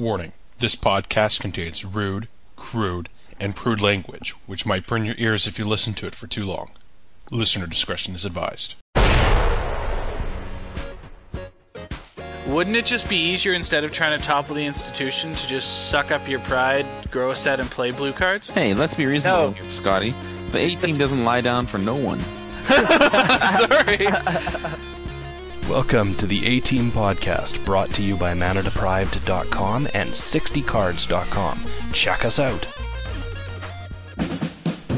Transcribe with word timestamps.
Warning 0.00 0.32
this 0.56 0.76
podcast 0.76 1.40
contains 1.40 1.84
rude, 1.84 2.28
crude, 2.56 3.10
and 3.38 3.54
prude 3.54 3.82
language, 3.82 4.30
which 4.46 4.64
might 4.64 4.86
burn 4.86 5.04
your 5.04 5.14
ears 5.18 5.46
if 5.46 5.58
you 5.58 5.66
listen 5.66 5.92
to 5.92 6.06
it 6.06 6.14
for 6.14 6.26
too 6.26 6.46
long. 6.46 6.70
Listener 7.30 7.66
discretion 7.66 8.14
is 8.14 8.24
advised. 8.24 8.76
Wouldn't 12.46 12.76
it 12.76 12.86
just 12.86 13.10
be 13.10 13.16
easier 13.16 13.52
instead 13.52 13.84
of 13.84 13.92
trying 13.92 14.18
to 14.18 14.24
topple 14.24 14.54
the 14.54 14.64
institution 14.64 15.34
to 15.34 15.46
just 15.46 15.90
suck 15.90 16.10
up 16.10 16.26
your 16.26 16.40
pride, 16.40 16.86
grow 17.10 17.32
a 17.32 17.36
set, 17.36 17.60
and 17.60 17.70
play 17.70 17.90
blue 17.90 18.14
cards? 18.14 18.48
Hey, 18.48 18.72
let's 18.72 18.94
be 18.94 19.04
reasonable 19.04 19.50
No. 19.50 19.68
Scotty. 19.68 20.14
The 20.52 20.60
A 20.60 20.76
team 20.76 20.96
doesn't 20.96 21.24
lie 21.24 21.42
down 21.42 21.66
for 21.66 21.76
no 21.76 21.94
one. 21.94 22.20
Sorry. 23.68 24.78
Welcome 25.70 26.16
to 26.16 26.26
the 26.26 26.44
A 26.46 26.58
Team 26.58 26.90
Podcast, 26.90 27.64
brought 27.64 27.90
to 27.90 28.02
you 28.02 28.16
by 28.16 28.34
ManaDeprived.com 28.34 29.86
and 29.94 30.10
60cards.com. 30.10 31.64
Check 31.92 32.24
us 32.24 32.40
out. 32.40 32.66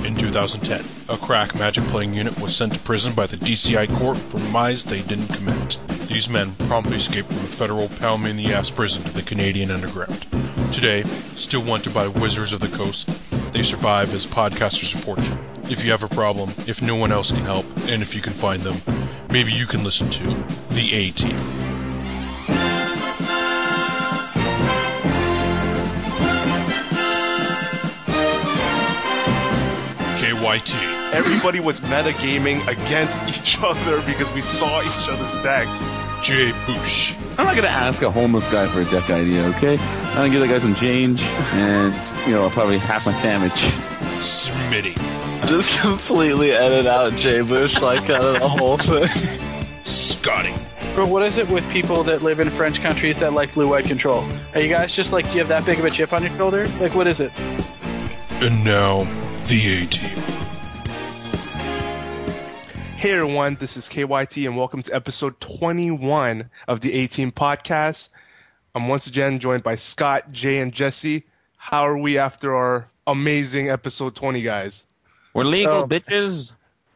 In 0.02 0.16
2010, 0.16 1.15
a 1.15 1.19
crack 1.19 1.55
magic 1.56 1.84
playing 1.88 2.15
unit 2.15 2.41
was 2.41 2.56
sent 2.56 2.73
to 2.73 2.80
prison 2.80 3.12
by 3.15 3.27
the 3.27 3.37
DCI 3.37 3.95
court 3.98 4.16
for 4.16 4.38
crimes 4.51 4.84
they 4.84 5.02
didn't 5.02 5.29
commit. 5.29 5.79
These 6.09 6.30
men 6.30 6.55
promptly 6.55 6.96
escaped 6.96 7.29
from 7.29 7.37
a 7.37 7.41
federal 7.41 7.88
pound 7.88 8.24
me 8.24 8.30
in 8.30 8.37
the 8.38 8.54
ass 8.54 8.70
prison 8.70 9.02
to 9.02 9.12
the 9.12 9.20
Canadian 9.20 9.70
underground. 9.70 10.27
Today, 10.73 11.02
still 11.02 11.62
wanted 11.62 11.93
by 11.93 12.09
wizards 12.09 12.54
of 12.54 12.60
the 12.60 12.74
coast, 12.74 13.10
they 13.52 13.62
survive 13.62 14.15
as 14.15 14.24
podcasters 14.24 14.95
of 14.95 15.04
fortune. 15.04 15.38
If 15.65 15.84
you 15.84 15.91
have 15.91 16.02
a 16.02 16.09
problem, 16.09 16.48
if 16.66 16.80
no 16.80 16.96
one 16.96 17.12
else 17.12 17.30
can 17.30 17.45
help, 17.45 17.66
and 17.88 18.01
if 18.01 18.15
you 18.15 18.23
can 18.23 18.32
find 18.32 18.62
them, 18.62 19.02
maybe 19.32 19.50
you 19.50 19.66
can 19.66 19.82
listen 19.82 20.10
to 20.10 20.24
The 20.74 20.92
A 20.92 21.10
Team. 21.12 21.36
KYT. 30.18 30.74
everybody 31.15 31.60
was 31.60 31.80
metagaming 31.80 32.66
against 32.68 33.12
each 33.29 33.57
other 33.62 34.02
because 34.02 34.32
we 34.34 34.42
saw 34.42 34.82
each 34.82 35.09
other's 35.09 35.42
decks. 35.42 35.70
Jay 36.23 36.52
Bush. 36.66 37.14
I'm 37.38 37.46
not 37.46 37.57
gonna 37.57 37.68
ask 37.68 38.02
a 38.02 38.10
homeless 38.10 38.51
guy 38.52 38.66
for 38.66 38.82
a 38.82 38.85
deck 38.85 39.10
idea, 39.10 39.45
okay? 39.57 39.79
I'm 39.79 40.16
gonna 40.16 40.30
give 40.30 40.40
that 40.40 40.48
guy 40.48 40.59
some 40.59 40.74
change, 40.74 41.23
and 41.54 42.29
you 42.29 42.35
know, 42.35 42.48
probably 42.51 42.79
half 42.79 43.07
my 43.07 43.12
sandwich. 43.12 43.52
Smitty. 44.20 45.21
Just 45.46 45.82
completely 45.82 46.52
edit 46.52 46.87
out 46.87 47.16
Jay 47.16 47.40
Bush 47.43 47.80
like 47.80 48.09
out 48.09 48.23
of 48.23 48.40
the 48.40 48.48
whole 48.48 48.76
thing. 48.76 49.09
Scotty. 49.85 50.54
But 50.95 51.09
what 51.09 51.23
is 51.24 51.37
it 51.37 51.48
with 51.48 51.68
people 51.71 52.04
that 52.04 52.23
live 52.23 52.38
in 52.38 52.48
French 52.48 52.80
countries 52.80 53.18
that 53.18 53.32
like 53.32 53.52
blue-white 53.52 53.87
control? 53.87 54.24
Are 54.54 54.60
you 54.60 54.68
guys 54.68 54.95
just 54.95 55.10
like, 55.10 55.24
you 55.35 55.40
have 55.40 55.48
that 55.48 55.66
big 55.66 55.80
of 55.80 55.85
a 55.85 55.90
chip 55.90 56.13
on 56.13 56.23
your 56.23 56.30
shoulder? 56.37 56.65
Like, 56.80 56.95
what 56.95 57.09
is 57.09 57.20
it? 57.20 57.32
And 58.40 58.65
now, 58.65 59.02
The 59.48 59.82
A 59.82 59.87
Team. 59.87 60.18
Hey 62.96 63.10
everyone, 63.10 63.57
this 63.57 63.76
is 63.76 63.88
KYT 63.88 64.47
and 64.47 64.56
welcome 64.56 64.84
to 64.84 64.94
episode 64.94 65.41
21 65.41 66.50
of 66.69 66.82
the 66.82 66.93
A 66.93 67.09
Team 67.09 67.32
podcast. 67.32 68.10
I'm 68.76 68.87
once 68.87 69.09
again 69.09 69.41
joined 69.41 69.65
by 69.65 69.75
Scott, 69.75 70.31
Jay, 70.31 70.59
and 70.59 70.72
Jesse. 70.72 71.25
How 71.56 71.82
are 71.82 71.98
we 71.98 72.16
after 72.16 72.54
our 72.54 72.91
amazing 73.09 73.69
episode 73.69 74.15
20, 74.15 74.41
guys? 74.43 74.87
We're 75.34 75.44
legal, 75.44 75.75
Oh. 75.83 75.87
bitches. 75.87 76.53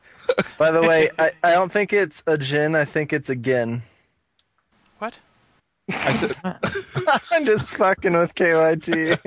By 0.58 0.70
the 0.70 0.82
way, 0.82 1.10
I, 1.18 1.32
I 1.42 1.52
don't 1.52 1.70
think 1.72 1.92
it's 1.92 2.22
a 2.26 2.36
gin, 2.36 2.74
I 2.74 2.84
think 2.84 3.12
it's 3.12 3.28
a 3.30 3.36
gin. 3.36 3.82
What? 4.98 5.18
I 5.88 6.14
said, 6.14 6.36
I'm 7.30 7.46
just 7.46 7.72
fucking 7.74 8.12
with 8.14 8.34
KYT. 8.34 9.18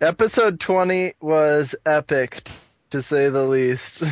Episode 0.00 0.60
20 0.60 1.14
was 1.20 1.74
epic, 1.86 2.48
to 2.90 3.02
say 3.02 3.30
the 3.30 3.44
least. 3.44 4.02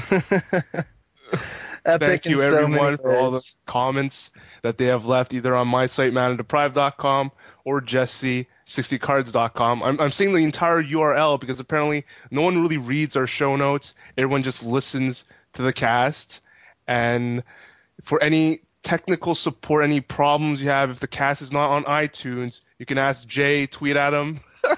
epic 1.84 2.00
thank 2.00 2.24
you 2.26 2.40
in 2.40 2.50
so 2.50 2.56
everyone 2.64 2.84
many 2.84 2.96
for 2.96 3.16
all 3.18 3.30
the 3.30 3.42
comments 3.66 4.30
that 4.62 4.78
they 4.78 4.86
have 4.86 5.04
left 5.06 5.34
either 5.34 5.54
on 5.54 5.68
my 5.68 5.86
site, 5.86 6.12
manadeprived.com 6.12 7.30
or 7.64 7.80
Jesse60cards.com. 7.80 9.82
I'm, 9.82 10.00
I'm 10.00 10.12
seeing 10.12 10.32
the 10.32 10.44
entire 10.44 10.82
URL 10.82 11.40
because 11.40 11.60
apparently 11.60 12.04
no 12.30 12.42
one 12.42 12.60
really 12.60 12.78
reads 12.78 13.16
our 13.16 13.26
show 13.26 13.56
notes. 13.56 13.94
Everyone 14.16 14.42
just 14.42 14.62
listens 14.62 15.24
to 15.54 15.62
the 15.62 15.72
cast. 15.72 16.40
And 16.86 17.42
for 18.02 18.22
any 18.22 18.60
technical 18.82 19.34
support, 19.34 19.84
any 19.84 20.00
problems 20.00 20.62
you 20.62 20.68
have, 20.68 20.90
if 20.90 21.00
the 21.00 21.06
cast 21.06 21.42
is 21.42 21.52
not 21.52 21.70
on 21.70 21.84
iTunes, 21.84 22.60
you 22.78 22.86
can 22.86 22.98
ask 22.98 23.26
Jay, 23.28 23.66
tweet 23.66 23.96
at 23.96 24.12
him. 24.12 24.40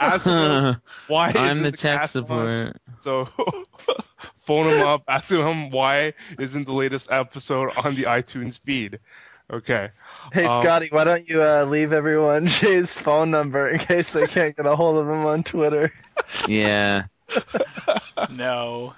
ask 0.00 0.26
him 0.26 0.76
why 1.08 1.28
I'm 1.34 1.58
isn't 1.58 1.62
the 1.62 1.72
tech 1.72 2.00
cast 2.00 2.16
on- 2.16 2.22
support. 2.24 2.76
so 2.98 3.28
phone 4.46 4.68
him 4.70 4.86
up, 4.86 5.02
ask 5.08 5.30
him 5.30 5.70
why 5.70 6.14
isn't 6.38 6.64
the 6.66 6.72
latest 6.72 7.10
episode 7.10 7.70
on 7.76 7.94
the 7.94 8.04
iTunes 8.04 8.58
feed. 8.60 8.98
Okay. 9.52 9.90
Hey, 10.32 10.44
um, 10.44 10.62
Scotty, 10.62 10.88
why 10.90 11.04
don't 11.04 11.28
you 11.28 11.42
uh, 11.42 11.64
leave 11.64 11.92
everyone 11.92 12.46
Jay's 12.48 12.92
phone 12.92 13.30
number 13.30 13.68
in 13.68 13.78
case 13.78 14.12
they 14.12 14.26
can't 14.26 14.54
get 14.56 14.66
a 14.66 14.76
hold 14.76 14.98
of 14.98 15.08
him 15.08 15.26
on 15.26 15.42
Twitter? 15.42 15.92
Yeah, 16.46 17.04
No. 18.30 18.94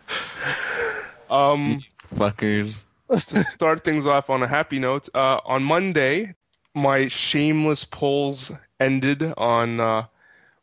Um, 1.31 1.83
fuckers. 1.99 2.85
to 3.09 3.45
start 3.45 3.85
things 3.85 4.07
off 4.07 4.31
on 4.31 4.43
a 4.43 4.49
happy 4.49 4.79
note, 4.79 5.09
uh, 5.15 5.41
on 5.45 5.63
Monday, 5.65 6.35
my 6.75 7.09
shameless 7.09 7.85
polls 7.85 8.53
ended 8.81 9.23
on 9.37 9.81
uh, 9.81 10.07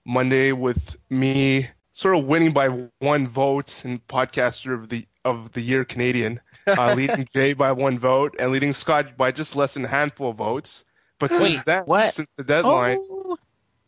Monday 0.06 0.52
with 0.52 0.96
me 1.10 1.70
sort 1.94 2.18
of 2.18 2.26
winning 2.26 2.52
by 2.54 2.68
one 3.00 3.28
vote 3.28 3.84
in 3.84 4.00
podcaster 4.10 4.74
of 4.74 4.90
the 4.90 5.06
of 5.26 5.52
the 5.54 5.62
year 5.62 5.86
Canadian, 5.86 6.40
uh, 6.68 6.94
leading 6.96 7.28
Jay 7.34 7.54
by 7.54 7.72
one 7.72 8.00
vote 8.00 8.36
and 8.40 8.52
leading 8.52 8.74
Scott 8.74 9.18
by 9.18 9.32
just 9.32 9.56
less 9.56 9.74
than 9.76 9.86
a 9.86 9.88
handful 9.88 10.30
of 10.32 10.38
votes. 10.38 10.84
But 11.20 11.30
since 11.30 11.42
Wait, 11.44 11.66
then, 11.66 11.84
what? 11.84 12.14
since 12.14 12.32
the 12.34 12.44
deadline, 12.44 12.98
Oh, 13.00 13.38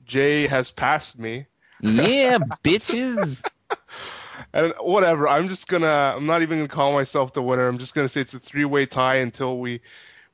Jay 0.05 0.47
has 0.47 0.69
passed 0.71 1.17
me. 1.17 1.47
yeah, 1.81 2.37
bitches. 2.63 3.43
And 4.53 4.73
whatever, 4.79 5.27
I'm 5.27 5.49
just 5.49 5.67
gonna. 5.67 5.87
I'm 5.87 6.25
not 6.27 6.41
even 6.43 6.59
gonna 6.59 6.67
call 6.67 6.93
myself 6.93 7.33
the 7.33 7.41
winner. 7.41 7.67
I'm 7.67 7.79
just 7.79 7.95
gonna 7.95 8.07
say 8.07 8.21
it's 8.21 8.33
a 8.35 8.39
three 8.39 8.65
way 8.65 8.85
tie 8.85 9.15
until 9.15 9.57
we 9.59 9.81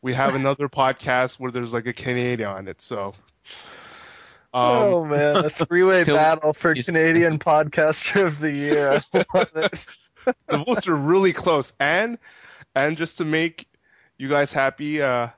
we 0.01 0.13
have 0.13 0.35
another 0.35 0.67
podcast 0.69 1.39
where 1.39 1.51
there's 1.51 1.71
like 1.73 1.85
a 1.87 1.93
Canadian 1.93 2.49
on 2.49 2.67
it. 2.67 2.81
So, 2.81 3.15
um, 4.53 4.61
oh 4.61 5.05
man, 5.05 5.37
a 5.37 5.49
three-way 5.49 6.03
battle 6.03 6.53
for 6.53 6.73
Canadian 6.75 7.39
podcaster 7.39 8.25
of 8.25 8.39
the 8.39 8.51
year. 8.51 9.01
I 10.29 10.35
love 10.35 10.35
it. 10.47 10.47
the 10.49 10.57
votes 10.63 10.87
are 10.87 10.95
really 10.95 11.33
close. 11.33 11.73
And 11.79 12.17
and 12.75 12.97
just 12.97 13.17
to 13.19 13.25
make 13.25 13.67
you 14.17 14.29
guys 14.29 14.51
happy, 14.51 15.01
uh, 15.01 15.29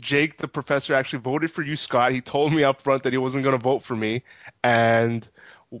Jake, 0.00 0.38
the 0.38 0.48
professor, 0.48 0.94
actually 0.94 1.20
voted 1.20 1.50
for 1.52 1.62
you, 1.62 1.76
Scott. 1.76 2.12
He 2.12 2.20
told 2.20 2.52
me 2.52 2.64
up 2.64 2.80
front 2.80 3.02
that 3.04 3.12
he 3.12 3.18
wasn't 3.18 3.44
gonna 3.44 3.58
vote 3.58 3.84
for 3.84 3.96
me, 3.96 4.22
and 4.64 5.28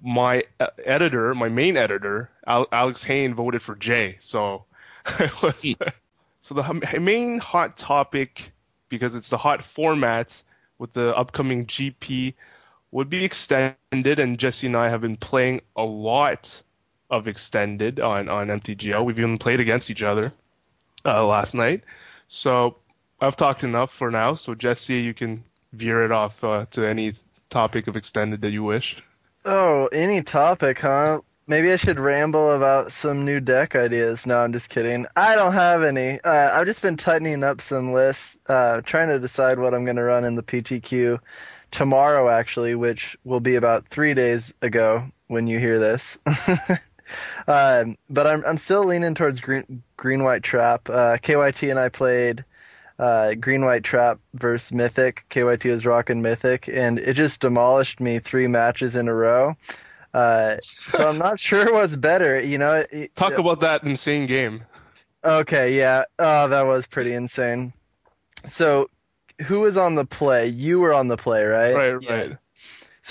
my 0.02 0.44
uh, 0.60 0.68
editor, 0.84 1.34
my 1.34 1.48
main 1.48 1.76
editor, 1.76 2.30
Al- 2.46 2.68
Alex 2.72 3.04
Hain, 3.04 3.34
voted 3.34 3.62
for 3.62 3.74
Jay. 3.76 4.16
So. 4.20 4.64
it 5.18 5.20
was- 5.42 5.54
Sweet. 5.56 5.78
So 6.42 6.54
the 6.54 6.98
main 7.00 7.38
hot 7.38 7.76
topic, 7.76 8.52
because 8.88 9.14
it's 9.14 9.28
the 9.30 9.36
hot 9.38 9.62
format 9.62 10.42
with 10.78 10.94
the 10.94 11.14
upcoming 11.16 11.66
GP, 11.66 12.34
would 12.92 13.10
be 13.10 13.24
extended, 13.24 14.18
and 14.18 14.38
Jesse 14.38 14.66
and 14.66 14.76
I 14.76 14.88
have 14.88 15.02
been 15.02 15.16
playing 15.18 15.60
a 15.76 15.82
lot 15.84 16.62
of 17.10 17.26
extended 17.26 18.00
on 18.00 18.28
on 18.28 18.48
MTGO. 18.48 19.04
We've 19.04 19.18
even 19.18 19.38
played 19.38 19.60
against 19.60 19.90
each 19.90 20.02
other 20.02 20.32
uh, 21.04 21.26
last 21.26 21.54
night. 21.54 21.82
So 22.28 22.76
I've 23.20 23.36
talked 23.36 23.64
enough 23.64 23.92
for 23.92 24.10
now. 24.10 24.34
So 24.34 24.54
Jesse, 24.54 25.00
you 25.00 25.14
can 25.14 25.44
veer 25.72 26.04
it 26.04 26.12
off 26.12 26.42
uh, 26.42 26.66
to 26.72 26.86
any 26.86 27.14
topic 27.48 27.86
of 27.88 27.96
extended 27.96 28.40
that 28.42 28.50
you 28.50 28.62
wish. 28.62 29.02
Oh, 29.44 29.86
any 29.92 30.22
topic, 30.22 30.78
huh? 30.80 31.20
Maybe 31.46 31.72
I 31.72 31.76
should 31.76 31.98
ramble 31.98 32.52
about 32.52 32.92
some 32.92 33.24
new 33.24 33.40
deck 33.40 33.74
ideas. 33.74 34.24
No, 34.24 34.38
I'm 34.38 34.52
just 34.52 34.68
kidding. 34.68 35.06
I 35.16 35.34
don't 35.34 35.54
have 35.54 35.82
any. 35.82 36.20
Uh, 36.20 36.50
I've 36.52 36.66
just 36.66 36.80
been 36.80 36.96
tightening 36.96 37.42
up 37.42 37.60
some 37.60 37.92
lists, 37.92 38.36
uh, 38.46 38.82
trying 38.82 39.08
to 39.08 39.18
decide 39.18 39.58
what 39.58 39.74
I'm 39.74 39.84
going 39.84 39.96
to 39.96 40.04
run 40.04 40.24
in 40.24 40.36
the 40.36 40.44
PTQ 40.44 41.18
tomorrow, 41.72 42.28
actually, 42.28 42.76
which 42.76 43.16
will 43.24 43.40
be 43.40 43.56
about 43.56 43.88
three 43.88 44.14
days 44.14 44.54
ago 44.62 45.10
when 45.26 45.46
you 45.46 45.58
hear 45.58 45.78
this. 45.78 46.18
um, 47.46 47.96
but 48.08 48.26
I'm 48.26 48.44
I'm 48.46 48.58
still 48.58 48.84
leaning 48.84 49.14
towards 49.14 49.40
green 49.40 49.82
green 49.96 50.22
white 50.22 50.42
trap. 50.42 50.88
Uh, 50.88 51.16
KYT 51.22 51.70
and 51.70 51.78
I 51.78 51.88
played 51.88 52.44
uh, 52.98 53.34
Green 53.34 53.64
White 53.64 53.82
Trap 53.82 54.18
versus 54.34 54.72
Mythic. 54.72 55.24
KYT 55.30 55.70
was 55.70 55.86
rocking 55.86 56.20
Mythic, 56.20 56.68
and 56.68 56.98
it 56.98 57.14
just 57.14 57.40
demolished 57.40 57.98
me 58.00 58.18
three 58.18 58.46
matches 58.46 58.94
in 58.94 59.08
a 59.08 59.14
row. 59.14 59.56
Uh, 60.12 60.56
so 60.62 61.08
I'm 61.08 61.16
not 61.18 61.38
sure 61.48 61.72
what's 61.72 61.96
better. 61.96 62.38
You 62.40 62.58
know, 62.58 62.84
it- 62.90 63.14
Talk 63.16 63.38
about 63.38 63.60
that 63.62 63.84
insane 63.84 64.26
game. 64.26 64.64
Okay, 65.24 65.76
yeah. 65.76 66.04
Oh, 66.18 66.48
that 66.48 66.62
was 66.62 66.86
pretty 66.86 67.12
insane. 67.14 67.72
So, 68.46 68.88
who 69.46 69.60
was 69.60 69.76
on 69.76 69.94
the 69.94 70.04
play? 70.06 70.46
You 70.48 70.80
were 70.80 70.92
on 70.94 71.08
the 71.08 71.16
play, 71.16 71.44
right? 71.44 71.74
Right, 71.74 72.02
Yeah. 72.02 72.34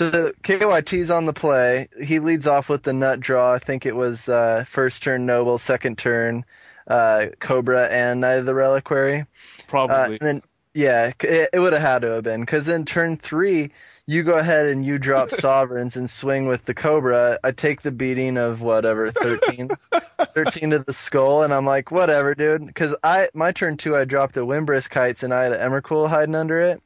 So 0.00 0.32
KYT's 0.42 1.10
on 1.10 1.26
the 1.26 1.34
play. 1.34 1.86
He 2.02 2.20
leads 2.20 2.46
off 2.46 2.70
with 2.70 2.84
the 2.84 2.92
nut 2.94 3.20
draw. 3.20 3.52
I 3.52 3.58
think 3.58 3.84
it 3.84 3.94
was 3.94 4.30
uh, 4.30 4.64
first 4.66 5.02
turn 5.02 5.26
Noble, 5.26 5.58
second 5.58 5.98
turn 5.98 6.46
uh, 6.86 7.26
Cobra, 7.38 7.86
and 7.88 8.22
Knight 8.22 8.38
of 8.38 8.46
the 8.46 8.54
Reliquary. 8.54 9.20
Uh, 9.20 9.24
Probably. 9.68 10.16
and 10.16 10.20
then 10.20 10.42
yeah, 10.72 11.12
it, 11.20 11.50
it 11.52 11.58
would 11.58 11.74
have 11.74 11.82
had 11.82 11.98
to 12.00 12.12
have 12.12 12.24
been 12.24 12.40
because 12.40 12.66
in 12.66 12.86
turn 12.86 13.18
three, 13.18 13.72
you 14.06 14.22
go 14.22 14.38
ahead 14.38 14.64
and 14.64 14.86
you 14.86 14.96
drop 14.96 15.28
sovereigns 15.38 15.98
and 15.98 16.08
swing 16.08 16.46
with 16.46 16.64
the 16.64 16.72
Cobra. 16.72 17.38
I 17.44 17.52
take 17.52 17.82
the 17.82 17.92
beating 17.92 18.38
of 18.38 18.62
whatever 18.62 19.10
13, 19.10 19.68
13 20.34 20.70
to 20.70 20.78
the 20.78 20.94
skull, 20.94 21.42
and 21.42 21.52
I'm 21.52 21.66
like, 21.66 21.90
whatever, 21.90 22.34
dude. 22.34 22.66
Because 22.66 22.94
I 23.04 23.28
my 23.34 23.52
turn 23.52 23.76
two, 23.76 23.94
I 23.94 24.06
dropped 24.06 24.38
a 24.38 24.46
Windbrisk 24.46 24.94
Heights 24.94 25.22
and 25.22 25.34
I 25.34 25.42
had 25.42 25.52
an 25.52 25.60
Emrakul 25.70 26.08
hiding 26.08 26.36
under 26.36 26.58
it. 26.58 26.82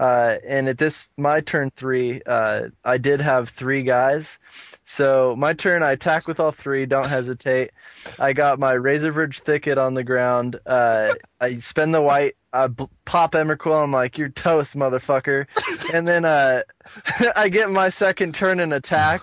Uh, 0.00 0.38
and 0.46 0.66
at 0.66 0.78
this 0.78 1.10
my 1.18 1.40
turn 1.40 1.70
three, 1.76 2.22
uh, 2.24 2.68
I 2.84 2.96
did 2.96 3.20
have 3.20 3.50
three 3.50 3.82
guys. 3.82 4.38
So 4.86 5.36
my 5.38 5.52
turn, 5.52 5.82
I 5.82 5.92
attack 5.92 6.26
with 6.26 6.40
all 6.40 6.52
three. 6.52 6.86
Don't 6.86 7.06
hesitate. 7.06 7.70
I 8.18 8.32
got 8.32 8.58
my 8.58 8.74
Razorverge 8.74 9.40
Thicket 9.40 9.76
on 9.78 9.94
the 9.94 10.02
ground. 10.02 10.58
Uh, 10.66 11.14
I 11.40 11.58
spend 11.58 11.94
the 11.94 12.02
white. 12.02 12.34
I 12.52 12.66
b- 12.66 12.88
pop 13.04 13.32
Emrakul. 13.32 13.84
I'm 13.84 13.92
like, 13.92 14.18
you're 14.18 14.30
toast, 14.30 14.74
motherfucker. 14.74 15.46
and 15.94 16.08
then 16.08 16.24
uh, 16.24 16.62
I 17.36 17.48
get 17.50 17.70
my 17.70 17.90
second 17.90 18.34
turn 18.34 18.58
and 18.58 18.72
attack. 18.72 19.20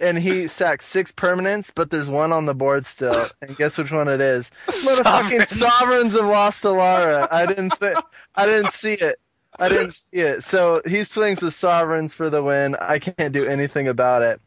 And 0.00 0.18
he 0.18 0.46
sacks 0.46 0.84
six 0.86 1.10
permanents, 1.10 1.70
but 1.74 1.90
there's 1.90 2.08
one 2.08 2.32
on 2.32 2.46
the 2.46 2.54
board 2.54 2.84
still. 2.86 3.26
And 3.40 3.56
guess 3.56 3.78
which 3.78 3.90
one 3.92 4.08
it 4.08 4.20
is? 4.20 4.50
Motherfucking 4.66 5.48
Sovereigns 5.48 6.14
of 6.14 6.26
Lost 6.26 6.62
Alara. 6.64 7.26
I 7.32 7.46
didn't 7.46 7.72
th- 7.80 7.96
I 8.34 8.46
didn't 8.46 8.72
see 8.74 8.92
it. 8.94 9.18
I 9.58 9.68
didn't 9.68 9.94
see 9.94 10.18
it. 10.20 10.44
So 10.44 10.82
he 10.86 11.04
swings 11.04 11.40
the 11.40 11.50
Sovereigns 11.50 12.14
for 12.14 12.30
the 12.30 12.42
win. 12.42 12.76
I 12.80 12.98
can't 12.98 13.32
do 13.32 13.46
anything 13.46 13.88
about 13.88 14.22
it. 14.22 14.40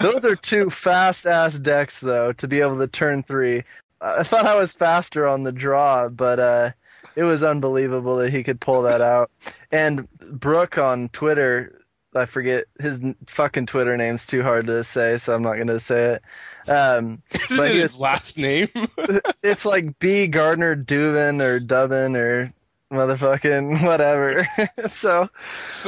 Those 0.00 0.24
are 0.24 0.36
two 0.36 0.70
fast 0.70 1.26
ass 1.26 1.58
decks, 1.58 2.00
though, 2.00 2.32
to 2.32 2.48
be 2.48 2.60
able 2.60 2.78
to 2.78 2.86
turn 2.86 3.22
three. 3.22 3.64
I 4.00 4.22
thought 4.22 4.46
I 4.46 4.54
was 4.56 4.72
faster 4.72 5.26
on 5.26 5.42
the 5.42 5.52
draw, 5.52 6.08
but 6.08 6.38
uh, 6.38 6.70
it 7.16 7.24
was 7.24 7.42
unbelievable 7.42 8.16
that 8.16 8.32
he 8.32 8.44
could 8.44 8.60
pull 8.60 8.82
that 8.82 9.00
out. 9.00 9.30
And 9.72 10.08
Brooke 10.20 10.78
on 10.78 11.08
Twitter, 11.10 11.82
I 12.14 12.26
forget 12.26 12.66
his 12.80 13.00
fucking 13.26 13.66
Twitter 13.66 13.96
name's 13.96 14.24
too 14.26 14.42
hard 14.42 14.66
to 14.66 14.84
say, 14.84 15.18
so 15.18 15.34
I'm 15.34 15.42
not 15.42 15.54
going 15.54 15.66
to 15.68 15.80
say 15.80 16.16
it. 16.16 16.70
Um, 16.70 17.22
Isn't 17.32 17.56
but 17.56 17.70
it 17.70 17.76
his 17.76 18.00
last 18.00 18.38
name? 18.38 18.68
it's 19.42 19.64
like 19.64 19.98
B 19.98 20.26
Gardner 20.26 20.76
Dubin 20.76 21.42
or 21.42 21.60
Dubin 21.60 22.16
or 22.16 22.52
motherfucking 22.92 23.82
whatever. 23.86 24.48
so 24.90 25.28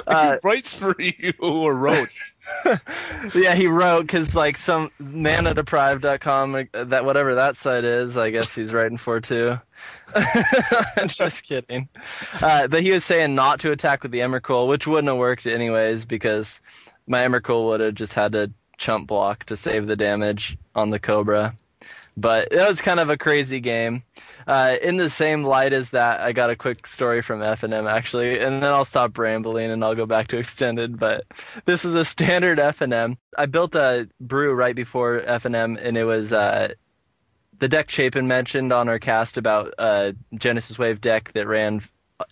Uh, 0.06 0.32
he 0.32 0.38
writes 0.42 0.74
for 0.74 0.94
you 1.00 1.32
or 1.40 1.74
wrote. 1.74 2.08
yeah, 3.34 3.54
he 3.54 3.66
wrote 3.66 4.02
because 4.02 4.34
like 4.34 4.56
some 4.56 4.90
manadeprived.com, 5.00 6.66
uh, 6.74 6.84
that 6.84 7.04
whatever 7.04 7.34
that 7.34 7.56
site 7.56 7.84
is, 7.84 8.16
I 8.16 8.30
guess 8.30 8.54
he's 8.54 8.72
writing 8.72 8.98
for 8.98 9.20
too. 9.20 9.58
I'm 10.14 11.08
just 11.08 11.42
kidding. 11.42 11.88
Uh, 12.40 12.66
but 12.68 12.82
he 12.82 12.90
was 12.92 13.04
saying 13.04 13.34
not 13.34 13.60
to 13.60 13.70
attack 13.70 14.02
with 14.02 14.12
the 14.12 14.20
Emrakul, 14.20 14.66
which 14.68 14.86
wouldn't 14.86 15.08
have 15.08 15.18
worked 15.18 15.46
anyways 15.46 16.04
because 16.06 16.60
my 17.06 17.22
Emrakul 17.22 17.66
would 17.68 17.80
have 17.80 17.94
just 17.94 18.14
had 18.14 18.32
to 18.32 18.50
chump 18.78 19.06
block 19.08 19.44
to 19.44 19.56
save 19.56 19.86
the 19.86 19.96
damage 19.96 20.56
on 20.74 20.90
the 20.90 20.98
Cobra. 20.98 21.54
But 22.20 22.48
it 22.52 22.68
was 22.68 22.80
kind 22.80 23.00
of 23.00 23.10
a 23.10 23.16
crazy 23.16 23.60
game. 23.60 24.02
Uh, 24.46 24.76
in 24.80 24.96
the 24.96 25.10
same 25.10 25.44
light 25.44 25.72
as 25.72 25.90
that, 25.90 26.20
I 26.20 26.32
got 26.32 26.50
a 26.50 26.56
quick 26.56 26.86
story 26.86 27.20
from 27.22 27.42
F 27.42 27.62
and 27.62 27.74
M 27.74 27.86
actually, 27.86 28.38
and 28.40 28.62
then 28.62 28.72
I'll 28.72 28.84
stop 28.86 29.16
rambling 29.16 29.70
and 29.70 29.84
I'll 29.84 29.94
go 29.94 30.06
back 30.06 30.28
to 30.28 30.38
extended. 30.38 30.98
But 30.98 31.24
this 31.64 31.84
is 31.84 31.94
a 31.94 32.04
standard 32.04 32.58
F 32.58 32.80
and 32.80 32.92
M. 32.92 33.18
I 33.36 33.46
built 33.46 33.74
a 33.74 34.08
brew 34.20 34.54
right 34.54 34.74
before 34.74 35.22
F 35.24 35.44
and 35.44 35.54
M, 35.54 35.76
and 35.76 35.98
it 35.98 36.04
was 36.04 36.32
uh, 36.32 36.72
the 37.58 37.68
deck 37.68 37.90
Chapin 37.90 38.26
mentioned 38.26 38.72
on 38.72 38.88
our 38.88 38.98
cast 38.98 39.36
about 39.36 39.74
uh, 39.78 40.12
Genesis 40.34 40.78
Wave 40.78 41.00
deck 41.00 41.32
that 41.34 41.46
ran 41.46 41.82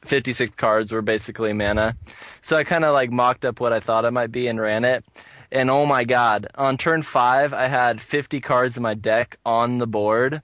56 0.04 0.54
cards 0.56 0.92
were 0.92 1.02
basically 1.02 1.52
mana. 1.52 1.96
So 2.42 2.56
I 2.56 2.64
kind 2.64 2.84
of 2.84 2.92
like 2.92 3.10
mocked 3.10 3.44
up 3.44 3.60
what 3.60 3.72
I 3.72 3.80
thought 3.80 4.04
it 4.04 4.10
might 4.10 4.32
be 4.32 4.46
and 4.48 4.60
ran 4.60 4.84
it. 4.84 5.04
And 5.52 5.70
oh 5.70 5.86
my 5.86 6.04
god, 6.04 6.48
on 6.54 6.76
turn 6.76 7.02
five, 7.02 7.52
I 7.52 7.68
had 7.68 8.00
50 8.00 8.40
cards 8.40 8.76
in 8.76 8.82
my 8.82 8.94
deck 8.94 9.38
on 9.44 9.78
the 9.78 9.86
board. 9.86 10.42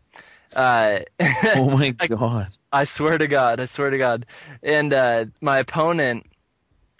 Uh, 0.54 1.00
Oh 1.54 1.70
my 1.76 1.90
god. 1.90 2.48
I 2.72 2.84
swear 2.84 3.18
to 3.18 3.26
God, 3.26 3.60
I 3.60 3.66
swear 3.66 3.90
to 3.90 3.98
God. 3.98 4.26
And 4.62 4.92
uh, 4.92 5.26
my 5.40 5.58
opponent 5.58 6.26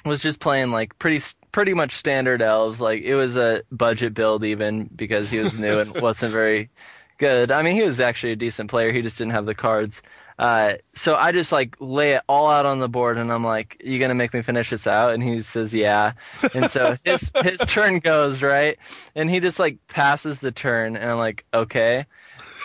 was 0.05 0.21
just 0.21 0.41
playing 0.41 0.71
like 0.71 0.99
pretty 0.99 1.25
pretty 1.53 1.75
much 1.75 1.97
standard 1.97 2.43
elves. 2.43 2.81
Like 2.81 3.03
it 3.03 3.15
was 3.15 3.37
a 3.37 3.63
budget 3.71 4.15
build 4.15 4.45
even 4.45 4.91
because 4.95 5.31
he 5.31 5.39
was 5.39 5.57
new 5.59 5.79
and 5.81 6.01
wasn't 6.03 6.33
very 6.33 6.71
good. 7.19 7.51
I 7.51 7.63
mean, 7.63 7.75
he 7.75 7.83
was 7.83 8.01
actually 8.01 8.33
a 8.33 8.37
decent 8.37 8.71
player. 8.71 8.93
He 8.93 9.03
just 9.03 9.19
didn't 9.19 9.33
have 9.33 9.47
the 9.47 9.55
cards. 9.55 10.03
Uh, 10.39 10.75
so 10.97 11.15
I 11.15 11.33
just 11.33 11.53
like 11.53 11.77
lay 11.81 12.13
it 12.15 12.23
all 12.29 12.49
out 12.49 12.67
on 12.67 12.81
the 12.81 12.89
board, 12.89 13.19
and 13.19 13.33
I'm 13.33 13.45
like, 13.45 13.81
"You 13.85 13.99
gonna 13.99 14.15
make 14.15 14.35
me 14.35 14.43
finish 14.43 14.71
this 14.71 14.87
out?" 14.87 15.15
And 15.15 15.23
he 15.23 15.43
says, 15.43 15.73
"Yeah." 15.75 16.13
And 16.55 16.71
so 16.71 16.97
his 17.05 17.31
his 17.43 17.59
turn 17.67 17.99
goes 18.01 18.43
right, 18.43 18.79
and 19.15 19.31
he 19.31 19.41
just 19.41 19.59
like 19.59 19.79
passes 19.89 20.41
the 20.41 20.53
turn, 20.53 20.97
and 20.97 21.11
I'm 21.11 21.19
like, 21.19 21.45
"Okay." 21.53 22.07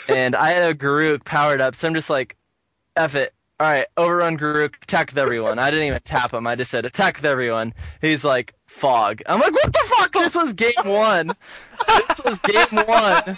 And 0.09 0.35
I 0.35 0.51
had 0.51 0.71
a 0.71 0.75
Garruk 0.75 1.25
powered 1.25 1.61
up, 1.61 1.75
so 1.75 1.87
I'm 1.87 1.93
just 1.93 2.09
like, 2.09 2.37
F 2.95 3.15
it. 3.15 3.33
All 3.59 3.67
right, 3.67 3.87
overrun 3.97 4.37
Garruk, 4.37 4.75
attack 4.83 5.09
with 5.09 5.17
everyone. 5.17 5.57
I 5.57 5.71
didn't 5.71 5.87
even 5.87 6.01
tap 6.05 6.31
him. 6.31 6.45
I 6.45 6.53
just 6.53 6.69
said 6.69 6.85
attack 6.85 7.17
with 7.17 7.25
everyone. 7.25 7.73
He's 8.01 8.23
like 8.23 8.53
fog. 8.67 9.23
I'm 9.25 9.39
like, 9.39 9.51
what 9.51 9.73
the 9.73 9.83
fuck? 9.97 10.11
This 10.11 10.35
was 10.35 10.53
game 10.53 10.73
one. 10.85 11.35
This 11.87 12.21
was 12.23 12.37
game 12.39 12.85
one. 12.85 13.37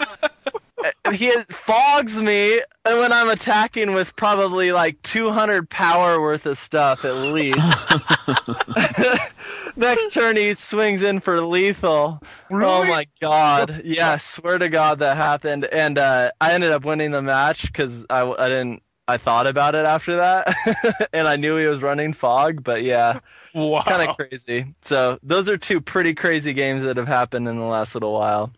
He 1.13 1.27
is, 1.27 1.45
fogs 1.45 2.17
me, 2.17 2.59
and 2.85 2.99
when 2.99 3.11
I'm 3.11 3.29
attacking 3.29 3.93
with 3.93 4.15
probably 4.15 4.71
like 4.71 5.01
200 5.03 5.69
power 5.69 6.21
worth 6.21 6.45
of 6.45 6.57
stuff 6.57 7.03
at 7.03 7.15
least. 7.15 7.57
Next 9.75 10.13
turn 10.13 10.37
he 10.37 10.53
swings 10.53 11.03
in 11.03 11.19
for 11.19 11.41
lethal. 11.41 12.21
Oh 12.51 12.85
my 12.85 13.07
god! 13.21 13.81
Yeah, 13.83 14.17
swear 14.17 14.57
to 14.57 14.69
God 14.69 14.99
that 14.99 15.17
happened, 15.17 15.65
and 15.65 15.97
uh, 15.97 16.31
I 16.39 16.53
ended 16.53 16.71
up 16.71 16.85
winning 16.85 17.11
the 17.11 17.21
match 17.21 17.63
because 17.63 18.05
I, 18.09 18.29
I 18.29 18.47
didn't 18.47 18.81
I 19.09 19.17
thought 19.17 19.47
about 19.47 19.73
it 19.75 19.85
after 19.85 20.17
that, 20.17 21.09
and 21.13 21.27
I 21.27 21.35
knew 21.35 21.57
he 21.57 21.65
was 21.65 21.81
running 21.81 22.13
fog. 22.13 22.63
But 22.63 22.83
yeah, 22.83 23.19
Wow. 23.55 23.83
kind 23.83 24.07
of 24.07 24.15
crazy. 24.15 24.75
So 24.83 25.17
those 25.23 25.49
are 25.49 25.57
two 25.57 25.81
pretty 25.81 26.13
crazy 26.13 26.53
games 26.53 26.83
that 26.83 26.97
have 26.97 27.07
happened 27.07 27.47
in 27.47 27.57
the 27.57 27.65
last 27.65 27.95
little 27.95 28.13
while. 28.13 28.51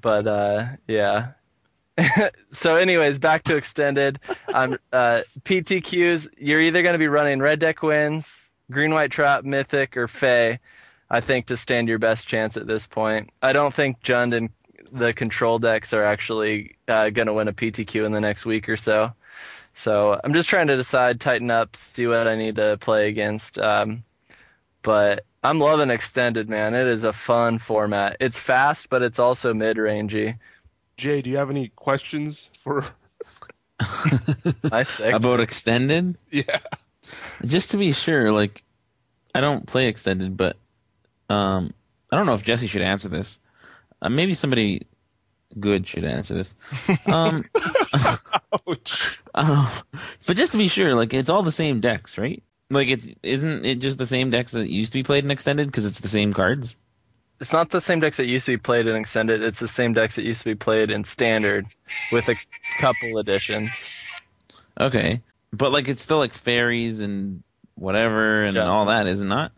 But 0.00 0.26
uh, 0.26 0.66
yeah. 0.88 1.28
so, 2.52 2.76
anyways, 2.76 3.18
back 3.18 3.44
to 3.44 3.56
extended. 3.56 4.18
Um, 4.52 4.76
uh, 4.92 5.22
PTQs. 5.44 6.28
You're 6.36 6.60
either 6.60 6.82
going 6.82 6.92
to 6.94 6.98
be 6.98 7.08
running 7.08 7.40
red 7.40 7.58
deck 7.60 7.82
wins, 7.82 8.48
green 8.70 8.92
white 8.92 9.10
trap, 9.10 9.44
mythic, 9.44 9.96
or 9.96 10.08
fey. 10.08 10.58
I 11.08 11.20
think 11.20 11.46
to 11.46 11.56
stand 11.56 11.88
your 11.88 11.98
best 12.00 12.26
chance 12.26 12.56
at 12.56 12.66
this 12.66 12.86
point. 12.86 13.30
I 13.40 13.52
don't 13.52 13.72
think 13.72 14.02
Jund 14.02 14.36
and 14.36 14.50
the 14.92 15.12
control 15.12 15.58
decks 15.58 15.92
are 15.92 16.04
actually 16.04 16.76
uh, 16.88 17.10
going 17.10 17.26
to 17.26 17.32
win 17.32 17.48
a 17.48 17.52
PTQ 17.52 18.04
in 18.04 18.12
the 18.12 18.20
next 18.20 18.44
week 18.44 18.68
or 18.68 18.76
so. 18.76 19.12
So 19.76 20.18
I'm 20.24 20.32
just 20.32 20.48
trying 20.48 20.68
to 20.68 20.76
decide, 20.76 21.20
tighten 21.20 21.50
up, 21.50 21.76
see 21.76 22.06
what 22.06 22.26
I 22.26 22.34
need 22.34 22.56
to 22.56 22.78
play 22.78 23.08
against. 23.08 23.58
Um, 23.58 24.04
but 24.82 25.24
I'm 25.42 25.58
loving 25.58 25.90
extended, 25.90 26.48
man. 26.48 26.74
It 26.74 26.86
is 26.86 27.04
a 27.04 27.12
fun 27.12 27.58
format. 27.58 28.16
It's 28.18 28.38
fast, 28.38 28.88
but 28.88 29.02
it's 29.02 29.18
also 29.18 29.52
mid-rangey. 29.52 30.38
Jay, 30.96 31.20
do 31.20 31.28
you 31.28 31.36
have 31.36 31.50
any 31.50 31.68
questions 31.76 32.48
for? 32.64 32.86
I 34.72 34.82
sick. 34.82 35.14
About 35.14 35.40
extended? 35.40 36.16
Yeah. 36.30 36.60
Just 37.44 37.70
to 37.72 37.76
be 37.76 37.92
sure, 37.92 38.32
like 38.32 38.64
I 39.34 39.42
don't 39.42 39.66
play 39.66 39.88
extended, 39.88 40.38
but 40.38 40.56
um 41.28 41.74
I 42.10 42.16
don't 42.16 42.24
know 42.24 42.34
if 42.34 42.42
Jesse 42.42 42.66
should 42.66 42.80
answer 42.82 43.08
this. 43.08 43.40
Uh, 44.00 44.08
maybe 44.08 44.34
somebody 44.34 44.86
good 45.60 45.86
should 45.86 46.04
answer 46.04 46.34
this. 46.34 46.54
Um 47.06 47.42
Ouch. 48.68 49.20
uh, 49.34 49.80
but 50.26 50.36
just 50.36 50.52
to 50.52 50.58
be 50.58 50.68
sure, 50.68 50.94
like 50.94 51.14
it's 51.14 51.30
all 51.30 51.42
the 51.42 51.52
same 51.52 51.80
decks, 51.80 52.18
right? 52.18 52.42
Like 52.70 52.88
it's 52.88 53.08
isn't 53.22 53.64
it 53.64 53.76
just 53.76 53.98
the 53.98 54.06
same 54.06 54.30
decks 54.30 54.52
that 54.52 54.68
used 54.70 54.92
to 54.92 54.98
be 54.98 55.02
played 55.02 55.24
in 55.24 55.30
extended 55.30 55.68
because 55.68 55.86
it's 55.86 56.00
the 56.00 56.08
same 56.08 56.32
cards? 56.32 56.76
It's 57.40 57.52
not 57.52 57.70
the 57.70 57.80
same 57.82 58.00
decks 58.00 58.16
that 58.16 58.24
used 58.26 58.46
to 58.46 58.52
be 58.52 58.56
played 58.56 58.86
in 58.86 58.96
extended. 58.96 59.42
It's 59.42 59.58
the 59.60 59.68
same 59.68 59.92
decks 59.92 60.16
that 60.16 60.22
used 60.24 60.40
to 60.40 60.46
be 60.46 60.54
played 60.54 60.90
in 60.90 61.04
standard, 61.04 61.66
with 62.10 62.28
a 62.30 62.34
couple 62.78 63.18
additions. 63.18 63.72
Okay. 64.80 65.20
But 65.52 65.70
like 65.70 65.86
it's 65.88 66.00
still 66.02 66.18
like 66.18 66.32
fairies 66.32 67.00
and 67.00 67.42
whatever 67.74 68.42
and 68.42 68.56
Yeah. 68.56 68.66
all 68.66 68.86
that, 68.86 69.06
is 69.06 69.22
it 69.22 69.26
not? 69.26 69.52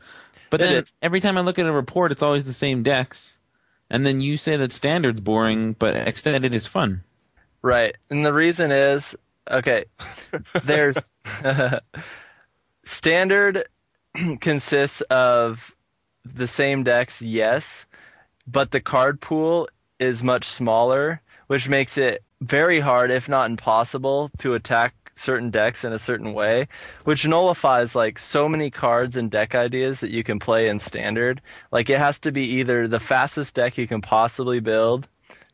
But 0.50 0.61
It 0.61 0.64
then 0.64 0.83
is. 0.83 0.95
every 1.02 1.21
time 1.21 1.38
I 1.38 1.43
look 1.43 1.59
at 1.59 1.67
a 1.67 1.73
report, 1.73 2.11
it's 2.11 2.23
always 2.23 2.45
the 2.45 2.52
same 2.52 2.83
decks. 2.83 3.38
And 3.90 4.07
then 4.07 4.21
you 4.21 4.37
say 4.37 4.57
that 4.57 4.73
standard's 4.73 5.21
boring, 5.21 5.73
but 5.73 5.97
extended 5.97 6.54
is 6.54 6.66
fun. 6.66 7.04
Right. 7.62 7.97
And 8.11 8.25
the 8.25 8.33
reason 8.33 8.71
is 8.71 9.16
okay, 9.50 9.87
there's 10.64 10.97
standard 12.85 13.66
consists 14.40 15.00
of 15.02 15.75
the 16.25 16.49
same 16.49 16.85
decks, 16.85 17.23
yes, 17.23 17.85
but 18.47 18.71
the 18.71 18.80
card 18.80 19.21
pool 19.21 19.68
is 19.99 20.23
much 20.23 20.45
smaller, 20.45 21.23
which 21.47 21.68
makes 21.68 21.99
it 21.99 22.23
very 22.40 22.80
hard, 22.80 23.11
if 23.11 23.28
not 23.28 23.50
impossible, 23.50 24.30
to 24.38 24.54
attack 24.54 24.95
certain 25.18 25.50
decks 25.50 25.84
in 25.84 25.92
a 25.92 25.98
certain 25.98 26.32
way, 26.32 26.68
which 27.04 27.26
nullifies 27.26 27.94
like 27.94 28.18
so 28.18 28.48
many 28.48 28.70
cards 28.70 29.16
and 29.16 29.30
deck 29.30 29.54
ideas 29.54 30.00
that 30.00 30.10
you 30.10 30.25
can 30.25 30.38
play 30.38 30.68
in 30.68 30.78
standard. 30.78 31.40
Like 31.70 31.90
it 31.90 31.98
has 31.98 32.18
to 32.20 32.32
be 32.32 32.44
either 32.44 32.88
the 32.88 33.00
fastest 33.00 33.54
deck 33.54 33.76
you 33.76 33.87
can 33.87 34.00
possibly 34.00 34.60
build 34.60 35.08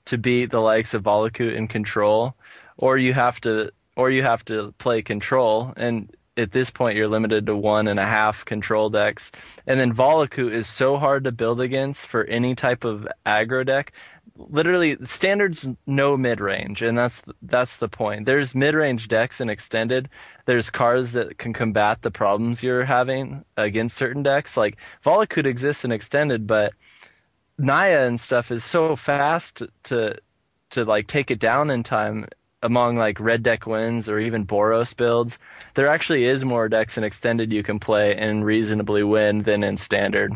to 0.06 0.18
beat 0.18 0.50
the 0.50 0.60
likes 0.60 0.94
of 0.94 1.02
Valakut 1.02 1.56
in 1.56 1.66
control, 1.66 2.34
or 2.76 2.98
you 2.98 3.14
have 3.14 3.40
to 3.42 3.70
or 3.96 4.10
you 4.10 4.22
have 4.22 4.44
to 4.44 4.74
play 4.78 5.02
control 5.02 5.72
and 5.76 6.14
at 6.36 6.52
this 6.52 6.70
point 6.70 6.96
you're 6.96 7.08
limited 7.08 7.46
to 7.46 7.56
one 7.56 7.86
and 7.86 8.00
a 8.00 8.04
half 8.04 8.44
control 8.44 8.90
decks. 8.90 9.30
And 9.66 9.78
then 9.78 9.94
Valakut 9.94 10.52
is 10.52 10.66
so 10.66 10.96
hard 10.96 11.24
to 11.24 11.32
build 11.32 11.60
against 11.60 12.06
for 12.06 12.24
any 12.24 12.54
type 12.54 12.84
of 12.84 13.06
aggro 13.24 13.64
deck 13.64 13.92
literally 14.36 14.96
standards 15.04 15.66
no 15.86 16.16
mid 16.16 16.40
range, 16.40 16.82
and 16.82 16.98
that's 16.98 17.22
that's 17.42 17.76
the 17.76 17.88
point. 17.88 18.26
There's 18.26 18.54
mid 18.54 18.74
range 18.74 19.08
decks 19.08 19.40
and 19.40 19.50
extended. 19.50 20.08
There's 20.46 20.70
cards 20.70 21.12
that 21.12 21.38
can 21.38 21.52
combat 21.52 22.02
the 22.02 22.10
problems 22.10 22.62
you're 22.62 22.84
having 22.84 23.44
against 23.56 23.96
certain 23.96 24.22
decks. 24.22 24.56
Like 24.56 24.76
Valakut 25.04 25.46
exists 25.46 25.84
in 25.84 25.92
extended, 25.92 26.46
but 26.46 26.72
Naya 27.58 28.06
and 28.06 28.20
stuff 28.20 28.50
is 28.50 28.64
so 28.64 28.96
fast 28.96 29.62
to 29.84 30.16
to 30.70 30.84
like 30.84 31.06
take 31.06 31.30
it 31.30 31.38
down 31.38 31.70
in 31.70 31.82
time 31.82 32.26
among 32.62 32.96
like 32.96 33.20
red 33.20 33.42
deck 33.42 33.66
wins 33.66 34.08
or 34.08 34.18
even 34.18 34.46
Boros 34.46 34.96
builds. 34.96 35.38
There 35.74 35.86
actually 35.86 36.24
is 36.24 36.44
more 36.44 36.68
decks 36.68 36.96
in 36.96 37.04
extended 37.04 37.52
you 37.52 37.62
can 37.62 37.78
play 37.78 38.16
and 38.16 38.44
reasonably 38.44 39.02
win 39.04 39.42
than 39.42 39.62
in 39.62 39.76
standard 39.76 40.32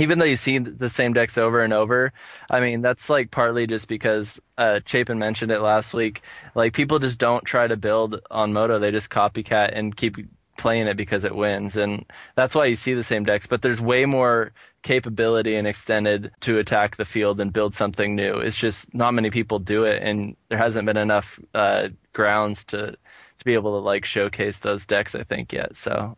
even 0.00 0.18
though 0.18 0.24
you 0.24 0.36
see 0.36 0.58
the 0.58 0.88
same 0.88 1.12
decks 1.12 1.36
over 1.38 1.62
and 1.62 1.72
over, 1.72 2.12
I 2.50 2.60
mean 2.60 2.80
that's 2.82 3.10
like 3.10 3.30
partly 3.30 3.66
just 3.66 3.88
because 3.88 4.40
uh, 4.58 4.80
Chapin 4.86 5.18
mentioned 5.18 5.52
it 5.52 5.60
last 5.60 5.94
week. 5.94 6.22
Like 6.54 6.72
people 6.72 6.98
just 6.98 7.18
don't 7.18 7.44
try 7.44 7.66
to 7.66 7.76
build 7.76 8.20
on 8.30 8.52
Moto; 8.52 8.78
they 8.78 8.90
just 8.90 9.10
copycat 9.10 9.76
and 9.76 9.96
keep 9.96 10.16
playing 10.56 10.86
it 10.86 10.96
because 10.96 11.24
it 11.24 11.34
wins, 11.34 11.76
and 11.76 12.04
that's 12.36 12.54
why 12.54 12.66
you 12.66 12.76
see 12.76 12.94
the 12.94 13.04
same 13.04 13.24
decks. 13.24 13.46
But 13.46 13.62
there's 13.62 13.80
way 13.80 14.04
more 14.04 14.52
capability 14.82 15.56
and 15.56 15.66
extended 15.66 16.30
to 16.40 16.58
attack 16.58 16.96
the 16.96 17.04
field 17.04 17.40
and 17.40 17.52
build 17.52 17.74
something 17.74 18.14
new. 18.16 18.34
It's 18.34 18.56
just 18.56 18.92
not 18.94 19.14
many 19.14 19.30
people 19.30 19.58
do 19.58 19.84
it, 19.84 20.02
and 20.02 20.36
there 20.48 20.58
hasn't 20.58 20.86
been 20.86 20.96
enough 20.96 21.38
uh, 21.54 21.88
grounds 22.12 22.64
to 22.64 22.96
to 23.38 23.44
be 23.44 23.54
able 23.54 23.78
to 23.78 23.84
like 23.84 24.04
showcase 24.04 24.58
those 24.58 24.86
decks. 24.86 25.14
I 25.14 25.24
think 25.24 25.52
yet. 25.52 25.76
So 25.76 26.16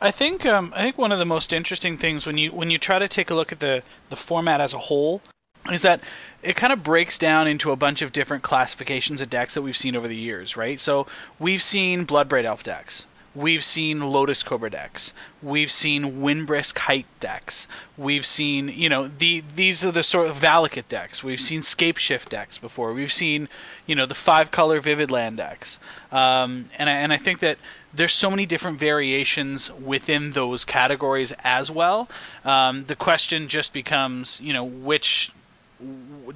I 0.00 0.10
think 0.10 0.46
um, 0.46 0.72
I 0.74 0.82
think 0.82 0.96
one 0.96 1.12
of 1.12 1.18
the 1.18 1.26
most 1.26 1.52
interesting 1.52 1.98
things 1.98 2.26
when 2.26 2.38
you 2.38 2.52
when 2.52 2.70
you 2.70 2.78
try 2.78 2.98
to 2.98 3.08
take 3.08 3.30
a 3.30 3.34
look 3.34 3.52
at 3.52 3.60
the 3.60 3.82
the 4.08 4.16
format 4.16 4.60
as 4.60 4.72
a 4.72 4.78
whole 4.78 5.20
is 5.70 5.82
that 5.82 6.00
it 6.42 6.56
kind 6.56 6.72
of 6.72 6.82
breaks 6.82 7.18
down 7.18 7.46
into 7.46 7.70
a 7.70 7.76
bunch 7.76 8.00
of 8.00 8.12
different 8.12 8.42
classifications 8.42 9.20
of 9.20 9.28
decks 9.28 9.54
that 9.54 9.62
we've 9.62 9.76
seen 9.76 9.94
over 9.94 10.08
the 10.08 10.16
years, 10.16 10.56
right? 10.56 10.80
So 10.80 11.06
we've 11.38 11.62
seen 11.62 12.06
Bloodbraid 12.06 12.44
Elf 12.44 12.62
decks. 12.62 13.06
We've 13.34 13.64
seen 13.64 14.00
Lotus 14.00 14.42
Cobra 14.42 14.70
decks. 14.70 15.12
We've 15.40 15.70
seen 15.70 16.20
Windbrisk 16.20 16.76
Height 16.78 17.06
decks. 17.20 17.68
We've 17.96 18.26
seen, 18.26 18.68
you 18.68 18.88
know, 18.88 19.06
the 19.06 19.44
these 19.54 19.84
are 19.84 19.92
the 19.92 20.02
sort 20.02 20.28
of 20.28 20.38
Valakut 20.38 20.88
decks. 20.88 21.22
We've 21.22 21.40
seen 21.40 21.60
Scapeshift 21.60 22.30
decks 22.30 22.58
before. 22.58 22.92
We've 22.92 23.12
seen, 23.12 23.48
you 23.86 23.94
know, 23.94 24.06
the 24.06 24.16
five 24.16 24.50
color 24.50 24.80
Vivid 24.80 25.12
Land 25.12 25.36
decks. 25.36 25.78
Um, 26.10 26.70
and 26.76 26.90
I, 26.90 26.94
and 26.94 27.12
I 27.12 27.18
think 27.18 27.38
that 27.40 27.58
there's 27.92 28.12
so 28.12 28.30
many 28.30 28.46
different 28.46 28.78
variations 28.78 29.70
within 29.72 30.32
those 30.32 30.64
categories 30.64 31.32
as 31.42 31.70
well. 31.70 32.08
Um, 32.44 32.84
the 32.84 32.96
question 32.96 33.48
just 33.48 33.72
becomes, 33.72 34.40
you 34.40 34.52
know, 34.52 34.64
which 34.64 35.32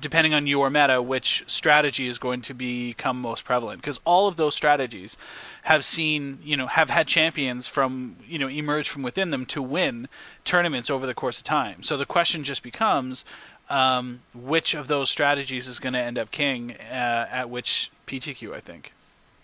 depending 0.00 0.32
on 0.32 0.46
your 0.46 0.70
meta, 0.70 1.02
which 1.02 1.44
strategy 1.46 2.08
is 2.08 2.18
going 2.18 2.40
to 2.42 2.54
become 2.54 3.20
most 3.20 3.44
prevalent. 3.44 3.80
Because 3.80 4.00
all 4.04 4.26
of 4.26 4.36
those 4.36 4.54
strategies 4.54 5.16
have 5.62 5.84
seen, 5.84 6.38
you 6.42 6.56
know, 6.56 6.66
have 6.66 6.88
had 6.90 7.06
champions 7.06 7.66
from, 7.66 8.16
you 8.26 8.38
know, 8.38 8.48
emerge 8.48 8.88
from 8.88 9.02
within 9.02 9.30
them 9.30 9.44
to 9.46 9.62
win 9.62 10.08
tournaments 10.44 10.90
over 10.90 11.06
the 11.06 11.14
course 11.14 11.38
of 11.38 11.44
time. 11.44 11.82
So 11.82 11.96
the 11.96 12.06
question 12.06 12.44
just 12.44 12.62
becomes, 12.62 13.24
um, 13.68 14.22
which 14.34 14.74
of 14.74 14.88
those 14.88 15.10
strategies 15.10 15.68
is 15.68 15.78
going 15.78 15.94
to 15.94 16.00
end 16.00 16.18
up 16.18 16.30
king 16.30 16.72
uh, 16.72 17.28
at 17.30 17.50
which 17.50 17.90
PTQ? 18.06 18.54
I 18.54 18.60
think. 18.60 18.92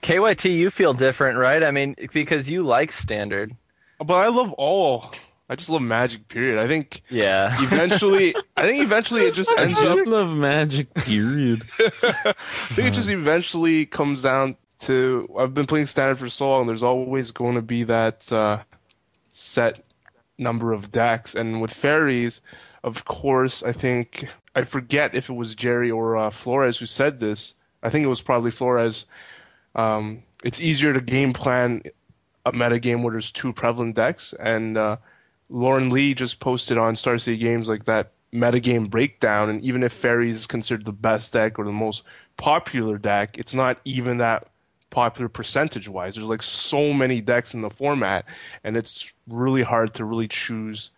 KYT, 0.02 0.50
you 0.52 0.71
feel 0.71 0.95
different, 0.95 1.38
right? 1.38 1.62
I 1.62 1.71
mean, 1.71 1.95
because 2.12 2.49
you 2.49 2.62
like 2.62 2.92
standard. 2.92 3.54
But 3.99 4.14
I 4.14 4.28
love 4.28 4.52
all. 4.54 5.12
I 5.49 5.57
just 5.57 5.69
love 5.69 5.83
Magic. 5.83 6.28
Period. 6.28 6.59
I 6.59 6.69
think. 6.69 7.02
Yeah. 7.11 7.54
Eventually, 7.61 8.35
I 8.57 8.62
think 8.62 8.83
eventually 8.83 9.23
it 9.23 9.35
just 9.35 9.50
ends 9.59 9.78
I 9.78 9.83
up. 9.83 9.95
just 9.97 10.07
love 10.07 10.30
Magic. 10.30 10.92
Period. 10.95 11.64
I 11.80 12.35
think 12.45 12.88
it 12.88 12.95
just 12.95 13.11
eventually 13.11 13.85
comes 13.87 14.23
down 14.23 14.57
to 14.80 15.28
I've 15.38 15.52
been 15.52 15.66
playing 15.66 15.87
standard 15.87 16.19
for 16.19 16.28
so 16.28 16.49
long. 16.50 16.66
There's 16.66 16.83
always 16.83 17.33
going 17.33 17.57
to 17.57 17.62
be 17.62 17.83
that 17.85 18.33
uh, 18.33 18.61
set 19.33 19.80
number 20.38 20.73
of 20.73 20.90
decks, 20.90 21.35
and 21.35 21.61
with 21.61 21.73
fairies, 21.73 22.40
of 22.83 23.04
course, 23.04 23.62
I 23.62 23.73
think 23.73 24.26
I 24.54 24.62
forget 24.62 25.14
if 25.14 25.28
it 25.28 25.35
was 25.35 25.54
Jerry 25.54 25.90
or 25.90 26.16
uh, 26.16 26.30
Flores 26.30 26.78
who 26.78 26.87
said 26.87 27.21
this. 27.21 27.54
I 27.83 27.90
think 27.90 28.04
it 28.04 28.09
was 28.09 28.23
probably 28.23 28.50
Flores. 28.50 29.04
Um, 29.75 30.23
it's 30.43 30.61
easier 30.61 30.93
to 30.93 31.00
game 31.00 31.33
plan 31.33 31.83
a 32.47 32.53
meta 32.53 32.79
game 32.79 33.03
where 33.03 33.12
there's 33.12 33.31
two 33.31 33.53
prevalent 33.53 33.97
decks, 33.97 34.35
and 34.41 34.77
uh, 34.77 34.97
Lauren 35.49 35.91
Lee 35.91 36.15
just 36.15 36.41
posted 36.41 36.79
on 36.79 36.97
Star 36.97 37.19
City 37.19 37.37
Games 37.37 37.69
like 37.69 37.85
that 37.85 38.12
metagame 38.33 38.89
breakdown, 38.89 39.50
and 39.50 39.62
even 39.62 39.83
if 39.83 39.93
Fairies 39.93 40.39
is 40.39 40.47
considered 40.47 40.85
the 40.85 40.93
best 40.93 41.33
deck 41.33 41.59
or 41.59 41.65
the 41.65 41.73
most 41.73 42.03
popular 42.37 42.97
deck, 42.97 43.37
it's 43.39 43.55
not 43.55 43.79
even 43.85 44.19
that 44.19 44.47
popular 44.91 45.29
percentage 45.29 45.89
wise. 45.89 46.15
There's 46.15 46.29
like 46.29 46.43
so 46.43 46.93
many 46.93 47.21
decks 47.21 47.55
in 47.55 47.61
the 47.61 47.71
format, 47.71 48.25
and 48.65 48.77
it's 48.77 49.12
really 49.29 49.62
hard 49.62 49.95
to 49.95 50.05
really 50.05 50.29
choose. 50.29 50.91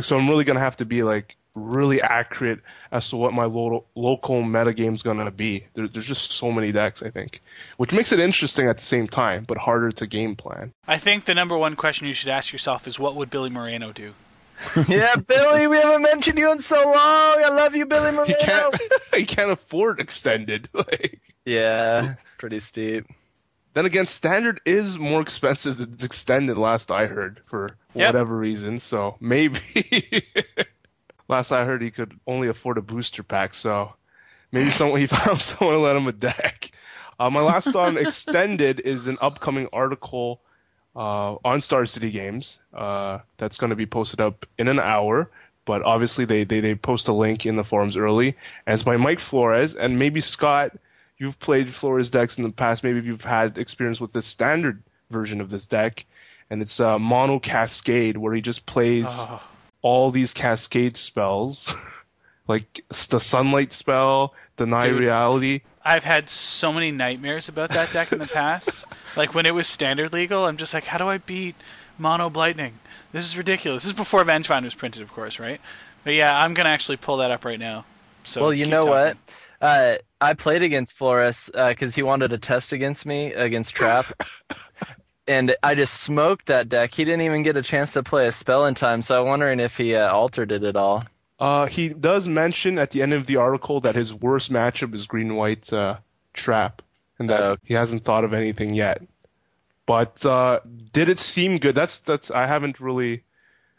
So 0.00 0.18
I'm 0.18 0.28
really 0.28 0.44
gonna 0.44 0.60
have 0.60 0.76
to 0.76 0.84
be 0.84 1.02
like 1.02 1.36
really 1.54 2.00
accurate 2.00 2.60
as 2.92 3.08
to 3.10 3.16
what 3.16 3.32
my 3.32 3.44
lo- 3.44 3.84
local 3.94 4.42
metagame 4.42 4.94
is 4.94 5.02
gonna 5.02 5.30
be. 5.30 5.64
There, 5.74 5.88
there's 5.88 6.06
just 6.06 6.30
so 6.32 6.50
many 6.52 6.72
decks, 6.72 7.02
I 7.02 7.10
think, 7.10 7.40
which 7.76 7.92
makes 7.92 8.12
it 8.12 8.20
interesting 8.20 8.68
at 8.68 8.78
the 8.78 8.84
same 8.84 9.08
time, 9.08 9.44
but 9.46 9.58
harder 9.58 9.90
to 9.92 10.06
game 10.06 10.36
plan. 10.36 10.72
I 10.86 10.98
think 10.98 11.24
the 11.24 11.34
number 11.34 11.56
one 11.58 11.76
question 11.76 12.06
you 12.06 12.14
should 12.14 12.28
ask 12.30 12.52
yourself 12.52 12.86
is 12.86 12.98
what 12.98 13.16
would 13.16 13.30
Billy 13.30 13.50
Moreno 13.50 13.92
do? 13.92 14.12
yeah, 14.88 15.16
Billy, 15.16 15.66
we 15.66 15.78
haven't 15.78 16.02
mentioned 16.02 16.38
you 16.38 16.52
in 16.52 16.60
so 16.60 16.76
long. 16.84 16.94
I 16.94 17.48
love 17.50 17.74
you, 17.74 17.86
Billy 17.86 18.12
Moreno. 18.12 18.24
He 18.38 18.44
can't. 18.44 18.76
he 19.14 19.24
can't 19.24 19.50
afford 19.50 20.00
extended. 20.00 20.68
Like, 20.74 21.20
yeah, 21.46 22.16
it's 22.24 22.34
pretty 22.36 22.60
steep. 22.60 23.06
then 23.72 23.86
again, 23.86 24.04
standard 24.06 24.60
is 24.66 24.98
more 24.98 25.22
expensive 25.22 25.78
than 25.78 25.96
extended. 26.02 26.58
Last 26.58 26.90
I 26.90 27.06
heard, 27.06 27.40
for 27.46 27.76
Yep. 27.94 28.06
whatever 28.08 28.36
reason. 28.36 28.78
So 28.78 29.16
maybe. 29.18 29.60
Last 31.30 31.52
I 31.52 31.64
heard, 31.64 31.80
he 31.80 31.90
could 31.90 32.18
only 32.26 32.48
afford 32.48 32.76
a 32.76 32.82
booster 32.82 33.22
pack. 33.22 33.54
So 33.54 33.94
maybe 34.52 34.70
someone 34.70 35.00
he 35.00 35.06
found 35.06 35.40
someone 35.40 35.76
to 35.76 35.80
let 35.80 35.96
him 35.96 36.06
a 36.06 36.12
deck. 36.12 36.70
Uh, 37.18 37.30
my 37.30 37.40
last 37.40 37.68
on 37.76 37.96
extended 37.96 38.80
is 38.80 39.06
an 39.06 39.16
upcoming 39.20 39.68
article 39.72 40.40
uh, 40.96 41.36
on 41.44 41.60
Star 41.60 41.86
City 41.86 42.10
Games 42.10 42.58
uh, 42.74 43.20
that's 43.38 43.56
going 43.56 43.70
to 43.70 43.76
be 43.76 43.86
posted 43.86 44.20
up 44.20 44.44
in 44.58 44.68
an 44.68 44.80
hour. 44.80 45.30
But 45.66 45.82
obviously, 45.82 46.24
they, 46.24 46.44
they, 46.44 46.60
they 46.60 46.74
post 46.74 47.06
a 47.08 47.12
link 47.12 47.46
in 47.46 47.56
the 47.56 47.64
forums 47.64 47.96
early. 47.96 48.36
And 48.66 48.74
it's 48.74 48.82
by 48.82 48.96
Mike 48.96 49.20
Flores. 49.20 49.74
And 49.74 49.98
maybe 49.98 50.20
Scott, 50.20 50.76
you've 51.18 51.38
played 51.38 51.72
Flores 51.72 52.10
decks 52.10 52.38
in 52.38 52.44
the 52.44 52.50
past. 52.50 52.82
Maybe 52.82 53.00
you've 53.02 53.24
had 53.24 53.56
experience 53.56 54.00
with 54.00 54.12
the 54.12 54.22
standard 54.22 54.82
version 55.10 55.40
of 55.40 55.50
this 55.50 55.66
deck. 55.66 56.06
And 56.48 56.60
it's 56.60 56.80
uh, 56.80 56.98
Mono 56.98 57.38
Cascade, 57.38 58.16
where 58.16 58.34
he 58.34 58.40
just 58.40 58.66
plays 58.66 59.06
all 59.82 60.10
these 60.10 60.32
Cascade 60.32 60.96
spells, 60.96 61.72
like 62.48 62.84
the 63.08 63.20
Sunlight 63.20 63.72
spell, 63.72 64.34
Deny 64.56 64.88
Dude. 64.88 65.00
Reality. 65.00 65.62
I've 65.82 66.04
had 66.04 66.28
so 66.28 66.72
many 66.72 66.90
nightmares 66.90 67.48
about 67.48 67.70
that 67.70 67.92
deck 67.92 68.12
in 68.12 68.18
the 68.18 68.26
past. 68.26 68.84
like 69.16 69.34
when 69.34 69.46
it 69.46 69.54
was 69.54 69.66
standard 69.66 70.12
legal, 70.12 70.44
I'm 70.44 70.58
just 70.58 70.74
like, 70.74 70.84
how 70.84 70.98
do 70.98 71.08
I 71.08 71.18
beat 71.18 71.54
Mono 71.98 72.28
Blightning? 72.28 72.72
This 73.12 73.24
is 73.24 73.36
ridiculous. 73.36 73.84
This 73.84 73.92
is 73.92 73.96
before 73.96 74.24
Vengevine 74.24 74.64
was 74.64 74.74
printed, 74.74 75.02
of 75.02 75.12
course, 75.12 75.38
right? 75.38 75.60
But 76.04 76.14
yeah, 76.14 76.38
I'm 76.38 76.54
gonna 76.54 76.68
actually 76.68 76.98
pull 76.98 77.18
that 77.18 77.30
up 77.30 77.44
right 77.44 77.58
now. 77.58 77.84
So 78.24 78.42
well, 78.42 78.54
you 78.54 78.66
know 78.66 78.84
talking. 78.84 78.90
what? 78.90 79.16
Uh, 79.60 79.96
I 80.20 80.34
played 80.34 80.62
against 80.62 80.94
Flores 80.94 81.50
because 81.52 81.94
he 81.94 82.02
wanted 82.02 82.28
to 82.28 82.38
test 82.38 82.72
against 82.72 83.04
me 83.04 83.32
against 83.32 83.74
Trap, 83.74 84.06
and 85.30 85.54
I 85.62 85.74
just 85.74 85.94
smoked 86.00 86.46
that 86.46 86.68
deck. 86.68 86.92
He 86.94 87.04
didn't 87.04 87.22
even 87.22 87.42
get 87.42 87.56
a 87.56 87.62
chance 87.62 87.92
to 87.92 88.02
play 88.02 88.26
a 88.26 88.32
spell 88.32 88.66
in 88.66 88.74
time, 88.74 89.02
so 89.02 89.20
I'm 89.22 89.26
wondering 89.28 89.60
if 89.60 89.76
he 89.76 89.94
uh, 89.94 90.10
altered 90.10 90.50
it 90.52 90.64
at 90.64 90.76
all. 90.76 91.02
Uh, 91.38 91.66
he 91.66 91.88
does 91.88 92.26
mention 92.28 92.78
at 92.78 92.90
the 92.90 93.00
end 93.00 93.14
of 93.14 93.26
the 93.26 93.36
article 93.36 93.80
that 93.80 93.94
his 93.94 94.12
worst 94.12 94.52
matchup 94.52 94.92
is 94.94 95.06
Green 95.06 95.36
White 95.36 95.72
uh, 95.72 95.96
Trap, 96.34 96.82
and 97.18 97.30
that 97.30 97.40
Oh. 97.40 97.56
he 97.64 97.74
hasn't 97.74 98.04
thought 98.04 98.24
of 98.24 98.34
anything 98.34 98.74
yet. 98.74 99.02
But 99.86 100.24
uh, 100.26 100.60
did 100.92 101.08
it 101.08 101.18
seem 101.18 101.58
good? 101.58 101.74
That's 101.74 101.98
that's 101.98 102.30
I 102.30 102.46
haven't 102.46 102.78
really. 102.80 103.22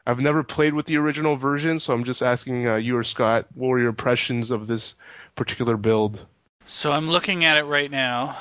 I've 0.07 0.19
never 0.19 0.41
played 0.43 0.73
with 0.73 0.87
the 0.87 0.97
original 0.97 1.35
version, 1.35 1.77
so 1.77 1.93
I'm 1.93 2.03
just 2.03 2.23
asking 2.23 2.67
uh, 2.67 2.75
you 2.75 2.97
or 2.97 3.03
Scott, 3.03 3.45
what 3.53 3.67
were 3.67 3.79
your 3.79 3.89
impressions 3.89 4.49
of 4.49 4.65
this 4.67 4.95
particular 5.35 5.77
build? 5.77 6.25
So 6.65 6.91
I'm 6.91 7.07
looking 7.09 7.45
at 7.45 7.57
it 7.57 7.63
right 7.65 7.91
now. 7.91 8.35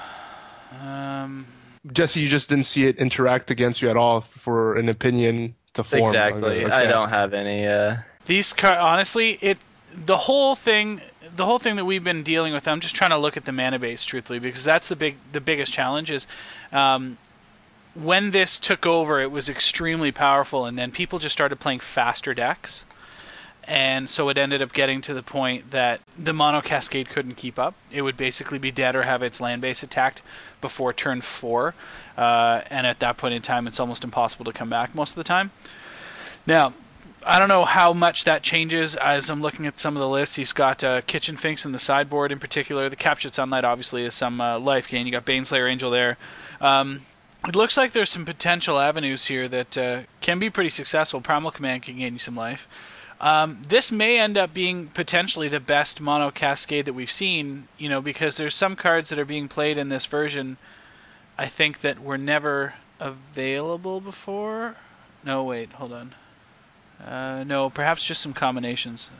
Um, 0.82 1.46
Jesse, 1.92 2.20
you 2.20 2.28
just 2.28 2.48
didn't 2.48 2.66
see 2.66 2.86
it 2.86 2.98
interact 2.98 3.50
against 3.50 3.80
you 3.80 3.88
at 3.88 3.96
all 3.96 4.20
for 4.20 4.76
an 4.76 4.88
opinion 4.88 5.54
to 5.74 5.84
form. 5.84 6.14
Exactly. 6.14 6.64
Okay. 6.64 6.72
I 6.72 6.86
don't 6.86 7.08
have 7.08 7.32
any. 7.32 7.66
Uh, 7.66 7.96
these 8.26 8.52
car 8.52 8.76
honestly, 8.78 9.38
it 9.40 9.58
the 10.06 10.16
whole 10.16 10.54
thing 10.54 11.00
the 11.36 11.44
whole 11.44 11.58
thing 11.58 11.76
that 11.76 11.84
we've 11.84 12.04
been 12.04 12.22
dealing 12.22 12.52
with. 12.52 12.68
I'm 12.68 12.80
just 12.80 12.94
trying 12.94 13.10
to 13.10 13.18
look 13.18 13.36
at 13.36 13.44
the 13.44 13.52
mana 13.52 13.78
base 13.78 14.04
truthfully 14.04 14.38
because 14.38 14.64
that's 14.64 14.88
the 14.88 14.96
big 14.96 15.16
the 15.32 15.40
biggest 15.40 15.72
challenge 15.72 16.10
is. 16.10 16.26
Um, 16.72 17.16
when 17.94 18.30
this 18.30 18.58
took 18.58 18.86
over, 18.86 19.20
it 19.20 19.30
was 19.30 19.48
extremely 19.48 20.12
powerful, 20.12 20.66
and 20.66 20.78
then 20.78 20.92
people 20.92 21.18
just 21.18 21.32
started 21.32 21.56
playing 21.56 21.80
faster 21.80 22.34
decks. 22.34 22.84
And 23.64 24.08
so 24.08 24.28
it 24.30 24.38
ended 24.38 24.62
up 24.62 24.72
getting 24.72 25.00
to 25.02 25.14
the 25.14 25.22
point 25.22 25.70
that 25.70 26.00
the 26.18 26.32
Mono 26.32 26.60
Cascade 26.60 27.08
couldn't 27.08 27.36
keep 27.36 27.58
up. 27.58 27.74
It 27.90 28.02
would 28.02 28.16
basically 28.16 28.58
be 28.58 28.70
dead 28.72 28.96
or 28.96 29.02
have 29.02 29.22
its 29.22 29.40
land 29.40 29.62
base 29.62 29.82
attacked 29.82 30.22
before 30.60 30.92
turn 30.92 31.20
four. 31.20 31.74
Uh, 32.16 32.62
and 32.70 32.86
at 32.86 33.00
that 33.00 33.16
point 33.16 33.34
in 33.34 33.42
time, 33.42 33.66
it's 33.66 33.78
almost 33.80 34.02
impossible 34.04 34.44
to 34.46 34.52
come 34.52 34.70
back 34.70 34.94
most 34.94 35.10
of 35.10 35.16
the 35.16 35.24
time. 35.24 35.50
Now, 36.46 36.74
I 37.24 37.38
don't 37.38 37.48
know 37.48 37.66
how 37.66 37.92
much 37.92 38.24
that 38.24 38.42
changes 38.42 38.96
as 38.96 39.28
I'm 39.28 39.42
looking 39.42 39.66
at 39.66 39.78
some 39.78 39.94
of 39.94 40.00
the 40.00 40.08
lists. 40.08 40.36
He's 40.36 40.54
got 40.54 40.82
uh, 40.82 41.02
Kitchen 41.02 41.36
Finks 41.36 41.66
in 41.66 41.72
the 41.72 41.78
sideboard 41.78 42.32
in 42.32 42.38
particular. 42.38 42.88
The 42.88 42.96
Captured 42.96 43.34
Sunlight 43.34 43.64
obviously 43.64 44.04
is 44.04 44.14
some 44.14 44.40
uh, 44.40 44.58
life 44.58 44.88
gain. 44.88 45.06
You 45.06 45.12
got 45.12 45.26
Baneslayer 45.26 45.70
Angel 45.70 45.90
there. 45.90 46.16
Um, 46.60 47.02
it 47.46 47.56
looks 47.56 47.76
like 47.76 47.92
there's 47.92 48.10
some 48.10 48.24
potential 48.24 48.78
avenues 48.78 49.26
here 49.26 49.48
that 49.48 49.76
uh, 49.76 50.00
can 50.20 50.38
be 50.38 50.50
pretty 50.50 50.70
successful. 50.70 51.20
Primal 51.20 51.50
Command 51.50 51.82
can 51.82 51.98
gain 51.98 52.14
you 52.14 52.18
some 52.18 52.36
life. 52.36 52.66
Um, 53.20 53.62
this 53.68 53.92
may 53.92 54.18
end 54.18 54.38
up 54.38 54.54
being 54.54 54.86
potentially 54.86 55.48
the 55.48 55.60
best 55.60 56.00
mono 56.00 56.30
cascade 56.30 56.86
that 56.86 56.94
we've 56.94 57.10
seen, 57.10 57.68
you 57.76 57.90
know, 57.90 58.00
because 58.00 58.36
there's 58.36 58.54
some 58.54 58.76
cards 58.76 59.10
that 59.10 59.18
are 59.18 59.26
being 59.26 59.46
played 59.46 59.76
in 59.76 59.90
this 59.90 60.06
version, 60.06 60.56
I 61.36 61.46
think 61.46 61.82
that 61.82 62.02
were 62.02 62.16
never 62.16 62.74
available 62.98 64.00
before. 64.00 64.76
No, 65.22 65.44
wait, 65.44 65.70
hold 65.72 65.92
on. 65.92 66.14
Uh, 67.04 67.44
no, 67.44 67.68
perhaps 67.68 68.04
just 68.04 68.22
some 68.22 68.32
combinations. 68.32 69.10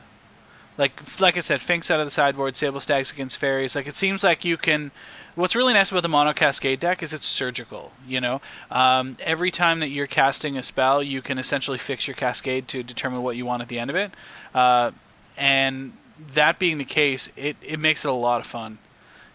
Like, 0.79 1.21
like 1.21 1.37
I 1.37 1.41
said, 1.41 1.61
Finks 1.61 1.91
out 1.91 2.01
of 2.01 2.07
the 2.07 2.11
sideboard, 2.11 2.57
Sable 2.57 2.81
Stags 2.81 3.13
against 3.13 3.37
Fairies. 3.37 3.77
Like, 3.77 3.87
it 3.87 3.97
seems 3.97 4.25
like 4.25 4.47
you 4.47 4.57
can 4.57 4.93
what's 5.35 5.57
really 5.57 5.75
nice 5.75 5.91
about 5.91 6.03
the 6.03 6.09
mono 6.09 6.33
cascade 6.33 6.81
deck 6.81 7.03
is 7.03 7.13
it's 7.13 7.27
surgical. 7.27 7.93
You 8.07 8.21
know, 8.21 8.41
um, 8.71 9.17
every 9.21 9.51
time 9.51 9.81
that 9.81 9.89
you're 9.89 10.07
casting 10.07 10.57
a 10.57 10.63
spell, 10.63 11.03
you 11.03 11.23
can 11.23 11.39
essentially 11.39 11.79
fix 11.79 12.07
your 12.07 12.15
cascade 12.15 12.69
to 12.69 12.83
determine 12.83 13.23
what 13.23 13.37
you 13.37 13.47
want 13.47 13.63
at 13.63 13.69
the 13.69 13.79
end 13.79 13.91
of 13.91 13.97
it. 13.97 14.13
Uh, 14.55 14.91
and 15.37 15.93
that 16.35 16.59
being 16.59 16.79
the 16.79 16.85
case, 16.85 17.29
it, 17.37 17.57
it 17.63 17.79
makes 17.79 18.05
it 18.05 18.09
a 18.09 18.13
lot 18.13 18.41
of 18.41 18.47
fun. 18.47 18.79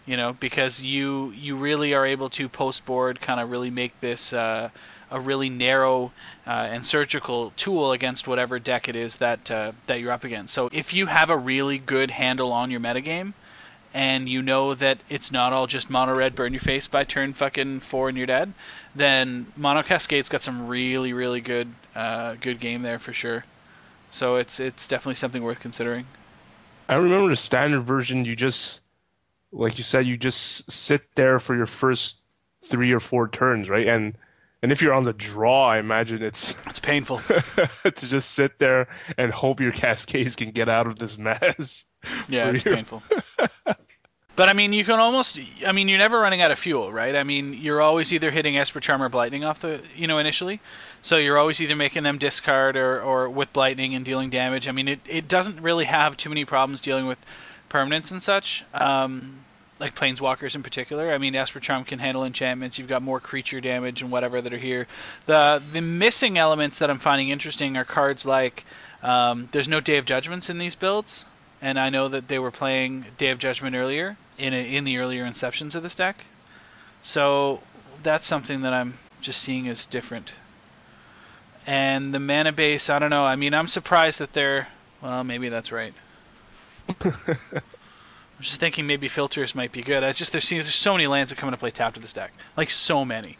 You 0.06 0.16
know, 0.16 0.34
because 0.34 0.80
you 0.80 1.32
you 1.32 1.56
really 1.56 1.92
are 1.92 2.06
able 2.06 2.30
to 2.30 2.48
post 2.48 2.86
board 2.86 3.20
kind 3.20 3.40
of 3.40 3.50
really 3.50 3.70
make 3.70 3.98
this 4.00 4.32
uh, 4.32 4.70
a 5.10 5.20
really 5.20 5.48
narrow 5.48 6.12
uh, 6.46 6.50
and 6.50 6.86
surgical 6.86 7.52
tool 7.56 7.90
against 7.90 8.28
whatever 8.28 8.60
deck 8.60 8.88
it 8.88 8.94
is 8.94 9.16
that 9.16 9.50
uh, 9.50 9.72
that 9.86 10.00
you're 10.00 10.12
up 10.12 10.22
against. 10.22 10.54
So 10.54 10.68
if 10.72 10.94
you 10.94 11.06
have 11.06 11.30
a 11.30 11.36
really 11.36 11.78
good 11.78 12.12
handle 12.12 12.52
on 12.52 12.70
your 12.70 12.78
metagame, 12.78 13.32
and 13.96 14.28
you 14.28 14.42
know 14.42 14.74
that 14.74 14.98
it's 15.08 15.32
not 15.32 15.54
all 15.54 15.66
just 15.66 15.88
mono 15.88 16.14
red 16.14 16.34
burn 16.34 16.52
your 16.52 16.60
face 16.60 16.86
by 16.86 17.02
turn 17.02 17.32
fucking 17.32 17.80
four 17.80 18.10
and 18.10 18.18
you're 18.18 18.26
dead, 18.26 18.52
then 18.94 19.46
mono 19.56 19.82
cascade's 19.82 20.28
got 20.28 20.42
some 20.42 20.68
really 20.68 21.14
really 21.14 21.40
good 21.40 21.66
uh, 21.94 22.34
good 22.34 22.60
game 22.60 22.82
there 22.82 22.98
for 22.98 23.14
sure. 23.14 23.42
So 24.10 24.36
it's 24.36 24.60
it's 24.60 24.86
definitely 24.86 25.14
something 25.14 25.42
worth 25.42 25.60
considering. 25.60 26.06
I 26.90 26.96
remember 26.96 27.30
the 27.30 27.36
standard 27.36 27.84
version. 27.84 28.26
You 28.26 28.36
just, 28.36 28.80
like 29.50 29.78
you 29.78 29.82
said, 29.82 30.06
you 30.06 30.18
just 30.18 30.70
sit 30.70 31.02
there 31.14 31.38
for 31.38 31.56
your 31.56 31.66
first 31.66 32.18
three 32.66 32.92
or 32.92 33.00
four 33.00 33.28
turns, 33.28 33.70
right? 33.70 33.88
And 33.88 34.18
and 34.62 34.72
if 34.72 34.82
you're 34.82 34.92
on 34.92 35.04
the 35.04 35.14
draw, 35.14 35.70
I 35.70 35.78
imagine 35.78 36.22
it's 36.22 36.54
it's 36.66 36.78
painful 36.78 37.20
to 37.20 37.68
just 37.94 38.32
sit 38.32 38.58
there 38.58 38.88
and 39.16 39.32
hope 39.32 39.58
your 39.58 39.72
cascades 39.72 40.36
can 40.36 40.50
get 40.50 40.68
out 40.68 40.86
of 40.86 40.98
this 40.98 41.16
mess. 41.16 41.86
Yeah, 42.28 42.50
it's 42.54 42.62
you. 42.62 42.74
painful. 42.74 43.02
But 44.36 44.50
I 44.50 44.52
mean, 44.52 44.74
you 44.74 44.84
can 44.84 45.00
almost. 45.00 45.40
I 45.66 45.72
mean, 45.72 45.88
you're 45.88 45.98
never 45.98 46.20
running 46.20 46.42
out 46.42 46.50
of 46.50 46.58
fuel, 46.58 46.92
right? 46.92 47.16
I 47.16 47.22
mean, 47.22 47.54
you're 47.54 47.80
always 47.80 48.12
either 48.12 48.30
hitting 48.30 48.58
Esper 48.58 48.80
Charm 48.80 49.02
or 49.02 49.08
Blightning 49.08 49.48
off 49.48 49.62
the, 49.62 49.80
you 49.96 50.06
know, 50.06 50.18
initially. 50.18 50.60
So 51.00 51.16
you're 51.16 51.38
always 51.38 51.62
either 51.62 51.74
making 51.74 52.02
them 52.02 52.18
discard 52.18 52.76
or, 52.76 53.00
or 53.00 53.30
with 53.30 53.50
Blightning 53.54 53.96
and 53.96 54.04
dealing 54.04 54.28
damage. 54.28 54.68
I 54.68 54.72
mean, 54.72 54.88
it, 54.88 55.00
it 55.08 55.26
doesn't 55.26 55.62
really 55.62 55.86
have 55.86 56.18
too 56.18 56.28
many 56.28 56.44
problems 56.44 56.82
dealing 56.82 57.06
with 57.06 57.18
permanents 57.70 58.12
and 58.12 58.22
such, 58.22 58.62
um, 58.74 59.40
like 59.80 59.94
Planeswalkers 59.94 60.54
in 60.54 60.62
particular. 60.62 61.14
I 61.14 61.16
mean, 61.16 61.34
Esper 61.34 61.60
Charm 61.60 61.84
can 61.84 61.98
handle 61.98 62.24
enchantments. 62.24 62.78
You've 62.78 62.88
got 62.88 63.00
more 63.00 63.20
creature 63.20 63.62
damage 63.62 64.02
and 64.02 64.10
whatever 64.10 64.42
that 64.42 64.52
are 64.52 64.58
here. 64.58 64.86
The 65.24 65.62
the 65.72 65.80
missing 65.80 66.36
elements 66.36 66.80
that 66.80 66.90
I'm 66.90 66.98
finding 66.98 67.30
interesting 67.30 67.78
are 67.78 67.86
cards 67.86 68.26
like 68.26 68.66
um, 69.02 69.48
there's 69.52 69.68
no 69.68 69.80
Day 69.80 69.96
of 69.96 70.04
Judgments 70.04 70.50
in 70.50 70.58
these 70.58 70.74
builds 70.74 71.24
and 71.62 71.78
I 71.78 71.88
know 71.88 72.08
that 72.08 72.28
they 72.28 72.38
were 72.38 72.50
playing 72.50 73.06
Day 73.16 73.30
of 73.30 73.38
Judgment 73.38 73.74
earlier 73.74 74.16
in 74.38 74.52
a, 74.52 74.76
in 74.76 74.84
the 74.84 74.98
earlier 74.98 75.24
inceptions 75.24 75.74
of 75.74 75.82
this 75.82 75.94
deck. 75.94 76.24
So 77.02 77.60
that's 78.02 78.26
something 78.26 78.62
that 78.62 78.72
I'm 78.72 78.94
just 79.20 79.40
seeing 79.42 79.68
as 79.68 79.86
different. 79.86 80.32
And 81.66 82.14
the 82.14 82.20
mana 82.20 82.52
base, 82.52 82.90
I 82.90 82.98
don't 82.98 83.10
know. 83.10 83.24
I 83.24 83.36
mean, 83.36 83.54
I'm 83.54 83.68
surprised 83.68 84.20
that 84.20 84.32
they're. 84.32 84.68
Well, 85.02 85.24
maybe 85.24 85.48
that's 85.48 85.72
right. 85.72 85.92
I'm 88.36 88.42
just 88.42 88.60
thinking 88.60 88.86
maybe 88.86 89.08
filters 89.08 89.54
might 89.54 89.72
be 89.72 89.82
good. 89.82 90.04
I 90.04 90.12
just 90.12 90.32
there's, 90.32 90.48
there's 90.48 90.74
so 90.74 90.92
many 90.92 91.06
lands 91.06 91.30
that 91.30 91.38
come 91.38 91.48
into 91.48 91.58
play 91.58 91.70
tapped 91.70 91.96
with 91.96 92.02
this 92.02 92.12
deck, 92.12 92.32
like 92.56 92.70
so 92.70 93.04
many. 93.04 93.36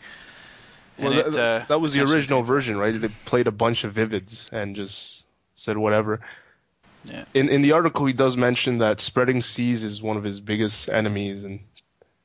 Well, 0.98 1.12
it, 1.12 1.36
uh, 1.36 1.64
that 1.68 1.80
was 1.80 1.92
the 1.92 2.00
original 2.00 2.42
version, 2.42 2.76
right? 2.76 2.98
They 2.98 3.08
played 3.26 3.46
a 3.46 3.52
bunch 3.52 3.84
of 3.84 3.94
vivids 3.94 4.50
and 4.50 4.74
just 4.74 5.24
said 5.54 5.76
whatever. 5.76 6.20
Yeah. 7.08 7.24
In 7.34 7.48
in 7.48 7.62
the 7.62 7.72
article, 7.72 8.06
he 8.06 8.12
does 8.12 8.36
mention 8.36 8.78
that 8.78 9.00
spreading 9.00 9.42
seas 9.42 9.84
is 9.84 10.02
one 10.02 10.16
of 10.16 10.24
his 10.24 10.40
biggest 10.40 10.88
enemies, 10.88 11.44
and 11.44 11.60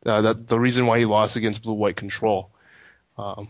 uh, 0.05 0.21
that 0.21 0.47
the 0.47 0.59
reason 0.59 0.85
why 0.85 0.99
he 0.99 1.05
lost 1.05 1.35
against 1.35 1.63
blue 1.63 1.73
white 1.73 1.95
control. 1.95 2.51
Um, 3.17 3.49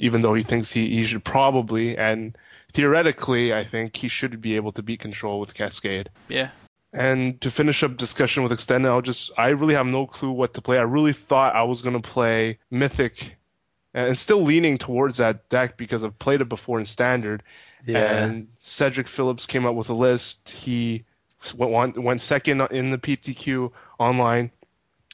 even 0.00 0.22
though 0.22 0.34
he 0.34 0.42
thinks 0.42 0.72
he, 0.72 0.88
he 0.90 1.04
should 1.04 1.24
probably 1.24 1.96
and 1.96 2.36
theoretically, 2.72 3.54
I 3.54 3.64
think 3.64 3.96
he 3.96 4.08
should 4.08 4.40
be 4.40 4.56
able 4.56 4.72
to 4.72 4.82
beat 4.82 5.00
control 5.00 5.40
with 5.40 5.54
Cascade. 5.54 6.10
Yeah. 6.28 6.50
And 6.92 7.40
to 7.40 7.50
finish 7.50 7.82
up 7.82 7.96
discussion 7.96 8.42
with 8.42 8.52
extended, 8.52 8.88
I'll 8.88 9.02
just 9.02 9.32
I 9.36 9.48
really 9.48 9.74
have 9.74 9.86
no 9.86 10.06
clue 10.06 10.30
what 10.30 10.54
to 10.54 10.62
play. 10.62 10.78
I 10.78 10.82
really 10.82 11.12
thought 11.12 11.56
I 11.56 11.62
was 11.62 11.82
gonna 11.82 12.00
play 12.00 12.58
Mythic, 12.70 13.36
and 13.94 14.16
still 14.18 14.42
leaning 14.42 14.78
towards 14.78 15.16
that 15.18 15.48
deck 15.48 15.76
because 15.76 16.04
I've 16.04 16.18
played 16.18 16.40
it 16.40 16.48
before 16.48 16.78
in 16.78 16.86
Standard, 16.86 17.42
yeah. 17.86 18.24
And 18.24 18.48
Cedric 18.60 19.08
Phillips 19.08 19.46
came 19.46 19.66
up 19.66 19.74
with 19.74 19.88
a 19.88 19.94
list. 19.94 20.50
He 20.50 21.04
went, 21.56 21.98
went 21.98 22.20
second 22.20 22.60
in 22.70 22.90
the 22.90 22.98
PTQ 22.98 23.70
online. 23.98 24.50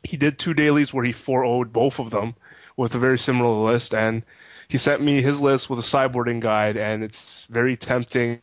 He 0.02 0.16
did 0.16 0.38
two 0.38 0.54
dailies 0.54 0.94
where 0.94 1.04
he 1.04 1.12
4 1.12 1.44
0 1.44 1.64
both 1.64 1.98
of 1.98 2.10
them 2.10 2.34
with 2.76 2.94
a 2.94 2.98
very 2.98 3.18
similar 3.18 3.70
list. 3.70 3.94
And 3.94 4.22
he 4.68 4.78
sent 4.78 5.02
me 5.02 5.20
his 5.20 5.42
list 5.42 5.68
with 5.68 5.80
a 5.80 5.82
sideboarding 5.82 6.40
guide, 6.40 6.76
and 6.76 7.02
it's 7.02 7.44
very 7.50 7.76
tempting 7.76 8.40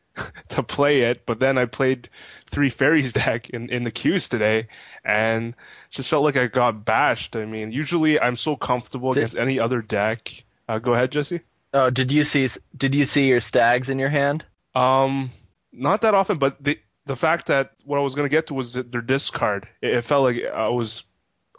to 0.48 0.62
play 0.62 1.00
it. 1.00 1.24
But 1.24 1.40
then 1.40 1.56
I 1.56 1.64
played 1.64 2.10
three 2.50 2.68
fairies 2.68 3.12
deck 3.24 3.48
in, 3.50 3.70
in 3.70 3.84
the 3.84 3.90
queues 3.90 4.28
today, 4.28 4.68
and 5.04 5.54
just 5.90 6.10
felt 6.10 6.24
like 6.24 6.36
I 6.36 6.46
got 6.46 6.84
bashed. 6.84 7.34
I 7.36 7.46
mean, 7.46 7.72
usually 7.72 8.20
I'm 8.20 8.36
so 8.36 8.54
comfortable 8.54 9.12
against 9.12 9.36
any 9.36 9.58
other 9.58 9.80
deck. 9.80 10.44
Uh, 10.68 10.78
go 10.78 10.92
ahead, 10.92 11.10
Jesse. 11.10 11.40
Oh, 11.72 11.90
did 11.90 12.12
you 12.12 12.24
see? 12.24 12.48
Did 12.76 12.94
you 12.94 13.04
see 13.04 13.26
your 13.26 13.40
stags 13.40 13.88
in 13.88 13.98
your 13.98 14.10
hand? 14.10 14.44
Um, 14.74 15.32
not 15.72 16.02
that 16.02 16.14
often, 16.14 16.38
but 16.38 16.62
the 16.62 16.78
the 17.06 17.16
fact 17.16 17.46
that 17.46 17.72
what 17.84 17.98
I 17.98 18.02
was 18.02 18.14
gonna 18.14 18.28
get 18.28 18.46
to 18.48 18.54
was 18.54 18.74
their 18.74 19.00
discard. 19.00 19.68
It, 19.80 19.94
it 19.94 20.04
felt 20.04 20.24
like 20.24 20.44
I 20.52 20.68
was 20.68 21.04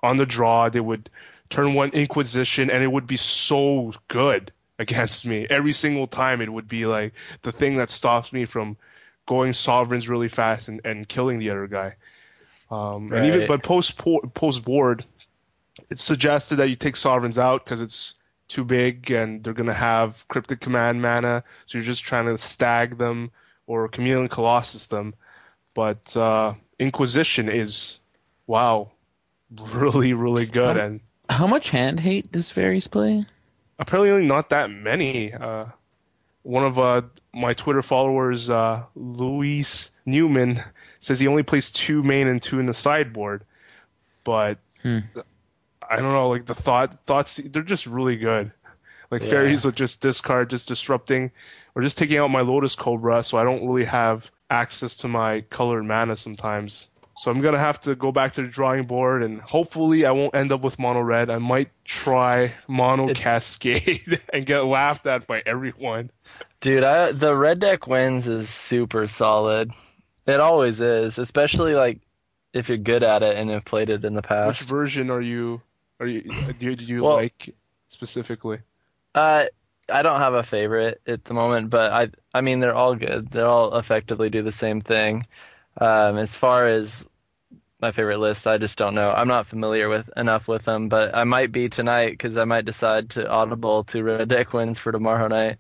on 0.02 0.17
the 0.17 0.26
draw. 0.26 0.69
They 0.69 0.80
would 0.80 1.10
turn 1.49 1.73
one 1.73 1.89
Inquisition, 1.91 2.69
and 2.69 2.84
it 2.84 2.91
would 2.91 3.08
be 3.08 3.15
so 3.15 3.93
good 4.08 4.52
against 4.80 5.26
me 5.26 5.47
every 5.49 5.73
single 5.73 6.08
time. 6.08 6.41
It 6.41 6.52
would 6.52 6.67
be 6.67 6.86
like 6.86 7.13
the 7.41 7.52
thing 7.52 7.78
that 7.78 7.89
stops 7.89 8.32
me 8.32 8.45
from 8.45 8.78
going 9.26 9.54
sovereigns 9.54 10.10
really 10.10 10.30
fast 10.30 10.67
and, 10.67 10.82
and 10.84 11.08
killing 11.08 11.39
the 11.39 11.49
other 11.49 11.67
guy. 11.67 11.95
Um, 12.69 13.10
right. 13.10 13.19
and 13.19 13.28
even 13.28 13.47
but 13.47 13.63
post 13.63 13.97
post 14.34 14.63
board, 14.63 15.06
it 15.89 15.99
suggested 15.99 16.58
that 16.58 16.69
you 16.69 16.76
take 16.76 16.95
sovereigns 16.95 17.38
out 17.39 17.63
because 17.63 17.82
it's 17.82 18.15
too 18.47 18.63
big 18.63 19.10
and 19.12 19.43
they're 19.43 19.53
going 19.53 19.67
to 19.67 19.73
have 19.73 20.27
cryptic 20.27 20.60
command 20.60 21.01
mana, 21.01 21.43
so 21.65 21.77
you're 21.77 21.86
just 21.86 22.03
trying 22.03 22.25
to 22.25 22.38
stag 22.38 22.97
them 22.97 23.32
or 23.67 23.88
chameleon 23.88 24.27
colossus 24.27 24.88
them. 24.88 25.13
But 25.73 26.15
uh, 26.15 26.53
Inquisition 26.79 27.49
is 27.49 27.99
wow, 28.47 28.91
really 29.73 30.13
really 30.13 30.45
good. 30.45 30.77
How, 30.77 30.84
and 30.84 30.99
how 31.29 31.47
much 31.47 31.69
hand 31.69 32.01
hate 32.01 32.32
does 32.32 32.51
fairies 32.51 32.88
play? 32.88 33.25
apparently 33.79 34.25
not 34.25 34.49
that 34.49 34.69
many. 34.69 35.34
Uh, 35.34 35.65
one 36.43 36.63
of 36.65 36.77
uh, 36.77 37.01
my 37.34 37.53
Twitter 37.53 37.82
followers, 37.82 38.49
uh, 38.49 38.84
Luis 38.95 39.89
Newman, 40.06 40.62
says 40.99 41.19
he 41.19 41.27
only 41.27 41.43
plays 41.43 41.69
two 41.71 42.03
main 42.03 42.27
and 42.27 42.41
two 42.41 42.60
in 42.60 42.65
the 42.65 42.73
sideboard. 42.73 43.43
But 44.23 44.60
Hmm. 44.82 44.99
I 45.93 46.01
don't 46.01 46.13
know, 46.13 46.29
like 46.29 46.45
the 46.45 46.56
thought 46.56 47.06
thoughts, 47.06 47.39
they're 47.43 47.62
just 47.63 47.86
really 47.86 48.15
good. 48.17 48.51
Like 49.12 49.21
Yeah. 49.23 49.29
fairies 49.29 49.65
with 49.65 49.75
just 49.75 50.01
discard, 50.01 50.49
just 50.49 50.67
disrupting, 50.67 51.32
or 51.75 51.82
just 51.84 51.97
taking 51.97 52.17
out 52.17 52.29
my 52.32 52.41
Lotus 52.41 52.75
Cobra, 52.75 53.23
so 53.23 53.38
I 53.38 53.43
don't 53.43 53.67
really 53.67 53.86
have 53.86 54.32
access 54.49 54.95
to 54.97 55.08
my 55.08 55.41
colored 55.49 55.84
mana 55.84 56.15
sometimes. 56.15 56.88
So 57.15 57.29
I'm 57.29 57.41
gonna 57.41 57.60
have 57.60 57.79
to 57.82 57.93
go 57.95 58.12
back 58.12 58.34
to 58.34 58.41
the 58.41 58.47
drawing 58.47 58.86
board, 58.86 59.21
and 59.21 59.39
hopefully 59.39 60.03
I 60.06 60.12
won't 60.12 60.34
end 60.34 60.51
up 60.51 60.62
with 60.62 60.79
mono 60.79 61.01
red. 61.01 61.29
I 61.29 61.38
might 61.38 61.69
try 61.86 62.53
mono 62.67 63.03
It's- 63.10 63.19
cascade 63.23 64.19
and 64.34 64.45
get 64.47 64.62
laughed 64.65 65.06
at 65.06 65.27
by 65.27 65.43
everyone. 65.45 66.10
Dude, 66.60 66.84
I, 66.84 67.12
the 67.12 67.36
red 67.36 67.60
deck 67.60 67.86
wins 67.88 68.27
is 68.27 68.49
super 68.49 69.06
solid. 69.08 69.71
It 70.25 70.39
always 70.39 70.79
is, 70.82 71.19
especially 71.19 71.75
like 71.75 71.99
if 72.53 72.67
you're 72.69 72.77
good 72.77 73.03
at 73.03 73.21
it 73.21 73.36
and 73.38 73.49
have 73.51 73.65
played 73.65 73.89
it 73.89 74.06
in 74.06 74.13
the 74.15 74.21
past. 74.21 74.62
Which 74.62 74.67
version 74.69 75.10
are 75.12 75.21
you? 75.21 75.62
Are 75.99 76.08
you? 76.08 76.21
Do 76.60 76.65
you, 76.65 76.75
do 76.75 76.86
you 76.86 77.03
Well- 77.03 77.15
like 77.15 77.56
specifically? 77.88 78.60
Uh, 79.15 79.45
I 79.89 80.01
don't 80.01 80.19
have 80.19 80.34
a 80.34 80.43
favorite 80.43 81.01
at 81.06 81.25
the 81.25 81.34
moment, 81.34 81.69
but 81.69 81.91
I 81.91 82.10
I 82.34 82.41
mean 82.41 82.60
they're 82.60 82.75
all 82.75 82.95
good. 82.95 83.29
They 83.32 83.41
all 83.41 83.77
effectively 83.77 84.29
do 84.29 84.41
the 84.41 84.51
same 84.51 84.82
thing. 84.82 85.27
Um, 85.79 86.17
as 86.17 86.36
far 86.36 86.65
as 86.67 87.03
my 87.82 87.91
favorite 87.91 88.19
list, 88.19 88.47
I 88.47 88.58
just 88.58 88.77
don't 88.77 88.95
know. 88.95 89.12
I'm 89.12 89.27
not 89.27 89.45
familiar 89.47 89.89
with 89.89 90.10
enough 90.15 90.47
with 90.47 90.63
them, 90.63 90.88
but 90.88 91.13
I 91.15 91.25
might 91.25 91.51
be 91.51 91.67
tonight 91.67 92.12
because 92.12 92.38
I 92.38 92.45
might 92.45 92.65
decide 92.65 93.10
to 93.12 93.27
audible 93.29 93.84
to 93.86 94.03
red 94.03 94.29
deck 94.29 94.53
wins 94.53 94.79
for 94.79 94.91
tomorrow 94.91 95.27
night. 95.27 95.58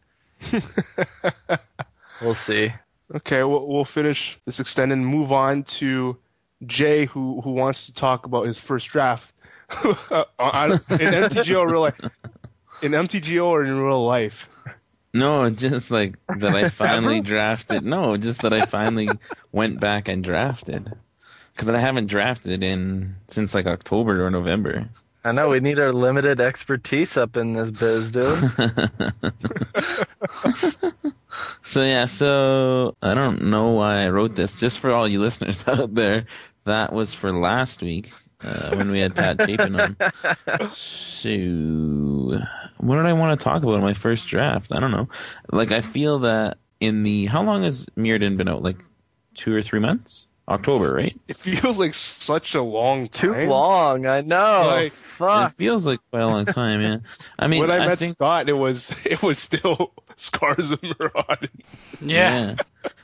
we'll 2.21 2.33
see. 2.33 2.73
Okay, 3.13 3.43
we'll, 3.43 3.67
we'll 3.67 3.85
finish 3.85 4.39
this 4.45 4.59
extended 4.59 4.97
and 4.97 5.05
move 5.05 5.31
on 5.31 5.63
to 5.63 6.17
Jay, 6.65 7.05
who 7.05 7.41
who 7.41 7.51
wants 7.51 7.85
to 7.87 7.93
talk 7.93 8.25
about 8.25 8.47
his 8.47 8.57
first 8.57 8.87
draft 8.87 9.32
on, 10.39 10.71
in 10.71 10.77
MTGO 10.79 11.59
or 11.59 11.67
real 11.67 11.81
life. 11.81 11.99
In 12.81 12.91
MTGO 12.91 13.45
or 13.45 13.63
in 13.63 13.79
real 13.79 14.05
life? 14.05 14.47
No, 15.13 15.49
just 15.49 15.91
like 15.91 16.15
that 16.27 16.55
I 16.55 16.69
finally 16.69 17.21
drafted. 17.21 17.83
No, 17.83 18.17
just 18.17 18.41
that 18.41 18.53
I 18.53 18.65
finally 18.65 19.09
went 19.51 19.79
back 19.79 20.07
and 20.07 20.23
drafted. 20.23 20.91
Because 21.53 21.69
I 21.69 21.77
haven't 21.77 22.07
drafted 22.07 22.63
in 22.63 23.15
since 23.27 23.53
like 23.53 23.67
October 23.67 24.25
or 24.25 24.31
November. 24.31 24.89
I 25.23 25.31
know 25.31 25.49
we 25.49 25.59
need 25.59 25.79
our 25.79 25.93
limited 25.93 26.41
expertise 26.41 27.15
up 27.15 27.37
in 27.37 27.53
this 27.53 27.71
biz, 27.71 28.11
dude. 28.11 28.91
So 31.63 31.81
yeah, 31.81 32.05
so 32.05 32.95
I 33.01 33.13
don't 33.13 33.43
know 33.43 33.71
why 33.71 34.03
I 34.03 34.09
wrote 34.09 34.35
this. 34.35 34.59
Just 34.59 34.79
for 34.79 34.91
all 34.91 35.07
you 35.07 35.19
listeners 35.19 35.67
out 35.67 35.95
there, 35.95 36.25
that 36.65 36.93
was 36.93 37.13
for 37.13 37.31
last 37.31 37.81
week 37.81 38.11
uh, 38.43 38.75
when 38.75 38.91
we 38.91 38.99
had 38.99 39.15
Pat 39.15 39.41
Chapin 39.41 39.75
on. 39.75 39.97
So 40.69 41.29
what 42.77 42.97
did 42.97 43.05
I 43.05 43.13
want 43.13 43.39
to 43.39 43.43
talk 43.43 43.63
about 43.63 43.75
in 43.75 43.81
my 43.81 43.93
first 43.93 44.27
draft? 44.27 44.71
I 44.71 44.79
don't 44.79 44.91
know. 44.91 45.07
Like 45.51 45.71
I 45.71 45.81
feel 45.81 46.19
that 46.19 46.57
in 46.79 47.03
the 47.03 47.27
how 47.27 47.43
long 47.43 47.63
has 47.63 47.85
Mirrodin 47.97 48.37
been 48.37 48.49
out? 48.49 48.61
Like 48.61 48.77
two 49.35 49.55
or 49.55 49.61
three 49.61 49.79
months? 49.79 50.27
October, 50.49 50.93
right? 50.93 51.15
It 51.27 51.37
feels 51.37 51.79
like 51.79 51.93
such 51.93 52.53
a 52.55 52.61
long 52.61 53.07
Too 53.09 53.33
long, 53.33 54.05
I 54.05 54.21
know. 54.21 54.63
Like- 54.67 54.93
It 55.45 55.51
feels 55.53 55.87
like 55.87 55.99
quite 56.11 56.21
a 56.23 56.27
long 56.27 56.45
time, 56.45 56.81
yeah. 56.81 56.97
I 57.39 57.47
mean, 57.47 57.61
when 57.61 57.71
I, 57.71 57.77
I 57.77 57.87
met 57.87 57.99
think 57.99 58.11
Scott, 58.13 58.49
it 58.49 58.53
was 58.53 58.93
it 59.05 59.21
was 59.23 59.39
still 59.39 59.91
Scars 60.15 60.71
of 60.71 60.81
Maraud. 60.83 61.49
Yeah. 62.01 62.55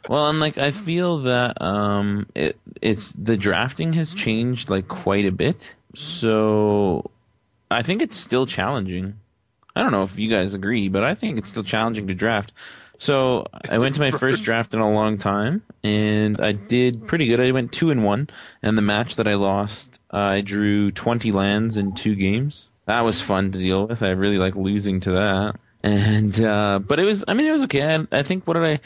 Well, 0.08 0.28
and 0.28 0.39
like 0.39 0.58
I 0.58 0.71
feel 0.71 1.19
that 1.19 1.62
um 1.62 2.28
it 2.36 2.60
it's 2.82 3.13
the 3.13 3.38
drafting 3.38 3.93
has 3.93 4.13
changed 4.13 4.69
like 4.69 4.88
quite 4.88 5.25
a 5.25 5.32
bit. 5.32 5.75
So 5.95 7.10
I 7.71 7.84
think 7.84 8.02
it's 8.02 8.15
still 8.15 8.45
challenging. 8.45 9.19
I 9.75 9.82
don't 9.82 9.91
know 9.91 10.04
if 10.04 10.19
you 10.19 10.30
guys 10.30 10.54
agree, 10.54 10.89
but 10.89 11.04
I 11.04 11.15
think 11.15 11.38
it's 11.38 11.49
still 11.49 11.63
challenging 11.63 12.08
to 12.08 12.15
draft. 12.15 12.52
So 13.00 13.48
I 13.68 13.80
went 13.80 13.96
to 13.96 14.02
my 14.02 14.12
first 14.24 14.44
draft 14.44 14.74
in 14.74 14.80
a 14.82 14.92
long 14.92 15.18
time, 15.18 15.64
and 15.84 16.40
I 16.40 16.52
did 16.52 17.08
pretty 17.08 17.26
good. 17.28 17.40
I 17.40 17.50
went 17.52 17.72
two 17.72 17.90
and 17.90 18.04
one, 18.04 18.30
and 18.62 18.78
the 18.78 18.82
match 18.84 19.16
that 19.16 19.28
I 19.28 19.34
lost, 19.36 20.00
I 20.12 20.42
drew 20.42 20.92
twenty 20.92 21.32
lands 21.32 21.78
in 21.78 21.94
two 21.94 22.14
games. 22.14 22.68
That 22.86 23.02
was 23.02 23.22
fun 23.22 23.52
to 23.52 23.58
deal 23.60 23.88
with. 23.88 24.04
I 24.04 24.10
really 24.10 24.38
like 24.38 24.56
losing 24.56 25.00
to 25.02 25.12
that. 25.12 25.56
And 25.82 26.40
uh, 26.42 26.80
but 26.80 27.00
it 27.00 27.06
was, 27.06 27.24
I 27.28 27.34
mean, 27.34 27.48
it 27.48 27.54
was 27.54 27.64
okay. 27.64 27.96
I, 27.96 28.06
I 28.20 28.22
think 28.22 28.46
what 28.46 28.56
did 28.56 28.64
I? 28.66 28.80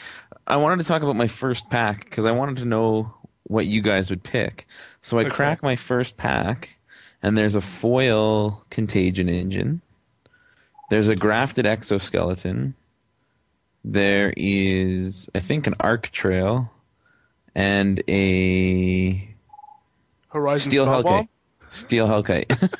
I 0.46 0.56
wanted 0.58 0.82
to 0.82 0.88
talk 0.88 1.02
about 1.02 1.16
my 1.16 1.26
first 1.26 1.68
pack 1.68 2.04
because 2.04 2.24
I 2.24 2.30
wanted 2.30 2.58
to 2.58 2.64
know 2.66 3.14
what 3.44 3.66
you 3.66 3.82
guys 3.82 4.10
would 4.10 4.22
pick. 4.22 4.66
So 5.02 5.18
I 5.18 5.22
Okay. 5.22 5.30
crack 5.30 5.62
my 5.62 5.74
first 5.74 6.16
pack, 6.16 6.78
and 7.20 7.36
there's 7.36 7.56
a 7.56 7.60
foil 7.60 8.64
contagion 8.70 9.28
engine. 9.28 9.80
There's 10.88 11.08
a 11.08 11.16
grafted 11.16 11.66
exoskeleton. 11.66 12.74
There 13.84 14.32
is, 14.36 15.28
I 15.34 15.40
think, 15.40 15.66
an 15.66 15.74
arc 15.80 16.10
trail, 16.10 16.70
and 17.54 18.02
a 18.08 19.28
Horizon 20.30 20.70
steel 20.70 20.86
Spellbomb? 20.86 21.04
hellkite. 21.04 21.28
Steel 21.70 22.06
hellkite. 22.08 22.70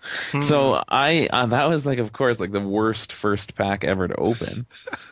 so 0.42 0.82
I 0.88 1.28
uh, 1.32 1.46
that 1.46 1.68
was 1.68 1.86
like, 1.86 1.98
of 1.98 2.12
course, 2.12 2.40
like 2.40 2.52
the 2.52 2.60
worst 2.60 3.12
first 3.12 3.54
pack 3.54 3.84
ever 3.84 4.08
to 4.08 4.14
open. 4.16 4.66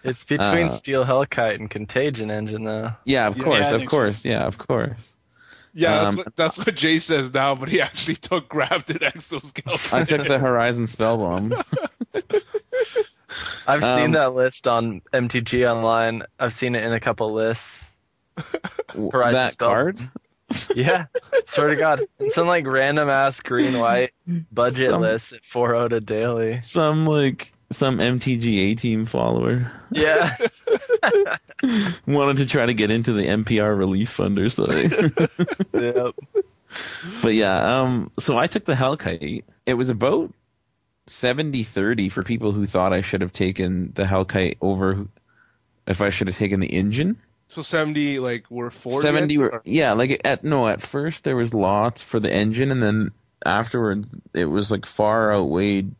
It's 0.04 0.24
between 0.24 0.66
Uh, 0.68 0.70
Steel 0.70 1.04
Hellkite 1.04 1.54
and 1.56 1.70
Contagion 1.70 2.30
Engine, 2.30 2.64
though. 2.64 2.92
Yeah, 3.04 3.26
of 3.26 3.38
course, 3.38 3.68
I 3.68 3.72
of 3.72 3.78
think 3.80 3.90
so. 3.90 3.96
course, 3.96 4.24
yeah, 4.24 4.44
of 4.44 4.58
course. 4.58 5.16
Yeah, 5.74 5.90
that's 6.04 6.08
Um, 6.08 6.16
what 6.18 6.36
that's 6.36 6.58
what 6.58 6.74
Jay 6.74 6.98
says 6.98 7.32
now, 7.32 7.54
but 7.54 7.68
he 7.70 7.80
actually 7.80 8.16
took 8.28 8.48
grafted 8.48 9.02
exoskeleton. 9.02 9.80
I 9.92 10.04
took 10.04 10.26
the 10.26 10.38
Horizon 10.46 10.86
spell 10.86 11.16
Spellbomb. 11.18 11.64
I've 13.66 13.82
Um, 13.82 13.98
seen 13.98 14.10
that 14.12 14.34
list 14.34 14.66
on 14.68 15.02
MTG 15.12 15.70
Online. 15.70 16.22
I've 16.38 16.54
seen 16.54 16.74
it 16.74 16.84
in 16.84 16.92
a 16.92 17.00
couple 17.00 17.32
lists. 17.32 17.80
Horizon 18.94 19.32
that 19.34 19.52
Spell- 19.52 19.68
card. 19.68 20.08
Yeah, 20.74 21.06
swear 21.46 21.68
to 21.68 21.76
God, 21.76 22.02
it's 22.18 22.34
some 22.34 22.46
like 22.46 22.66
random 22.66 23.08
ass 23.08 23.40
green 23.40 23.78
white 23.78 24.10
budget 24.52 24.90
Some- 24.90 25.00
list 25.00 25.32
at 25.32 25.44
four 25.44 25.74
out 25.74 25.92
of 25.94 26.04
daily. 26.04 26.58
Some 26.58 27.06
like 27.06 27.52
some 27.70 27.96
MTGA 27.98 28.76
team 28.76 29.06
follower 29.06 29.72
Yeah, 29.90 30.36
wanted 32.06 32.36
to 32.38 32.46
try 32.46 32.66
to 32.66 32.74
get 32.74 32.90
into 32.90 33.12
the 33.14 33.22
NPR 33.26 33.76
relief 33.78 34.10
fund 34.10 34.38
or 34.38 34.50
something. 34.50 34.90
yep. 35.72 36.14
But 37.22 37.34
yeah, 37.34 37.80
um, 37.80 38.10
so 38.18 38.36
I 38.38 38.46
took 38.46 38.64
the 38.64 38.74
Hellkite. 38.74 39.44
It 39.66 39.74
was 39.74 39.88
about 41.06 41.12
70-30 41.12 42.10
for 42.10 42.22
people 42.22 42.52
who 42.52 42.66
thought 42.66 42.92
I 42.92 43.00
should 43.00 43.20
have 43.20 43.32
taken 43.32 43.92
the 43.94 44.04
Hellkite 44.04 44.56
over 44.60 45.06
if 45.86 46.00
I 46.00 46.10
should 46.10 46.26
have 46.28 46.36
taken 46.38 46.60
the 46.60 46.68
engine. 46.68 47.16
so 47.48 47.60
seventy 47.62 48.18
like 48.18 48.46
we're 48.50 48.70
forty. 48.70 49.02
70 49.02 49.38
were, 49.38 49.52
or- 49.54 49.62
yeah, 49.64 49.92
like 49.92 50.20
at 50.24 50.44
no, 50.44 50.68
at 50.68 50.80
first 50.80 51.24
there 51.24 51.36
was 51.36 51.52
lots 51.54 52.00
for 52.02 52.20
the 52.20 52.32
engine 52.32 52.70
and 52.70 52.82
then 52.82 53.10
afterwards 53.44 54.08
it 54.32 54.44
was 54.46 54.70
like 54.70 54.86
far 54.86 55.34
outweighed 55.34 55.94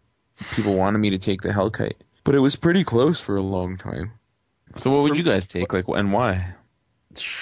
people 0.52 0.74
wanted 0.76 0.98
me 0.98 1.10
to 1.10 1.18
take 1.18 1.42
the 1.42 1.50
Hellkite. 1.50 1.94
But 2.24 2.34
it 2.36 2.40
was 2.40 2.54
pretty 2.56 2.84
close 2.84 3.20
for 3.20 3.36
a 3.36 3.42
long 3.42 3.76
time. 3.76 4.12
So 4.76 4.90
what 4.92 5.02
would 5.02 5.18
you 5.18 5.24
guys 5.24 5.46
take 5.46 5.72
like 5.72 5.86
and 5.88 6.12
why? 6.12 6.54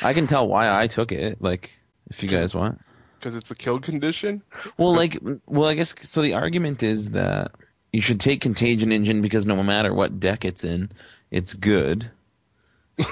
I 0.03 0.14
can 0.14 0.27
tell 0.27 0.49
why 0.49 0.83
I 0.83 0.87
took 0.88 1.12
it 1.12 1.40
like 1.42 1.79
if 2.09 2.23
you 2.23 2.29
guys 2.29 2.55
want. 2.55 2.81
Because 3.21 3.37
it's 3.37 3.51
a 3.51 3.55
kill 3.55 3.79
condition. 3.79 4.43
Well, 4.79 4.95
like, 4.97 5.19
well, 5.47 5.69
I 5.69 5.75
guess 5.75 5.95
so. 6.01 6.23
The 6.23 6.35
argument 6.35 6.83
is 6.83 7.11
that 7.13 7.53
you 7.93 8.01
should 8.01 8.19
take 8.19 8.41
Contagion 8.41 8.91
Engine 8.93 9.21
because 9.21 9.45
no 9.47 9.63
matter 9.63 9.93
what 9.95 10.19
deck 10.19 10.45
it's 10.45 10.65
in, 10.65 10.91
it's 11.31 11.55
good. 11.55 12.11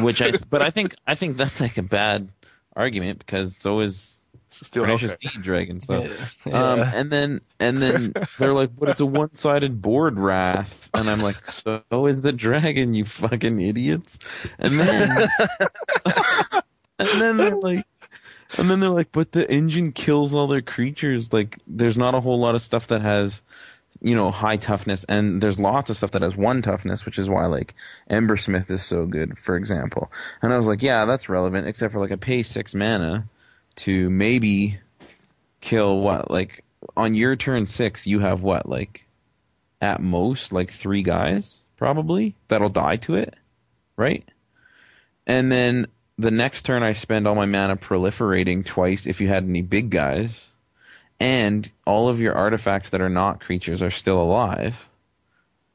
Which 0.01 0.21
I, 0.21 0.33
but 0.51 0.61
I 0.63 0.71
think 0.71 0.95
I 1.07 1.15
think 1.15 1.37
that's 1.37 1.61
like 1.61 1.79
a 1.79 1.83
bad 1.83 2.29
argument 2.77 3.19
because 3.21 3.57
so 3.57 3.81
is 3.81 4.25
It's 4.49 4.67
still 4.67 4.85
Pernicious 4.85 5.13
okay. 5.15 5.29
Deed 5.35 5.43
Dragon. 5.43 5.81
So, 5.81 6.07
Yeah. 6.47 6.73
um, 6.73 6.81
and 6.81 7.11
then 7.11 7.41
and 7.59 7.81
then 7.83 8.13
they're 8.39 8.53
like, 8.53 8.77
but 8.77 8.89
it's 8.91 9.01
a 9.01 9.07
one-sided 9.07 9.81
board 9.81 10.19
wrath, 10.19 10.91
and 10.95 11.09
I'm 11.09 11.21
like, 11.21 11.45
so 11.47 11.83
is 12.07 12.23
the 12.23 12.33
dragon, 12.33 12.93
you 12.95 13.05
fucking 13.07 13.61
idiots. 13.61 14.19
And 14.59 14.79
then 14.79 15.29
and 16.99 17.21
then 17.21 17.37
they're 17.37 17.57
like. 17.57 17.85
And 18.57 18.71
then 18.71 18.81
they're 18.81 18.91
like, 18.91 19.13
but 19.13 19.33
the 19.33 19.51
engine 19.51 19.93
kills 19.93 20.35
all 20.35 20.47
their 20.47 20.63
creatures. 20.63 21.33
Like, 21.33 21.59
there's 21.67 21.99
not 21.99 22.15
a 22.15 22.21
whole 22.21 22.41
lot 22.41 22.55
of 22.55 22.63
stuff 22.63 22.87
that 22.87 23.03
has, 23.03 23.43
you 24.01 24.15
know, 24.15 24.31
high 24.31 24.57
toughness, 24.57 25.05
and 25.05 25.41
there's 25.41 25.59
lots 25.59 25.91
of 25.91 25.97
stuff 25.97 26.13
that 26.13 26.23
has 26.23 26.37
one 26.37 26.63
toughness, 26.63 27.05
which 27.05 27.19
is 27.19 27.29
why 27.29 27.47
like 27.47 27.75
Embersmith 28.09 28.71
is 28.71 28.83
so 28.83 29.07
good, 29.07 29.37
for 29.37 29.57
example. 29.57 30.11
And 30.41 30.53
I 30.53 30.57
was 30.57 30.69
like, 30.69 30.83
yeah, 30.83 31.05
that's 31.05 31.29
relevant, 31.29 31.67
except 31.67 31.93
for 31.93 32.01
like 32.01 32.13
I 32.13 32.17
pay 32.17 32.43
six 32.43 32.75
mana 32.75 33.29
to 33.77 34.09
maybe 34.09 34.79
kill 35.61 36.01
what 36.01 36.31
like 36.31 36.65
on 36.97 37.15
your 37.15 37.37
turn 37.37 37.67
six, 37.67 38.07
you 38.07 38.21
have 38.21 38.43
what 38.43 38.69
like 38.69 39.05
at 39.81 40.01
most 40.01 40.53
like 40.53 40.71
three 40.71 41.03
guys, 41.03 41.63
probably, 41.77 42.35
that'll 42.49 42.69
die 42.69 42.97
to 42.97 43.15
it, 43.15 43.35
right? 43.97 44.25
And 45.27 45.51
then 45.51 45.89
the 46.19 46.31
next 46.31 46.63
turn, 46.63 46.83
I 46.83 46.93
spend 46.93 47.27
all 47.29 47.35
my 47.35 47.47
mana 47.47 47.77
proliferating 47.77 48.65
twice 48.67 49.07
if 49.07 49.21
you 49.21 49.29
had 49.29 49.45
any 49.45 49.63
big 49.63 49.91
guys, 49.91 50.51
and 51.21 51.71
all 51.87 52.09
of 52.09 52.21
your 52.21 52.35
artifacts 52.35 52.91
that 52.91 53.01
are 53.01 53.09
not 53.09 53.41
creatures 53.41 53.83
are 53.83 53.91
still 53.91 54.21
alive, 54.21 54.89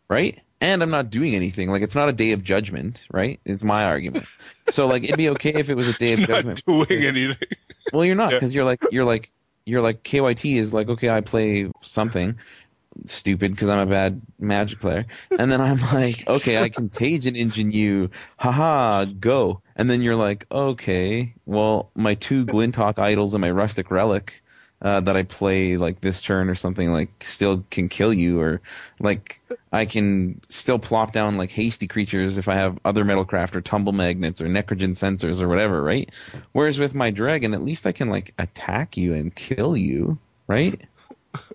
right? 0.09 0.39
And 0.61 0.81
I'm 0.81 0.89
not 0.91 1.09
doing 1.09 1.35
anything. 1.35 1.69
Like 1.69 1.81
it's 1.81 1.95
not 1.95 2.07
a 2.07 2.13
day 2.13 2.31
of 2.31 2.43
judgment, 2.43 3.05
right? 3.11 3.39
It's 3.45 3.63
my 3.63 3.83
argument. 3.85 4.25
So 4.69 4.87
like 4.87 5.03
it'd 5.03 5.17
be 5.17 5.29
okay 5.29 5.53
if 5.53 5.69
it 5.69 5.75
was 5.75 5.87
a 5.89 5.93
day 5.93 6.13
of 6.13 6.19
Not 6.21 6.27
judgment. 6.27 6.65
doing 6.65 7.03
anything. 7.03 7.35
Well, 7.91 8.05
you're 8.05 8.15
not 8.15 8.31
Yeah. 8.31 8.37
because 8.37 8.55
you're 8.55 8.63
like 8.63 8.79
you're 8.89 9.03
like 9.03 9.29
you're 9.65 9.81
like 9.81 10.03
KYT 10.03 10.55
is 10.57 10.73
like 10.73 10.87
okay, 10.87 11.09
I 11.09 11.19
play 11.19 11.69
something 11.81 12.37
stupid 13.05 13.51
because 13.51 13.69
I'm 13.69 13.79
a 13.79 13.85
bad 13.85 14.21
Magic 14.39 14.79
player, 14.79 15.05
and 15.31 15.51
then 15.51 15.61
I'm 15.61 15.79
like 15.93 16.27
okay, 16.27 16.61
I 16.61 16.69
contagion 16.69 17.35
engine 17.35 17.71
you, 17.71 18.09
haha, 18.37 19.05
go, 19.05 19.61
and 19.75 19.89
then 19.89 20.01
you're 20.01 20.15
like 20.15 20.45
okay, 20.51 21.33
well 21.45 21.91
my 21.95 22.15
two 22.15 22.45
Glinthawk 22.45 22.99
idols 22.99 23.33
and 23.33 23.41
my 23.41 23.51
rusted 23.51 23.89
relic. 23.91 24.41
Uh, 24.81 24.99
that 24.99 25.15
I 25.15 25.23
play 25.23 25.77
like 25.77 26.01
this 26.01 26.21
turn 26.21 26.49
or 26.49 26.55
something 26.55 26.91
like 26.91 27.07
still 27.23 27.63
can 27.71 27.87
kill 27.87 28.11
you 28.11 28.41
or 28.41 28.59
like 28.99 29.39
I 29.71 29.85
can 29.85 30.41
still 30.49 30.77
plop 30.77 31.13
down 31.13 31.37
like 31.37 31.51
hasty 31.51 31.87
creatures 31.87 32.37
if 32.37 32.49
I 32.49 32.55
have 32.55 32.77
other 32.83 33.05
metalcraft 33.05 33.55
or 33.55 33.61
tumble 33.61 33.93
magnets 33.93 34.41
or 34.41 34.45
necrogen 34.45 34.93
censers 34.93 35.41
or 35.41 35.47
whatever, 35.47 35.81
right? 35.81 36.11
Whereas 36.51 36.79
with 36.79 36.93
my 36.93 37.11
dragon, 37.11 37.53
at 37.53 37.63
least 37.63 37.87
I 37.87 37.93
can 37.93 38.09
like 38.09 38.33
attack 38.37 38.97
you 38.97 39.13
and 39.13 39.33
kill 39.33 39.77
you, 39.77 40.19
right? 40.47 40.79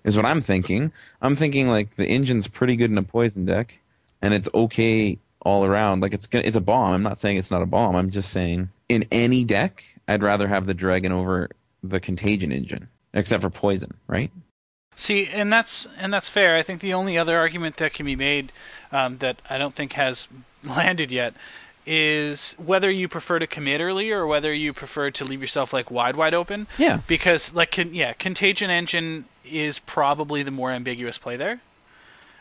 Is 0.03 0.17
what 0.17 0.25
I'm 0.25 0.41
thinking. 0.41 0.91
I'm 1.21 1.35
thinking 1.35 1.67
like 1.67 1.95
the 1.95 2.05
engine's 2.05 2.47
pretty 2.47 2.75
good 2.75 2.91
in 2.91 2.97
a 2.97 3.03
poison 3.03 3.45
deck, 3.45 3.81
and 4.21 4.33
it's 4.33 4.49
okay 4.53 5.17
all 5.41 5.65
around. 5.65 6.01
Like 6.01 6.13
it's 6.13 6.27
gonna, 6.27 6.45
it's 6.45 6.57
a 6.57 6.61
bomb. 6.61 6.93
I'm 6.93 7.03
not 7.03 7.17
saying 7.17 7.37
it's 7.37 7.51
not 7.51 7.61
a 7.61 7.65
bomb. 7.65 7.95
I'm 7.95 8.09
just 8.09 8.31
saying 8.31 8.69
in 8.87 9.05
any 9.11 9.43
deck, 9.43 9.83
I'd 10.07 10.23
rather 10.23 10.47
have 10.47 10.65
the 10.65 10.73
dragon 10.73 11.11
over 11.11 11.49
the 11.83 11.99
contagion 11.99 12.51
engine, 12.51 12.89
except 13.13 13.41
for 13.41 13.49
poison, 13.49 13.93
right? 14.07 14.31
See, 14.95 15.27
and 15.27 15.51
that's 15.51 15.87
and 15.97 16.13
that's 16.13 16.27
fair. 16.27 16.57
I 16.57 16.63
think 16.63 16.81
the 16.81 16.93
only 16.93 17.17
other 17.17 17.37
argument 17.37 17.77
that 17.77 17.93
can 17.93 18.05
be 18.05 18.17
made 18.17 18.51
um, 18.91 19.17
that 19.19 19.41
I 19.49 19.57
don't 19.57 19.73
think 19.73 19.93
has 19.93 20.27
landed 20.63 21.11
yet 21.11 21.33
is 21.91 22.53
whether 22.59 22.87
you 22.91 23.07
prefer 23.07 23.39
to 23.39 23.47
commit 23.47 23.81
early 23.81 24.11
or 24.11 24.27
whether 24.27 24.53
you 24.53 24.73
prefer 24.73 25.09
to 25.09 25.25
leave 25.25 25.41
yourself 25.41 25.73
like 25.73 25.89
wide 25.89 26.15
wide 26.15 26.35
open. 26.35 26.67
Yeah. 26.77 26.99
Because 27.07 27.51
like 27.51 27.71
con- 27.71 27.95
yeah, 27.95 28.13
Contagion 28.13 28.69
Engine 28.69 29.25
is 29.43 29.79
probably 29.79 30.43
the 30.43 30.51
more 30.51 30.69
ambiguous 30.71 31.17
play 31.17 31.35
there. 31.35 31.59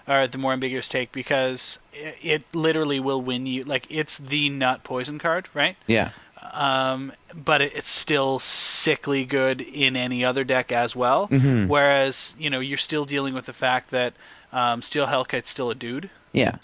Or 0.07 0.27
the 0.27 0.37
more 0.37 0.53
ambiguous 0.53 0.87
take 0.89 1.13
because 1.13 1.79
it, 1.95 2.17
it 2.23 2.43
literally 2.55 3.01
will 3.01 3.23
win 3.23 3.47
you 3.47 3.65
like 3.65 3.87
it's 3.89 4.19
the 4.19 4.51
nut 4.51 4.85
poison 4.85 5.19
card, 5.19 5.49
right? 5.55 5.77
Yeah. 5.87 6.11
um, 6.53 7.13
but 7.35 7.63
it, 7.63 7.73
it's 7.75 7.89
still 7.89 8.39
sickly 8.39 9.25
good 9.25 9.63
in 9.63 9.97
any 9.97 10.27
other 10.27 10.45
deck 10.45 10.73
as 10.73 10.95
well. 10.95 11.29
Mm-hmm. 11.29 11.69
Whereas 11.69 12.35
you 12.39 12.51
know 12.51 12.61
you're 12.61 12.77
still 12.79 13.07
dealing 13.07 13.33
with 13.33 13.47
the 13.47 13.53
fact 13.55 13.91
that 13.93 14.13
um, 14.53 14.83
Steel 14.83 15.07
Hellkite's 15.07 15.49
still 15.51 15.71
a 15.71 15.75
dude, 15.75 16.09
Yeah. 16.33 16.57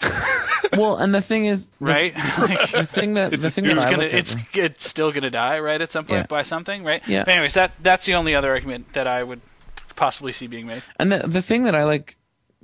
well, 0.73 0.97
and 0.97 1.13
the 1.13 1.21
thing 1.21 1.45
is, 1.45 1.67
the, 1.79 1.85
right? 1.85 2.15
like, 2.39 2.71
the 2.71 2.83
thing 2.83 3.15
that 3.15 3.31
the 3.39 3.49
thing 3.49 3.65
that 3.65 3.73
it's 3.77 3.85
I 3.85 3.91
gonna 3.91 4.05
at- 4.05 4.13
it's 4.13 4.35
it's 4.53 4.87
still 4.89 5.11
gonna 5.11 5.29
die, 5.29 5.59
right? 5.59 5.79
At 5.81 5.91
some 5.91 6.05
point 6.05 6.19
Yeah. 6.21 6.25
by 6.27 6.43
something, 6.43 6.83
right? 6.83 7.01
Yeah. 7.07 7.23
But 7.23 7.33
anyways, 7.33 7.53
that 7.55 7.71
that's 7.81 8.05
the 8.05 8.15
only 8.15 8.35
other 8.35 8.51
argument 8.51 8.93
that 8.93 9.07
I 9.07 9.23
would 9.23 9.41
possibly 9.95 10.33
see 10.33 10.47
being 10.47 10.67
made. 10.67 10.83
And 10.99 11.11
the 11.11 11.19
the 11.27 11.41
thing 11.41 11.63
that 11.65 11.75
I 11.75 11.83
like 11.85 12.15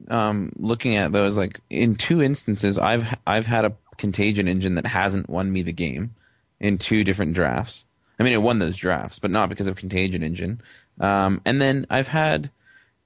um, 0.09 0.51
looking 0.57 0.95
at 0.95 1.11
though 1.11 1.25
is 1.25 1.37
like 1.37 1.59
in 1.69 1.95
two 1.95 2.21
instances 2.21 2.77
I've 2.79 3.15
I've 3.27 3.45
had 3.45 3.65
a 3.65 3.73
contagion 3.97 4.47
engine 4.47 4.75
that 4.75 4.85
hasn't 4.87 5.29
won 5.29 5.51
me 5.51 5.61
the 5.61 5.73
game 5.73 6.15
in 6.59 6.77
two 6.77 7.03
different 7.03 7.33
drafts. 7.33 7.85
I 8.19 8.23
mean, 8.23 8.33
it 8.33 8.41
won 8.41 8.59
those 8.59 8.77
drafts, 8.77 9.17
but 9.19 9.31
not 9.31 9.49
because 9.49 9.67
of 9.67 9.75
contagion 9.75 10.21
engine. 10.23 10.61
Um, 10.99 11.41
and 11.45 11.59
then 11.61 11.85
I've 11.89 12.07
had 12.09 12.51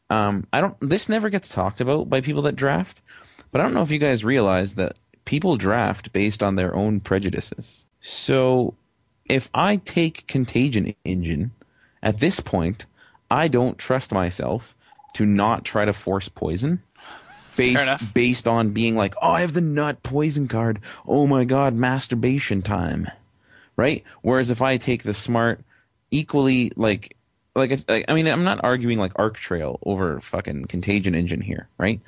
um, 0.09 0.45
I 0.53 0.61
don't. 0.61 0.75
This 0.81 1.09
never 1.09 1.29
gets 1.29 1.49
talked 1.49 1.81
about 1.81 2.09
by 2.09 2.21
people 2.21 2.41
that 2.43 2.55
draft, 2.55 3.01
but 3.55 3.61
I 3.61 3.63
don't 3.63 3.73
know 3.73 3.83
if 3.83 3.91
you 3.91 3.99
guys 3.99 4.25
realize 4.25 4.75
that 4.75 4.99
people 5.23 5.55
draft 5.55 6.11
based 6.11 6.43
on 6.43 6.55
their 6.55 6.75
own 6.75 6.99
prejudices. 6.99 7.85
So 8.01 8.75
if 9.29 9.49
I 9.53 9.77
take 9.77 10.27
contagion 10.27 10.93
engine 11.05 11.51
at 12.03 12.19
this 12.19 12.41
point, 12.41 12.85
I 13.31 13.47
don't 13.47 13.77
trust 13.77 14.11
myself 14.11 14.75
to 15.13 15.25
not 15.25 15.63
try 15.63 15.85
to 15.85 15.93
force 15.93 16.27
poison 16.27 16.83
based 17.55 18.13
based 18.13 18.45
on 18.45 18.71
being 18.71 18.97
like, 18.97 19.15
"Oh, 19.21 19.31
I 19.31 19.39
have 19.39 19.53
the 19.53 19.61
nut 19.61 20.03
poison 20.03 20.49
card. 20.49 20.81
Oh 21.07 21.25
my 21.25 21.45
god, 21.45 21.75
masturbation 21.75 22.61
time." 22.61 23.07
Right? 23.77 24.03
Whereas 24.21 24.51
if 24.51 24.61
I 24.61 24.75
take 24.75 25.03
the 25.03 25.13
smart 25.13 25.61
equally 26.11 26.73
like 26.75 27.15
like 27.55 27.71
if, 27.71 27.85
like, 27.87 28.03
I 28.09 28.13
mean, 28.15 28.27
I'm 28.27 28.43
not 28.43 28.59
arguing 28.63 28.99
like 28.99 29.13
Arc 29.15 29.37
Trail 29.37 29.79
over 29.83 30.19
fucking 30.19 30.65
Contagion 30.65 31.15
Engine 31.15 31.39
here, 31.39 31.69
right? 31.77 32.01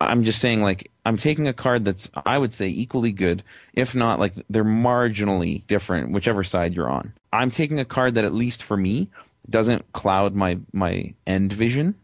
I'm 0.00 0.24
just 0.24 0.40
saying 0.40 0.62
like 0.62 0.90
I'm 1.04 1.16
taking 1.16 1.46
a 1.48 1.52
card 1.52 1.84
that's 1.84 2.10
I 2.24 2.38
would 2.38 2.52
say 2.52 2.68
equally 2.68 3.12
good, 3.12 3.42
if 3.74 3.94
not 3.94 4.18
like 4.18 4.34
they're 4.48 4.64
marginally 4.64 5.66
different, 5.66 6.12
whichever 6.12 6.42
side 6.44 6.74
you're 6.74 6.88
on. 6.88 7.12
I'm 7.32 7.50
taking 7.50 7.78
a 7.78 7.84
card 7.84 8.14
that 8.14 8.24
at 8.24 8.34
least 8.34 8.62
for 8.62 8.76
me 8.76 9.08
doesn't 9.48 9.92
cloud 9.92 10.34
my 10.34 10.58
my 10.72 11.14
end 11.26 11.52
vision. 11.52 11.94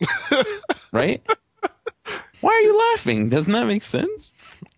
right? 0.92 1.22
Why 2.40 2.50
are 2.50 2.60
you 2.60 2.78
laughing? 2.92 3.28
Doesn't 3.28 3.52
that 3.52 3.66
make 3.66 3.82
sense? 3.82 4.34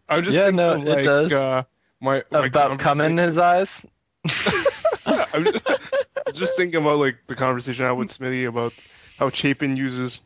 I'm 0.08 0.22
just 0.22 0.36
Yeah, 0.36 0.46
thinking 0.46 0.56
no, 0.56 0.74
of, 0.74 0.86
it 0.86 0.90
like, 0.90 1.04
does. 1.04 1.32
Uh, 1.32 1.62
my, 2.00 2.22
my 2.30 2.46
About 2.46 2.78
cum 2.78 3.00
in 3.00 3.16
his 3.16 3.38
eyes. 3.38 3.84
I'm 5.06 5.44
just, 5.44 5.80
just 6.34 6.56
thinking 6.56 6.80
about 6.80 6.98
like 6.98 7.16
the 7.26 7.34
conversation 7.34 7.84
I 7.84 7.88
had 7.88 7.98
with 7.98 8.16
Smitty 8.16 8.46
about 8.46 8.72
how 9.18 9.30
Chapin 9.30 9.76
uses 9.76 10.20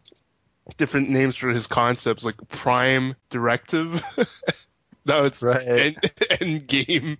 different 0.76 1.10
names 1.10 1.36
for 1.36 1.48
his 1.50 1.66
concepts, 1.66 2.24
like 2.24 2.36
prime 2.48 3.16
directive. 3.30 4.02
now 5.06 5.24
it's 5.24 5.42
Right. 5.42 5.66
end, 5.66 6.12
end 6.40 6.66
game 6.66 7.18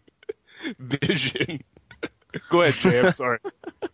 vision. 0.79 1.63
Go 2.51 2.63
ahead, 2.63 2.75
Jay. 2.75 3.01
I'm 3.01 3.13
sorry. 3.13 3.39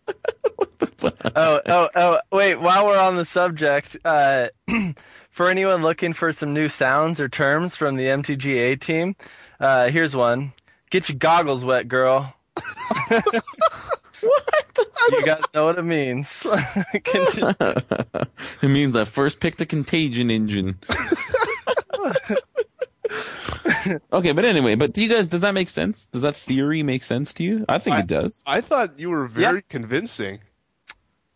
oh, 1.35 1.59
oh, 1.65 1.89
oh, 1.95 2.19
wait, 2.31 2.55
while 2.55 2.85
we're 2.85 2.99
on 2.99 3.15
the 3.15 3.25
subject, 3.25 3.97
uh, 4.05 4.47
for 5.31 5.49
anyone 5.49 5.81
looking 5.81 6.13
for 6.13 6.31
some 6.31 6.53
new 6.53 6.67
sounds 6.67 7.19
or 7.19 7.29
terms 7.29 7.75
from 7.75 7.95
the 7.95 8.05
MTGA 8.05 8.79
team, 8.79 9.15
uh, 9.59 9.89
here's 9.89 10.15
one. 10.15 10.53
Get 10.89 11.09
your 11.09 11.17
goggles 11.17 11.63
wet, 11.65 11.87
girl. 11.87 12.33
What? 14.25 14.77
You 15.11 15.23
guys 15.23 15.43
know 15.53 15.65
what 15.65 15.77
it 15.77 15.83
means. 15.83 16.47
It 18.61 18.69
means 18.69 18.95
I 18.95 19.03
first 19.03 19.39
picked 19.39 19.59
the 19.59 19.65
Contagion 19.65 20.31
Engine. 20.31 20.79
okay, 24.11 24.31
but 24.31 24.45
anyway, 24.45 24.75
but 24.75 24.93
do 24.93 25.03
you 25.03 25.09
guys 25.09 25.27
does 25.27 25.41
that 25.41 25.53
make 25.53 25.69
sense? 25.69 26.07
Does 26.07 26.23
that 26.23 26.35
theory 26.35 26.81
make 26.81 27.03
sense 27.03 27.33
to 27.33 27.43
you? 27.43 27.65
I 27.69 27.77
think 27.77 27.97
I- 27.97 27.99
it 27.99 28.07
does. 28.07 28.41
I 28.47 28.61
thought 28.61 28.99
you 28.99 29.11
were 29.11 29.27
very 29.27 29.61
convincing. 29.69 30.39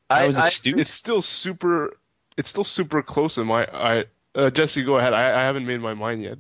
I 0.10 0.24
I, 0.24 0.28
was 0.28 0.38
I, 0.38 0.48
astute. 0.48 0.80
It's 0.80 0.92
still 0.92 1.22
super. 1.22 1.96
It's 2.38 2.50
still 2.50 2.64
super 2.64 3.04
close 3.04 3.38
in 3.38 3.46
my. 3.46 3.68
I 3.72 4.06
uh, 4.36 4.50
Jesse, 4.50 4.84
go 4.84 4.98
ahead. 4.98 5.14
I, 5.14 5.42
I 5.42 5.44
haven't 5.44 5.66
made 5.66 5.82
my 5.82 5.94
mind 5.94 6.24
yet. 6.24 6.38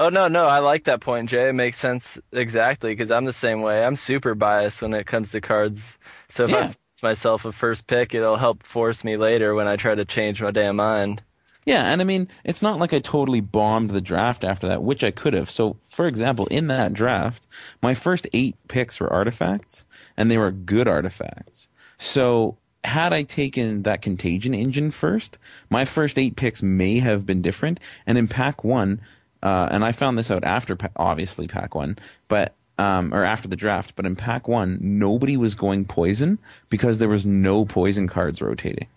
Oh, 0.00 0.08
no, 0.08 0.26
no, 0.26 0.42
I 0.44 0.58
like 0.58 0.84
that 0.84 1.00
point, 1.00 1.28
Jay. 1.28 1.48
It 1.50 1.52
makes 1.52 1.78
sense 1.78 2.18
exactly 2.32 2.92
because 2.92 3.10
I'm 3.10 3.26
the 3.26 3.32
same 3.32 3.62
way. 3.62 3.84
I'm 3.84 3.96
super 3.96 4.34
biased 4.34 4.82
when 4.82 4.94
it 4.94 5.06
comes 5.06 5.30
to 5.32 5.40
cards. 5.40 5.98
So 6.28 6.44
if 6.46 6.50
I 6.54 6.58
Yeah. 6.58 6.66
force 6.66 7.02
myself 7.02 7.44
a 7.44 7.52
first 7.52 7.86
pick, 7.86 8.14
it'll 8.14 8.36
help 8.36 8.62
force 8.62 9.04
me 9.04 9.16
later 9.16 9.54
when 9.54 9.68
I 9.68 9.76
try 9.76 9.94
to 9.94 10.04
change 10.04 10.42
my 10.42 10.50
damn 10.50 10.76
mind. 10.76 11.22
Yeah, 11.66 11.92
and 11.92 12.00
I 12.00 12.04
mean, 12.04 12.28
it's 12.42 12.62
not 12.62 12.78
like 12.78 12.94
I 12.94 13.00
totally 13.00 13.42
bombed 13.42 13.90
the 13.90 14.00
draft 14.00 14.44
after 14.44 14.66
that, 14.66 14.82
which 14.82 15.04
I 15.04 15.10
could 15.10 15.34
have. 15.34 15.50
So, 15.50 15.76
for 15.82 16.06
example, 16.06 16.46
in 16.46 16.68
that 16.68 16.94
draft, 16.94 17.46
my 17.82 17.92
first 17.92 18.26
eight 18.32 18.56
picks 18.66 18.98
were 18.98 19.12
artifacts, 19.12 19.84
and 20.16 20.30
they 20.30 20.38
were 20.38 20.50
good 20.50 20.88
artifacts. 20.88 21.68
So, 21.98 22.56
had 22.82 23.12
I 23.12 23.24
taken 23.24 23.82
that 23.82 24.00
contagion 24.00 24.54
engine 24.54 24.90
first, 24.90 25.36
my 25.68 25.84
first 25.84 26.18
eight 26.18 26.34
picks 26.34 26.62
may 26.62 26.98
have 27.00 27.26
been 27.26 27.42
different. 27.42 27.78
And 28.06 28.16
in 28.16 28.26
pack 28.26 28.64
one, 28.64 29.02
uh, 29.42 29.68
and 29.70 29.84
I 29.84 29.92
found 29.92 30.18
this 30.18 30.30
out 30.30 30.44
after, 30.44 30.76
obviously, 30.96 31.46
pack 31.46 31.74
one, 31.74 31.96
but 32.28 32.54
um, 32.78 33.12
or 33.12 33.24
after 33.24 33.48
the 33.48 33.56
draft, 33.56 33.94
but 33.94 34.06
in 34.06 34.16
pack 34.16 34.48
one, 34.48 34.78
nobody 34.80 35.36
was 35.36 35.54
going 35.54 35.84
poison 35.84 36.38
because 36.70 36.98
there 36.98 37.08
was 37.08 37.26
no 37.26 37.64
poison 37.64 38.08
cards 38.08 38.40
rotating. 38.40 38.88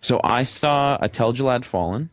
So 0.00 0.20
I 0.24 0.42
saw 0.44 0.96
a 1.00 1.08
Tel-Jilad 1.08 1.64
Fallen. 1.64 2.12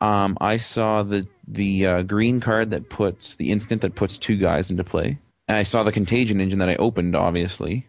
Um, 0.00 0.36
I 0.40 0.56
saw 0.56 1.02
the 1.02 1.26
the 1.46 1.86
uh, 1.86 2.02
green 2.02 2.40
card 2.40 2.70
that 2.70 2.88
puts 2.88 3.36
the 3.36 3.50
instant 3.50 3.82
that 3.82 3.94
puts 3.94 4.18
two 4.18 4.36
guys 4.36 4.70
into 4.70 4.84
play. 4.84 5.18
And 5.46 5.56
I 5.56 5.62
saw 5.62 5.82
the 5.82 5.92
Contagion 5.92 6.40
engine 6.40 6.58
that 6.58 6.68
I 6.68 6.76
opened, 6.76 7.16
obviously. 7.16 7.86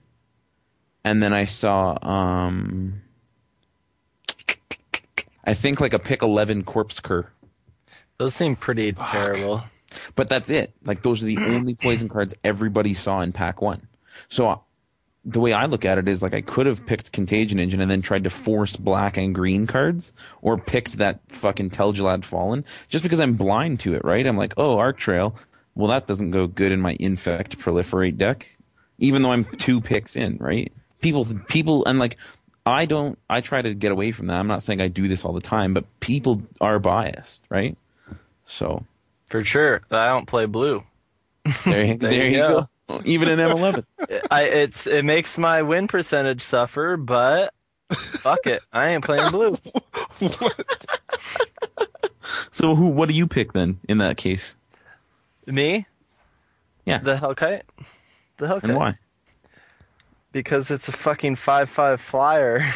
And 1.04 1.22
then 1.22 1.34
I 1.34 1.46
saw, 1.46 1.98
um, 2.02 3.02
I 5.44 5.54
think 5.54 5.82
like 5.82 5.94
a 5.94 6.00
pick 6.00 6.22
eleven 6.22 6.64
Corpse 6.64 7.00
Cur 7.00 7.32
Those 8.20 8.36
seem 8.36 8.58
pretty 8.58 8.92
terrible. 8.92 9.64
But 10.16 10.28
that's 10.28 10.50
it. 10.50 10.74
Like 10.84 11.02
those 11.02 11.24
are 11.24 11.26
the 11.26 11.38
only 11.40 11.74
poison 11.74 12.10
cards 12.10 12.36
everybody 12.44 12.94
saw 12.94 13.22
in 13.22 13.32
pack 13.32 13.62
one. 13.62 13.88
So 14.28 14.50
uh, 14.50 14.58
the 15.24 15.40
way 15.40 15.54
I 15.54 15.66
look 15.66 15.86
at 15.86 15.98
it 15.98 16.08
is 16.08 16.22
like 16.22 16.34
I 16.34 16.42
could 16.42 16.66
have 16.66 16.86
picked 16.86 17.14
Contagion 17.14 17.60
Engine 17.60 17.80
and 17.80 17.90
then 17.90 18.02
tried 18.02 18.26
to 18.26 18.30
force 18.30 18.76
black 18.76 19.16
and 19.16 19.34
green 19.34 19.66
cards, 19.68 20.12
or 20.42 20.58
picked 20.58 20.98
that 20.98 21.22
fucking 21.30 21.70
Tel-Jilad 21.70 22.26
Fallen 22.26 22.66
just 22.90 23.04
because 23.04 23.22
I'm 23.22 23.36
blind 23.36 23.80
to 23.82 23.96
it. 23.96 24.04
Right? 24.04 24.28
I'm 24.28 24.38
like, 24.38 24.54
oh, 24.58 24.78
Arc 24.78 24.98
Trail. 24.98 25.36
Well, 25.76 25.88
that 25.88 26.06
doesn't 26.06 26.32
go 26.32 26.46
good 26.46 26.74
in 26.74 26.82
my 26.82 26.98
Infect 27.00 27.58
Proliferate 27.58 28.18
deck, 28.18 28.58
even 28.98 29.22
though 29.22 29.32
I'm 29.32 29.46
two 29.46 29.80
picks 29.80 30.18
in. 30.18 30.38
Right? 30.38 30.74
People, 31.02 31.26
people, 31.48 31.86
and 31.86 32.00
like. 32.00 32.18
I 32.66 32.86
don't. 32.86 33.18
I 33.30 33.42
try 33.42 33.64
to 33.64 33.74
get 33.74 33.92
away 33.92 34.12
from 34.12 34.28
that. 34.28 34.40
I'm 34.40 34.46
not 34.46 34.62
saying 34.62 34.80
I 34.80 34.90
do 34.90 35.08
this 35.08 35.26
all 35.26 35.34
the 35.34 35.42
time, 35.42 35.74
but 35.74 35.86
people 36.02 36.44
are 36.62 36.78
biased, 36.78 37.44
right? 37.50 37.76
So 38.52 38.84
For 39.30 39.44
sure. 39.46 39.82
I 39.92 40.08
don't 40.08 40.26
play 40.26 40.46
blue. 40.48 40.84
there, 41.66 41.86
you- 41.86 41.96
There 41.98 42.10
there 42.10 42.26
you 42.26 42.32
you 42.32 42.38
go. 42.38 42.70
go. 42.88 43.02
Even 43.06 43.30
in 43.30 43.38
M11. 43.38 43.84
I 44.32 44.44
it's 44.46 44.88
it 44.88 45.06
makes 45.06 45.38
my 45.38 45.62
win 45.62 45.88
percentage 45.88 46.42
suffer, 46.42 46.98
but 46.98 47.54
fuck 47.92 48.48
it. 48.48 48.62
I 48.74 48.90
ain't 48.90 49.04
playing 49.06 49.30
blue. 49.32 49.56
So 52.52 52.76
who? 52.76 52.88
What 52.88 53.08
do 53.10 53.16
you 53.16 53.28
pick 53.28 53.54
then 53.54 53.80
in 53.88 54.00
that 54.00 54.18
case? 54.18 54.56
Me? 55.46 55.86
Yeah. 56.86 56.98
The 56.98 57.16
Hellkite? 57.16 57.62
The 58.38 58.48
Hellkite. 58.48 58.64
And 58.64 58.76
why? 58.76 58.94
Because 60.32 60.70
it's 60.72 60.88
a 60.88 60.92
fucking 60.92 61.36
five 61.38 61.70
five 61.70 62.02
flyer. 62.02 62.72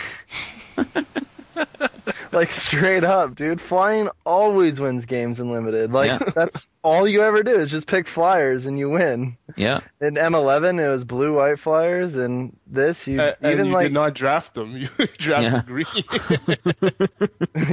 like 2.32 2.52
straight 2.52 3.04
up, 3.04 3.36
dude. 3.36 3.60
Flying 3.62 4.10
always 4.26 4.80
wins 4.80 5.06
games 5.06 5.40
in 5.40 5.52
limited. 5.52 5.92
Like 5.92 6.08
Yeah. 6.08 6.18
that's 6.36 6.68
all 6.82 7.08
you 7.08 7.22
ever 7.22 7.44
do 7.44 7.56
is 7.60 7.70
just 7.72 7.86
pick 7.88 8.08
flyers 8.08 8.66
and 8.66 8.78
you 8.80 8.90
win. 8.90 9.38
Yeah. 9.56 9.82
In 10.02 10.16
M11 10.16 10.84
it 10.84 10.90
was 10.90 11.04
blue 11.04 11.36
white 11.38 11.60
flyers 11.60 12.16
and 12.16 12.56
this 12.68 13.06
you 13.08 13.22
Uh, 13.22 13.36
and 13.42 13.54
even 13.54 13.68
you 13.68 13.72
like 13.74 13.86
did 13.86 13.94
not 13.94 14.14
draft 14.14 14.54
them. 14.56 14.76
You 14.78 14.90
drafted 15.18 15.54
Yeah. 15.54 15.62
green. 15.66 16.04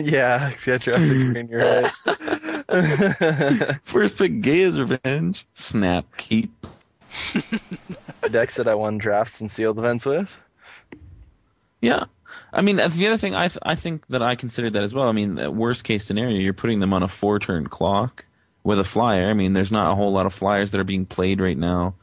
yeah, 0.07 0.53
get 0.65 0.87
your 0.87 0.97
green, 0.97 1.49
you're 1.49 1.61
right. 1.61 1.91
First 3.83 4.19
pick, 4.19 4.41
Gay 4.43 4.63
as 4.63 4.79
Revenge. 4.79 5.47
Snap, 5.55 6.07
keep. 6.17 6.53
Decks 8.31 8.55
that 8.57 8.69
I 8.69 8.75
won 8.75 8.99
drafts 8.99 9.41
and 9.41 9.51
sealed 9.51 9.79
events 9.79 10.05
with. 10.07 10.31
Yeah. 11.81 12.05
I 12.53 12.61
mean, 12.63 12.77
the 12.77 12.85
other 13.07 13.17
thing 13.17 13.35
I 13.35 13.49
th- 13.49 13.59
I 13.63 13.75
think 13.75 14.07
that 14.09 14.23
I 14.23 14.35
considered 14.35 14.73
that 14.75 14.83
as 14.83 14.95
well. 14.95 15.09
I 15.09 15.13
mean, 15.13 15.37
the 15.37 15.51
worst 15.51 15.85
case 15.85 16.05
scenario, 16.05 16.39
you're 16.39 16.53
putting 16.53 16.81
them 16.81 16.93
on 16.93 17.03
a 17.03 17.09
four 17.09 17.39
turn 17.39 17.67
clock 17.69 18.27
with 18.65 18.79
a 18.79 18.85
flyer. 18.85 19.29
I 19.31 19.35
mean, 19.35 19.53
there's 19.53 19.73
not 19.73 19.91
a 19.91 19.95
whole 19.95 20.13
lot 20.13 20.27
of 20.27 20.35
flyers 20.35 20.71
that 20.73 20.81
are 20.81 20.85
being 20.85 21.07
played 21.07 21.41
right 21.41 21.57
now 21.59 21.95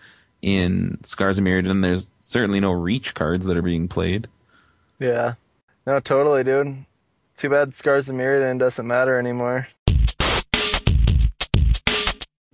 in 0.41 0.97
Scars 1.03 1.37
of 1.37 1.43
Mirrodin. 1.43 1.81
There's 1.81 2.11
certainly 2.21 2.59
no 2.59 2.71
reach 2.71 3.13
cards 3.13 3.45
that 3.45 3.57
are 3.57 3.61
being 3.61 3.87
played. 3.87 4.27
Yeah. 4.99 5.35
No, 5.85 5.99
totally, 5.99 6.43
dude. 6.43 6.85
Too 7.35 7.49
bad 7.49 7.75
Scars 7.75 8.09
of 8.09 8.15
Mirrodin 8.15 8.57
doesn't 8.59 8.87
matter 8.87 9.17
anymore. 9.19 9.67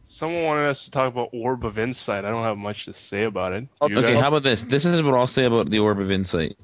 Someone 0.06 0.44
wanted 0.44 0.70
us 0.70 0.84
to 0.86 0.92
talk 0.92 1.12
about 1.12 1.30
Orb 1.34 1.66
of 1.66 1.80
Insight. 1.80 2.24
I 2.24 2.30
don't 2.30 2.44
have 2.44 2.58
much 2.58 2.86
to 2.86 2.94
say 2.94 3.24
about 3.24 3.52
it. 3.54 3.68
You 3.88 3.98
Okay, 3.98 4.14
guys? 4.14 4.22
how 4.22 4.28
about 4.28 4.44
this? 4.44 4.62
This 4.64 4.86
is 4.86 5.02
what 5.02 5.16
I'll 5.16 5.26
say 5.28 5.46
about 5.46 5.70
the 5.70 5.80
Orb 5.80 6.00
of 6.00 6.12
Insight. 6.12 6.56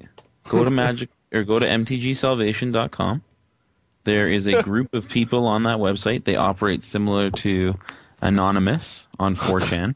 Go 0.50 0.64
to 0.64 0.70
Magic 0.70 1.10
or 1.32 1.44
go 1.44 1.58
to 1.60 1.66
mtgsalvation.com. 1.66 3.22
There 4.04 4.28
is 4.28 4.46
a 4.46 4.62
group 4.62 4.94
of 4.94 5.08
people 5.08 5.46
on 5.46 5.62
that 5.62 5.78
website. 5.78 6.24
They 6.24 6.34
operate 6.34 6.82
similar 6.82 7.30
to 7.30 7.74
Anonymous 8.20 9.06
on 9.18 9.36
4chan. 9.36 9.94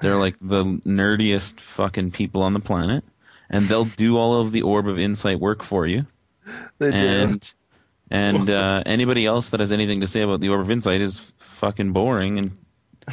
They're 0.00 0.16
like 0.16 0.36
the 0.40 0.64
nerdiest 0.64 1.60
fucking 1.60 2.10
people 2.10 2.42
on 2.42 2.52
the 2.54 2.60
planet, 2.60 3.04
and 3.48 3.68
they'll 3.68 3.84
do 3.84 4.16
all 4.16 4.40
of 4.40 4.50
the 4.50 4.62
Orb 4.62 4.88
of 4.88 4.98
Insight 4.98 5.38
work 5.38 5.62
for 5.62 5.86
you. 5.86 6.06
They 6.78 6.90
do. 6.90 6.96
And 6.96 7.54
and 8.10 8.50
uh, 8.50 8.82
anybody 8.84 9.24
else 9.26 9.50
that 9.50 9.60
has 9.60 9.72
anything 9.72 10.00
to 10.00 10.06
say 10.06 10.22
about 10.22 10.40
the 10.40 10.48
Orb 10.48 10.60
of 10.62 10.70
Insight 10.70 11.00
is 11.00 11.32
fucking 11.38 11.92
boring 11.92 12.38
and 12.38 12.58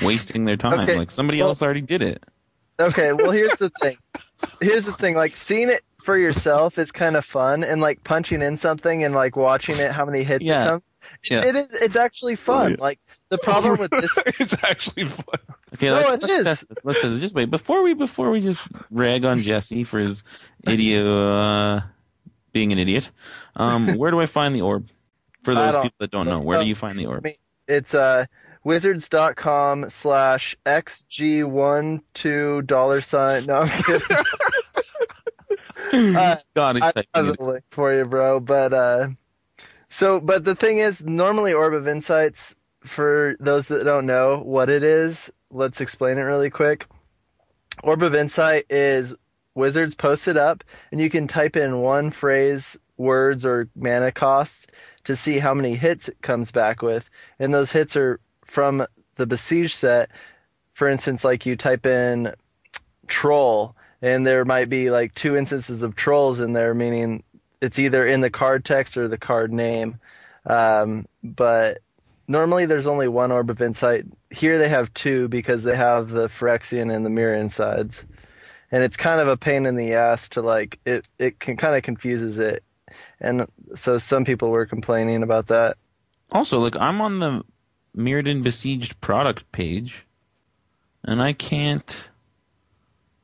wasting 0.02 0.46
their 0.46 0.58
time. 0.58 0.80
Okay, 0.82 0.98
Like 0.98 1.12
somebody 1.12 1.40
well- 1.40 1.50
else 1.50 1.62
already 1.62 1.82
did 1.82 2.02
it. 2.02 2.24
Okay, 2.80 3.14
well 3.14 3.32
here's 3.32 3.60
the 3.60 3.70
thing. 3.82 3.98
Here's 4.62 4.86
the 4.86 4.92
thing, 4.92 5.16
like 5.16 5.32
seeing 5.32 5.70
it 5.70 5.82
for 6.04 6.18
yourself 6.18 6.78
is 6.78 6.92
kind 6.92 7.16
of 7.16 7.26
fun 7.26 7.64
and 7.64 7.82
like 7.82 8.04
punching 8.04 8.42
in 8.42 8.58
something 8.58 9.04
and 9.04 9.14
like 9.16 9.36
watching 9.36 9.78
it 9.78 9.92
how 9.92 10.06
many 10.06 10.24
hits 10.24 10.44
Yeah. 10.44 10.64
it 10.64 10.68
comes. 10.68 10.84
Yeah. 11.30 11.46
It 11.46 11.56
is 11.56 11.68
it's 11.72 11.96
actually 11.96 12.36
fun. 12.36 12.76
Like 12.80 13.00
the 13.30 13.38
problem 13.40 13.78
with 13.80 13.92
this 13.92 14.12
it's 14.40 14.56
actually 14.64 15.06
fun. 15.06 15.26
Okay, 15.74 15.88
No, 15.88 15.94
let's, 15.96 16.10
it 16.12 16.22
let's 16.22 16.34
is. 16.34 16.44
test 16.44 16.70
this. 16.70 16.78
Let's 16.84 17.02
test 17.02 17.12
this. 17.14 17.22
Just 17.22 17.36
wait 17.36 17.50
before 17.50 17.82
we 17.84 17.94
before 17.94 18.30
we 18.32 18.42
just 18.42 18.68
rag 18.92 19.26
on 19.26 19.40
Jesse 19.42 19.84
for 19.84 20.00
his 20.00 20.24
idiot 20.68 21.06
uh, 21.06 21.82
being 22.52 22.72
an 22.72 22.78
idiot. 22.80 23.12
Um, 23.56 23.96
where 23.96 24.12
do 24.12 24.20
I 24.22 24.26
find 24.28 24.56
the 24.56 24.62
orb? 24.62 24.88
For 25.44 25.56
those 25.56 25.76
people 25.78 25.96
that 26.00 26.12
don't 26.12 26.28
know, 26.28 26.40
where 26.40 26.60
do 26.62 26.68
you 26.68 26.76
find 26.76 27.00
the 27.00 27.08
orb? 27.08 27.24
me- 27.24 27.36
it's 27.68 27.94
uh 27.96 28.26
wizards.com 28.64 29.90
slash 29.90 30.56
xg1 30.66 32.02
two 32.14 32.62
dollar 32.64 33.02
sign 33.02 33.46
no 33.46 33.56
i'm 33.56 33.84
kidding 33.84 34.18
uh, 35.94 36.38
God, 36.56 36.76
he's 36.76 36.84
I 36.84 36.94
have 37.16 37.28
it. 37.28 37.38
the 37.38 37.44
link 37.44 37.64
for 37.72 37.94
you, 37.94 38.06
bro. 38.06 38.40
But 38.40 38.74
uh, 38.74 39.08
so, 39.90 40.20
but 40.20 40.46
the 40.46 40.56
thing 40.56 40.78
is, 40.80 41.04
normally 41.04 41.54
Orb 41.54 41.74
of 41.74 41.88
Insights, 41.88 42.56
for 42.82 43.36
those 43.40 43.68
that 43.68 43.84
don't 43.84 44.06
know 44.06 44.40
what 44.40 44.70
it 44.70 44.84
is, 44.84 45.30
let's 45.50 45.82
explain 45.82 46.18
it 46.18 46.22
really 46.22 46.50
quick. 46.50 46.86
Orb 47.84 48.04
of 48.04 48.16
Insight 48.16 48.66
is 48.70 49.16
Wizards 49.56 49.96
post 49.96 50.28
it 50.28 50.38
up, 50.38 50.64
and 50.92 51.02
you 51.02 51.10
can 51.10 51.28
type 51.28 51.56
in 51.56 51.82
one 51.82 52.12
phrase, 52.12 52.78
words, 52.98 53.46
or 53.46 53.68
mana 53.76 54.12
costs 54.12 54.66
to 55.04 55.16
see 55.16 55.40
how 55.40 55.54
many 55.54 55.76
hits 55.76 56.08
it 56.08 56.22
comes 56.22 56.52
back 56.52 56.82
with, 56.82 57.10
and 57.40 57.54
those 57.54 57.72
hits 57.72 57.96
are 57.96 58.20
from 58.52 58.86
the 59.16 59.26
Besiege 59.26 59.76
set. 59.76 60.10
For 60.74 60.88
instance, 60.88 61.24
like 61.24 61.46
you 61.46 61.56
type 61.56 61.86
in 61.86 62.34
troll 63.08 63.76
and 64.02 64.28
there 64.28 64.46
might 64.46 64.70
be 64.70 64.90
like 64.90 65.14
two 65.16 65.36
instances 65.36 65.82
of 65.82 65.96
trolls 65.96 66.40
in 66.40 66.54
there 66.54 66.74
meaning 66.74 67.24
it's 67.62 67.80
either 67.80 68.06
in 68.06 68.22
the 68.22 68.30
card 68.30 68.66
text 68.66 68.98
or 68.98 69.08
the 69.08 69.18
card 69.18 69.54
name. 69.54 70.00
Um, 70.46 71.06
but 71.24 71.80
normally 72.28 72.66
there's 72.66 72.88
only 72.88 73.08
one 73.08 73.32
orb 73.32 73.50
of 73.50 73.62
insight. 73.62 74.06
Here 74.32 74.58
they 74.58 74.70
have 74.70 74.94
two 74.94 75.28
because 75.28 75.64
they 75.64 75.76
have 75.76 76.10
the 76.10 76.28
phyrexian 76.28 76.94
and 76.94 77.06
the 77.06 77.10
Mirran 77.10 77.52
sides. 77.52 78.04
And 78.72 78.84
it's 78.84 78.98
kind 78.98 79.22
of 79.22 79.28
a 79.28 79.38
pain 79.38 79.66
in 79.66 79.76
the 79.76 79.94
ass 79.94 80.28
to 80.30 80.42
like 80.42 80.80
it 80.86 81.08
it 81.20 81.40
can 81.40 81.58
kind 81.58 81.76
of 81.76 81.84
confuses 81.84 82.40
it. 82.40 82.64
And 83.20 83.46
so 83.76 83.98
some 83.98 84.26
people 84.26 84.50
were 84.50 84.66
complaining 84.66 85.24
about 85.24 85.48
that. 85.48 85.78
Also, 86.32 86.60
like 86.60 86.76
I'm 86.78 87.02
on 87.02 87.20
the 87.20 87.44
Mirrodin 87.96 88.44
besieged 88.44 89.00
product 89.02 89.52
page, 89.52 90.06
and 91.04 91.22
I 91.22 91.34
can't 91.34 92.10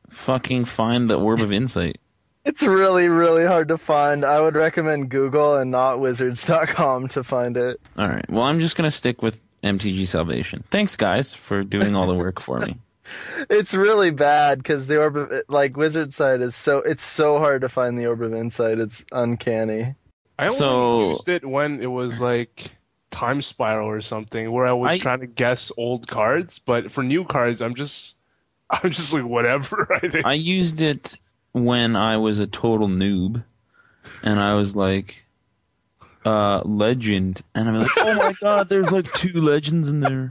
fucking 0.10 0.66
find 0.66 1.10
the 1.10 1.16
orb 1.20 1.42
of 1.42 1.52
insight. 1.52 1.98
it's 2.46 2.64
really 2.64 3.10
really 3.10 3.46
hard 3.46 3.68
to 3.68 3.78
find 3.78 4.24
i 4.24 4.40
would 4.40 4.56
recommend 4.56 5.10
google 5.10 5.58
and 5.58 5.70
not 5.70 6.00
wizards.com 6.00 7.10
to 7.10 7.22
find 7.24 7.58
it 7.58 7.80
All 7.98 8.08
right. 8.08 8.24
Well, 8.30 8.44
I'm 8.44 8.62
just 8.62 8.78
gonna 8.78 8.90
stick 8.92 9.22
with 9.22 9.42
MTG 9.64 10.06
Salvation. 10.08 10.64
Thanks, 10.70 10.96
guys, 10.96 11.34
for 11.34 11.64
doing 11.64 11.96
all 11.96 12.08
the 12.08 12.14
work 12.14 12.40
for 12.40 12.60
me. 12.60 12.78
It's 13.50 13.74
really 13.74 14.12
bad 14.12 14.58
because 14.60 14.88
the 14.88 15.00
orb 15.00 15.16
of 15.18 15.32
like 15.48 15.76
wizard 15.78 16.14
side 16.14 16.42
is 16.42 16.56
so 16.56 16.80
it's 16.80 17.06
so 17.06 17.38
hard 17.40 17.62
to 17.62 17.70
find 17.70 17.98
the 17.98 18.06
orb 18.06 18.22
of 18.22 18.34
insight. 18.34 18.80
It's 18.80 19.02
uncanny. 19.14 19.96
I 20.38 20.44
only 20.46 20.56
So- 20.58 21.10
used 21.12 21.30
it 21.30 21.46
when 21.46 21.82
it 21.82 21.88
was 21.88 22.20
like 22.22 22.77
Time 23.18 23.42
Spiral 23.42 23.90
or 23.90 24.02
something, 24.02 24.52
where 24.52 24.68
I 24.68 24.74
was 24.74 24.92
I- 24.92 24.98
trying 25.00 25.22
to 25.22 25.28
guess 25.28 25.72
old 25.76 26.08
cards. 26.08 26.60
But 26.60 26.92
for 26.92 27.04
new 27.04 27.26
cards, 27.26 27.62
I'm 27.62 27.74
just, 27.74 28.16
I'm 28.70 28.92
just 28.92 29.12
like 29.12 29.26
whatever. 29.26 29.88
I 30.04 30.08
think. 30.08 30.26
I 30.26 30.34
used 30.34 30.82
it 30.82 31.18
when 31.52 31.96
I 31.96 32.18
was 32.18 32.38
a 32.40 32.46
total 32.46 32.88
noob, 32.88 33.44
and 34.22 34.40
I 34.40 34.54
was 34.54 34.76
like, 34.76 35.26
uh, 36.26 36.62
legend, 36.64 37.42
and 37.56 37.68
I'm 37.68 37.76
like, 37.80 37.92
oh 37.98 38.16
my 38.16 38.34
god, 38.40 38.70
there's 38.70 38.92
like 38.92 39.12
two 39.14 39.42
legends 39.42 39.90
in 39.90 40.02
there. 40.02 40.30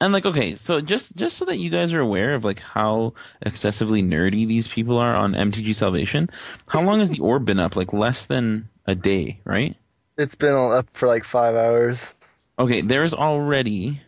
And 0.00 0.12
like, 0.12 0.26
okay, 0.26 0.54
so 0.54 0.80
just 0.80 1.16
just 1.16 1.36
so 1.38 1.44
that 1.46 1.58
you 1.58 1.70
guys 1.70 1.94
are 1.94 2.00
aware 2.00 2.34
of 2.34 2.44
like 2.44 2.60
how 2.60 3.14
excessively 3.42 4.02
nerdy 4.02 4.46
these 4.46 4.68
people 4.68 4.98
are 4.98 5.14
on 5.14 5.32
MTG 5.32 5.74
Salvation, 5.74 6.28
how 6.68 6.82
long 6.82 7.00
has 7.00 7.10
the 7.10 7.20
orb 7.20 7.44
been 7.46 7.58
up? 7.58 7.76
Like 7.76 7.92
less 7.92 8.26
than 8.26 8.68
a 8.86 8.94
day, 8.94 9.40
right? 9.44 9.74
It's 10.18 10.34
been 10.34 10.54
up 10.54 10.88
for 10.94 11.06
like 11.06 11.24
five 11.24 11.54
hours. 11.54 12.12
Okay, 12.58 12.80
there's 12.80 13.12
already 13.12 14.00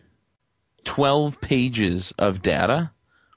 12 0.85 1.39
pages 1.39 2.13
of 2.17 2.41
data 2.41 2.91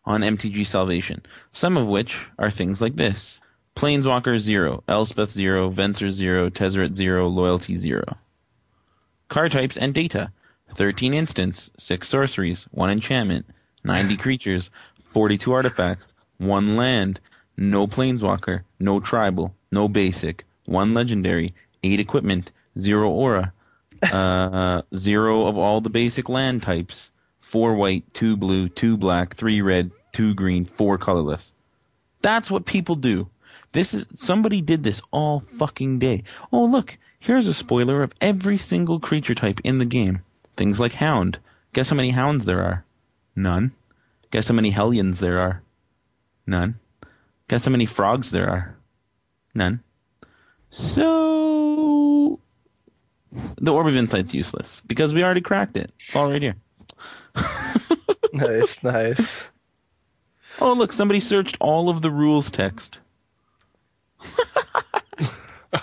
on 0.07 0.23
MTG 0.23 0.65
Salvation, 0.65 1.23
some 1.53 1.77
of 1.77 1.89
which 1.89 2.31
are 2.39 2.51
things 2.51 2.81
like 2.81 2.97
this 2.97 3.41
Planeswalker 3.77 4.39
0, 4.39 4.83
Elspeth 4.89 5.31
0, 5.31 5.71
Venser 5.71 6.11
0, 6.11 6.49
Tezzeret 6.49 6.95
0, 6.95 7.29
Loyalty 7.29 7.77
0. 7.77 8.03
card 9.29 9.53
types 9.53 9.77
and 9.77 9.93
data. 9.93 10.33
13 10.71 11.13
instants, 11.13 11.71
6 11.77 12.09
sorceries, 12.09 12.65
1 12.71 12.89
enchantment, 12.89 13.45
90 13.85 14.17
creatures, 14.17 14.71
42 15.05 15.53
artifacts, 15.53 16.15
1 16.39 16.77
land, 16.79 17.21
no 17.59 17.87
planeswalker, 17.87 18.63
no 18.81 18.99
tribal, 18.99 19.55
no 19.71 19.87
basic, 19.89 20.45
1 20.65 20.95
legendary, 20.95 21.53
8 21.83 22.01
equipment, 22.01 22.53
0 22.79 23.11
aura, 23.11 23.53
uh, 24.03 24.83
0 24.95 25.47
of 25.47 25.57
all 25.57 25.81
the 25.81 25.91
basic 25.91 26.29
land 26.29 26.63
types, 26.63 27.13
4 27.41 27.75
white, 27.75 28.13
2 28.15 28.37
blue, 28.37 28.69
2 28.69 28.97
black, 28.97 29.35
3 29.35 29.61
red, 29.61 29.91
2 30.13 30.35
green, 30.35 30.65
4 30.65 30.99
colorless. 30.99 31.55
That's 32.21 32.51
what 32.51 32.67
people 32.67 32.95
do. 32.95 33.29
This 33.73 33.95
is 33.95 34.07
somebody 34.15 34.61
did 34.61 34.83
this 34.83 35.01
all 35.11 35.41
fucking 35.41 35.99
day. 35.99 36.23
Oh 36.53 36.65
look, 36.65 36.99
here's 37.19 37.49
a 37.49 37.55
spoiler 37.55 38.03
of 38.03 38.13
every 38.21 38.59
single 38.59 39.01
creature 39.01 39.35
type 39.35 39.61
in 39.65 39.79
the 39.79 39.85
game. 39.85 40.23
Things 40.57 40.79
like 40.79 40.95
hound. 40.95 41.39
Guess 41.73 41.91
how 41.91 41.97
many 41.97 42.11
hounds 42.11 42.45
there 42.45 42.63
are? 42.63 42.85
None. 43.35 43.73
Guess 44.31 44.49
how 44.49 44.55
many 44.55 44.71
hellions 44.71 45.21
there 45.21 45.41
are? 45.41 45.63
None. 46.47 46.79
Guess 47.49 47.65
how 47.65 47.71
many 47.71 47.87
frogs 47.87 48.31
there 48.31 48.49
are? 48.49 48.77
None. 49.55 49.83
So 50.71 52.41
the 53.61 53.73
orb 53.73 53.87
of 53.87 53.97
insight's 53.97 54.35
useless 54.35 54.83
because 54.87 55.15
we 55.15 55.23
already 55.23 55.41
cracked 55.41 55.77
it. 55.77 55.93
It's 55.99 56.15
all 56.15 56.31
right 56.31 56.43
here. 56.43 56.57
nice, 58.33 58.83
nice. 58.83 59.45
Oh 60.61 60.75
look, 60.75 60.93
somebody 60.93 61.21
searched 61.21 61.57
all 61.61 61.89
of 61.89 62.03
the 62.03 62.11
rules 62.11 62.51
text. 62.51 63.01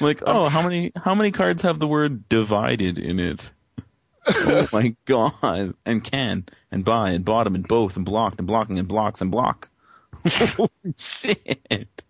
like, 0.00 0.22
oh, 0.26 0.48
how 0.48 0.62
many 0.62 0.92
how 0.96 1.14
many 1.14 1.30
cards 1.30 1.62
have 1.62 1.78
the 1.78 1.88
word 1.88 2.28
divided 2.28 2.98
in 2.98 3.18
it? 3.18 3.50
oh 4.26 4.68
my 4.72 4.94
god! 5.04 5.74
And 5.84 6.04
can 6.04 6.44
and 6.70 6.84
buy 6.84 7.10
and 7.10 7.24
bottom 7.24 7.54
and 7.54 7.66
both 7.66 7.96
and 7.96 8.04
blocked 8.04 8.38
and 8.38 8.46
blocking 8.46 8.78
and 8.78 8.88
blocks 8.88 9.20
and 9.20 9.30
block. 9.30 9.70
Holy 10.28 10.70
shit! 10.96 12.02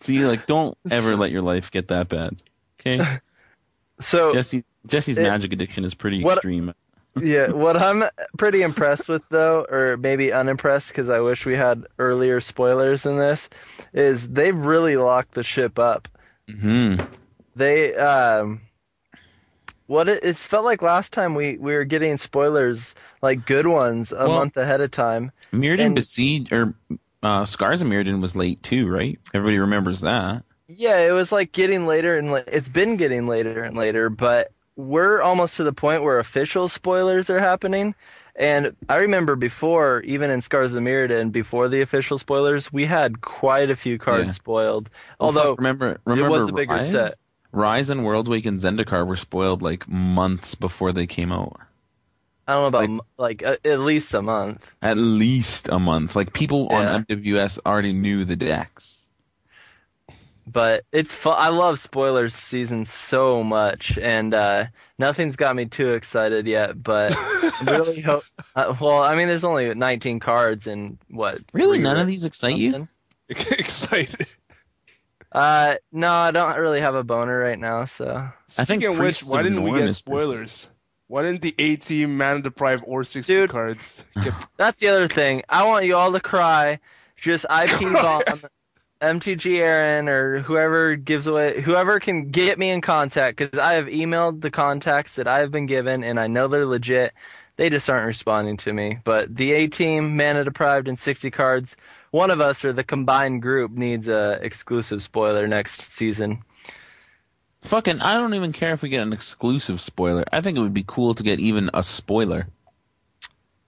See, 0.00 0.24
like, 0.24 0.46
don't 0.46 0.76
ever 0.90 1.16
let 1.16 1.30
your 1.30 1.42
life 1.42 1.70
get 1.70 1.88
that 1.88 2.08
bad. 2.08 2.42
Okay, 2.80 3.18
So 4.00 4.32
Jesse. 4.32 4.64
Jesse's 4.86 5.18
It- 5.18 5.22
magic 5.22 5.52
addiction 5.52 5.84
is 5.84 5.94
pretty 5.94 6.22
what- 6.22 6.38
extreme. 6.38 6.74
yeah, 7.22 7.52
what 7.52 7.76
I'm 7.76 8.04
pretty 8.36 8.62
impressed 8.62 9.08
with 9.08 9.22
though, 9.30 9.64
or 9.70 9.96
maybe 9.96 10.32
unimpressed 10.32 10.88
because 10.88 11.08
I 11.08 11.20
wish 11.20 11.46
we 11.46 11.56
had 11.56 11.86
earlier 11.98 12.40
spoilers 12.40 13.06
in 13.06 13.18
this, 13.18 13.48
is 13.92 14.28
they've 14.28 14.56
really 14.56 14.96
locked 14.96 15.34
the 15.34 15.44
ship 15.44 15.78
up. 15.78 16.08
Hmm. 16.50 16.96
They 17.56 17.94
um 17.94 18.62
what 19.86 20.08
it, 20.08 20.24
it's 20.24 20.42
felt 20.44 20.64
like 20.64 20.82
last 20.82 21.12
time 21.12 21.34
we 21.34 21.56
we 21.56 21.72
were 21.74 21.84
getting 21.84 22.16
spoilers 22.16 22.94
like 23.22 23.46
good 23.46 23.66
ones 23.68 24.10
a 24.12 24.16
Well- 24.28 24.38
month 24.40 24.56
ahead 24.56 24.80
of 24.80 24.90
time. 24.90 25.30
Mirrodin 25.52 25.86
And- 25.86 25.94
besieged 25.94 26.52
or 26.52 26.74
uh, 27.22 27.46
Scars 27.46 27.80
of 27.80 27.88
Mirrodin 27.88 28.20
was 28.20 28.36
late 28.36 28.62
too, 28.62 28.86
right? 28.88 29.18
Everybody 29.32 29.58
remembers 29.58 30.00
that. 30.02 30.42
Yeah, 30.68 30.98
it 31.00 31.12
was 31.12 31.30
like 31.30 31.52
getting 31.52 31.86
later 31.86 32.16
and 32.16 32.30
la- 32.30 32.42
it's 32.46 32.68
been 32.68 32.96
getting 32.96 33.26
later 33.26 33.62
and 33.62 33.76
later, 33.76 34.08
but 34.08 34.50
we're 34.76 35.20
almost 35.20 35.56
to 35.58 35.64
the 35.64 35.72
point 35.72 36.02
where 36.02 36.18
official 36.18 36.68
spoilers 36.68 37.28
are 37.30 37.38
happening. 37.38 37.94
And 38.36 38.74
I 38.88 38.96
remember 38.96 39.36
before, 39.36 40.00
even 40.00 40.30
in 40.30 40.42
Scars 40.42 40.74
of 40.74 40.82
Mirrodin, 40.82 41.30
before 41.30 41.68
the 41.68 41.82
official 41.82 42.18
spoilers, 42.18 42.72
we 42.72 42.84
had 42.86 43.20
quite 43.20 43.70
a 43.70 43.76
few 43.76 43.98
cards 43.98 44.26
Yeah. 44.26 44.32
spoiled. 44.32 44.88
Well, 45.20 45.26
Although 45.28 45.54
remember, 45.56 45.98
remember 46.04 46.26
it 46.26 46.40
was 46.40 46.48
a 46.48 46.52
bigger 46.52 46.74
Rise? 46.74 46.90
set. 46.90 47.14
Rise 47.52 47.90
and 47.90 48.00
Worldwake 48.00 48.46
and 48.46 48.58
Zendikar 48.58 49.06
were 49.06 49.14
spoiled 49.16 49.62
like 49.62 49.86
months 49.88 50.56
before 50.56 50.92
they 50.92 51.06
came 51.06 51.30
out. 51.30 51.56
I 52.48 52.54
don't 52.54 52.62
know 52.62 52.66
about 52.66 52.80
like- 52.80 52.90
m 52.90 53.00
like 53.16 53.42
uh, 53.44 53.56
at 53.64 53.78
least 53.80 54.12
a 54.14 54.22
month. 54.22 54.66
At 54.82 54.96
least 54.98 55.68
a 55.68 55.78
month. 55.78 56.16
Like 56.16 56.32
people 56.32 56.66
Yeah. 56.70 56.94
on 56.96 57.04
MWS 57.04 57.60
already 57.64 57.92
knew 57.92 58.24
the 58.24 58.34
decks. 58.36 59.03
But 60.54 60.84
it's 60.92 61.12
fun. 61.12 61.34
I 61.36 61.48
love 61.48 61.80
spoilers 61.80 62.32
season 62.32 62.84
so 62.84 63.42
much, 63.42 63.98
and 63.98 64.32
uh, 64.32 64.66
nothing's 65.00 65.34
got 65.34 65.56
me 65.56 65.66
too 65.66 65.94
excited 65.94 66.46
yet. 66.46 66.80
But 66.80 67.12
I 67.16 67.64
really 67.66 68.00
hope. 68.00 68.22
Uh, 68.54 68.72
well, 68.80 69.02
I 69.02 69.16
mean, 69.16 69.26
there's 69.26 69.42
only 69.42 69.74
19 69.74 70.20
cards 70.20 70.68
and 70.68 70.96
what? 71.10 71.40
Really, 71.52 71.80
none 71.80 71.98
of 71.98 72.06
these 72.06 72.24
excite 72.24 72.56
you? 72.56 72.88
Excited. 73.28 74.28
Uh, 75.32 75.74
no, 75.90 76.12
I 76.12 76.30
don't 76.30 76.56
really 76.56 76.80
have 76.80 76.94
a 76.94 77.02
boner 77.02 77.36
right 77.36 77.58
now, 77.58 77.86
so 77.86 78.28
I 78.56 78.64
think 78.64 78.82
Speaking 78.82 78.94
of 78.94 78.98
which, 79.00 79.22
why 79.22 79.42
didn't 79.42 79.64
we 79.64 79.76
get 79.76 79.88
is 79.88 79.96
spoilers? 79.96 80.70
Why 81.08 81.22
didn't 81.22 81.42
the 81.42 81.54
A 81.58 81.74
team, 81.76 82.16
Mana 82.16 82.42
Deprived, 82.42 82.84
or 82.86 83.02
60 83.02 83.34
Dude. 83.34 83.50
cards 83.50 83.94
get 84.22 84.32
that's 84.56 84.80
the 84.80 84.86
other 84.86 85.08
thing. 85.08 85.42
I 85.48 85.66
want 85.66 85.84
you 85.84 85.96
all 85.96 86.12
to 86.12 86.20
cry. 86.20 86.78
Just 87.16 87.44
I 87.50 87.64
IP 87.64 87.80
bomb 87.80 88.22
MTG 89.04 89.58
Aaron 89.58 90.08
or 90.08 90.40
whoever 90.40 90.96
gives 90.96 91.26
away, 91.26 91.60
whoever 91.62 92.00
can 92.00 92.30
get 92.30 92.58
me 92.58 92.70
in 92.70 92.80
contact 92.80 93.38
because 93.38 93.58
I 93.58 93.74
have 93.74 93.86
emailed 93.86 94.40
the 94.40 94.50
contacts 94.50 95.14
that 95.14 95.26
I 95.28 95.38
have 95.38 95.50
been 95.50 95.66
given 95.66 96.02
and 96.04 96.18
I 96.18 96.26
know 96.26 96.48
they're 96.48 96.66
legit. 96.66 97.12
They 97.56 97.70
just 97.70 97.88
aren't 97.88 98.06
responding 98.06 98.56
to 98.58 98.72
me. 98.72 98.98
But 99.04 99.36
the 99.36 99.52
A 99.52 99.68
team, 99.68 100.16
mana 100.16 100.44
deprived, 100.44 100.88
and 100.88 100.98
60 100.98 101.30
cards, 101.30 101.76
one 102.10 102.30
of 102.30 102.40
us 102.40 102.64
or 102.64 102.72
the 102.72 102.84
combined 102.84 103.42
group 103.42 103.70
needs 103.72 104.08
a 104.08 104.38
exclusive 104.42 105.02
spoiler 105.02 105.46
next 105.46 105.80
season. 105.82 106.42
Fucking, 107.62 108.02
I 108.02 108.14
don't 108.14 108.34
even 108.34 108.52
care 108.52 108.72
if 108.72 108.82
we 108.82 108.88
get 108.88 109.02
an 109.02 109.12
exclusive 109.12 109.80
spoiler. 109.80 110.24
I 110.32 110.40
think 110.40 110.58
it 110.58 110.60
would 110.60 110.74
be 110.74 110.84
cool 110.86 111.14
to 111.14 111.22
get 111.22 111.40
even 111.40 111.70
a 111.72 111.82
spoiler. 111.82 112.48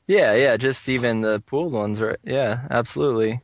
Yeah, 0.07 0.35
yeah, 0.35 0.57
just 0.57 0.89
even 0.89 1.23
the 1.23 1.41
pooled 1.41 1.73
ones, 1.73 2.01
right? 2.01 2.19
Yeah, 2.23 2.67
absolutely. 2.71 3.41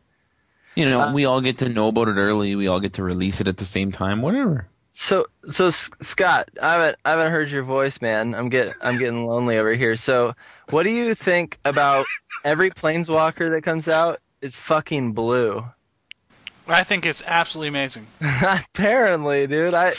You 0.75 0.89
know, 0.89 1.01
Uh, 1.03 1.13
we 1.13 1.25
all 1.25 1.41
get 1.41 1.59
to 1.59 1.69
know 1.69 1.89
about 1.89 2.09
it 2.09 2.17
early. 2.17 2.55
We 2.57 2.67
all 2.69 2.81
get 2.81 2.95
to 2.95 3.03
release 3.03 3.41
it 3.41 3.49
at 3.49 3.59
the 3.59 3.65
same 3.65 3.93
time. 3.93 4.23
Whatever. 4.23 4.69
So, 4.95 5.27
so 5.47 5.67
S- 5.69 5.91
Scott, 6.01 6.49
I 6.61 6.73
haven't, 6.73 6.97
I 7.05 7.11
haven't 7.11 7.31
heard 7.33 7.51
your 7.51 7.63
voice, 7.63 8.01
man. 8.01 8.35
I'm 8.35 8.49
get, 8.49 8.73
I'm 8.83 8.99
getting 8.99 9.27
lonely 9.29 9.57
over 9.59 9.75
here. 9.75 9.97
So, 9.97 10.35
what 10.71 10.83
do 10.85 10.91
you 10.91 11.15
think 11.15 11.59
about 11.65 12.07
every 12.45 12.71
planeswalker 12.71 13.51
that 13.51 13.63
comes 13.63 13.89
out 13.89 14.19
is 14.41 14.55
fucking 14.57 15.13
blue? 15.13 15.65
I 16.69 16.85
think 16.85 17.07
it's 17.07 17.23
absolutely 17.27 17.69
amazing. 17.69 18.07
Apparently, 18.21 19.47
dude, 19.47 19.75
I, 19.75 19.93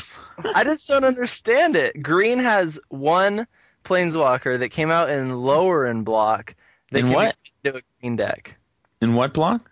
I 0.56 0.64
just 0.64 0.88
don't 0.88 1.04
understand 1.04 1.76
it. 1.76 2.02
Green 2.02 2.40
has 2.40 2.80
one 2.90 3.48
planeswalker 3.84 4.58
that 4.60 4.70
came 4.70 4.90
out 4.92 5.10
in 5.10 5.30
Lorwyn 5.30 6.04
block. 6.06 6.56
That 6.92 7.00
In 7.00 7.06
can 7.06 7.12
be 7.12 7.16
what? 7.16 7.36
put 7.64 7.68
into 7.70 7.78
a 7.80 7.82
green 8.00 8.16
deck. 8.16 8.56
In 9.02 9.16
what 9.16 9.34
block? 9.34 9.72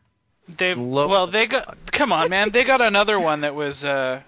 They 0.58 0.74
Lo- 0.74 1.08
well, 1.08 1.28
they 1.28 1.45
got 1.47 1.78
come 1.91 2.12
on, 2.12 2.30
man. 2.30 2.52
They 2.52 2.64
got 2.64 2.82
another 2.82 3.20
one 3.20 3.41
that 3.41 3.56
was 3.56 3.84
uh, 3.86 4.22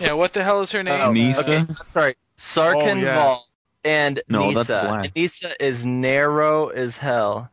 yeah. 0.00 0.12
What 0.12 0.32
the 0.32 0.42
hell 0.44 0.60
is 0.62 0.72
her 0.72 0.82
name? 0.82 1.00
Oh, 1.00 1.12
Nissa? 1.12 1.60
okay, 1.62 1.72
sorry, 1.92 2.16
Sarkhan 2.36 2.96
Oh, 2.98 3.00
yeah. 3.00 3.16
Vol 3.16 3.44
and 3.84 4.22
No, 4.28 4.50
Nissa. 4.50 4.72
that's 4.72 4.86
black. 4.86 5.04
And 5.04 5.12
Nissa 5.16 5.64
is 5.64 5.84
narrow 5.84 6.68
as 6.68 6.96
hell. 6.96 7.50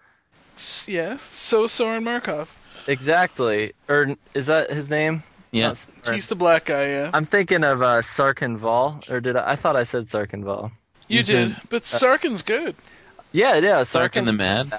S- 0.55 0.85
Yeah, 0.87 1.17
so 1.17 1.67
Sorin 1.67 2.03
Markov. 2.03 2.49
Exactly. 2.87 3.73
Or 3.89 4.15
is 4.33 4.45
that 4.47 4.71
his 4.71 4.89
name? 4.89 5.23
Yeah. 5.51 5.73
He's 6.11 6.27
the 6.27 6.35
black 6.35 6.65
guy. 6.65 6.87
Yeah, 6.87 7.11
I'm 7.13 7.25
thinking 7.25 7.63
of 7.63 7.81
uh, 7.81 8.01
Sarkhan 8.01 8.57
Vol, 8.57 8.99
or 9.09 9.19
did 9.21 9.35
I? 9.37 9.51
I 9.51 9.55
thought 9.55 9.75
I 9.75 9.83
said 9.83 10.07
Sarkhan 10.09 10.43
Vol. 10.43 10.71
you 11.07 11.17
you 11.17 11.23
did, 11.23 11.53
said- 11.55 11.61
but 11.69 11.83
Sarkhan's 11.83 12.41
good. 12.41 12.75
Yeah, 13.31 13.55
yeah, 13.55 13.79
Sarkhan 13.81 14.25
the 14.25 14.33
Mad? 14.33 14.69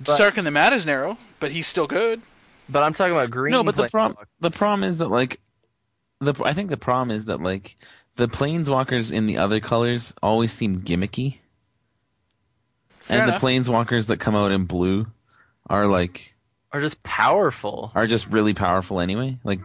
But- 0.00 0.20
Sarkhan 0.20 0.44
the 0.44 0.50
Mad 0.50 0.72
is 0.72 0.86
narrow, 0.86 1.18
but 1.40 1.50
he's 1.50 1.66
still 1.66 1.86
good. 1.86 2.20
But 2.68 2.82
I'm 2.82 2.94
talking 2.94 3.12
about 3.12 3.30
green. 3.30 3.52
No, 3.52 3.64
but 3.64 3.76
the 3.76 3.88
problem 3.88 4.26
the 4.40 4.50
problem 4.50 4.84
is 4.84 4.98
that 4.98 5.08
like 5.08 5.40
the 6.20 6.34
I 6.44 6.52
think 6.52 6.70
the 6.70 6.76
problem 6.76 7.10
is 7.10 7.26
that 7.26 7.40
like 7.40 7.76
the 8.16 8.28
planeswalkers 8.28 9.12
in 9.12 9.26
the 9.26 9.38
other 9.38 9.60
colors 9.60 10.12
always 10.22 10.52
seem 10.52 10.80
gimmicky. 10.80 11.38
Fair 13.00 13.20
and 13.20 13.28
enough. 13.28 13.40
the 13.40 13.46
planeswalkers 13.46 14.08
that 14.08 14.18
come 14.18 14.34
out 14.34 14.50
in 14.50 14.64
blue 14.64 15.06
are 15.68 15.86
like 15.86 16.34
are 16.72 16.80
just 16.80 17.02
powerful. 17.02 17.92
are 17.94 18.06
just 18.06 18.28
really 18.28 18.54
powerful 18.54 19.00
anyway. 19.00 19.38
Like 19.44 19.60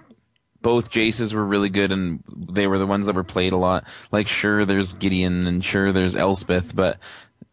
both 0.62 0.92
Jaces 0.92 1.34
were 1.34 1.44
really 1.44 1.70
good 1.70 1.92
and 1.92 2.24
they 2.28 2.68
were 2.68 2.78
the 2.78 2.88
ones 2.88 3.08
that 3.08 3.16
were 3.16 3.24
played 3.24 3.54
a 3.54 3.58
lot. 3.58 3.86
Like 4.12 4.28
sure 4.28 4.66
there's 4.66 4.94
Gideon 4.94 5.46
and 5.46 5.64
sure 5.64 5.92
there's 5.92 6.16
Elspeth, 6.16 6.76
but 6.76 7.00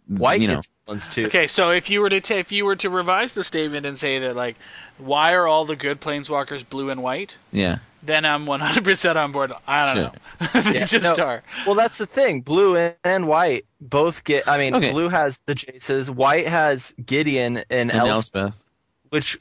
White 0.07 0.41
you 0.41 0.49
know 0.49 0.57
gets 0.57 0.69
ones 0.91 1.09
too. 1.09 1.27
Okay, 1.27 1.47
so 1.47 1.71
if 1.71 1.89
you 1.89 2.01
were 2.01 2.11
to 2.11 2.21
ta- 2.21 2.35
if 2.35 2.53
you 2.53 2.65
were 2.67 2.77
to 2.77 2.91
revise 2.91 3.33
the 3.33 3.43
statement 3.45 3.87
and 3.87 3.99
say 3.99 4.19
that 4.19 4.37
like, 4.37 4.57
why 4.99 5.33
are 5.33 5.47
all 5.47 5.65
the 5.65 5.77
good 5.77 6.01
planeswalkers 6.01 6.69
blue 6.69 6.91
and 6.91 7.03
white? 7.03 7.37
yeah. 7.53 7.79
Then 8.03 8.25
I'm 8.25 8.47
100% 8.47 9.17
on 9.17 9.31
board. 9.31 9.53
I 9.67 9.93
don't 9.95 10.05
know. 10.05 10.61
they 10.63 10.79
Yeah, 10.79 10.85
just 10.87 11.19
no. 11.19 11.23
are. 11.25 11.43
Well, 11.67 11.75
that's 11.75 11.99
the 11.99 12.07
thing. 12.07 12.41
Blue 12.41 12.75
and- 12.75 12.95
and 13.05 13.27
white 13.29 13.67
both 13.79 14.25
get. 14.25 14.49
I 14.49 14.57
mean, 14.57 14.75
Okay. 14.75 14.91
blue 14.91 15.11
has 15.11 15.39
the 15.45 15.55
Jaces. 15.55 16.09
White 16.09 16.49
has 16.49 16.95
Gideon 17.05 17.59
and, 17.69 17.91
And 17.91 17.93
Elf, 17.93 18.09
Elspeth. 18.09 18.67
which 19.11 19.37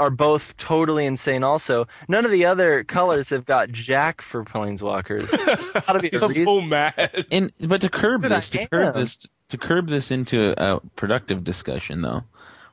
are 0.00 0.10
both 0.10 0.56
totally 0.56 1.06
insane. 1.06 1.44
Also, 1.44 1.86
none 2.08 2.24
of 2.24 2.32
the 2.32 2.44
other 2.44 2.82
colors 2.82 3.28
have 3.28 3.44
got 3.44 3.70
Jack 3.70 4.20
for 4.20 4.42
planeswalkers. 4.44 5.30
Gotta 5.86 6.00
be 6.00 6.08
a 6.12 6.16
I'm 6.20 6.28
reason. 6.28 6.44
so 6.44 6.60
mad. 6.60 7.26
And 7.30 7.52
but 7.60 7.82
to 7.82 7.88
curb 7.88 8.22
Dude, 8.22 8.32
this, 8.32 8.48
I 8.52 8.58
to 8.64 8.68
curb 8.68 8.94
this, 8.96 9.28
to 9.52 9.58
curb 9.58 9.86
this 9.88 10.10
into 10.10 10.52
a 10.60 10.80
productive 10.96 11.44
discussion, 11.44 12.02
though, 12.02 12.24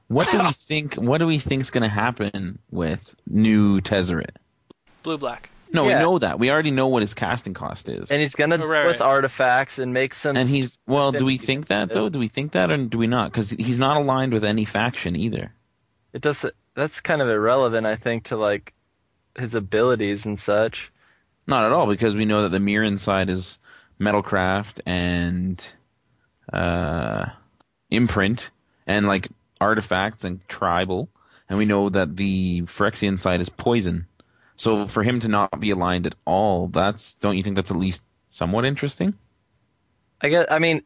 what 0.08 0.30
do 0.32 0.42
we 0.44 0.52
think? 0.54 0.96
What 0.96 1.20
do 1.20 1.28
we 1.28 1.38
think's 1.38 1.70
going 1.70 1.84
to 1.84 1.88
happen 1.88 2.60
with 2.72 3.16
new 3.28 3.80
Tezzeret? 3.80 4.36
Blue 5.04 5.18
black. 5.18 5.50
No, 5.72 5.88
Yeah. 5.88 6.00
we 6.00 6.04
know 6.04 6.18
that. 6.20 6.40
We 6.40 6.50
already 6.50 6.72
know 6.72 6.88
what 6.88 7.02
his 7.04 7.14
casting 7.14 7.54
cost 7.54 7.90
is. 7.90 8.10
And 8.10 8.22
he's 8.22 8.34
gonna 8.34 8.56
Oh, 8.56 8.66
right, 8.66 8.88
with 8.88 9.00
right. 9.00 9.08
artifacts 9.08 9.78
and 9.78 9.94
make 9.94 10.16
some. 10.16 10.36
And 10.36 10.50
he's 10.50 10.80
well. 10.88 11.12
Do 11.12 11.26
we 11.26 11.38
think 11.38 11.68
that 11.68 11.94
though? 11.94 12.10
Do 12.10 12.18
we 12.18 12.28
think 12.28 12.54
that, 12.54 12.72
or 12.72 12.78
do 12.86 12.98
we 12.98 13.06
not? 13.06 13.32
Because 13.32 13.52
he's 13.52 13.78
not 13.78 13.96
aligned 13.96 14.34
with 14.34 14.44
any 14.44 14.66
faction 14.66 15.16
either. 15.16 15.54
It 16.12 16.22
does. 16.24 16.44
That's 16.76 17.00
kind 17.02 17.22
of 17.22 17.30
irrelevant, 17.30 17.86
I 17.86 17.96
think, 17.96 18.24
to 18.26 18.36
like 18.36 18.74
his 19.38 19.54
abilities 19.54 20.26
and 20.26 20.40
such. 20.40 20.92
Not 21.46 21.64
at 21.66 21.72
all, 21.72 21.86
because 21.86 22.16
we 22.16 22.26
know 22.26 22.42
that 22.42 22.50
the 22.50 22.58
Mirran 22.58 22.98
side 22.98 23.30
is 23.30 23.60
metalcraft 24.02 24.80
and 24.88 25.64
uh, 26.54 27.30
imprint 27.90 28.52
and 28.88 29.08
like 29.08 29.28
artifacts 29.62 30.24
and 30.24 30.46
tribal, 30.48 31.10
and 31.48 31.58
we 31.58 31.66
know 31.66 31.90
that 31.90 32.18
the 32.18 32.62
Phyrexian 32.64 33.20
side 33.20 33.42
is 33.42 33.50
poison. 33.50 34.06
So 34.56 34.86
for 34.86 35.04
him 35.04 35.20
to 35.22 35.28
not 35.28 35.60
be 35.60 35.70
aligned 35.72 36.06
at 36.06 36.16
all, 36.26 36.68
that's 36.68 37.16
don't 37.16 37.38
you 37.38 37.44
think 37.44 37.56
that's 37.56 37.72
at 37.72 37.78
least 37.78 38.04
somewhat 38.28 38.66
interesting? 38.66 39.14
I 40.22 40.28
guess. 40.30 40.46
I 40.52 40.60
mean, 40.60 40.82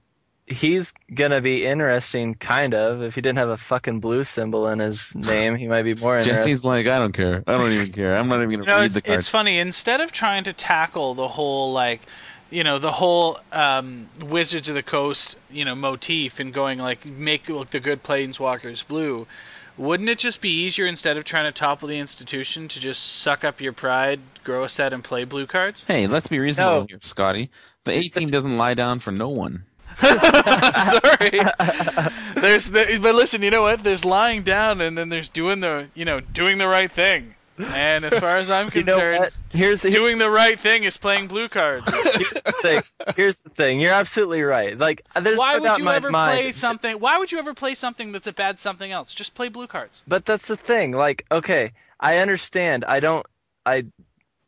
he's 0.46 0.94
gonna 1.14 1.42
be 1.42 1.66
interesting, 1.66 2.36
kind 2.36 2.74
of. 2.76 3.02
If 3.02 3.16
he 3.16 3.22
didn't 3.22 3.40
have 3.40 3.50
a 3.50 3.58
fucking 3.58 4.00
blue 4.00 4.24
symbol 4.26 4.68
in 4.68 4.78
his 4.80 5.14
name, 5.16 5.56
he 5.56 5.68
might 5.68 5.84
be 5.84 5.96
more 5.96 6.18
interesting. 6.18 6.36
Jesse's 6.36 6.64
like, 6.64 6.86
I 6.86 7.00
don't 7.00 7.14
care. 7.14 7.44
I 7.48 7.58
don't 7.58 7.72
even 7.72 7.92
care. 7.92 8.16
I'm 8.16 8.28
not 8.28 8.44
even 8.44 8.50
gonna 8.60 8.64
You 8.64 8.68
know, 8.68 8.82
read 8.82 8.92
the 8.92 9.02
card. 9.02 9.18
it's 9.18 9.28
funny. 9.28 9.58
Instead 9.58 10.02
of 10.02 10.12
trying 10.12 10.44
to 10.44 10.54
tackle 10.54 11.16
the 11.16 11.28
whole 11.28 11.74
like, 11.74 12.02
you 12.54 12.64
know, 12.64 12.78
the 12.80 12.92
whole 12.92 13.40
um, 13.52 14.08
Wizards 14.22 14.70
of 14.70 14.76
the 14.76 14.84
Coast, 14.84 15.36
you 15.50 15.66
know, 15.66 15.74
motif 15.76 16.40
and 16.40 16.54
going 16.54 16.78
like 16.80 17.06
make 17.06 17.50
look 17.50 17.72
the 17.72 17.80
good 17.80 18.04
planeswalkers 18.04 18.86
blue, 18.88 19.26
wouldn't 19.76 20.08
it 20.08 20.20
just 20.20 20.40
be 20.40 20.50
easier 20.66 20.86
instead 20.86 21.18
of 21.18 21.24
trying 21.24 21.46
to 21.46 21.52
topple 21.52 21.88
the 21.88 21.98
institution 21.98 22.68
to 22.68 22.80
just 22.80 23.02
suck 23.22 23.44
up 23.44 23.60
your 23.60 23.74
pride, 23.74 24.20
grow 24.44 24.64
a 24.64 24.70
set, 24.70 24.94
and 24.94 25.04
play 25.04 25.24
blue 25.24 25.48
cards? 25.48 25.84
Hey, 25.88 26.06
let's 26.06 26.28
be 26.28 26.38
reasonable 26.38 26.82
No. 26.82 26.86
here, 26.88 27.00
Scotty. 27.02 27.50
The 27.86 27.92
A 27.94 28.04
team 28.04 28.30
doesn't 28.30 28.56
lie 28.56 28.76
down 28.76 29.00
for 29.00 29.12
no 29.12 29.30
one. 29.30 29.66
Sorry. 30.00 31.40
there's 32.36 32.70
the, 32.70 33.00
but 33.02 33.16
listen, 33.16 33.42
you 33.42 33.50
know 33.52 33.64
what? 33.64 33.84
There's 33.84 34.06
lying 34.06 34.44
down 34.44 34.80
and 34.82 34.98
then 34.98 35.10
there's 35.10 35.30
doing 35.30 35.60
the, 35.60 35.88
you 35.96 36.06
know, 36.06 36.20
doing 36.20 36.58
the 36.60 36.68
right 36.68 36.92
thing. 36.92 37.36
And 37.58 38.06
as 38.06 38.20
far 38.20 38.38
as 38.38 38.50
I'm 38.50 38.72
you 38.74 38.84
know 38.84 38.94
concerned, 38.94 39.20
what? 39.20 39.34
Here's, 39.50 39.82
here's 39.82 39.94
doing 39.94 40.18
the 40.18 40.30
right 40.30 40.60
thing 40.60 40.84
is 40.84 40.98
playing 40.98 41.28
blue 41.28 41.48
cards. 41.48 41.86
the 41.86 42.54
thing. 42.62 42.82
Here's 43.16 43.40
the 43.42 43.50
thing. 43.50 43.80
You're 43.80 43.94
absolutely 43.94 44.42
right. 44.42 44.78
Like, 44.78 45.04
there's 45.22 45.38
Why 45.38 45.58
no 45.58 45.62
would 45.62 45.72
in 45.74 45.78
you 45.80 45.84
my 45.84 45.96
ever 45.96 46.12
mind. 46.12 46.40
play 46.40 46.52
something? 46.52 47.00
Why 47.00 47.18
would 47.18 47.32
you 47.32 47.40
ever 47.40 47.54
play 47.54 47.76
something 47.76 48.12
that's 48.12 48.28
a 48.28 48.34
bad 48.34 48.60
something 48.60 48.92
else? 48.92 49.14
Just 49.14 49.36
play 49.36 49.50
blue 49.50 49.68
cards. 49.68 50.02
But 50.08 50.26
that's 50.26 50.48
the 50.48 50.58
thing. 50.58 50.92
Like, 50.94 51.26
okay, 51.32 51.74
I 52.00 52.18
understand. 52.18 52.86
I 52.86 53.00
don't. 53.00 53.26
I. 53.66 53.86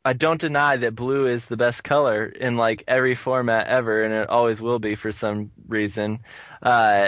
I 0.08 0.14
don't 0.14 0.39
deny 0.39 0.78
that 0.78 0.93
blue 0.93 1.26
is 1.26 1.47
the 1.47 1.58
best 1.58 1.84
color 1.84 2.28
in 2.28 2.58
like 2.58 2.84
every 2.88 3.16
format 3.16 3.66
ever, 3.66 4.03
and 4.03 4.14
it 4.14 4.30
always 4.30 4.62
will 4.62 4.78
be 4.78 4.93
for 4.93 5.12
some 5.12 5.51
reason. 5.68 6.20
Uh, 6.62 7.08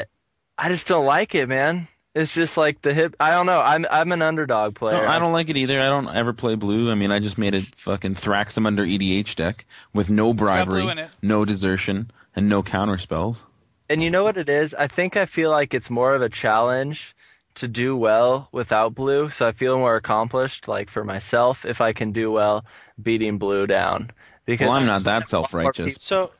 I 0.57 0.69
just 0.69 0.87
don't 0.87 1.05
like 1.05 1.35
it, 1.35 1.47
man. 1.47 1.87
It's 2.17 2.33
just 2.33 2.57
like 2.57 2.81
the 2.81 2.93
hip. 2.93 3.15
I 3.19 3.31
don't 3.31 3.45
know. 3.45 3.61
I'm 3.61 3.85
I'm 3.91 4.11
an 4.11 4.23
underdog 4.23 4.73
player. 4.73 4.93
No, 4.95 4.99
player. 5.01 5.11
I 5.11 5.19
don't 5.19 5.33
like 5.33 5.49
it 5.49 5.57
either. 5.57 5.79
I 5.79 5.87
don't 5.87 6.09
ever 6.09 6.33
play 6.33 6.55
blue. 6.55 6.89
I 6.89 6.95
mean, 6.95 7.11
I 7.11 7.19
just 7.19 7.37
made 7.37 7.53
a 7.53 7.61
fucking 7.61 8.15
Thraximundar 8.15 8.87
EDH 8.87 9.35
deck 9.35 9.65
with 9.93 10.09
no 10.09 10.33
bribery, 10.33 11.05
no 11.21 11.45
desertion, 11.45 12.09
and 12.35 12.49
no 12.49 12.63
counter 12.63 12.97
spells. 12.97 13.45
And 13.89 14.01
you 14.01 14.09
know 14.09 14.23
what 14.23 14.37
it 14.37 14.49
is? 14.49 14.73
I 14.73 14.87
think 14.87 15.15
I 15.15 15.25
feel 15.25 15.51
like 15.51 15.73
it's 15.73 15.89
more 15.89 16.15
of 16.15 16.21
a 16.23 16.29
challenge 16.29 17.15
to 17.55 17.67
do 17.67 17.95
well 17.95 18.49
without 18.51 18.95
blue, 18.95 19.29
so 19.29 19.47
I 19.47 19.51
feel 19.51 19.77
more 19.77 19.95
accomplished, 19.95 20.67
like 20.67 20.89
for 20.89 21.03
myself, 21.03 21.65
if 21.65 21.81
I 21.81 21.93
can 21.93 22.11
do 22.11 22.31
well 22.31 22.65
beating 23.01 23.37
blue 23.37 23.67
down. 23.67 24.11
Because 24.45 24.67
Well, 24.67 24.77
I'm 24.77 24.85
not 24.85 25.03
that 25.03 25.29
self-righteous. 25.29 25.97
So, 26.01 26.31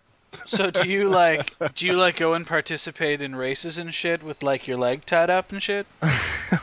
so 0.46 0.70
do 0.72 0.88
you 0.90 1.10
like 1.10 1.54
do 1.76 1.86
you 1.86 1.94
like 1.94 2.18
go 2.18 2.34
and 2.34 2.46
participate 2.46 3.22
in 3.22 3.36
races 3.36 3.78
and 3.78 3.94
shit 3.94 4.24
with 4.24 4.44
like 4.44 4.68
your 4.68 4.78
leg 4.78 5.06
tied 5.06 5.30
up 5.30 5.52
and 5.52 5.62
shit? 5.62 5.88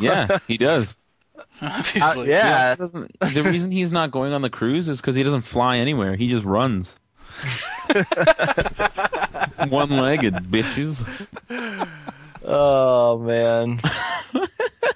Yeah, 0.01 0.39
he 0.49 0.57
does. 0.57 0.99
Obviously. 1.61 2.23
Uh, 2.33 2.37
yeah. 2.37 2.71
He 2.71 2.77
doesn't- 2.77 3.17
the 3.35 3.43
reason 3.43 3.71
he's 3.71 3.93
not 3.93 4.11
going 4.11 4.33
on 4.33 4.41
the 4.43 4.49
cruise 4.51 4.89
is 4.89 5.01
because 5.01 5.15
he 5.15 5.23
doesn't 5.23 5.43
fly 5.43 5.77
anywhere. 5.77 6.17
He 6.17 6.29
just 6.31 6.45
runs. 6.47 6.99
One-legged 9.69 10.35
bitches. 10.51 11.07
Oh 12.45 13.19
man. 13.19 13.81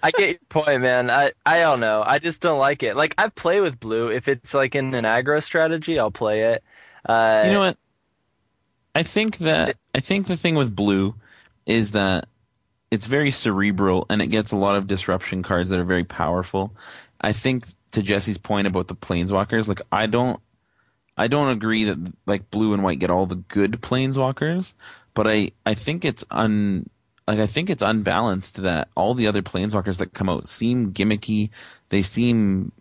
I 0.02 0.10
get 0.12 0.28
your 0.28 0.38
point, 0.48 0.80
man. 0.82 1.10
I, 1.10 1.32
I 1.44 1.60
don't 1.60 1.80
know. 1.80 2.02
I 2.06 2.18
just 2.18 2.40
don't 2.40 2.58
like 2.58 2.82
it. 2.82 2.96
Like 2.96 3.14
I 3.18 3.28
play 3.28 3.60
with 3.60 3.80
blue. 3.80 4.08
If 4.10 4.28
it's 4.28 4.54
like 4.54 4.74
in 4.74 4.94
an 4.94 5.04
aggro 5.04 5.42
strategy, 5.42 5.98
I'll 5.98 6.10
play 6.10 6.52
it. 6.52 6.62
Uh, 7.06 7.42
You 7.46 7.52
know 7.52 7.60
what? 7.60 7.76
I 8.98 9.04
think 9.04 9.38
that 9.38 9.76
I 9.94 10.00
think 10.00 10.26
the 10.26 10.36
thing 10.36 10.56
with 10.56 10.74
blue 10.74 11.14
is 11.66 11.92
that 11.92 12.26
it's 12.90 13.06
very 13.06 13.30
cerebral 13.30 14.04
and 14.10 14.20
it 14.20 14.26
gets 14.26 14.50
a 14.50 14.56
lot 14.56 14.74
of 14.74 14.88
disruption 14.88 15.44
cards 15.44 15.70
that 15.70 15.78
are 15.78 15.84
very 15.84 16.02
powerful. 16.02 16.74
I 17.20 17.32
think 17.32 17.66
to 17.92 18.02
Jesse's 18.02 18.38
point 18.38 18.66
about 18.66 18.88
the 18.88 18.96
planeswalkers, 18.96 19.68
like 19.68 19.82
I 19.92 20.06
don't 20.06 20.40
I 21.16 21.28
don't 21.28 21.52
agree 21.52 21.84
that 21.84 22.12
like 22.26 22.50
blue 22.50 22.74
and 22.74 22.82
white 22.82 22.98
get 22.98 23.12
all 23.12 23.26
the 23.26 23.36
good 23.36 23.80
planeswalkers, 23.82 24.74
but 25.14 25.28
I 25.28 25.52
I 25.64 25.74
think 25.74 26.04
it's 26.04 26.24
un 26.32 26.90
like 27.28 27.38
I 27.38 27.46
think 27.46 27.70
it's 27.70 27.84
unbalanced 27.84 28.62
that 28.62 28.88
all 28.96 29.14
the 29.14 29.28
other 29.28 29.42
planeswalkers 29.42 29.98
that 29.98 30.12
come 30.12 30.28
out 30.28 30.48
seem 30.48 30.92
gimmicky. 30.92 31.50
They 31.90 32.02
seem 32.02 32.72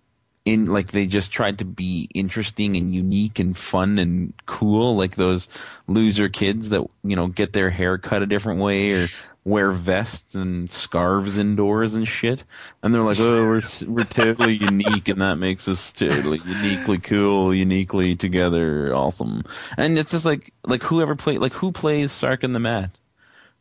in 0.47 0.63
like 0.63 0.91
they 0.91 1.05
just 1.05 1.33
tried 1.33 1.57
to 1.57 1.65
be 1.65 2.09
interesting 2.15 2.77
and 2.77 2.95
unique 2.95 3.37
and 3.37 3.57
fun 3.57 3.99
and 3.99 4.33
cool 4.45 4.95
like 4.95 5.15
those 5.15 5.49
loser 5.87 6.29
kids 6.29 6.69
that 6.69 6.81
you 7.03 7.17
know 7.17 7.27
get 7.27 7.51
their 7.51 7.69
hair 7.69 7.97
cut 7.97 8.21
a 8.21 8.25
different 8.25 8.61
way 8.61 8.93
or 8.93 9.07
wear 9.43 9.71
vests 9.71 10.35
and 10.35 10.71
scarves 10.71 11.37
indoors 11.37 11.95
and 11.95 12.07
shit. 12.07 12.45
And 12.81 12.95
they're 12.95 13.03
like 13.03 13.19
oh 13.19 13.45
we're 13.45 13.61
we're 13.87 14.05
totally 14.05 14.53
unique 14.53 15.09
and 15.09 15.19
that 15.19 15.35
makes 15.35 15.67
us 15.67 15.91
totally 15.91 16.39
uniquely 16.45 16.99
cool 16.99 17.53
uniquely 17.53 18.15
together 18.15 18.95
awesome. 18.95 19.43
And 19.75 19.99
it's 19.99 20.11
just 20.11 20.25
like 20.25 20.53
like 20.63 20.83
whoever 20.83 21.15
play 21.15 21.37
like 21.39 21.53
who 21.53 21.73
plays 21.73 22.13
Sarkhan 22.13 22.53
the 22.53 22.61
Mad? 22.61 22.91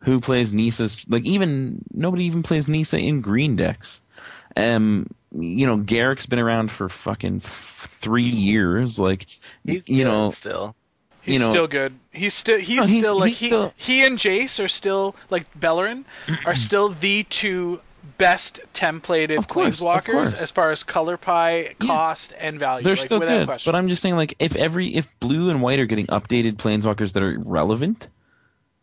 Who 0.01 0.20
plays 0.20 0.55
Nissa's 0.55 1.05
like 1.09 1.24
even 1.24 1.84
nobody 1.93 2.26
even 2.26 2.45
plays 2.45 2.68
Nissa 2.68 2.99
in 2.99 3.22
green 3.22 3.57
decks. 3.57 4.03
Um, 4.57 5.09
you 5.37 5.66
know, 5.66 5.76
Garruk's 5.78 6.26
been 6.26 6.39
around 6.39 6.70
for 6.70 6.89
fucking 6.89 7.37
f- 7.45 7.87
three 7.89 8.24
years. 8.28 8.99
Like, 8.99 9.26
he's 9.64 9.89
you 9.89 10.05
know, 10.05 10.30
still. 10.30 10.74
He's 11.22 11.34
you 11.34 11.41
know- 11.45 11.51
still 11.51 11.66
good. 11.66 11.95
He's 12.12 12.34
still 12.34 12.59
he's, 12.59 12.76
No, 12.78 12.82
he's- 12.87 12.99
still 13.01 13.18
like 13.18 13.28
he's 13.30 13.41
he, 13.41 13.47
still- 13.49 13.72
he 13.76 14.05
and 14.05 14.18
Jace 14.18 14.62
are 14.64 14.68
still 14.68 15.16
like 15.30 15.47
Beleren 15.59 16.05
are 16.47 16.55
still 16.66 16.91
the 16.91 17.24
two 17.24 17.80
best 18.18 18.61
templated 18.72 19.37
Of 19.37 19.49
course, 19.49 19.80
planeswalkers 19.80 20.32
as 20.34 20.51
far 20.51 20.70
as 20.70 20.82
color 20.84 21.16
pie, 21.16 21.74
Yeah. 21.80 21.87
cost, 21.89 22.32
and 22.39 22.59
value. 22.59 22.84
they're 22.84 22.95
like, 22.95 23.03
still 23.05 23.18
good. 23.20 23.47
Question. 23.47 23.70
But 23.70 23.76
I'm 23.76 23.89
just 23.89 24.01
saying, 24.01 24.14
like, 24.16 24.34
if 24.39 24.55
every 24.57 24.95
if 24.95 25.18
blue 25.20 25.51
and 25.51 25.61
white 25.61 25.78
are 25.80 25.84
getting 25.87 26.07
updated 26.07 26.55
planeswalkers 26.57 27.12
that 27.14 27.22
are 27.22 27.39
relevant, 27.41 28.09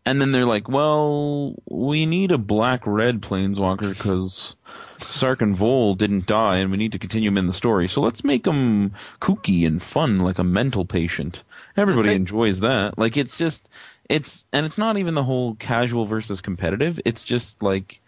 and 0.06 0.20
then 0.20 0.32
they're 0.32 0.46
like, 0.46 0.68
well, 0.68 1.56
we 1.70 2.06
need 2.06 2.32
a 2.32 2.38
black 2.38 2.86
red 2.86 3.22
planeswalker 3.22 3.90
because 3.90 4.56
Sarkhan 5.00 5.54
Vol 5.54 5.94
didn't 5.94 6.26
die, 6.26 6.58
and 6.58 6.72
we 6.72 6.78
need 6.78 6.92
to 6.92 7.00
continue 7.00 7.30
him 7.30 7.38
in 7.38 7.48
the 7.48 7.54
story. 7.54 7.88
So 7.88 8.02
let's 8.02 8.24
make 8.24 8.46
him 8.46 8.94
kooky 9.22 9.66
and 9.66 9.82
fun, 9.82 10.20
like 10.20 10.40
a 10.40 10.44
mental 10.44 10.86
patient. 10.86 11.44
Everybody 11.78 12.14
enjoys 12.14 12.60
that. 12.60 12.98
Like, 12.98 13.16
it's 13.16 13.38
just 13.38 13.70
it's 14.10 14.48
and 14.52 14.66
it's 14.66 14.78
not 14.78 14.98
even 14.98 15.14
the 15.14 15.24
whole 15.24 15.56
casual 15.56 16.06
versus 16.06 16.42
competitive. 16.42 17.00
It's 17.06 17.24
just 17.24 17.64
like 17.64 18.02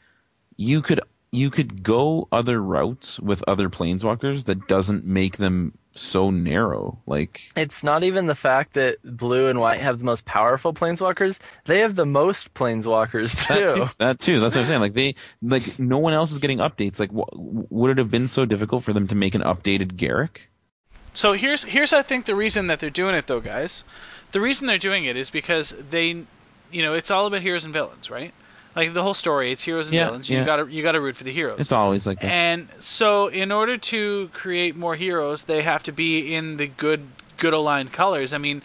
you 0.58 0.82
could 0.82 1.00
you 1.36 1.50
could 1.50 1.84
go 1.84 2.28
other 2.32 2.62
routes 2.62 3.20
with 3.20 3.44
other 3.48 3.70
planeswalkers 3.70 4.46
that 4.46 4.68
doesn't 4.68 5.06
make 5.06 5.38
them 5.38 5.78
so 5.92 6.30
narrow. 6.30 7.00
Like 7.06 7.52
It's 7.56 7.84
not 7.84 8.04
even 8.04 8.26
the 8.26 8.36
fact 8.36 8.74
that 8.74 8.98
blue 9.04 9.48
and 9.48 9.60
white 9.60 9.80
have 9.82 10.00
the 10.00 10.06
most 10.06 10.26
powerful 10.26 10.74
planeswalkers. 10.74 11.38
They 11.66 11.80
have 11.80 11.96
the 11.96 12.06
most 12.06 12.54
planeswalkers 12.54 13.48
that 13.48 13.60
too. 13.60 13.76
too. 13.76 13.90
That 13.98 14.20
too. 14.20 14.40
That's 14.40 14.56
what 14.56 14.62
I'm 14.62 14.66
saying. 14.66 14.82
Like 14.82 14.94
they 14.94 15.16
like 15.42 15.80
no 15.80 15.98
one 15.98 16.14
else 16.14 16.32
is 16.32 16.40
getting 16.40 16.60
updates. 16.60 17.00
Like 17.00 17.12
wh- 17.12 17.72
would 17.72 17.92
it 17.92 17.98
have 17.98 18.12
been 18.12 18.28
so 18.28 18.46
difficult 18.46 18.84
for 18.84 18.94
them 18.94 19.08
to 19.08 19.16
make 19.16 19.36
an 19.36 19.42
updated 19.42 19.94
Garruk? 19.94 20.38
So 21.14 21.32
here's 21.34 21.64
here's 21.64 21.94
I 21.94 22.02
think 22.02 22.26
the 22.26 22.36
reason 22.36 22.68
that 22.68 22.80
they're 22.80 22.90
doing 22.90 23.16
it 23.16 23.28
though, 23.28 23.40
guys. 23.40 23.84
The 24.32 24.42
reason 24.42 24.68
they're 24.68 24.78
doing 24.78 25.06
it 25.06 25.16
is 25.16 25.30
because 25.30 25.74
they, 25.90 26.26
you 26.72 26.84
know, 26.84 26.94
it's 26.94 27.10
all 27.10 27.26
about 27.26 27.42
heroes 27.42 27.64
and 27.64 27.74
villains, 27.74 28.10
right? 28.10 28.34
Like 28.76 28.94
the 28.94 29.02
whole 29.02 29.14
story, 29.14 29.52
it's 29.54 29.64
heroes 29.64 29.88
and 29.88 29.96
Yeah, 29.96 30.06
villains. 30.06 30.30
yeah. 30.30 30.40
You 30.40 30.46
gotta 30.46 30.72
you 30.72 30.84
gotta 30.84 31.00
root 31.00 31.16
for 31.16 31.24
the 31.24 31.32
heroes. 31.32 31.60
It's 31.60 31.72
always 31.72 32.06
like 32.06 32.20
that. 32.20 32.28
And 32.28 32.68
so, 32.80 33.28
in 33.28 33.52
order 33.52 33.78
to 33.78 34.30
create 34.34 34.76
more 34.76 34.96
heroes, 34.96 35.44
they 35.44 35.62
have 35.62 35.84
to 35.84 35.92
be 35.94 36.36
in 36.36 36.58
the 36.58 36.68
good, 36.68 37.08
good 37.38 37.54
aligned 37.54 37.94
colors. 37.94 38.34
I 38.34 38.38
mean, 38.38 38.62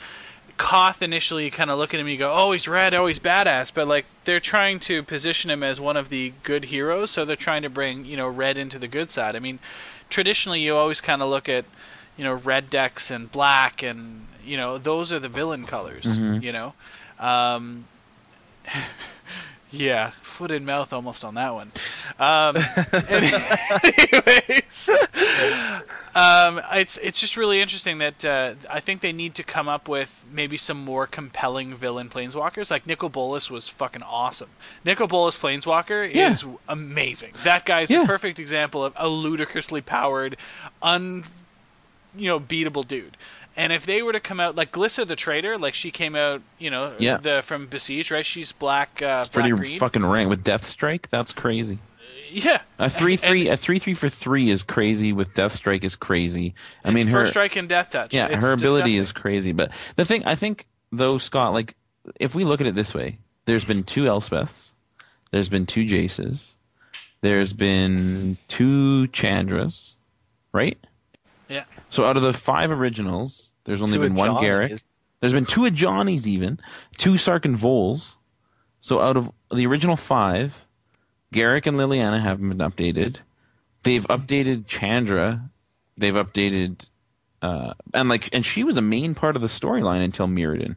Koth 0.59 1.01
initially 1.01 1.45
you 1.45 1.51
kind 1.53 1.71
of 1.71 1.79
look 1.79 1.95
at 1.95 2.01
him, 2.01 2.09
you 2.09 2.17
go, 2.19 2.33
"Oh, 2.33 2.51
he's 2.53 2.67
red, 2.67 2.93
oh, 2.93 3.07
he's 3.07 3.21
badass," 3.21 3.73
but 3.73 3.87
like 3.87 4.05
they're 4.25 4.41
trying 4.41 4.81
to 4.81 5.03
position 5.05 5.49
him 5.51 5.63
as 5.63 5.81
one 5.81 5.97
of 5.97 6.09
the 6.09 6.33
good 6.43 6.65
heroes, 6.65 7.11
so 7.13 7.25
they're 7.25 7.37
trying 7.37 7.63
to 7.63 7.71
bring 7.71 8.05
you 8.05 8.17
know 8.17 8.29
red 8.29 8.59
into 8.59 8.79
the 8.81 8.89
good 8.89 9.11
side. 9.13 9.37
I 9.37 9.39
mean, 9.39 9.59
traditionally 10.11 10.61
you 10.61 10.75
always 10.77 11.01
kind 11.01 11.23
of 11.23 11.29
look 11.29 11.49
at 11.49 11.65
you 12.17 12.25
know 12.25 12.35
red 12.35 12.69
decks 12.69 13.11
and 13.13 13.31
black, 13.31 13.83
and 13.85 14.27
you 14.45 14.57
know 14.57 14.77
those 14.77 15.13
are 15.13 15.21
the 15.21 15.29
villain 15.29 15.67
colors. 15.67 16.05
Mhm. 16.05 16.43
You 16.43 16.53
know. 16.53 16.75
Um, 17.21 17.85
yeah, 19.71 20.11
foot 20.23 20.51
in 20.51 20.65
mouth 20.65 20.93
almost 20.93 21.25
on 21.25 21.35
that 21.35 21.55
one. 21.55 21.71
Um, 22.19 22.57
anyways, 23.09 24.91
um, 26.15 26.61
it's 26.73 26.97
it's 26.97 27.21
just 27.21 27.37
really 27.37 27.61
interesting 27.61 27.99
that 27.99 28.25
uh, 28.25 28.55
I 28.69 28.81
think 28.81 29.01
they 29.01 29.13
need 29.13 29.37
to 29.37 29.43
come 29.43 29.69
up 29.69 29.89
with 29.89 30.11
maybe 30.31 30.57
some 30.57 30.85
more 30.85 31.07
compelling 31.07 31.75
villain 31.75 32.09
planeswalkers. 32.11 32.71
Like 32.71 32.87
Nicol 32.87 33.09
Bolas 33.09 33.51
was 33.51 33.69
fucking 33.69 34.03
awesome. 34.03 34.51
Nicol 34.85 35.07
Bolas 35.07 35.37
Planeswalker 35.37 36.13
Yeah. 36.13 36.31
is 36.31 36.45
amazing. 36.69 37.33
That 37.45 37.65
guy's 37.65 37.91
Yeah. 37.91 38.03
a 38.03 38.07
perfect 38.07 38.39
example 38.41 38.85
of 38.85 38.93
a 38.97 39.09
ludicrously 39.09 39.81
powered, 39.83 40.37
un, 40.83 41.25
you 42.17 42.29
know, 42.29 42.41
beatable 42.41 42.87
dude. 42.87 43.17
And 43.61 43.73
if 43.75 43.85
they 43.85 44.01
were 44.01 44.13
to 44.13 44.21
come 44.21 44.41
out 44.41 44.57
like 44.57 44.73
Glissa 44.73 45.07
the 45.07 45.17
Traitor, 45.17 45.59
like 45.59 45.75
she 45.75 45.91
came 45.91 46.17
out, 46.17 46.41
you 46.59 46.71
know, 46.71 46.95
Yeah. 46.99 47.19
the 47.19 47.43
from 47.45 47.67
Besiege, 47.67 48.11
right? 48.11 48.25
She's 48.25 48.53
black, 48.53 49.03
uh, 49.03 49.19
it's 49.21 49.29
pretty 49.29 49.53
black 49.53 49.79
fucking 49.79 50.05
rank 50.07 50.31
with 50.31 50.43
Death 50.43 50.65
Strike. 50.65 51.11
That's 51.11 51.33
crazy. 51.33 51.79
yeah. 52.33 52.63
A 52.79 52.89
three 52.89 53.13
And- 53.15 53.21
three 53.21 53.49
a 53.49 53.57
three 53.59 53.79
three 53.79 53.93
for 53.95 54.09
three 54.09 54.49
is 54.51 54.63
crazy. 54.63 55.13
With 55.13 55.35
Death 55.35 55.53
Strike 55.53 55.85
is 55.85 55.95
crazy. 55.97 56.55
I 56.85 56.91
mean, 56.91 57.09
her 57.09 57.21
First 57.23 57.33
strike 57.33 57.57
and 57.57 57.69
death 57.69 57.91
touch. 57.91 58.15
yeah, 58.15 58.29
It's 58.29 58.43
her 58.43 58.53
ability 58.53 58.93
disgusting. 58.97 59.01
is 59.03 59.13
crazy. 59.13 59.53
But 59.53 59.73
the 59.97 60.05
thing 60.07 60.25
I 60.25 60.37
think 60.37 60.67
though, 60.91 61.19
Scott, 61.19 61.53
like 61.53 61.75
if 62.19 62.35
we 62.35 62.45
look 62.45 62.61
at 62.63 62.67
it 62.67 62.75
this 62.75 62.95
way, 62.95 63.19
there's 63.45 63.65
been 63.67 63.83
two 63.85 64.05
Elspeths, 64.05 64.73
there's 65.33 65.49
been 65.51 65.67
two 65.67 65.85
Jaces, 65.85 66.55
there's 67.21 67.53
been 67.53 68.39
two 68.49 69.07
Chandras, 69.09 69.95
right? 70.53 70.79
Yeah. 71.49 71.65
So 71.91 72.07
out 72.07 72.17
of 72.17 72.23
the 72.23 72.33
five 72.33 72.71
originals, 72.71 73.50
there's 73.65 73.83
only 73.83 73.99
Two 73.99 74.03
been 74.05 74.15
one 74.15 74.31
Garruk. 74.37 74.81
There's 75.21 75.33
been 75.35 75.45
two 75.47 75.63
Ajanis 75.63 76.27
even, 76.27 76.59
two 76.97 77.13
Sarkhan 77.15 77.55
Vols. 77.57 78.17
So 78.81 79.01
out 79.01 79.17
of 79.19 79.31
the 79.53 79.67
original 79.67 79.97
five, 79.97 80.67
Garruk 81.35 81.67
and 81.67 81.77
Liliana 81.77 82.21
haven't 82.21 82.49
been 82.49 82.59
updated. 82.59 83.19
They've 83.83 84.07
updated 84.09 84.67
Chandra. 84.67 85.51
They've 85.99 86.15
updated, 86.15 86.87
uh, 87.43 87.75
and 87.93 88.09
like, 88.09 88.31
and 88.33 88.45
she 88.47 88.65
was 88.65 88.79
a 88.79 88.83
main 88.83 89.15
part 89.15 89.37
of 89.37 89.43
the 89.43 89.49
storyline 89.49 90.01
until 90.03 90.27
Mirrodin. 90.27 90.77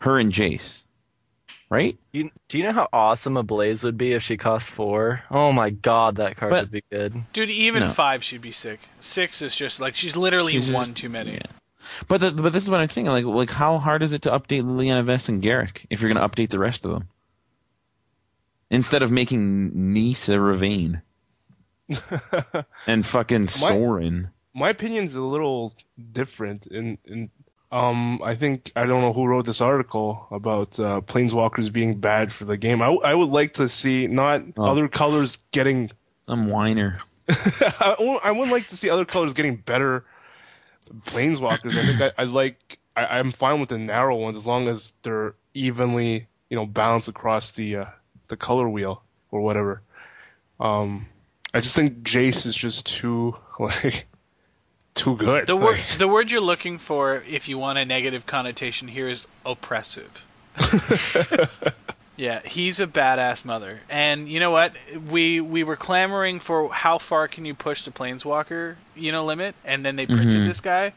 Her 0.00 0.18
and 0.18 0.32
Jace, 0.32 0.82
right? 1.70 1.96
You, 2.12 2.30
do 2.48 2.58
you 2.58 2.64
know 2.64 2.72
how 2.72 2.88
awesome 2.92 3.36
Ablaze 3.36 3.84
would 3.84 3.96
be 3.96 4.12
if 4.12 4.22
she 4.24 4.36
cost 4.36 4.68
four? 4.68 5.22
Oh 5.30 5.52
my 5.52 5.70
god, 5.70 6.16
that 6.16 6.36
card 6.36 6.50
But- 6.50 6.64
would 6.64 6.70
be 6.72 6.82
good. 6.90 7.22
Dude, 7.32 7.50
even 7.50 7.84
No. 7.84 7.90
five 7.92 8.24
she'd 8.24 8.40
be 8.42 8.50
sick. 8.50 8.80
Six 9.00 9.40
is 9.40 9.54
just 9.54 9.80
like 9.80 9.94
she's 9.94 10.16
literally 10.16 10.52
She's 10.52 10.70
one 10.72 10.84
just- 10.86 10.96
too 10.96 11.08
many. 11.08 11.34
yeah. 11.34 11.42
But 12.08 12.20
the, 12.20 12.30
but 12.30 12.52
this 12.52 12.62
is 12.64 12.70
what 12.70 12.80
I'm 12.80 12.88
thinking. 12.88 13.12
Like 13.12 13.24
like 13.24 13.50
how 13.50 13.78
hard 13.78 14.02
is 14.02 14.12
it 14.12 14.22
to 14.22 14.30
update 14.30 14.62
Liliana 14.62 15.04
Vess 15.04 15.28
and 15.28 15.40
Garrick 15.42 15.86
if 15.90 16.00
you're 16.00 16.12
going 16.12 16.20
to 16.22 16.28
update 16.28 16.50
the 16.50 16.58
rest 16.58 16.84
of 16.84 16.90
them 16.92 17.08
instead 18.70 19.02
of 19.02 19.10
making 19.10 19.92
Nissa 19.92 20.32
Revane 20.36 21.02
and 22.86 23.04
fucking 23.06 23.46
Sorin? 23.48 24.30
my 24.54 24.70
opinion's 24.70 25.14
a 25.14 25.20
little 25.22 25.72
different 26.12 26.66
in 26.68 26.96
in 27.04 27.30
um 27.72 28.22
I 28.22 28.34
think 28.36 28.70
I 28.76 28.86
don't 28.86 29.00
know 29.00 29.12
who 29.12 29.26
wrote 29.26 29.46
this 29.46 29.60
article 29.60 30.26
about 30.30 30.78
uh, 30.78 31.00
planeswalkers 31.00 31.72
being 31.72 31.98
bad 31.98 32.32
for 32.32 32.44
the 32.44 32.56
game. 32.56 32.80
I, 32.80 32.86
w- 32.86 33.02
I 33.02 33.14
would 33.14 33.30
like 33.30 33.54
to 33.54 33.68
see 33.68 34.06
not 34.06 34.42
Oh. 34.56 34.66
other 34.66 34.86
colors 34.88 35.38
getting 35.50 35.90
Some 36.20 36.48
whiner. 36.48 36.98
I, 37.28 37.96
w- 37.98 38.20
I 38.22 38.30
would 38.30 38.48
like 38.50 38.68
to 38.68 38.76
see 38.76 38.88
other 38.90 39.04
colors 39.04 39.32
getting 39.32 39.56
better 39.56 40.04
planeswalkers. 41.06 41.76
I 41.76 41.84
think 41.86 42.00
I, 42.18 42.22
I 42.22 42.24
like 42.24 42.78
I, 42.96 43.06
I'm 43.18 43.32
fine 43.32 43.60
with 43.60 43.68
the 43.70 43.78
narrow 43.78 44.16
ones 44.16 44.36
as 44.36 44.46
long 44.46 44.68
as 44.68 44.92
they're 45.02 45.34
evenly 45.54 46.26
you 46.50 46.56
know 46.56 46.66
balanced 46.66 47.08
across 47.08 47.52
the 47.52 47.76
uh, 47.76 47.84
the 48.28 48.36
color 48.36 48.68
wheel 48.68 49.02
or 49.30 49.40
whatever. 49.40 49.82
Um, 50.60 51.06
I 51.52 51.60
just 51.60 51.74
think 51.76 52.02
Jace 52.02 52.46
is 52.46 52.54
just 52.54 52.86
too 52.86 53.36
like 53.58 54.06
too 54.94 55.16
good. 55.16 55.46
The 55.46 55.56
word 55.56 55.78
Like- 55.78 55.98
the 55.98 56.08
word 56.08 56.30
you're 56.30 56.40
looking 56.40 56.78
for 56.78 57.22
if 57.28 57.48
you 57.48 57.58
want 57.58 57.78
a 57.78 57.84
negative 57.84 58.26
connotation 58.26 58.88
here 58.88 59.08
is 59.08 59.26
oppressive. 59.44 60.24
yeah, 62.16 62.40
he's 62.44 62.80
a 62.80 62.86
badass 62.86 63.44
mother. 63.44 63.80
And 63.88 64.28
you 64.28 64.40
know 64.40 64.50
what? 64.50 64.72
We 65.10 65.40
we 65.40 65.64
were 65.64 65.76
clamoring 65.76 66.40
for 66.40 66.72
how 66.72 66.98
far 66.98 67.28
can 67.28 67.44
you 67.44 67.54
push 67.54 67.84
the 67.84 67.90
planeswalker, 67.90 68.76
you 68.94 69.12
know, 69.12 69.24
limit, 69.24 69.54
and 69.64 69.84
then 69.84 69.96
they 69.96 70.06
printed 70.06 70.42
Mhm. 70.42 70.46
this 70.46 70.60
guy. 70.60 70.92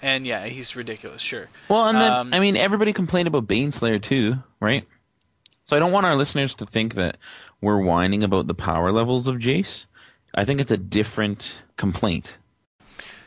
And 0.00 0.26
yeah, 0.26 0.46
he's 0.46 0.76
ridiculous, 0.76 1.22
sure. 1.22 1.48
Well, 1.68 1.86
and 1.88 2.00
then 2.00 2.12
Um, 2.12 2.34
I 2.34 2.38
mean, 2.38 2.56
everybody 2.56 2.92
complained 2.92 3.26
about 3.28 3.48
Baneslayer 3.48 4.00
too, 4.00 4.42
right? 4.60 4.86
So 5.64 5.76
I 5.76 5.80
don't 5.80 5.92
want 5.92 6.06
our 6.06 6.14
listeners 6.16 6.54
to 6.56 6.66
think 6.66 6.94
that 6.94 7.16
we're 7.60 7.80
whining 7.80 8.22
about 8.22 8.46
the 8.46 8.54
power 8.54 8.92
levels 8.92 9.26
of 9.26 9.36
Jace. 9.36 9.86
I 10.34 10.44
think 10.44 10.60
it's 10.60 10.70
a 10.70 10.76
different 10.76 11.62
complaint. 11.76 12.38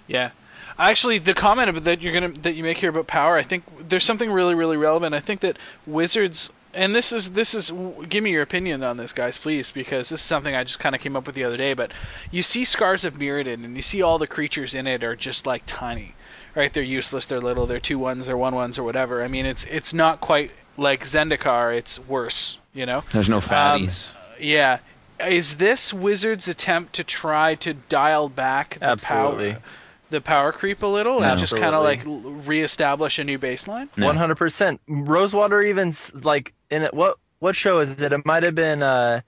Yeah. 0.07 0.31
Actually, 0.79 1.19
the 1.19 1.33
comment 1.33 1.83
that 1.83 2.01
you're 2.01 2.13
gonna 2.13 2.29
that 2.29 2.53
you 2.55 2.63
make 2.63 2.77
here 2.77 2.89
about 2.89 3.05
power, 3.05 3.35
I 3.37 3.43
think 3.43 3.63
there's 3.89 4.03
something 4.03 4.31
really 4.31 4.55
really 4.55 4.77
relevant. 4.77 5.13
I 5.13 5.19
think 5.19 5.41
that 5.41 5.57
Wizards 5.85 6.49
and 6.73 6.95
this 6.95 7.11
is 7.11 7.31
this 7.31 7.53
is 7.53 7.71
give 8.07 8.23
me 8.23 8.31
your 8.31 8.41
opinion 8.41 8.83
on 8.83 8.97
this, 8.97 9.13
guys, 9.13 9.37
please, 9.37 9.71
because 9.71 10.09
this 10.09 10.19
is 10.19 10.25
something 10.25 10.55
I 10.55 10.63
just 10.63 10.79
kind 10.79 10.95
of 10.95 11.01
came 11.01 11.15
up 11.15 11.25
with 11.25 11.35
the 11.35 11.43
other 11.43 11.57
day. 11.57 11.73
But 11.73 11.91
you 12.31 12.41
see 12.41 12.65
Scars 12.65 13.05
of 13.05 13.15
Mirrodin, 13.15 13.65
and 13.65 13.75
you 13.75 13.81
see 13.81 14.01
all 14.01 14.17
the 14.17 14.27
creatures 14.27 14.73
in 14.75 14.87
it 14.87 15.03
are 15.03 15.15
just 15.15 15.45
like 15.45 15.63
tiny, 15.65 16.15
right? 16.55 16.73
They're 16.73 16.83
useless, 16.83 17.25
they're 17.25 17.41
little, 17.41 17.65
they're 17.65 17.79
two 17.79 17.99
ones, 17.99 18.27
they're 18.27 18.37
one 18.37 18.55
ones, 18.55 18.79
or 18.79 18.83
whatever. 18.83 19.23
I 19.23 19.27
mean, 19.27 19.45
it's 19.45 19.63
it's 19.65 19.93
not 19.93 20.21
quite 20.21 20.51
like 20.77 21.03
Zendikar, 21.03 21.77
it's 21.77 21.99
worse, 21.99 22.57
you 22.73 22.85
know. 22.85 23.03
There's 23.11 23.29
no 23.29 23.37
Um, 23.37 23.41
fatties. 23.41 24.13
Yeah. 24.39 24.79
Is 25.19 25.57
this 25.57 25.93
Wizards' 25.93 26.47
attempt 26.47 26.93
to 26.93 27.03
try 27.03 27.53
to 27.55 27.73
dial 27.75 28.27
back 28.27 28.79
the 28.79 28.85
Absolutely. 28.85 29.51
power, 29.51 29.61
the 30.09 30.21
power 30.21 30.51
creep 30.51 30.81
a 30.81 30.87
little, 30.87 31.23
and 31.23 31.39
just 31.39 31.55
kind 31.55 31.75
of 31.75 31.83
like 31.83 32.01
reestablish 32.05 33.19
a 33.19 33.23
new 33.23 33.37
baseline? 33.37 33.87
One 34.03 34.17
hundred 34.17 34.37
percent. 34.37 34.81
Rosewater 34.87 35.61
even 35.61 35.95
like 36.13 36.53
in 36.71 36.83
it. 36.83 36.93
What 36.93 37.17
what 37.39 37.55
show 37.55 37.79
is 37.79 38.01
it? 38.01 38.13
It 38.13 38.25
might 38.25 38.43
have 38.43 38.55
been 38.55 38.81
uh, 38.81 39.21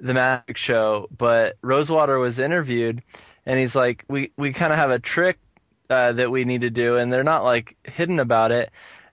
the 0.00 0.14
Magic 0.14 0.56
show, 0.56 1.08
but 1.16 1.56
Rosewater 1.62 2.18
was 2.18 2.38
interviewed, 2.38 3.02
and 3.46 3.58
he's 3.58 3.76
like, 3.76 4.04
we 4.08 4.32
we 4.36 4.52
kind 4.52 4.72
of 4.72 4.78
have 4.78 4.90
a 4.90 4.98
trick 4.98 5.38
uh, 5.90 6.12
that 6.12 6.30
we 6.30 6.44
need 6.44 6.62
to 6.62 6.70
do, 6.70 6.96
and 6.96 7.12
they're 7.12 7.22
not 7.22 7.44
like 7.44 7.76
hidden 7.84 8.18
about 8.18 8.50
it. 8.50 8.70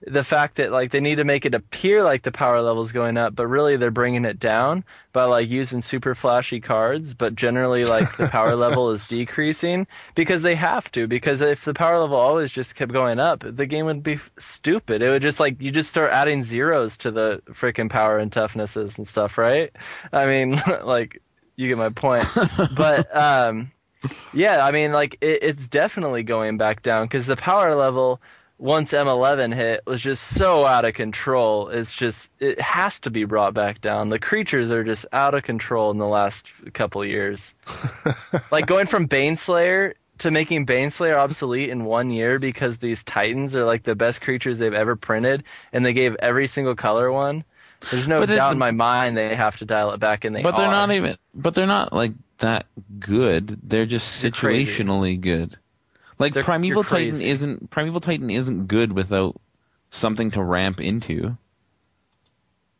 The 0.07 0.23
fact 0.23 0.57
that 0.57 0.71
like 0.71 0.91
they 0.91 0.99
need 0.99 1.15
to 1.15 1.23
make 1.23 1.45
it 1.45 1.55
appear 1.55 2.03
like 2.03 2.23
the 2.23 2.31
power 2.31 2.61
level's 2.61 2.91
going 2.91 3.17
up, 3.17 3.35
but 3.35 3.47
really 3.47 3.75
they're 3.75 3.91
bringing 3.91 4.25
it 4.25 4.39
down 4.39 4.83
by 5.13 5.23
like 5.23 5.49
using 5.49 5.81
super 5.81 6.13
flashy 6.13 6.59
cards, 6.59 7.13
but 7.13 7.35
generally 7.35 7.83
like 7.83 8.15
the 8.17 8.27
power 8.27 8.55
level 8.65 8.91
is 8.91 9.01
decreasing 9.03 9.87
because 10.13 10.41
they 10.41 10.55
have 10.55 10.91
to. 10.91 11.07
Because 11.07 11.41
if 11.41 11.65
the 11.65 11.73
power 11.73 11.99
level 11.99 12.17
always 12.17 12.51
just 12.51 12.75
kept 12.75 12.91
going 12.91 13.19
up, 13.19 13.43
the 13.47 13.65
game 13.65 13.85
would 13.85 14.03
be 14.03 14.13
f- 14.13 14.31
stupid. 14.37 15.01
It 15.01 15.09
would 15.09 15.21
just 15.21 15.39
like 15.39 15.59
you 15.59 15.71
just 15.71 15.89
start 15.89 16.11
adding 16.11 16.43
zeros 16.43 16.97
to 16.97 17.11
the 17.11 17.41
freaking 17.49 17.89
power 17.89 18.19
and 18.19 18.31
toughnesses 18.31 18.97
and 18.97 19.07
stuff, 19.07 19.37
right? 19.37 19.71
I 20.11 20.25
mean, 20.25 20.61
like 20.83 21.21
you 21.55 21.67
get 21.67 21.77
my 21.77 21.89
point. 21.89 22.25
but 22.75 23.15
um, 23.17 23.71
yeah, 24.33 24.65
I 24.65 24.71
mean, 24.71 24.91
like 24.91 25.17
it, 25.21 25.39
it's 25.41 25.67
definitely 25.67 26.23
going 26.23 26.57
back 26.57 26.81
down 26.83 27.05
because 27.05 27.25
the 27.25 27.35
power 27.35 27.75
level 27.75 28.21
once 28.57 28.91
M11 28.91 29.53
hit 29.53 29.81
was 29.85 30.01
just 30.01 30.23
so 30.23 30.65
out 30.65 30.85
of 30.85 30.93
control. 30.93 31.69
It's 31.69 31.93
just 31.93 32.29
it 32.39 32.59
has 32.61 32.99
to 33.01 33.09
be 33.09 33.25
brought 33.25 33.53
back 33.53 33.81
down. 33.81 34.09
The 34.09 34.19
creatures 34.19 34.71
are 34.71 34.83
just 34.83 35.05
out 35.11 35.33
of 35.33 35.43
control 35.43 35.91
in 35.91 35.97
the 35.97 36.07
last 36.07 36.45
f- 36.65 36.73
couple 36.73 37.03
years. 37.05 37.53
like 38.51 38.65
going 38.65 38.87
from 38.87 39.07
Baneslayer 39.07 39.93
to 40.19 40.31
making 40.31 40.65
Baneslayer 40.65 41.15
obsolete 41.17 41.69
in 41.69 41.83
one 41.83 42.09
year 42.09 42.39
because 42.39 42.77
these 42.77 43.03
Titans 43.03 43.55
are 43.55 43.65
like 43.65 43.83
the 43.83 43.95
best 43.95 44.21
creatures 44.21 44.57
they've 44.57 44.73
ever 44.73 44.95
printed, 44.95 45.43
and 45.73 45.85
they 45.85 45.91
gave 45.93 46.15
every 46.19 46.47
single 46.47 46.75
color 46.75 47.11
one. 47.11 47.43
There's 47.91 48.07
no 48.07 48.15
But 48.19 48.29
it's- 48.29 48.37
doubt 48.37 48.53
in 48.53 48.57
my 48.57 48.71
mind 48.71 49.17
they 49.17 49.35
have 49.35 49.57
to 49.57 49.65
dial 49.65 49.91
it 49.91 49.99
back, 49.99 50.23
and 50.23 50.33
they 50.35 50.41
but 50.41 50.55
they're 50.55 50.67
are. 50.67 50.71
not 50.71 50.91
even. 50.91 51.15
But 51.33 51.55
they're 51.55 51.67
not 51.67 51.91
like 51.91 52.13
that 52.37 52.65
good. 52.99 53.47
They're 53.69 53.85
just 53.85 54.23
situationally 54.23 55.19
good. 55.19 55.57
Like 56.19 56.33
They're- 56.33 56.43
Primeval. 56.43 56.83
Titan 56.83 57.21
isn't 57.21 57.69
Primeval 57.69 57.99
Titan 58.01 58.29
isn't 58.29 58.67
good 58.67 58.93
without 58.93 59.39
something 59.89 60.31
to 60.31 60.43
ramp 60.43 60.81
into. 60.81 61.37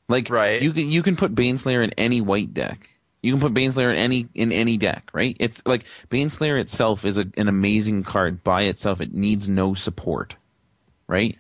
Like 0.08 0.30
Right. 0.30 0.62
you 0.62 0.72
can 0.72 0.90
you 0.90 1.04
can 1.04 1.16
put 1.16 1.36
Baneslayer 1.36 1.84
in 1.84 1.92
any 1.92 2.22
white 2.22 2.54
deck. 2.54 2.92
You 3.24 3.34
can 3.34 3.42
put 3.42 3.54
Baneslayer 3.54 3.92
in 3.92 3.98
any 3.98 4.28
in 4.36 4.52
any 4.52 4.78
deck, 4.78 5.10
right? 5.14 5.36
It's 5.40 5.66
like 5.66 5.86
Baneslayer 6.10 6.60
itself 6.60 7.06
is 7.06 7.18
a, 7.18 7.26
an 7.38 7.48
amazing 7.48 8.04
card 8.04 8.44
by 8.44 8.64
itself. 8.64 9.02
It 9.02 9.14
needs 9.14 9.50
no 9.50 9.74
support, 9.74 10.38
right? 11.08 11.36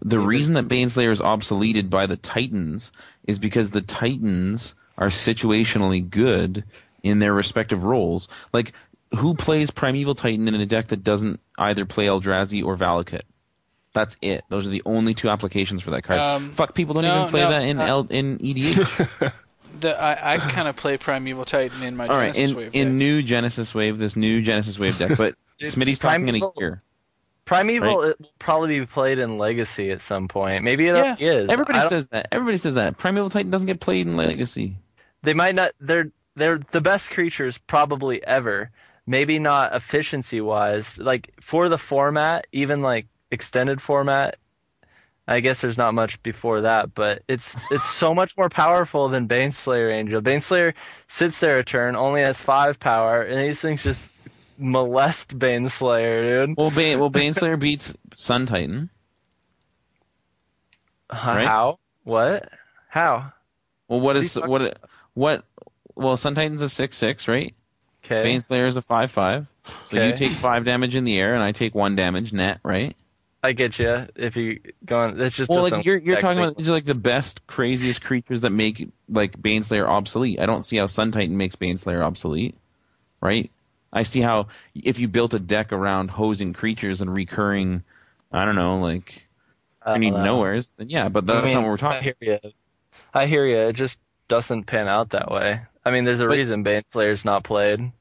The 0.00 0.16
mm-hmm. 0.16 0.26
reason 0.26 0.54
that 0.54 0.68
Baneslayer 0.68 1.10
is 1.10 1.20
obsoleted 1.20 1.90
by 1.90 2.06
the 2.06 2.16
Titans 2.16 2.92
is 3.26 3.38
because 3.38 3.70
the 3.70 3.80
Titans 3.80 4.74
are 4.98 5.08
situationally 5.08 6.08
good 6.08 6.64
in 7.02 7.18
their 7.18 7.32
respective 7.32 7.84
roles. 7.84 8.28
Like, 8.52 8.72
who 9.16 9.34
plays 9.34 9.70
Primeval 9.70 10.14
Titan 10.14 10.46
in 10.48 10.54
a 10.54 10.66
deck 10.66 10.88
that 10.88 11.02
doesn't 11.02 11.40
either 11.58 11.84
play 11.84 12.06
Eldrazi 12.06 12.64
or 12.64 12.76
Valakut? 12.76 13.22
That's 13.92 14.16
it. 14.20 14.44
Those 14.50 14.66
are 14.66 14.70
the 14.70 14.82
only 14.84 15.14
two 15.14 15.28
applications 15.30 15.82
for 15.82 15.90
that 15.92 16.02
card. 16.02 16.20
Um, 16.20 16.52
Fuck, 16.52 16.74
people 16.74 16.94
don't 16.94 17.04
no, 17.04 17.20
even 17.20 17.30
play 17.30 17.40
no, 17.40 17.48
that 17.50 17.62
in 17.64 17.78
uh, 17.80 17.86
L- 17.86 18.06
in 18.10 18.38
EDH. 18.38 19.32
The, 19.78 19.94
I, 20.00 20.32
I 20.34 20.36
kind 20.52 20.68
of 20.68 20.76
play 20.76 20.96
Primeval 20.96 21.44
Titan 21.44 21.82
in 21.82 21.96
my 21.96 22.06
All 22.06 22.16
right, 22.16 22.32
Genesis 22.32 22.50
in 22.52 22.56
Wave 22.56 22.70
in 22.72 22.86
deck. 22.88 22.94
new 22.94 23.22
Genesis 23.22 23.74
Wave, 23.74 23.98
this 23.98 24.16
new 24.16 24.40
Genesis 24.40 24.78
Wave 24.78 24.96
deck, 24.98 25.18
but 25.18 25.34
Smitty's 25.60 25.98
talking 25.98 26.22
in 26.28 26.36
a 26.36 26.38
Primeval- 26.38 26.54
year. 26.56 26.82
Primeval 27.44 27.98
Right. 28.00 28.08
it 28.12 28.18
will 28.20 28.28
probably 28.38 28.80
be 28.80 28.86
played 28.86 29.18
in 29.18 29.36
Legacy 29.36 29.90
at 29.90 30.00
some 30.00 30.28
point. 30.28 30.64
Maybe 30.64 30.88
it 30.88 30.96
Yeah. 30.96 31.16
is. 31.18 31.50
Everybody 31.50 31.80
says 31.88 32.08
that. 32.08 32.28
Everybody 32.32 32.56
says 32.56 32.74
that. 32.76 32.96
Primeval 32.96 33.28
Titan 33.28 33.50
doesn't 33.50 33.66
get 33.66 33.78
played 33.80 34.06
in 34.06 34.16
Legacy. 34.16 34.78
they 35.22 35.34
might 35.34 35.54
not. 35.54 35.72
They're 35.78 36.10
they're 36.36 36.60
the 36.70 36.80
best 36.80 37.10
creatures 37.10 37.58
probably 37.58 38.24
ever. 38.26 38.70
Maybe 39.06 39.38
not 39.38 39.74
efficiency 39.74 40.40
wise. 40.40 40.98
Like 40.98 41.32
for 41.40 41.68
the 41.68 41.78
format, 41.78 42.46
even 42.52 42.82
like 42.82 43.06
extended 43.30 43.80
format. 43.80 44.36
I 45.28 45.40
guess 45.40 45.60
there's 45.60 45.76
not 45.76 45.92
much 45.92 46.22
before 46.22 46.60
that, 46.60 46.94
but 46.94 47.22
it's 47.26 47.70
it's 47.72 47.90
so 47.90 48.14
much 48.14 48.36
more 48.36 48.48
powerful 48.48 49.08
than 49.08 49.26
Baneslayer 49.26 49.92
Angel. 49.92 50.20
Baneslayer 50.20 50.72
sits 51.08 51.40
there 51.40 51.58
a 51.58 51.64
turn, 51.64 51.96
only 51.96 52.20
has 52.20 52.40
five 52.40 52.78
power, 52.78 53.22
and 53.22 53.36
these 53.38 53.58
things 53.58 53.82
just 53.82 54.12
molest 54.56 55.36
Baneslayer, 55.36 56.46
dude. 56.46 56.56
Well, 56.56 56.70
Bane, 56.70 57.00
well, 57.00 57.10
Baneslayer 57.10 57.58
beats 57.58 57.96
Sun 58.14 58.46
Titan. 58.46 58.90
right? 61.12 61.46
How? 61.48 61.80
What? 62.04 62.48
How? 62.88 63.32
Well, 63.88 63.98
what 63.98 64.16
is 64.16 64.36
what 64.36 64.78
what? 65.14 65.44
Well, 65.96 66.16
Sun 66.16 66.36
Titan's 66.36 66.62
a 66.62 66.68
six 66.68 66.96
six, 66.96 67.26
right? 67.26 67.52
Okay. 68.06 68.22
Baneslayer 68.22 68.66
is 68.66 68.76
a 68.76 68.82
five 68.82 69.10
five. 69.10 69.46
So 69.84 70.00
you 70.00 70.14
take 70.14 70.32
five 70.32 70.64
damage 70.64 70.94
in 70.94 71.04
the 71.04 71.18
air, 71.18 71.34
and 71.34 71.42
I 71.42 71.52
take 71.52 71.74
one 71.74 71.96
damage 71.96 72.32
net, 72.32 72.60
right? 72.62 72.96
I 73.42 73.52
get 73.52 73.78
you. 73.78 74.06
If 74.16 74.36
you 74.36 74.60
go 74.84 75.00
on, 75.00 75.18
that's 75.18 75.34
just 75.34 75.48
Well, 75.48 75.62
like 75.62 75.84
you're 75.84 75.98
you're 75.98 76.18
talking 76.20 76.42
about 76.42 76.56
these 76.56 76.68
are 76.68 76.72
like 76.72 76.84
the 76.84 76.94
best, 76.94 77.46
craziest 77.46 78.02
creatures 78.02 78.40
that 78.40 78.50
make 78.50 78.88
like 79.08 79.40
Baneslayer 79.40 79.86
obsolete. 79.86 80.40
I 80.40 80.46
don't 80.46 80.62
see 80.62 80.76
how 80.76 80.86
Sun 80.86 81.12
Titan 81.12 81.36
makes 81.36 81.56
Baneslayer 81.56 82.02
obsolete, 82.04 82.56
right? 83.20 83.50
I 83.92 84.02
see 84.02 84.20
how 84.20 84.48
if 84.74 84.98
you 84.98 85.08
built 85.08 85.34
a 85.34 85.38
deck 85.38 85.72
around 85.72 86.12
hosing 86.12 86.52
creatures 86.52 87.00
and 87.00 87.12
recurring, 87.12 87.82
I 88.32 88.44
don't 88.44 88.56
know, 88.56 88.78
like 88.78 89.28
I 89.82 89.98
need 89.98 90.10
nowheres, 90.10 90.70
then 90.70 90.90
yeah, 90.90 91.08
but 91.08 91.28
I 91.30 91.34
that's 91.34 91.46
mean, 91.46 91.54
not 91.54 91.62
what 91.62 91.70
we're 91.70 91.76
talking. 91.76 91.98
I 91.98 92.02
hear 92.02 92.16
you. 92.20 92.52
I 93.14 93.26
hear 93.26 93.46
you. 93.46 93.68
It 93.68 93.74
just 93.74 93.98
doesn't 94.28 94.64
pan 94.64 94.88
out 94.88 95.10
that 95.10 95.30
way. 95.30 95.62
I 95.86 95.90
mean, 95.92 96.04
there's 96.04 96.20
a 96.20 96.24
But- 96.26 96.36
reason 96.36 96.64
Baneslayer's 96.64 97.24
not 97.24 97.44
played. 97.44 97.92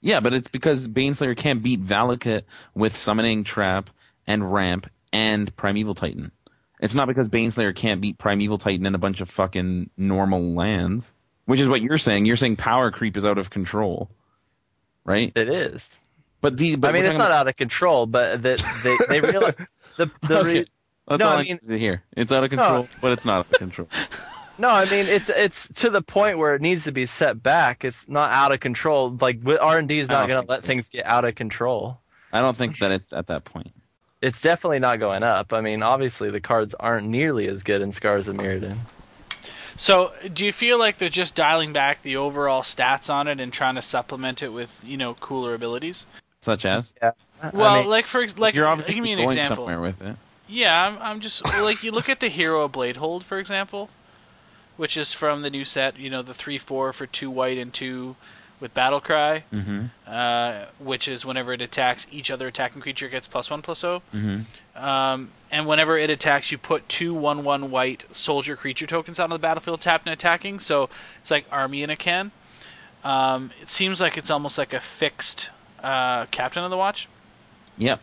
Yeah, 0.00 0.20
but 0.20 0.32
it's 0.34 0.48
because 0.48 0.88
Baneslayer 0.88 1.36
can't 1.36 1.62
beat 1.62 1.82
Valakut 1.84 2.42
with 2.74 2.94
Summoning 2.94 3.44
Trap 3.44 3.88
and 4.26 4.52
Ramp 4.52 4.88
and 5.12 5.54
Primeval 5.56 5.94
Titan. 5.94 6.32
It's 6.80 6.94
not 6.94 7.06
because 7.08 7.28
Baneslayer 7.28 7.74
can't 7.74 8.00
beat 8.00 8.18
Primeval 8.18 8.58
Titan 8.58 8.84
and 8.86 8.94
a 8.94 8.98
bunch 8.98 9.20
of 9.20 9.30
fucking 9.30 9.90
normal 9.96 10.54
lands, 10.54 11.14
which 11.46 11.60
is 11.60 11.68
what 11.68 11.80
you're 11.82 11.98
saying. 11.98 12.26
You're 12.26 12.36
saying 12.36 12.56
power 12.56 12.90
creep 12.90 13.16
is 13.16 13.24
out 13.24 13.38
of 13.38 13.50
control, 13.50 14.10
right? 15.04 15.32
It 15.36 15.48
is. 15.48 15.98
But 16.40 16.56
the 16.56 16.74
but 16.74 16.88
I 16.90 16.92
mean, 16.98 17.04
it's 17.08 17.16
not 17.18 17.30
out 17.30 17.46
of 17.46 17.54
control, 17.56 18.06
but 18.06 18.42
that 18.42 18.58
they 18.82 18.96
they 19.08 19.20
realize 19.30 19.54
the 19.96 20.10
the 20.22 20.40
Okay. 20.40 20.58
re- 20.60 20.66
That's 21.06 21.18
No, 21.20 21.28
all 21.28 21.36
I 21.36 21.40
I 21.40 21.44
mean- 21.44 21.78
hear. 21.78 22.02
It's 22.16 22.32
out 22.32 22.42
of 22.42 22.50
control, 22.50 22.88
but 23.00 23.12
it's 23.12 23.24
not 23.24 23.38
out 23.46 23.52
of 23.52 23.58
control. 23.58 23.88
no. 24.62 24.70
I 24.70 24.88
mean, 24.90 25.06
it's 25.06 25.28
it's 25.28 25.68
to 25.74 25.90
the 25.90 26.00
point 26.00 26.38
where 26.38 26.54
it 26.54 26.62
needs 26.62 26.84
to 26.84 26.92
be 26.92 27.04
set 27.04 27.42
back. 27.42 27.84
It's 27.84 28.08
not 28.08 28.32
out 28.34 28.52
of 28.52 28.60
control. 28.60 29.16
Like 29.20 29.40
R 29.46 29.78
and 29.78 29.88
D 29.88 29.98
is 29.98 30.08
not 30.08 30.28
going 30.28 30.42
to 30.42 30.48
let 30.48 30.62
so. 30.62 30.66
things 30.66 30.88
get 30.88 31.04
out 31.04 31.24
of 31.24 31.34
control. 31.34 31.98
I 32.32 32.40
don't 32.40 32.56
think 32.56 32.78
that 32.78 32.90
it's 32.90 33.12
at 33.12 33.26
that 33.26 33.44
point. 33.44 33.72
It's 34.22 34.40
definitely 34.40 34.78
not 34.78 35.00
going 35.00 35.22
up. 35.22 35.52
I 35.52 35.60
mean, 35.60 35.82
obviously 35.82 36.30
the 36.30 36.40
cards 36.40 36.74
aren't 36.78 37.08
nearly 37.08 37.48
as 37.48 37.62
good 37.62 37.82
in 37.82 37.92
Scars 37.92 38.28
of 38.28 38.36
Mirrodin. 38.36 38.78
So, 39.76 40.12
do 40.32 40.46
you 40.46 40.52
feel 40.52 40.78
like 40.78 40.98
they're 40.98 41.08
just 41.08 41.34
dialing 41.34 41.72
back 41.72 42.02
the 42.02 42.16
overall 42.16 42.62
stats 42.62 43.12
on 43.12 43.26
it 43.26 43.40
and 43.40 43.52
trying 43.52 43.74
to 43.74 43.82
supplement 43.82 44.42
it 44.42 44.50
with, 44.50 44.70
you 44.84 44.96
know, 44.96 45.14
cooler 45.14 45.54
abilities? 45.54 46.06
Such 46.40 46.64
as 46.64 46.94
Yeah. 47.02 47.12
Well, 47.52 47.66
I 47.66 47.80
mean, 47.80 47.90
like 47.90 48.06
for 48.06 48.24
like, 48.36 48.54
you're 48.54 48.64
give 48.64 48.80
obviously 48.80 49.02
me 49.02 49.12
an 49.12 49.18
going 49.18 49.38
example. 49.38 49.64
somewhere 49.64 49.80
with 49.80 50.00
it. 50.02 50.16
Yeah, 50.48 50.86
I'm, 50.86 50.98
I'm 50.98 51.20
just 51.20 51.44
like 51.44 51.82
you 51.82 51.90
look 51.90 52.08
at 52.08 52.20
the 52.20 52.28
hero 52.28 52.62
of 52.62 52.72
Bladehold, 52.72 53.24
for 53.24 53.38
example, 53.38 53.88
which 54.76 54.96
is 54.96 55.12
from 55.12 55.42
the 55.42 55.50
new 55.50 55.64
set. 55.64 55.98
You 55.98 56.10
know, 56.10 56.22
the 56.22 56.34
three 56.34 56.58
four 56.58 56.92
for 56.92 57.06
two 57.06 57.30
white 57.30 57.58
and 57.58 57.72
two 57.72 58.16
with 58.60 58.72
battle 58.74 59.00
cry, 59.00 59.42
Mm-hmm. 59.52 59.86
uh, 60.06 60.66
which 60.78 61.08
is 61.08 61.24
whenever 61.24 61.52
it 61.52 61.60
attacks, 61.60 62.06
each 62.12 62.30
other 62.30 62.46
attacking 62.46 62.80
creature 62.80 63.08
gets 63.08 63.26
plus 63.26 63.50
one 63.50 63.60
plus 63.60 63.80
zero. 63.80 64.02
Mm-hmm. 64.14 64.84
Um, 64.84 65.32
and 65.50 65.66
whenever 65.66 65.98
it 65.98 66.10
attacks, 66.10 66.52
you 66.52 66.58
put 66.58 66.88
two 66.88 67.12
one 67.12 67.42
one 67.42 67.70
white 67.72 68.04
soldier 68.12 68.54
creature 68.56 68.86
tokens 68.86 69.18
onto 69.18 69.34
the 69.34 69.40
battlefield, 69.40 69.80
tapped 69.80 70.06
and 70.06 70.12
attacking. 70.12 70.60
So 70.60 70.90
it's 71.20 71.30
like 71.30 71.44
army 71.50 71.82
in 71.82 71.90
a 71.90 71.96
can. 71.96 72.30
Um, 73.02 73.50
it 73.60 73.68
seems 73.68 74.00
like 74.00 74.16
it's 74.16 74.30
almost 74.30 74.58
like 74.58 74.74
a 74.74 74.80
fixed 74.80 75.50
uh, 75.82 76.26
captain 76.26 76.62
of 76.62 76.70
the 76.70 76.76
watch. 76.76 77.08
Yep. 77.78 78.00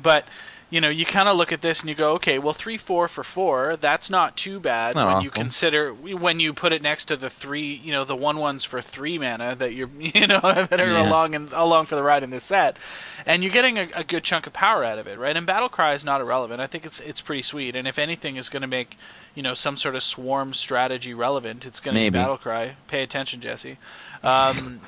But 0.00 0.26
you 0.72 0.80
know, 0.80 0.88
you 0.88 1.04
kind 1.04 1.28
of 1.28 1.36
look 1.36 1.52
at 1.52 1.60
this 1.60 1.80
and 1.80 1.90
you 1.90 1.94
go, 1.94 2.12
okay, 2.14 2.38
well, 2.38 2.54
three 2.54 2.78
four 2.78 3.06
for 3.06 3.22
four, 3.22 3.76
that's 3.76 4.08
not 4.08 4.38
too 4.38 4.58
bad 4.58 4.96
not 4.96 5.06
when 5.16 5.22
you 5.22 5.30
consider 5.30 5.92
when 5.92 6.40
you 6.40 6.54
put 6.54 6.72
it 6.72 6.80
next 6.80 7.04
to 7.06 7.16
the 7.18 7.28
three, 7.28 7.74
you 7.74 7.92
know, 7.92 8.06
the 8.06 8.16
one 8.16 8.38
ones 8.38 8.64
for 8.64 8.80
three 8.80 9.18
mana 9.18 9.54
that 9.56 9.74
you're, 9.74 9.90
you 10.00 10.26
know, 10.26 10.40
that 10.40 10.80
are 10.80 10.88
Yeah. 10.88 11.02
along 11.06 11.34
and 11.34 11.52
along 11.52 11.84
for 11.86 11.96
the 11.96 12.02
ride 12.02 12.22
in 12.22 12.30
this 12.30 12.44
set, 12.44 12.78
and 13.26 13.42
you're 13.44 13.52
getting 13.52 13.78
a, 13.78 13.86
a 13.96 14.02
good 14.02 14.24
chunk 14.24 14.46
of 14.46 14.54
power 14.54 14.82
out 14.82 14.98
of 14.98 15.06
it, 15.06 15.18
right? 15.18 15.36
And 15.36 15.46
battle 15.46 15.68
cry 15.68 15.92
is 15.92 16.06
not 16.06 16.22
irrelevant. 16.22 16.62
I 16.62 16.66
think 16.68 16.86
it's 16.86 17.00
it's 17.00 17.20
pretty 17.20 17.42
sweet, 17.42 17.76
and 17.76 17.86
if 17.86 17.98
anything 17.98 18.36
is 18.36 18.48
going 18.48 18.62
to 18.62 18.66
make, 18.66 18.96
you 19.34 19.42
know, 19.42 19.52
some 19.52 19.76
sort 19.76 19.94
of 19.94 20.02
swarm 20.02 20.54
strategy 20.54 21.12
relevant, 21.12 21.66
it's 21.66 21.80
going 21.80 21.96
to 21.96 22.00
be 22.00 22.08
battle 22.18 22.38
cry. 22.38 22.76
Pay 22.88 23.02
attention, 23.02 23.42
Jesse. 23.42 23.76
Um, 24.22 24.80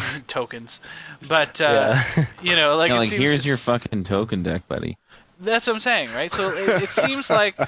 tokens, 0.26 0.80
but 1.26 1.60
uh, 1.60 2.00
yeah. 2.16 2.26
you 2.42 2.56
know, 2.56 2.76
like, 2.76 2.90
Yeah, 2.90 2.98
like 2.98 3.08
here's 3.10 3.46
your 3.46 3.56
fucking 3.56 4.02
token 4.04 4.42
deck, 4.42 4.66
buddy. 4.68 4.96
that's 5.40 5.66
what 5.66 5.74
I'm 5.74 5.80
saying, 5.80 6.12
right? 6.12 6.32
So 6.32 6.48
it, 6.48 6.82
it 6.82 6.88
seems 6.90 7.30
like 7.30 7.58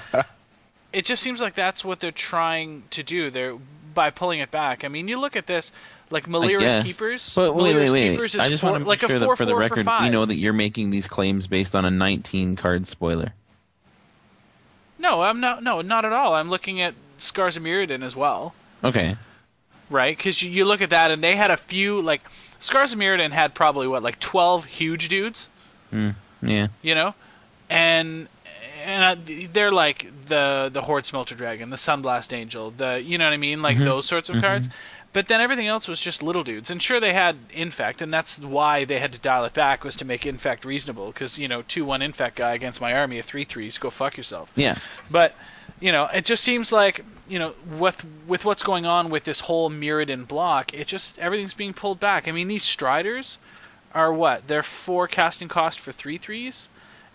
it 0.93 1.05
just 1.05 1.21
seems 1.21 1.41
like 1.41 1.55
that's 1.55 1.83
what 1.83 1.99
they're 1.99 2.11
trying 2.11 2.83
to 2.91 3.03
do. 3.03 3.29
They're 3.29 3.57
by 3.93 4.09
pulling 4.09 4.39
it 4.39 4.51
back. 4.51 4.83
I 4.83 4.87
mean, 4.87 5.07
you 5.07 5.19
look 5.19 5.35
at 5.35 5.47
this, 5.47 5.71
like 6.09 6.27
Melira's. 6.27 6.83
Keepers. 6.83 7.33
But 7.35 7.55
wait, 7.55 7.73
Melira's 7.75 7.91
wait, 7.91 8.19
wait. 8.19 8.35
I 8.39 8.49
just 8.49 8.61
four, 8.61 8.71
want 8.71 8.83
to 8.83 8.89
make 8.89 9.03
a 9.03 9.07
sure 9.07 9.19
that 9.19 9.37
for 9.37 9.45
the 9.45 9.55
record, 9.55 9.87
we 10.01 10.09
know 10.09 10.25
that 10.25 10.37
you're 10.37 10.53
making 10.53 10.89
these 10.89 11.07
claims 11.07 11.47
based 11.47 11.75
on 11.75 11.85
a 11.85 11.91
19 11.91 12.55
card 12.55 12.87
spoiler. 12.87 13.33
No, 14.97 15.21
I'm 15.21 15.39
not. 15.39 15.63
No, 15.63 15.81
not 15.81 16.05
at 16.05 16.13
all. 16.13 16.33
I'm 16.35 16.49
looking 16.49 16.81
at 16.81 16.93
Scars 17.17 17.57
of 17.57 17.63
Mirrodin 17.63 18.03
as 18.03 18.15
well, 18.15 18.53
Okay. 18.83 19.15
Right? 19.89 20.15
Because 20.15 20.41
you, 20.41 20.51
you 20.51 20.65
look 20.65 20.81
at 20.81 20.91
that, 20.91 21.11
and 21.11 21.23
they 21.23 21.35
had 21.35 21.51
a 21.51 21.57
few 21.57 22.01
like 22.01 22.21
Scars 22.59 22.93
of 22.93 22.99
Mirrodin 22.99 23.31
had 23.31 23.53
probably 23.53 23.87
what 23.87 24.03
like 24.03 24.19
12 24.19 24.65
huge 24.65 25.09
dudes. 25.09 25.47
Yeah. 26.41 26.67
you 26.81 26.95
know, 26.95 27.15
and 27.69 28.27
and 28.83 29.03
uh, 29.03 29.47
they're 29.51 29.71
like 29.71 30.07
the 30.27 30.69
the 30.71 30.81
Hoard-Smelter 30.81 31.35
Dragon, 31.35 31.69
the 31.69 31.75
Sunblast 31.75 32.33
Angel, 32.33 32.71
the 32.71 33.01
you 33.01 33.17
know 33.17 33.25
what 33.25 33.33
I 33.33 33.37
mean, 33.37 33.61
like 33.61 33.77
those 33.77 34.05
sorts 34.05 34.29
of 34.29 34.41
cards. 34.41 34.69
But 35.11 35.27
then 35.27 35.41
everything 35.41 35.65
else 35.65 35.87
was 35.87 35.99
just 35.99 36.21
little 36.21 36.43
dudes, 36.43 36.69
and 36.69 36.81
sure 36.81 36.99
they 36.99 37.13
had 37.13 37.35
Infect, 37.51 38.03
and 38.03 38.13
that's 38.13 38.37
why 38.37 38.85
they 38.85 38.99
had 38.99 39.13
to 39.13 39.19
dial 39.19 39.43
it 39.45 39.53
back 39.55 39.83
was 39.83 39.95
to 39.97 40.05
make 40.05 40.27
Infect 40.27 40.65
reasonable, 40.65 41.07
because 41.07 41.39
you 41.39 41.47
know 41.47 41.63
two 41.63 41.83
one 41.83 42.03
Infect 42.03 42.35
guy 42.35 42.53
against 42.53 42.79
my 42.79 42.93
army 42.93 43.17
of 43.17 43.25
three 43.25 43.43
threes, 43.43 43.79
go 43.79 43.89
fuck 43.89 44.17
yourself. 44.17 44.51
Yeah. 44.55 44.77
But 45.09 45.33
you 45.79 45.91
know, 45.91 46.05
it 46.05 46.25
just 46.25 46.43
seems 46.43 46.71
like 46.71 47.03
you 47.27 47.39
know 47.39 47.53
with 47.77 48.03
with 48.27 48.45
what's 48.45 48.63
going 48.63 48.85
on 48.85 49.09
with 49.09 49.23
this 49.23 49.39
whole 49.39 49.69
Mirrodin 49.69 50.27
block, 50.27 50.73
it 50.73 50.87
just 50.87 51.19
everything's 51.19 51.53
being 51.53 51.73
pulled 51.73 51.99
back. 51.99 52.27
I 52.27 52.31
mean, 52.31 52.47
these 52.47 52.63
Striders 52.63 53.37
are 53.93 54.11
what? 54.13 54.47
They're 54.47 54.63
four 54.63 55.07
casting 55.07 55.47
cost 55.47 55.79
for 55.79 55.91
three 55.91 56.17
threes, 56.17 56.67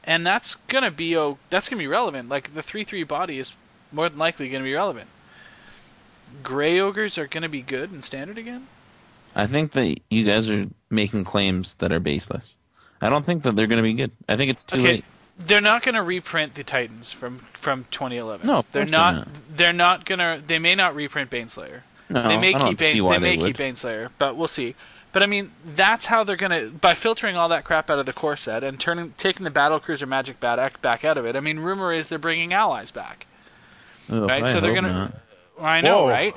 and 0.04 0.26
that's 0.26 0.56
gonna 0.68 0.90
be 0.90 1.16
oh, 1.16 1.38
that's 1.50 1.68
gonna 1.68 1.80
be 1.80 1.86
relevant. 1.86 2.28
Like 2.28 2.54
the 2.54 2.62
three 2.62 2.84
three 2.84 3.04
body 3.04 3.38
is 3.38 3.52
more 3.92 4.08
than 4.08 4.18
likely 4.18 4.48
gonna 4.48 4.64
be 4.64 4.74
relevant. 4.74 5.08
Gray 6.42 6.80
ogres 6.80 7.18
are 7.18 7.26
gonna 7.26 7.48
be 7.48 7.62
good 7.62 7.92
in 7.92 8.02
standard 8.02 8.38
again. 8.38 8.66
I 9.36 9.46
think 9.46 9.72
that 9.72 9.98
you 10.10 10.24
guys 10.24 10.48
are 10.48 10.66
making 10.90 11.24
claims 11.24 11.74
that 11.74 11.92
are 11.92 12.00
baseless. 12.00 12.56
I 13.00 13.08
don't 13.08 13.24
think 13.24 13.42
that 13.42 13.56
they're 13.56 13.66
going 13.66 13.78
to 13.78 13.82
be 13.82 13.94
good. 13.94 14.12
I 14.28 14.36
think 14.36 14.50
it's 14.50 14.64
too 14.64 14.78
Okay. 14.78 14.92
late. 14.92 15.04
They're 15.38 15.60
not 15.60 15.82
going 15.82 15.94
to 15.94 16.02
reprint 16.02 16.54
the 16.54 16.64
Titans 16.64 17.12
from 17.12 17.38
from 17.54 17.84
2011. 17.90 18.46
No, 18.46 18.58
of 18.58 18.70
they're 18.72 18.82
course 18.82 18.90
they're 18.90 19.00
not. 19.00 19.14
not. 19.14 19.28
They're 19.56 19.72
not 19.72 20.04
gonna. 20.04 20.42
They 20.46 20.58
may 20.58 20.74
not 20.74 20.94
reprint 20.94 21.30
Baneslayer. 21.30 21.80
No, 22.08 22.22
they 22.28 22.38
may 22.38 22.54
I 22.54 22.58
don't 22.58 22.68
keep 22.70 22.78
see 22.78 22.92
Bane, 22.94 23.04
why 23.04 23.18
they 23.18 23.30
may 23.30 23.36
they 23.36 23.46
keep 23.52 23.58
would. 23.58 23.66
Baneslayer, 23.66 24.10
but 24.18 24.36
we'll 24.36 24.48
see. 24.48 24.74
But 25.12 25.22
I 25.22 25.26
mean, 25.26 25.52
that's 25.74 26.04
how 26.06 26.24
they're 26.24 26.36
gonna 26.36 26.66
by 26.68 26.94
filtering 26.94 27.36
all 27.36 27.48
that 27.50 27.64
crap 27.64 27.88
out 27.90 27.98
of 27.98 28.06
the 28.06 28.12
core 28.12 28.36
set 28.36 28.62
and 28.64 28.78
turning 28.78 29.14
taking 29.16 29.44
the 29.44 29.50
battle 29.50 29.80
cruiser 29.80 30.06
magic 30.06 30.38
back 30.40 30.80
back 30.82 31.04
out 31.04 31.18
of 31.18 31.24
it. 31.26 31.36
I 31.36 31.40
mean, 31.40 31.58
rumor 31.60 31.92
is 31.92 32.08
they're 32.08 32.18
bringing 32.18 32.52
allies 32.52 32.90
back. 32.90 33.26
Ugh, 34.10 34.22
right? 34.28 34.42
I 34.42 34.52
So 34.52 34.60
they're 34.60 34.74
gonna- 34.74 34.92
not. 34.92 35.14
I 35.60 35.80
know, 35.82 36.02
Whoa. 36.02 36.08
right? 36.08 36.34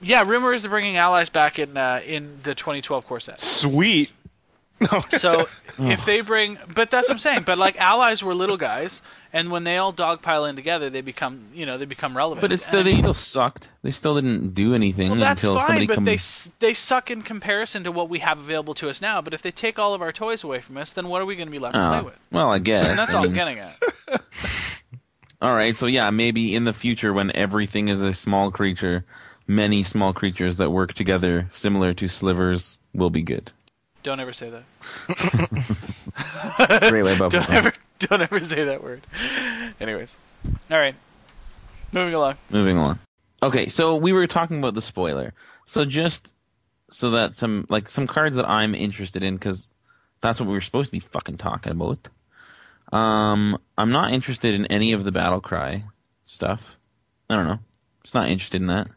Yeah, 0.00 0.22
rumor 0.26 0.52
is 0.52 0.62
they're 0.62 0.70
bringing 0.70 0.96
allies 0.96 1.28
back 1.28 1.58
in 1.58 1.76
uh, 1.76 2.00
in 2.06 2.38
the 2.44 2.54
2012 2.54 3.06
core 3.06 3.20
set. 3.20 3.40
Sweet. 3.40 4.12
So 5.18 5.46
if 5.78 6.04
they 6.04 6.20
bring, 6.20 6.58
but 6.74 6.90
that's 6.90 7.08
what 7.08 7.14
I'm 7.14 7.18
saying. 7.18 7.42
But 7.46 7.58
like 7.58 7.80
allies 7.80 8.22
were 8.22 8.34
little 8.34 8.56
guys, 8.56 9.02
and 9.32 9.50
when 9.50 9.64
they 9.64 9.78
all 9.78 9.92
dogpile 9.92 10.48
in 10.48 10.56
together, 10.56 10.90
they 10.90 11.00
become 11.00 11.46
you 11.54 11.64
know 11.64 11.78
they 11.78 11.84
become 11.86 12.16
relevant. 12.16 12.40
But 12.42 12.52
it's 12.52 12.64
And 12.66 12.70
still 12.70 12.80
I 12.80 12.82
they 12.82 12.92
mean, 12.92 13.02
still 13.02 13.14
sucked. 13.14 13.68
They 13.82 13.90
still 13.92 14.14
didn't 14.14 14.52
do 14.54 14.74
anything 14.74 15.10
well, 15.10 15.20
that's 15.20 15.42
until 15.42 15.56
fine, 15.58 15.66
somebody 15.66 15.86
but 15.86 15.94
come. 15.94 16.04
they 16.04 16.18
they 16.58 16.74
suck 16.74 17.10
in 17.10 17.22
comparison 17.22 17.84
to 17.84 17.92
what 17.92 18.08
we 18.08 18.18
have 18.18 18.38
available 18.38 18.74
to 18.74 18.90
us 18.90 19.00
now. 19.00 19.20
But 19.22 19.32
if 19.32 19.42
they 19.42 19.50
take 19.52 19.78
all 19.78 19.94
of 19.94 20.02
our 20.02 20.12
toys 20.12 20.44
away 20.44 20.60
from 20.60 20.76
us, 20.76 20.92
then 20.92 21.08
what 21.08 21.22
are 21.22 21.26
we 21.26 21.36
going 21.36 21.48
to 21.48 21.52
be 21.52 21.58
left 21.60 21.74
to 21.76 21.80
play 21.80 21.98
Oh, 22.00 22.04
with? 22.04 22.14
well, 22.32 22.52
I 22.52 22.58
guess. 22.58 22.88
And 22.88 22.98
that's 22.98 23.14
I 23.14 23.18
all 23.18 23.24
I'm 23.24 23.32
getting 23.32 23.60
at. 23.60 23.76
All 25.42 25.54
right, 25.54 25.76
so 25.76 25.86
yeah, 25.86 26.08
maybe 26.10 26.54
in 26.54 26.64
the 26.64 26.72
future 26.72 27.12
when 27.12 27.30
everything 27.36 27.88
is 27.88 28.02
a 28.02 28.14
small 28.14 28.50
creature, 28.50 29.04
many 29.46 29.82
small 29.82 30.14
creatures 30.14 30.56
that 30.56 30.70
work 30.70 30.94
together, 30.94 31.48
similar 31.50 31.92
to 31.94 32.08
slivers, 32.08 32.78
will 32.94 33.10
be 33.10 33.20
good. 33.20 33.52
Don't 34.04 34.20
ever 34.20 34.32
say 34.34 34.50
that. 34.50 34.62
Bubba. 37.16 37.30
Don't 37.30 37.50
ever 37.50 37.72
don't 38.00 38.20
ever 38.20 38.40
say 38.40 38.64
that 38.64 38.82
word. 38.82 39.00
Anyways, 39.80 40.18
all 40.70 40.78
right, 40.78 40.94
moving 41.92 42.12
along. 42.12 42.36
Moving 42.50 42.76
on. 42.76 42.98
Okay, 43.42 43.66
so 43.66 43.96
we 43.96 44.12
were 44.12 44.26
talking 44.26 44.58
about 44.58 44.74
the 44.74 44.82
spoiler. 44.82 45.32
So 45.64 45.86
just 45.86 46.36
so 46.90 47.10
that 47.10 47.34
some 47.34 47.64
like 47.70 47.88
some 47.88 48.06
cards 48.06 48.36
that 48.36 48.48
I'm 48.48 48.74
interested 48.74 49.22
in 49.22 49.36
because 49.36 49.70
that's 50.20 50.38
what 50.38 50.48
we 50.48 50.54
were 50.54 50.60
supposed 50.60 50.88
to 50.88 50.92
be 50.92 51.00
fucking 51.00 51.38
talking 51.38 51.72
about. 51.72 52.08
Um, 52.92 53.58
I'm 53.78 53.90
not 53.90 54.12
interested 54.12 54.54
in 54.54 54.66
any 54.66 54.92
of 54.92 55.04
the 55.04 55.12
battle 55.12 55.40
cry 55.40 55.84
stuff. 56.24 56.78
I 57.30 57.36
don't 57.36 57.46
know. 57.46 57.60
Just 58.02 58.14
not 58.14 58.28
interested 58.28 58.60
in 58.60 58.66
that. 58.66 58.88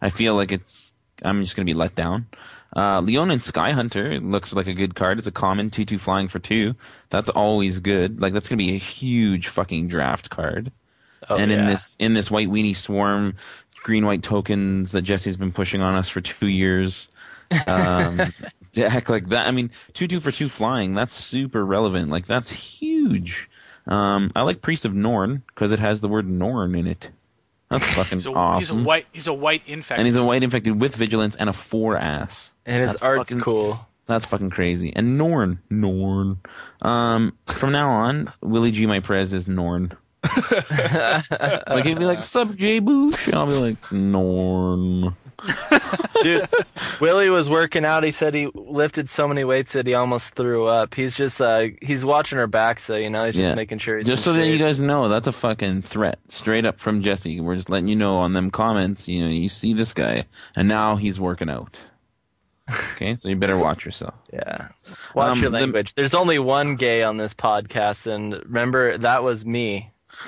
I 0.00 0.10
feel 0.10 0.36
like 0.36 0.52
it's. 0.52 0.94
I'm 1.22 1.42
just 1.42 1.56
gonna 1.56 1.66
be 1.66 1.74
let 1.74 1.96
down. 1.96 2.26
Uh, 2.74 3.00
Leonin 3.00 3.38
Skyhunter 3.38 4.20
looks 4.22 4.54
like 4.54 4.66
a 4.66 4.74
good 4.74 4.94
card. 4.94 5.18
It's 5.18 5.26
a 5.26 5.32
common 5.32 5.70
two-two 5.70 5.98
flying 5.98 6.28
for 6.28 6.38
two. 6.38 6.74
That's 7.10 7.30
always 7.30 7.78
good. 7.80 8.20
Like 8.20 8.32
that's 8.32 8.48
gonna 8.48 8.58
be 8.58 8.74
a 8.74 8.78
huge 8.78 9.48
fucking 9.48 9.88
draft 9.88 10.30
card 10.30 10.72
Oh, 11.28 11.36
and 11.36 11.50
in 11.50 11.66
this 11.66 11.96
in 11.98 12.12
this 12.12 12.30
white 12.30 12.48
weenie 12.48 12.76
swarm 12.76 13.34
green 13.82 14.04
white 14.06 14.22
tokens 14.22 14.92
that 14.92 15.02
jesse's 15.02 15.36
been 15.36 15.50
pushing 15.50 15.80
on 15.80 15.94
us 15.94 16.08
for 16.08 16.20
two 16.20 16.46
years 16.46 17.08
um 17.66 18.20
deck 18.72 19.08
like 19.08 19.28
that 19.30 19.46
i 19.46 19.50
mean 19.50 19.70
two 19.92 20.06
two 20.06 20.20
for 20.20 20.30
two 20.30 20.48
flying 20.48 20.94
that's 20.94 21.12
super 21.14 21.64
relevant 21.64 22.10
like 22.10 22.26
that's 22.26 22.50
huge 22.50 23.48
um 23.86 24.30
i 24.36 24.42
like 24.42 24.60
priest 24.62 24.84
of 24.84 24.94
norn 24.94 25.42
because 25.48 25.72
it 25.72 25.78
has 25.78 26.00
the 26.00 26.08
word 26.08 26.28
norn 26.28 26.74
in 26.74 26.86
it 26.86 27.10
that's 27.70 27.84
fucking 27.94 28.18
He's 28.18 28.26
a, 28.26 28.30
awesome 28.30 28.60
he's 28.60 28.70
a 28.70 28.84
white 28.86 29.06
he's 29.12 29.26
a 29.26 29.32
white 29.34 29.62
infected. 29.66 29.98
and 29.98 30.06
he's 30.06 30.16
a 30.16 30.24
white 30.24 30.42
infected 30.42 30.80
with 30.80 30.94
vigilance 30.96 31.36
and 31.36 31.48
a 31.48 31.52
four 31.52 31.96
ass 31.96 32.52
and 32.64 32.82
his 32.82 32.90
That's 32.90 33.02
art's 33.02 33.30
fucking- 33.30 33.42
cool. 33.42 33.86
that's 34.06 34.24
fucking 34.24 34.50
crazy. 34.50 34.92
And 34.94 35.18
Norn, 35.18 35.60
Norn. 35.70 36.38
Um, 36.82 37.32
from 37.46 37.72
now 37.72 37.90
on, 37.90 38.32
Willie 38.40 38.70
G. 38.70 38.86
My 38.86 39.00
Prez 39.00 39.32
is 39.32 39.48
Norn. 39.48 39.92
like 41.68 41.84
he'd 41.84 41.98
be 41.98 42.04
like, 42.06 42.22
"Sup, 42.22 42.54
J. 42.56 42.80
Boosh," 42.80 43.26
and 43.26 43.34
I'll 43.36 43.46
be 43.46 43.52
like, 43.52 43.92
"Norn." 43.92 45.14
Dude, 46.22 46.48
Willie 47.00 47.30
was 47.30 47.48
working 47.50 47.84
out. 47.84 48.02
He 48.04 48.10
said 48.10 48.34
he 48.34 48.48
lifted 48.54 49.08
so 49.10 49.28
many 49.28 49.44
weights 49.44 49.72
that 49.74 49.86
he 49.86 49.94
almost 49.94 50.34
threw 50.34 50.66
up. 50.66 50.94
He's 50.94 51.14
just 51.14 51.40
uh 51.40 51.66
he's 51.82 52.04
watching 52.04 52.38
her 52.38 52.46
back, 52.46 52.80
so 52.80 52.96
you 52.96 53.10
know 53.10 53.26
he's 53.26 53.34
just 53.34 53.54
making 53.56 53.78
sure. 53.78 53.98
He's 53.98 54.06
Just 54.06 54.24
so 54.24 54.32
that 54.32 54.46
you 54.46 54.58
guys 54.58 54.80
know, 54.80 55.08
that's 55.08 55.26
a 55.26 55.32
fucking 55.32 55.82
threat, 55.82 56.18
straight 56.28 56.64
up 56.64 56.80
from 56.80 57.02
Jesse. 57.02 57.40
We're 57.40 57.56
just 57.56 57.70
letting 57.70 57.88
you 57.88 57.96
know 57.96 58.16
on 58.18 58.32
them 58.32 58.50
comments. 58.50 59.06
You 59.08 59.20
know, 59.22 59.28
you 59.28 59.48
see 59.48 59.74
this 59.74 59.92
guy, 59.92 60.24
and 60.56 60.66
now 60.68 60.96
he's 60.96 61.20
working 61.20 61.50
out. 61.50 61.80
Okay, 62.94 63.14
so 63.14 63.28
you 63.28 63.36
better 63.36 63.56
watch 63.58 63.84
yourself. 63.84 64.14
Yeah. 64.32 64.68
Watch 65.14 65.32
Um, 65.32 65.42
your 65.42 65.50
the- 65.50 65.58
language. 65.58 65.94
There's 65.94 66.14
only 66.14 66.38
one 66.38 66.74
gay 66.76 67.02
on 67.02 67.16
this 67.16 67.32
podcast, 67.34 68.06
and 68.12 68.32
remember 68.44 68.98
that 68.98 69.22
was 69.22 69.44
me. 69.46 69.90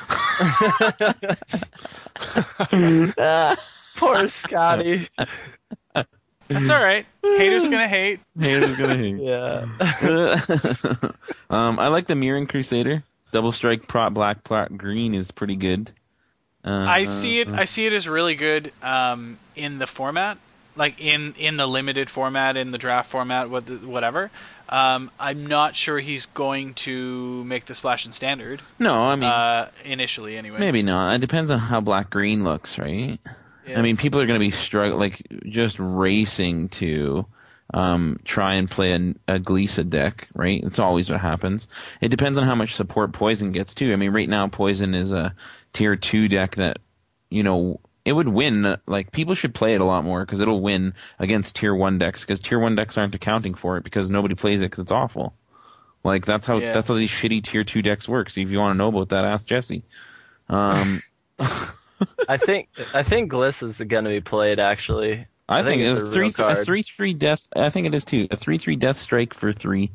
Poor 3.98 4.28
Scotty. 4.28 5.08
That's 6.48 6.70
all 6.70 6.82
right. 6.82 7.04
Haters 7.22 7.64
gonna 7.68 7.88
hate. 7.88 8.20
Haters 8.38 8.76
gonna 8.76 8.96
hate. 8.96 9.16
Yeah. 9.20 9.66
um, 11.50 11.78
I 11.78 11.88
like 11.88 12.06
the 12.06 12.14
Mirran 12.14 12.48
Crusader. 12.48 13.02
Double 13.32 13.52
strike 13.52 13.86
prot 13.86 14.14
black 14.14 14.44
plot 14.44 14.76
green 14.76 15.14
is 15.14 15.30
pretty 15.30 15.56
good. 15.56 15.90
Uh, 16.64 16.84
I 16.88 17.04
see 17.04 17.40
it. 17.40 17.48
I 17.48 17.66
see 17.66 17.86
it 17.86 17.92
as 17.92 18.08
really 18.08 18.34
good 18.34 18.72
um, 18.82 19.38
in 19.54 19.78
the 19.78 19.86
format, 19.86 20.38
like 20.76 21.00
in 21.00 21.34
in 21.34 21.56
the 21.58 21.66
limited 21.66 22.08
format, 22.08 22.56
in 22.56 22.70
the 22.70 22.78
draft 22.78 23.10
format, 23.10 23.50
what 23.50 23.68
whatever. 23.82 24.30
Um, 24.70 25.10
I'm 25.18 25.46
not 25.46 25.74
sure 25.76 25.98
he's 25.98 26.26
going 26.26 26.74
to 26.74 27.42
make 27.44 27.64
the 27.64 27.74
splash 27.74 28.04
in 28.04 28.12
standard 28.12 28.60
No, 28.78 29.08
I 29.08 29.14
mean 29.14 29.24
uh, 29.24 29.70
initially, 29.82 30.36
anyway. 30.36 30.58
maybe 30.58 30.82
not. 30.82 31.14
It 31.14 31.20
depends 31.22 31.50
on 31.50 31.58
how 31.58 31.80
black 31.80 32.10
green 32.10 32.44
looks, 32.44 32.78
right? 32.78 33.18
Yeah. 33.68 33.78
I 33.78 33.82
mean, 33.82 33.96
people 33.96 34.20
are 34.20 34.26
going 34.26 34.38
to 34.38 34.44
be 34.44 34.50
struggling, 34.50 34.98
like 35.00 35.22
just 35.46 35.78
racing 35.78 36.68
to 36.70 37.26
um, 37.74 38.18
try 38.24 38.54
and 38.54 38.70
play 38.70 38.92
a, 38.92 38.96
a 39.36 39.38
Glissa 39.38 39.88
deck, 39.88 40.28
right? 40.34 40.62
It's 40.64 40.78
always 40.78 41.10
what 41.10 41.20
happens. 41.20 41.68
It 42.00 42.08
depends 42.08 42.38
on 42.38 42.44
how 42.44 42.54
much 42.54 42.74
support 42.74 43.12
Poison 43.12 43.52
gets 43.52 43.74
too. 43.74 43.92
I 43.92 43.96
mean, 43.96 44.10
right 44.12 44.28
now 44.28 44.46
Poison 44.48 44.94
is 44.94 45.12
a 45.12 45.34
tier 45.72 45.94
two 45.96 46.28
deck 46.28 46.54
that 46.56 46.78
you 47.30 47.42
know 47.42 47.80
it 48.06 48.12
would 48.12 48.28
win. 48.28 48.78
Like 48.86 49.12
people 49.12 49.34
should 49.34 49.54
play 49.54 49.74
it 49.74 49.82
a 49.82 49.84
lot 49.84 50.02
more 50.02 50.24
because 50.24 50.40
it'll 50.40 50.62
win 50.62 50.94
against 51.18 51.56
tier 51.56 51.74
one 51.74 51.98
decks 51.98 52.24
because 52.24 52.40
tier 52.40 52.58
one 52.58 52.74
decks 52.74 52.96
aren't 52.96 53.14
accounting 53.14 53.52
for 53.52 53.76
it 53.76 53.84
because 53.84 54.08
nobody 54.08 54.34
plays 54.34 54.62
it 54.62 54.66
because 54.66 54.80
it's 54.80 54.92
awful. 54.92 55.34
Like 56.04 56.24
that's 56.24 56.46
how 56.46 56.56
Yeah. 56.56 56.72
that's 56.72 56.88
how 56.88 56.94
these 56.94 57.10
shitty 57.10 57.42
tier 57.42 57.64
two 57.64 57.82
decks 57.82 58.08
work. 58.08 58.30
So 58.30 58.40
if 58.40 58.50
you 58.50 58.58
want 58.58 58.74
to 58.74 58.78
know 58.78 58.88
about 58.88 59.10
that, 59.10 59.26
ask 59.26 59.46
Jesse. 59.46 59.82
Um, 60.48 61.02
I 62.28 62.36
think 62.36 62.68
I 62.94 63.02
think 63.02 63.32
Gliss 63.32 63.62
is 63.62 63.78
going 63.78 64.04
to 64.04 64.10
be 64.10 64.20
played 64.20 64.60
actually. 64.60 65.26
I, 65.48 65.62
think, 65.62 65.80
it's 65.80 66.02
a 66.02 66.10
three 66.10 66.32
a 66.38 66.56
three 66.56 66.82
three 66.82 67.14
death. 67.14 67.48
I 67.56 67.70
think 67.70 67.86
it 67.86 67.94
is 67.94 68.04
too. 68.04 68.28
A 68.30 68.36
three 68.36 68.58
three 68.58 68.76
death 68.76 68.96
strike 68.96 69.32
for 69.32 69.52
three 69.52 69.92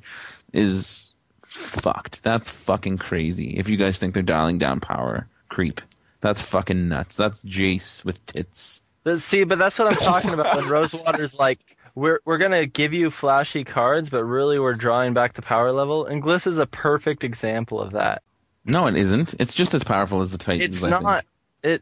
is 0.52 1.14
fucked. 1.46 2.24
That's 2.24 2.50
fucking 2.50 2.98
crazy. 2.98 3.58
If 3.58 3.70
you 3.70 3.78
guys 3.78 4.00
think 4.00 4.14
they're 4.14 4.24
dialing 4.24 4.58
down 4.58 4.80
power 4.80 5.28
creep, 5.50 5.82
that's 6.22 6.42
fucking 6.42 6.90
nuts. 6.90 7.16
That's 7.16 7.44
Jace 7.44 8.04
with 8.04 8.26
tits. 8.26 8.82
But 9.04 9.22
see, 9.22 9.44
but 9.44 9.60
that's 9.60 9.78
what 9.78 9.92
I'm 9.92 9.98
talking 9.98 10.34
about 10.34 10.56
when 10.56 10.68
Rosewater's 10.70 11.36
like, 11.36 11.60
we're 11.94 12.20
we're 12.26 12.40
gonna 12.40 12.66
give 12.66 12.94
you 12.94 13.12
flashy 13.12 13.64
cards, 13.64 14.10
but 14.10 14.24
really 14.24 14.58
we're 14.58 14.74
drawing 14.74 15.14
back 15.14 15.34
the 15.34 15.44
power 15.44 15.72
level. 15.72 16.06
And 16.06 16.24
Gliss 16.24 16.48
is 16.48 16.58
a 16.58 16.66
perfect 16.66 17.24
example 17.24 17.80
of 17.80 17.92
that. 17.92 18.24
No, 18.66 18.88
it 18.88 18.96
isn't. 18.96 19.36
It's 19.40 19.54
just 19.54 19.74
as 19.74 19.84
powerful 19.84 20.22
as 20.22 20.32
the 20.32 20.38
Titans. 20.38 20.76
It's 20.76 20.84
I 20.84 20.90
not 20.90 21.26
it 21.62 21.70
think. 21.70 21.82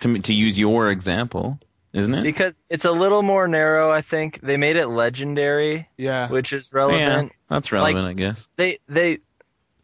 To 0.00 0.18
to 0.18 0.32
use 0.34 0.58
your 0.58 0.88
example, 0.90 1.58
isn't 1.92 2.14
it? 2.14 2.22
because 2.22 2.54
it's 2.70 2.84
a 2.84 2.90
little 2.92 3.22
more 3.22 3.46
narrow. 3.46 3.90
I 3.90 4.00
think 4.02 4.40
they 4.42 4.56
made 4.56 4.76
it 4.76 4.86
legendary, 4.88 5.88
Yeah. 5.98 6.28
which 6.30 6.52
is 6.52 6.72
relevant. 6.72 7.00
yeah, 7.00 7.08
relevant. 7.08 7.32
that's 7.48 7.72
relevant, 7.72 8.06
I 8.06 8.12
guess. 8.14 8.48
They 8.56 8.78
they 8.88 9.18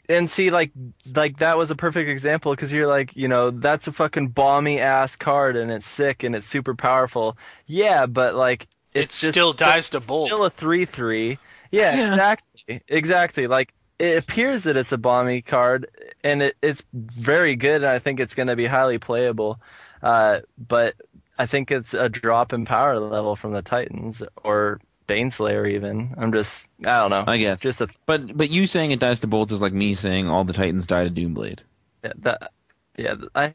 and 0.09 0.31
see 0.31 0.51
like 0.51 0.71
like 1.15 1.39
that 1.41 1.59
was 1.59 1.71
a 1.71 1.77
perfect 1.77 2.09
example 2.09 2.53
because 2.53 2.73
you're 2.73 2.87
like 2.87 3.15
you 3.17 3.29
know 3.29 3.51
that's 3.51 3.89
a 3.89 3.93
fucking 3.93 4.29
balmy 4.29 4.81
ass 4.81 5.17
card 5.17 5.57
and 5.57 5.71
it's 5.71 5.87
sick 5.89 6.23
and 6.23 6.35
it's 6.35 6.47
super 6.49 6.75
powerful. 6.75 7.37
Yeah, 7.67 8.07
but 8.07 8.35
like 8.37 8.69
It 8.95 9.03
it's 9.03 9.21
just- 9.21 9.33
still 9.35 9.53
dies 9.53 9.91
to 9.91 9.99
it's 9.99 10.07
bolt. 10.07 10.29
Still 10.29 10.45
a 10.45 10.51
three 10.51 10.85
three. 10.87 11.39
Yeah, 11.73 11.95
Yeah. 11.97 12.11
exactly, 12.13 12.83
exactly. 12.89 13.47
Like 13.49 13.75
it 13.99 14.19
appears 14.19 14.63
that 14.65 14.77
it's 14.77 14.93
a 14.93 14.99
balmy 14.99 15.43
card 15.43 15.89
and 16.23 16.43
it, 16.43 16.57
it's 16.63 16.83
very 16.93 17.57
good 17.57 17.77
and 17.77 17.87
I 17.87 17.99
think 17.99 18.21
it's 18.21 18.35
going 18.35 18.49
to 18.49 18.57
be 18.57 18.67
highly 18.67 18.99
playable. 18.99 19.61
Uh, 20.03 20.41
but 20.59 20.95
I 21.39 21.47
think 21.47 21.71
it's 21.71 21.95
a 21.95 22.09
drop 22.09 22.53
in 22.53 22.65
power 22.65 22.99
level 22.99 23.37
from 23.37 23.53
the 23.53 23.63
Titans 23.63 24.23
or 24.45 24.81
Baneslayer 25.09 25.69
even. 25.69 26.15
I'm 26.19 26.33
just 26.33 26.67
I 26.87 27.01
don't 27.01 27.11
know. 27.11 27.25
I 27.27 27.37
guess. 27.39 27.61
just 27.61 27.81
a 27.81 27.89
But 28.07 28.37
but 28.37 28.51
you 28.51 28.67
saying 28.67 28.91
it 28.91 29.01
dies 29.01 29.21
to 29.21 29.27
bolt 29.27 29.53
is 29.53 29.63
like 29.63 29.73
me 29.73 29.95
saying 29.95 30.29
all 30.29 30.45
the 30.45 30.53
Titans 30.53 30.87
die 30.87 31.05
to 31.09 31.11
Doomblade. 31.11 31.61
Yeah, 32.05 32.13
that, 32.19 32.53
yeah, 32.97 33.15
I 33.35 33.55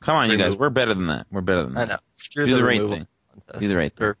Come 0.00 0.16
on, 0.16 0.30
you 0.30 0.36
guys. 0.36 0.56
We're 0.56 0.70
better 0.70 0.94
than 0.94 1.06
that. 1.08 1.26
We're 1.30 1.40
better 1.40 1.64
than 1.64 1.76
I 1.76 1.84
that. 1.84 1.88
know. 1.88 1.98
Screw 2.16 2.44
Do 2.44 2.56
the 2.56 2.64
right 2.64 2.84
thing. 2.86 3.06
contest. 3.32 3.58
Do 3.58 3.68
the 3.68 3.76
right 3.76 3.92
thing. 3.94 4.06
Or- 4.06 4.16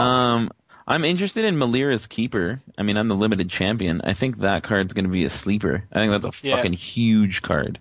Um, 0.00 0.50
I'm 0.86 1.04
interested 1.04 1.44
in 1.44 1.56
Melira's 1.56 2.06
keeper. 2.06 2.60
I 2.76 2.82
mean, 2.82 2.96
I'm 2.96 3.08
the 3.08 3.14
limited 3.14 3.48
champion. 3.48 4.00
I 4.04 4.12
think 4.12 4.38
that 4.38 4.62
card's 4.62 4.92
going 4.92 5.06
to 5.06 5.10
be 5.10 5.24
a 5.24 5.30
sleeper. 5.30 5.84
I 5.92 5.98
think 5.98 6.10
that's 6.12 6.44
a 6.44 6.46
Yeah. 6.46 6.56
fucking 6.56 6.74
huge 6.74 7.40
card. 7.42 7.78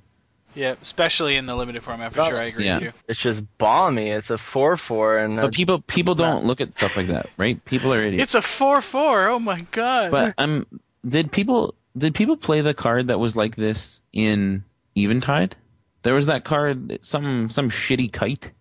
Yeah, 0.56 0.76
especially 0.82 1.36
in 1.36 1.48
the 1.48 1.56
limited 1.56 1.82
format 1.84 2.14
for 2.14 2.24
sure. 2.26 2.38
I 2.38 2.46
agree 2.46 2.66
Yeah. 2.66 2.76
with 2.76 2.84
you. 2.84 2.92
It's 3.08 3.20
just 3.20 3.44
balmy. 3.58 4.10
It's 4.10 4.30
a 4.30 4.38
four 4.38 4.78
four, 4.78 5.18
and 5.18 5.36
But 5.38 5.54
people 5.54 5.82
people 5.82 6.14
don't 6.16 6.46
look 6.46 6.62
at 6.62 6.74
stuff 6.74 6.96
like 6.96 7.08
that, 7.08 7.26
right? 7.38 7.64
People 7.66 7.92
are 7.94 8.02
idiots. 8.02 8.24
It's 8.24 8.36
a 8.36 8.42
four 8.42 8.80
four. 8.82 9.28
Oh 9.30 9.40
my 9.40 9.62
god. 9.72 10.12
But 10.12 10.36
um, 10.38 10.68
did 11.06 11.32
people 11.32 11.74
did 11.98 12.14
people 12.14 12.38
play 12.38 12.62
the 12.62 12.74
card 12.76 13.08
that 13.08 13.20
was 13.20 13.36
like 13.36 13.56
this 13.56 14.02
in 14.14 14.64
Eventide? 14.96 15.56
There 16.04 16.14
was 16.14 16.28
that 16.28 16.44
card, 16.44 17.00
some 17.02 17.50
some 17.50 17.72
shitty 17.72 18.12
kite, 18.14 18.52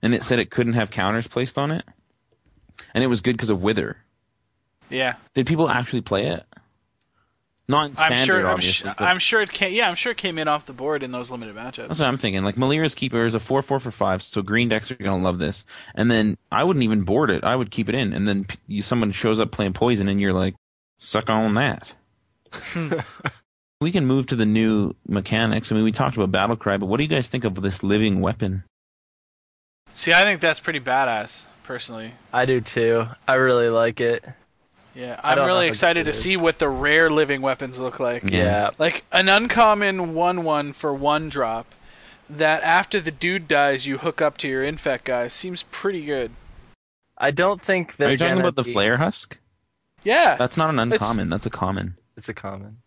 and 0.00 0.14
it 0.14 0.22
said 0.22 0.38
it 0.38 0.50
couldn't 0.50 0.74
have 0.74 0.92
counters 0.92 1.26
placed 1.26 1.58
on 1.58 1.72
it, 1.72 1.84
and 2.94 3.02
it 3.04 3.08
was 3.08 3.20
good 3.20 3.36
because 3.36 3.50
of 3.50 3.62
wither. 3.62 3.96
yeah, 4.90 5.14
Did 5.34 5.46
people 5.46 5.68
actually 5.68 6.02
play 6.02 6.26
it? 6.28 6.44
Not 7.68 7.86
in 7.86 7.94
standard, 7.94 8.18
I'm 8.18 8.26
sure. 8.26 8.40
I'm, 8.40 8.54
obviously. 8.54 8.90
but 8.98 9.04
I'm 9.04 9.18
sure 9.20 9.40
it 9.40 9.50
came. 9.50 9.72
Yeah, 9.72 9.88
I'm 9.88 9.94
sure 9.94 10.12
it 10.12 10.18
came 10.18 10.36
in 10.36 10.48
off 10.48 10.66
the 10.66 10.72
board 10.72 11.02
in 11.02 11.12
those 11.12 11.30
limited 11.30 11.54
matchups. 11.54 11.88
that's 11.88 12.00
what 12.00 12.08
I'm 12.08 12.16
thinking. 12.16 12.42
Like 12.42 12.56
Melira's 12.56 12.94
keeper 12.94 13.24
is 13.24 13.34
a 13.34 13.40
four 13.40 13.62
four 13.62 13.78
for 13.78 13.90
five, 13.92 14.20
so 14.20 14.42
green 14.42 14.68
decks 14.68 14.90
are 14.90 14.96
gonna 14.96 15.22
love 15.22 15.38
this. 15.38 15.64
And 15.94 16.10
then 16.10 16.36
I 16.50 16.64
wouldn't 16.64 16.82
even 16.82 17.02
board 17.04 17.30
it; 17.30 17.44
I 17.44 17.54
would 17.54 17.70
keep 17.70 17.88
it 17.88 17.94
in. 17.94 18.12
And 18.12 18.26
then 18.26 18.46
you, 18.66 18.82
someone 18.82 19.12
shows 19.12 19.38
up 19.40 19.52
playing 19.52 19.74
poison, 19.74 20.08
and 20.08 20.20
you're 20.20 20.32
like, 20.32 20.54
suck 20.98 21.30
on 21.30 21.54
that. 21.54 21.94
we 23.80 23.92
can 23.92 24.06
move 24.06 24.26
to 24.26 24.36
the 24.36 24.44
new 24.44 24.94
mechanics. 25.06 25.70
I 25.70 25.76
mean, 25.76 25.84
we 25.84 25.92
talked 25.92 26.16
about 26.16 26.32
battle 26.32 26.56
cry, 26.56 26.76
but 26.76 26.86
what 26.86 26.96
do 26.98 27.04
you 27.04 27.08
guys 27.08 27.28
think 27.28 27.44
of 27.44 27.54
this 27.62 27.82
living 27.82 28.20
weapon? 28.20 28.64
See, 29.90 30.12
I 30.12 30.24
think 30.24 30.40
that's 30.40 30.60
pretty 30.60 30.80
badass, 30.80 31.44
personally. 31.64 32.12
I 32.32 32.44
do 32.46 32.60
too. 32.60 33.06
I 33.26 33.34
really 33.34 33.68
like 33.68 34.00
it. 34.00 34.24
Yeah, 34.94 35.18
I 35.24 35.32
I'm 35.34 35.46
really 35.46 35.68
excited 35.68 36.04
to 36.06 36.12
see 36.12 36.36
what 36.36 36.58
the 36.58 36.68
rare 36.68 37.08
living 37.08 37.40
weapons 37.40 37.78
look 37.78 37.98
like. 37.98 38.24
Yeah. 38.24 38.70
Like 38.78 39.04
an 39.10 39.28
uncommon 39.28 40.12
one 40.14 40.44
one 40.44 40.72
for 40.74 40.92
one 40.92 41.28
drop 41.30 41.66
that 42.28 42.62
after 42.62 43.00
the 43.00 43.10
dude 43.10 43.48
dies 43.48 43.86
you 43.86 43.98
hook 43.98 44.20
up 44.20 44.36
to 44.38 44.48
your 44.48 44.62
infect 44.64 45.04
guy 45.06 45.28
seems 45.28 45.62
pretty 45.70 46.04
good. 46.04 46.30
I 47.16 47.30
don't 47.30 47.62
think 47.62 47.96
that. 47.96 48.08
Are 48.08 48.10
you 48.12 48.16
talking 48.18 48.40
about 48.40 48.56
the 48.56 48.62
Flayer 48.62 48.98
Husk? 48.98 49.38
Yeah. 50.04 50.36
That's 50.36 50.56
not 50.56 50.68
an 50.70 50.78
uncommon. 50.78 51.30
That's 51.30 51.46
a 51.46 51.50
common. 51.50 51.96
It's 52.16 52.28
a 52.28 52.34
common. 52.34 52.78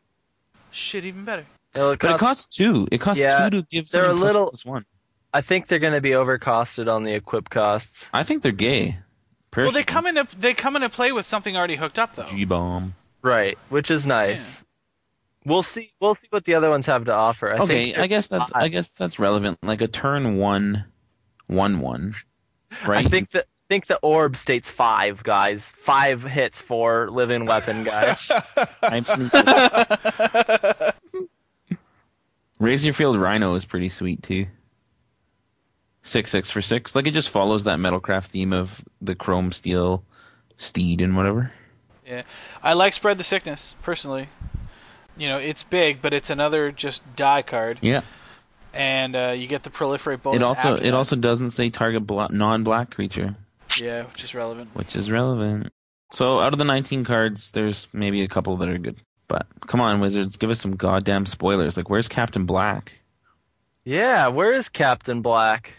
Shit 0.71 1.05
even 1.05 1.23
better. 1.25 1.45
It'll 1.73 1.95
But 1.95 2.11
it 2.11 2.17
costs 2.19 2.45
two. 2.55 2.87
It 2.91 2.99
costs 2.99 3.21
Yeah, 3.21 3.49
two 3.49 3.61
to 3.61 3.67
give 3.69 3.89
they're 3.89 4.03
a 4.03 4.05
someone 4.07 4.17
plus 4.19 4.27
little- 4.33 4.47
plus 4.49 4.65
one. 4.65 4.85
I 5.35 5.41
think 5.41 5.67
they're 5.67 5.79
going 5.79 5.93
to 5.93 5.99
be 5.99 6.11
overcosted 6.11 6.89
on 6.89 7.03
the 7.03 7.13
equip 7.13 7.49
costs. 7.49 8.07
I 8.13 8.23
think 8.23 8.41
they're 8.41 8.53
gay. 8.53 8.95
Well, 9.53 9.71
they 9.71 9.83
come 9.83 10.07
into 10.07 10.27
they 10.37 10.53
come 10.53 10.77
into 10.77 10.87
play 10.87 11.11
with 11.11 11.25
something 11.25 11.57
already 11.57 11.75
hooked 11.75 11.99
up 11.99 12.15
though. 12.15 12.23
G 12.25 12.45
bomb. 12.45 12.95
Right, 13.21 13.57
which 13.67 13.91
is 13.91 14.05
nice. 14.05 14.39
Yeah. 14.39 15.51
We'll 15.51 15.63
see. 15.63 15.91
We'll 15.99 16.15
see 16.15 16.27
what 16.29 16.45
the 16.45 16.55
other 16.55 16.69
ones 16.69 16.85
have 16.85 17.03
to 17.05 17.13
offer. 17.13 17.51
I 17.51 17.57
okay, 17.59 17.85
think 17.85 17.97
I 17.97 18.07
guess 18.07 18.27
that's 18.27 18.51
I 18.53 18.69
guess 18.69 18.89
that's 18.89 19.19
relevant. 19.19 19.59
Like 19.61 19.81
a 19.81 19.87
turn 19.87 20.37
one, 20.37 20.85
one 21.47 21.79
one, 21.79 22.15
right? 22.85 23.05
I 23.05 23.09
think 23.09 23.31
that 23.31 23.47
think 23.67 23.87
the 23.87 23.97
orb 23.97 24.37
states 24.37 24.69
five 24.69 25.21
guys. 25.23 25.65
Five 25.65 26.23
hits 26.23 26.61
for 26.61 27.09
living 27.11 27.45
weapon 27.45 27.83
guys. 27.83 28.31
I- 28.81 29.01
Razorfield 32.59 33.19
Rhino 33.19 33.55
is 33.55 33.65
pretty 33.65 33.89
sweet 33.89 34.23
too. 34.23 34.47
Six 36.07 36.29
six 36.29 36.51
for 36.51 36.61
six. 36.61 36.95
Like 36.95 37.07
it 37.07 37.15
just 37.15 37.31
follows 37.31 37.63
that 37.63 37.79
metalcraft 37.79 38.25
theme 38.27 38.53
of 38.53 38.85
the 39.01 39.15
chrome 39.15 39.51
steel 39.51 40.03
steed 40.55 41.01
and 41.01 41.15
whatever. 41.17 41.51
Yeah. 42.05 42.21
I 42.61 42.73
like 42.73 42.93
spread 42.93 43.17
the 43.17 43.23
sickness 43.23 43.75
personally. 43.81 44.29
You 45.17 45.29
know, 45.29 45.39
it's 45.39 45.63
big, 45.63 46.03
but 46.03 46.13
it's 46.13 46.29
another 46.29 46.71
just 46.71 47.01
die 47.15 47.41
card, 47.41 47.79
Yeah. 47.81 48.01
and 48.73 49.15
uh, 49.15 49.33
you 49.35 49.47
get 49.47 49.63
the 49.63 49.69
proliferate 49.71 50.21
bonus. 50.21 50.41
It 50.41 50.43
also 50.43 50.69
after 50.73 50.83
it 50.83 50.91
that. 50.91 50.93
also 50.93 51.15
doesn't 51.15 51.49
say 51.51 51.69
target 51.69 52.05
bla- 52.05 52.27
non-black 52.31 52.91
creature, 52.93 53.35
yeah, 53.81 54.03
which 54.03 54.23
is 54.25 54.35
relevant. 54.35 54.75
which 54.75 54.95
is 54.95 55.09
relevant. 55.09 55.71
So 56.11 56.39
out 56.41 56.53
of 56.53 56.59
the 56.59 56.65
19 56.65 57.03
cards, 57.05 57.51
there's 57.53 57.87
maybe 57.93 58.21
a 58.21 58.27
couple 58.27 58.57
that 58.57 58.69
are 58.69 58.77
good. 58.77 58.97
But 59.27 59.47
come 59.65 59.81
on, 59.81 60.01
Wizards, 60.01 60.37
give 60.37 60.51
us 60.51 60.59
some 60.61 60.75
goddamn 60.75 61.25
spoilers. 61.25 61.77
Like, 61.77 61.89
where's 61.89 62.07
Captain 62.09 62.45
Black? 62.45 62.99
yeah, 63.85 64.27
where 64.27 64.51
is 64.51 64.69
Captain 64.69 65.21
Black? 65.21 65.73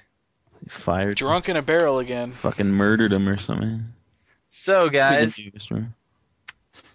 Fired. 0.69 1.17
Drunk 1.17 1.49
in 1.49 1.57
a 1.57 1.63
barrel 1.63 1.99
again. 1.99 2.33
Fucking 2.33 2.71
murdered 2.73 3.13
him 3.13 3.29
or 3.29 3.37
something. 3.37 3.93
So 4.51 4.89
guys, 4.89 5.37
Good 5.37 5.55
news, 5.55 5.67
bro. 5.67 5.85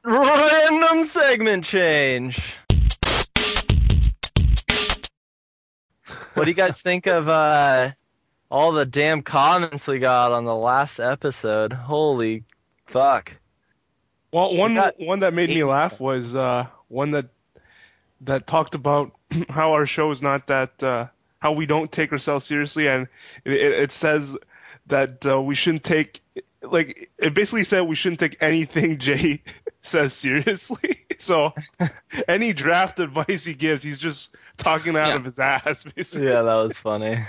random 0.03 1.07
segment 1.07 1.64
change. 1.66 2.41
What 6.34 6.45
do 6.45 6.49
you 6.49 6.55
guys 6.55 6.82
think 6.82 7.07
of 7.07 7.28
uh, 7.30 7.91
all 8.49 8.72
the 8.72 8.86
damn 8.86 9.22
comments 9.22 9.88
we 9.88 9.99
got 9.99 10.32
on 10.32 10.45
the 10.45 10.55
last 10.55 10.99
episode? 10.99 11.74
Holy 11.74 12.43
fuck! 12.88 13.34
Well, 14.34 14.55
one 14.55 14.76
got 14.76 14.99
one 14.99 15.20
that 15.20 15.34
made 15.34 15.49
me 15.49 15.57
80%. 15.57 15.68
laugh 15.68 15.99
was 15.99 16.34
uh, 16.36 16.68
one 16.88 17.12
that 17.12 17.28
that 18.22 18.47
talked 18.47 18.76
about 18.76 19.12
how 19.49 19.74
our 19.74 19.86
show 19.86 20.09
is 20.12 20.22
not 20.22 20.47
that 20.47 20.82
uh, 20.84 21.07
how 21.42 21.52
we 21.52 21.66
don't 21.66 21.92
take 21.92 22.12
ourselves 22.12 22.46
seriously, 22.46 22.88
and 22.88 23.08
it, 23.46 23.54
it, 23.54 23.74
it 23.74 23.92
says 23.92 24.38
that 24.88 25.26
uh, 25.26 25.42
we 25.42 25.56
shouldn't 25.56 25.84
take 25.84 26.22
like 26.64 27.10
it 27.18 27.34
basically 27.34 27.64
said 27.64 27.82
we 27.82 27.96
shouldn't 27.96 28.20
take 28.20 28.38
anything 28.42 28.98
Jay 29.06 29.42
says 29.82 30.14
seriously. 30.14 30.98
So 31.22 31.54
any 32.28 32.52
draft 32.52 33.00
advice 33.00 33.46
he 33.46 33.54
gives, 33.54 33.84
he's 33.84 34.00
just 34.00 34.36
talking 34.58 34.96
out 34.96 35.10
Yeah. 35.10 35.16
of 35.18 35.26
his 35.26 35.38
ass. 35.38 35.84
Basically, 35.96 36.26
Yeah, 36.26 36.42
that 36.42 36.56
was 36.56 36.76
funny. 36.78 37.24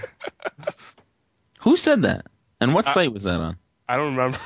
Who 1.60 1.76
said 1.76 2.00
that? 2.00 2.26
And 2.58 2.72
what 2.74 2.86
Uh, 2.86 2.90
site 2.92 3.12
was 3.12 3.24
that 3.24 3.38
on? 3.38 3.58
I 3.90 3.96
don't 3.96 4.16
remember, 4.16 4.38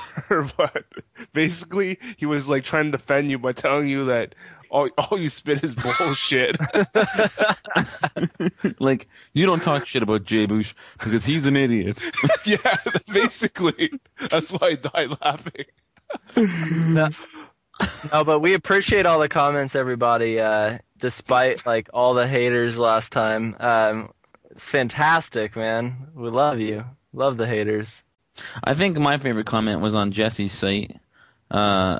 but 0.56 0.84
basically 1.32 2.00
he 2.16 2.26
was 2.26 2.48
like 2.48 2.64
trying 2.64 2.86
to 2.90 2.98
defend 2.98 3.30
you 3.30 3.38
by 3.38 3.52
telling 3.52 3.86
you 3.88 4.04
that 4.06 4.34
all 4.70 4.88
all 4.98 5.18
you 5.18 5.28
spit 5.28 5.62
is 5.64 5.74
bullshit. 5.74 6.56
like, 8.80 9.08
you 9.34 9.46
don't 9.46 9.62
talk 9.62 9.86
shit 9.86 10.02
about 10.02 10.24
Jay 10.24 10.46
Bush 10.46 10.74
because 10.98 11.24
he's 11.24 11.46
an 11.46 11.56
idiot. 11.56 12.04
yeah, 12.44 12.76
basically. 13.12 13.92
That's 14.30 14.52
why 14.52 14.68
I 14.68 14.74
died 14.74 15.10
laughing. 15.22 15.64
No, 18.12 18.24
but 18.24 18.40
we 18.40 18.54
appreciate 18.54 19.06
all 19.06 19.18
the 19.18 19.28
comments, 19.28 19.74
everybody. 19.74 20.40
Uh, 20.40 20.78
despite 20.98 21.66
like 21.66 21.88
all 21.92 22.14
the 22.14 22.26
haters 22.26 22.78
last 22.78 23.12
time, 23.12 23.56
um, 23.60 24.10
fantastic, 24.56 25.56
man. 25.56 26.08
We 26.14 26.30
love 26.30 26.58
you. 26.60 26.84
Love 27.12 27.36
the 27.36 27.46
haters. 27.46 28.02
I 28.62 28.74
think 28.74 28.98
my 28.98 29.18
favorite 29.18 29.46
comment 29.46 29.80
was 29.80 29.94
on 29.94 30.10
Jesse's 30.10 30.52
site 30.52 30.96
uh, 31.50 31.98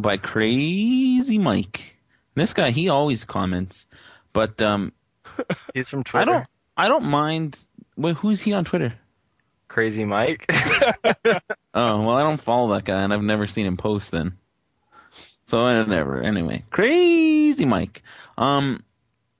by 0.00 0.16
Crazy 0.16 1.38
Mike. 1.38 1.96
This 2.34 2.52
guy, 2.52 2.70
he 2.70 2.88
always 2.88 3.24
comments, 3.24 3.86
but 4.32 4.60
um, 4.60 4.92
He's 5.74 5.88
from 5.88 6.04
Twitter. 6.04 6.22
I 6.22 6.24
don't, 6.24 6.46
I 6.76 6.88
don't 6.88 7.04
mind. 7.04 7.58
Wait, 7.96 8.16
who's 8.16 8.42
he 8.42 8.52
on 8.52 8.64
Twitter? 8.64 8.94
Crazy 9.68 10.04
Mike. 10.04 10.50
Oh 11.72 12.02
well, 12.02 12.16
I 12.16 12.22
don't 12.22 12.40
follow 12.40 12.74
that 12.74 12.84
guy, 12.84 13.02
and 13.02 13.14
I've 13.14 13.22
never 13.22 13.46
seen 13.46 13.64
him 13.64 13.76
post 13.76 14.10
then. 14.10 14.36
So 15.44 15.60
I 15.60 15.84
never. 15.84 16.20
Anyway, 16.20 16.64
crazy 16.70 17.64
Mike. 17.64 18.02
Um, 18.36 18.82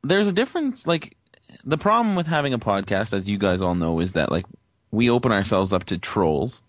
there's 0.02 0.28
a 0.28 0.32
difference. 0.32 0.86
Like 0.86 1.16
the 1.64 1.78
problem 1.78 2.14
with 2.14 2.28
having 2.28 2.54
a 2.54 2.58
podcast, 2.58 3.12
as 3.12 3.28
you 3.28 3.36
guys 3.36 3.62
all 3.62 3.74
know, 3.74 3.98
is 3.98 4.12
that 4.12 4.30
like 4.30 4.46
we 4.92 5.10
open 5.10 5.32
ourselves 5.32 5.72
up 5.72 5.84
to 5.84 5.98
trolls, 5.98 6.62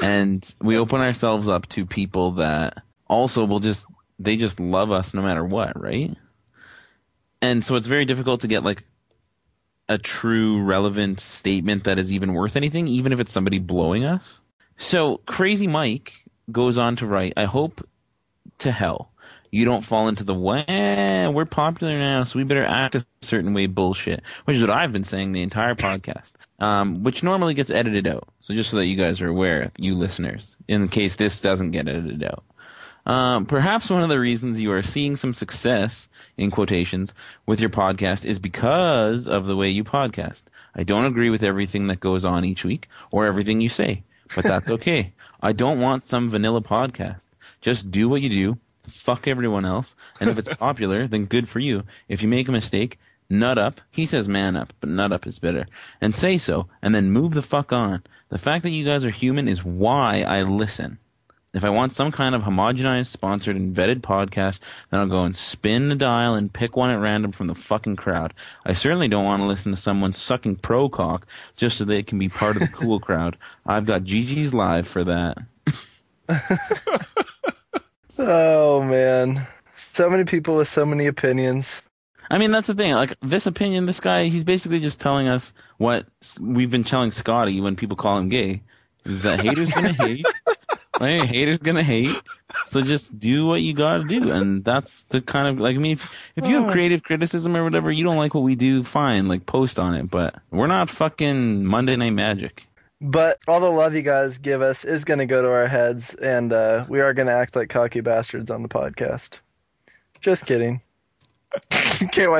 and 0.00 0.54
we 0.60 0.78
open 0.78 1.00
ourselves 1.00 1.48
up 1.48 1.68
to 1.70 1.84
people 1.84 2.30
that 2.32 2.84
also 3.12 3.44
will 3.44 3.60
just 3.60 3.86
they 4.18 4.36
just 4.36 4.58
love 4.58 4.90
us 4.90 5.14
no 5.14 5.22
matter 5.22 5.44
what, 5.44 5.80
right? 5.80 6.16
And 7.40 7.62
so 7.64 7.76
it's 7.76 7.86
very 7.86 8.04
difficult 8.04 8.40
to 8.40 8.48
get 8.48 8.64
like 8.64 8.84
a 9.88 9.98
true 9.98 10.62
relevant 10.62 11.20
statement 11.20 11.84
that 11.84 11.98
is 11.98 12.12
even 12.12 12.32
worth 12.32 12.56
anything, 12.56 12.88
even 12.88 13.12
if 13.12 13.20
it's 13.20 13.32
somebody 13.32 13.58
blowing 13.58 14.04
us. 14.04 14.40
So 14.76 15.18
Crazy 15.26 15.66
Mike 15.66 16.24
goes 16.50 16.78
on 16.78 16.96
to 16.96 17.06
write, 17.06 17.34
I 17.36 17.44
hope 17.44 17.86
to 18.58 18.70
hell 18.70 19.12
you 19.52 19.66
don't 19.66 19.82
fall 19.82 20.08
into 20.08 20.24
the 20.24 20.34
"Wah, 20.34 20.64
we're 21.30 21.44
popular 21.44 21.98
now, 21.98 22.24
so 22.24 22.38
we 22.38 22.44
better 22.44 22.64
act 22.64 22.94
a 22.94 23.04
certain 23.20 23.52
way 23.52 23.66
bullshit, 23.66 24.22
which 24.46 24.56
is 24.56 24.62
what 24.62 24.70
I've 24.70 24.92
been 24.92 25.04
saying 25.04 25.32
the 25.32 25.42
entire 25.42 25.74
podcast, 25.74 26.32
um, 26.58 27.02
which 27.02 27.22
normally 27.22 27.52
gets 27.52 27.70
edited 27.70 28.06
out. 28.06 28.26
So 28.40 28.54
just 28.54 28.70
so 28.70 28.78
that 28.78 28.86
you 28.86 28.96
guys 28.96 29.20
are 29.20 29.28
aware, 29.28 29.70
you 29.76 29.94
listeners, 29.94 30.56
in 30.68 30.88
case 30.88 31.16
this 31.16 31.38
doesn't 31.38 31.72
get 31.72 31.86
edited 31.86 32.24
out. 32.24 32.44
Um, 33.04 33.46
perhaps 33.46 33.90
one 33.90 34.02
of 34.02 34.08
the 34.08 34.20
reasons 34.20 34.60
you 34.60 34.72
are 34.72 34.82
seeing 34.82 35.16
some 35.16 35.34
success, 35.34 36.08
in 36.36 36.50
quotations, 36.50 37.14
with 37.46 37.60
your 37.60 37.70
podcast 37.70 38.24
is 38.24 38.38
because 38.38 39.26
of 39.26 39.46
the 39.46 39.56
way 39.56 39.68
you 39.68 39.84
podcast. 39.84 40.44
I 40.74 40.84
don't 40.84 41.04
agree 41.04 41.30
with 41.30 41.42
everything 41.42 41.88
that 41.88 42.00
goes 42.00 42.24
on 42.24 42.44
each 42.44 42.64
week 42.64 42.88
or 43.10 43.26
everything 43.26 43.60
you 43.60 43.68
say, 43.68 44.04
but 44.34 44.44
that's 44.44 44.70
okay. 44.78 45.12
I 45.40 45.52
don't 45.52 45.80
want 45.80 46.06
some 46.06 46.28
vanilla 46.28 46.62
podcast. 46.62 47.26
Just 47.60 47.90
do 47.90 48.08
what 48.08 48.22
you 48.22 48.28
do, 48.28 48.58
fuck 48.86 49.26
everyone 49.26 49.64
else, 49.64 49.96
and 50.20 50.30
if 50.30 50.38
it's 50.38 50.48
popular, 50.56 51.06
then 51.06 51.26
good 51.26 51.48
for 51.48 51.58
you. 51.58 51.84
If 52.08 52.22
you 52.22 52.28
make 52.28 52.48
a 52.48 52.52
mistake, 52.52 52.98
nut 53.28 53.58
up. 53.58 53.80
He 53.90 54.06
says 54.06 54.28
man 54.28 54.56
up, 54.56 54.72
but 54.80 54.90
nut 54.90 55.12
up 55.12 55.26
is 55.26 55.38
better. 55.38 55.66
And 56.00 56.14
say 56.14 56.38
so, 56.38 56.68
and 56.80 56.94
then 56.94 57.10
move 57.10 57.34
the 57.34 57.42
fuck 57.42 57.72
on. 57.72 58.02
The 58.28 58.38
fact 58.38 58.62
that 58.62 58.70
you 58.70 58.84
guys 58.84 59.04
are 59.04 59.10
human 59.10 59.48
is 59.48 59.64
why 59.64 60.22
I 60.22 60.42
listen. 60.42 60.98
If 61.54 61.64
I 61.64 61.70
want 61.70 61.92
some 61.92 62.10
kind 62.10 62.34
of 62.34 62.44
homogenized, 62.44 63.06
sponsored, 63.06 63.56
and 63.56 63.76
vetted 63.76 64.00
podcast, 64.00 64.58
then 64.90 65.00
I'll 65.00 65.06
go 65.06 65.24
and 65.24 65.36
spin 65.36 65.90
the 65.90 65.94
dial 65.94 66.34
and 66.34 66.52
pick 66.52 66.76
one 66.76 66.90
at 66.90 66.98
random 66.98 67.30
from 67.32 67.46
the 67.46 67.54
fucking 67.54 67.96
crowd. 67.96 68.32
I 68.64 68.72
certainly 68.72 69.08
don't 69.08 69.24
want 69.26 69.42
to 69.42 69.46
listen 69.46 69.70
to 69.72 69.76
someone 69.76 70.12
sucking 70.12 70.56
pro 70.56 70.88
cock 70.88 71.26
just 71.54 71.76
so 71.76 71.84
they 71.84 72.02
can 72.02 72.18
be 72.18 72.30
part 72.30 72.56
of 72.56 72.62
the 72.62 72.68
cool 72.68 73.00
crowd. 73.06 73.36
I've 73.66 73.84
got 73.84 74.04
GG's 74.04 74.54
live 74.54 74.86
for 74.88 75.04
that. 75.04 75.38
Oh 78.18 78.82
man, 78.82 79.46
so 79.76 80.10
many 80.10 80.24
people 80.24 80.56
with 80.56 80.68
so 80.68 80.84
many 80.84 81.06
opinions. 81.06 81.68
I 82.30 82.38
mean, 82.38 82.50
that's 82.50 82.68
the 82.68 82.74
thing. 82.74 82.92
Like 82.92 83.14
this 83.20 83.46
opinion, 83.46 83.86
this 83.86 84.00
guy, 84.00 84.24
he's 84.24 84.44
basically 84.44 84.80
just 84.80 85.00
telling 85.00 85.28
us 85.28 85.52
what 85.78 86.06
we've 86.40 86.70
been 86.70 86.84
telling 86.84 87.10
Scotty 87.10 87.60
when 87.60 87.74
people 87.74 87.96
call 87.96 88.18
him 88.18 88.28
gay. 88.28 88.62
Is 89.04 89.22
that 89.22 89.40
haters 89.40 89.72
gonna 89.72 89.92
hate? 89.92 90.26
Right? 91.00 91.22
Haters 91.24 91.58
gonna 91.58 91.82
hate. 91.82 92.16
So 92.66 92.82
just 92.82 93.18
do 93.18 93.46
what 93.46 93.62
you 93.62 93.74
gotta 93.74 94.04
do, 94.04 94.30
and 94.30 94.64
that's 94.64 95.04
the 95.04 95.20
kind 95.20 95.48
of 95.48 95.58
like. 95.58 95.76
I 95.76 95.78
mean, 95.78 95.92
if 95.92 96.32
if 96.36 96.46
you 96.46 96.62
have 96.62 96.72
creative 96.72 97.02
criticism 97.02 97.56
or 97.56 97.64
whatever, 97.64 97.90
you 97.90 98.04
don't 98.04 98.16
like 98.16 98.34
what 98.34 98.42
we 98.42 98.54
do, 98.54 98.84
fine, 98.84 99.28
like 99.28 99.46
post 99.46 99.78
on 99.78 99.94
it. 99.94 100.10
But 100.10 100.36
we're 100.50 100.66
not 100.66 100.90
fucking 100.90 101.64
Monday 101.64 101.96
Night 101.96 102.10
Magic. 102.10 102.68
But 103.00 103.38
all 103.48 103.58
the 103.58 103.68
love 103.68 103.94
you 103.94 104.02
guys 104.02 104.38
give 104.38 104.62
us 104.62 104.84
is 104.84 105.04
to 105.18 105.26
go 105.26 105.42
to 105.42 105.50
our 105.50 105.66
heads, 105.66 106.14
and 106.14 106.52
uh, 106.52 106.84
we 106.88 107.00
are 107.00 107.12
to 107.26 107.32
act 107.32 107.56
like 107.56 107.68
cocky 107.68 108.00
bastards 108.00 108.48
on 108.48 108.62
the 108.62 108.68
podcast. 108.68 109.40
Just 110.20 110.46
kidding. 110.46 110.80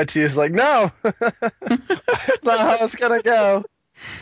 To 0.07 0.19
use 0.19 0.35
like, 0.35 0.51
no, 0.51 0.91
that's 1.03 2.43
not 2.43 2.59
how 2.59 2.85
it's 2.85 2.95
gonna 2.95 3.21
go. 3.21 3.63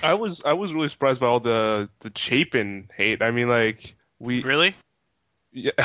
I 0.04 0.14
was 0.14 0.44
I 0.44 0.54
was 0.54 0.74
really 0.74 0.90
surprised 0.90 1.20
by 1.20 1.28
all 1.28 1.40
the 1.40 1.90
the 2.02 2.12
Chapin 2.16 2.90
hate. 2.96 3.22
I 3.22 3.32
mean, 3.32 3.50
like 3.50 3.96
we 4.20 4.42
Really? 4.44 4.76
yeah, 5.52 5.72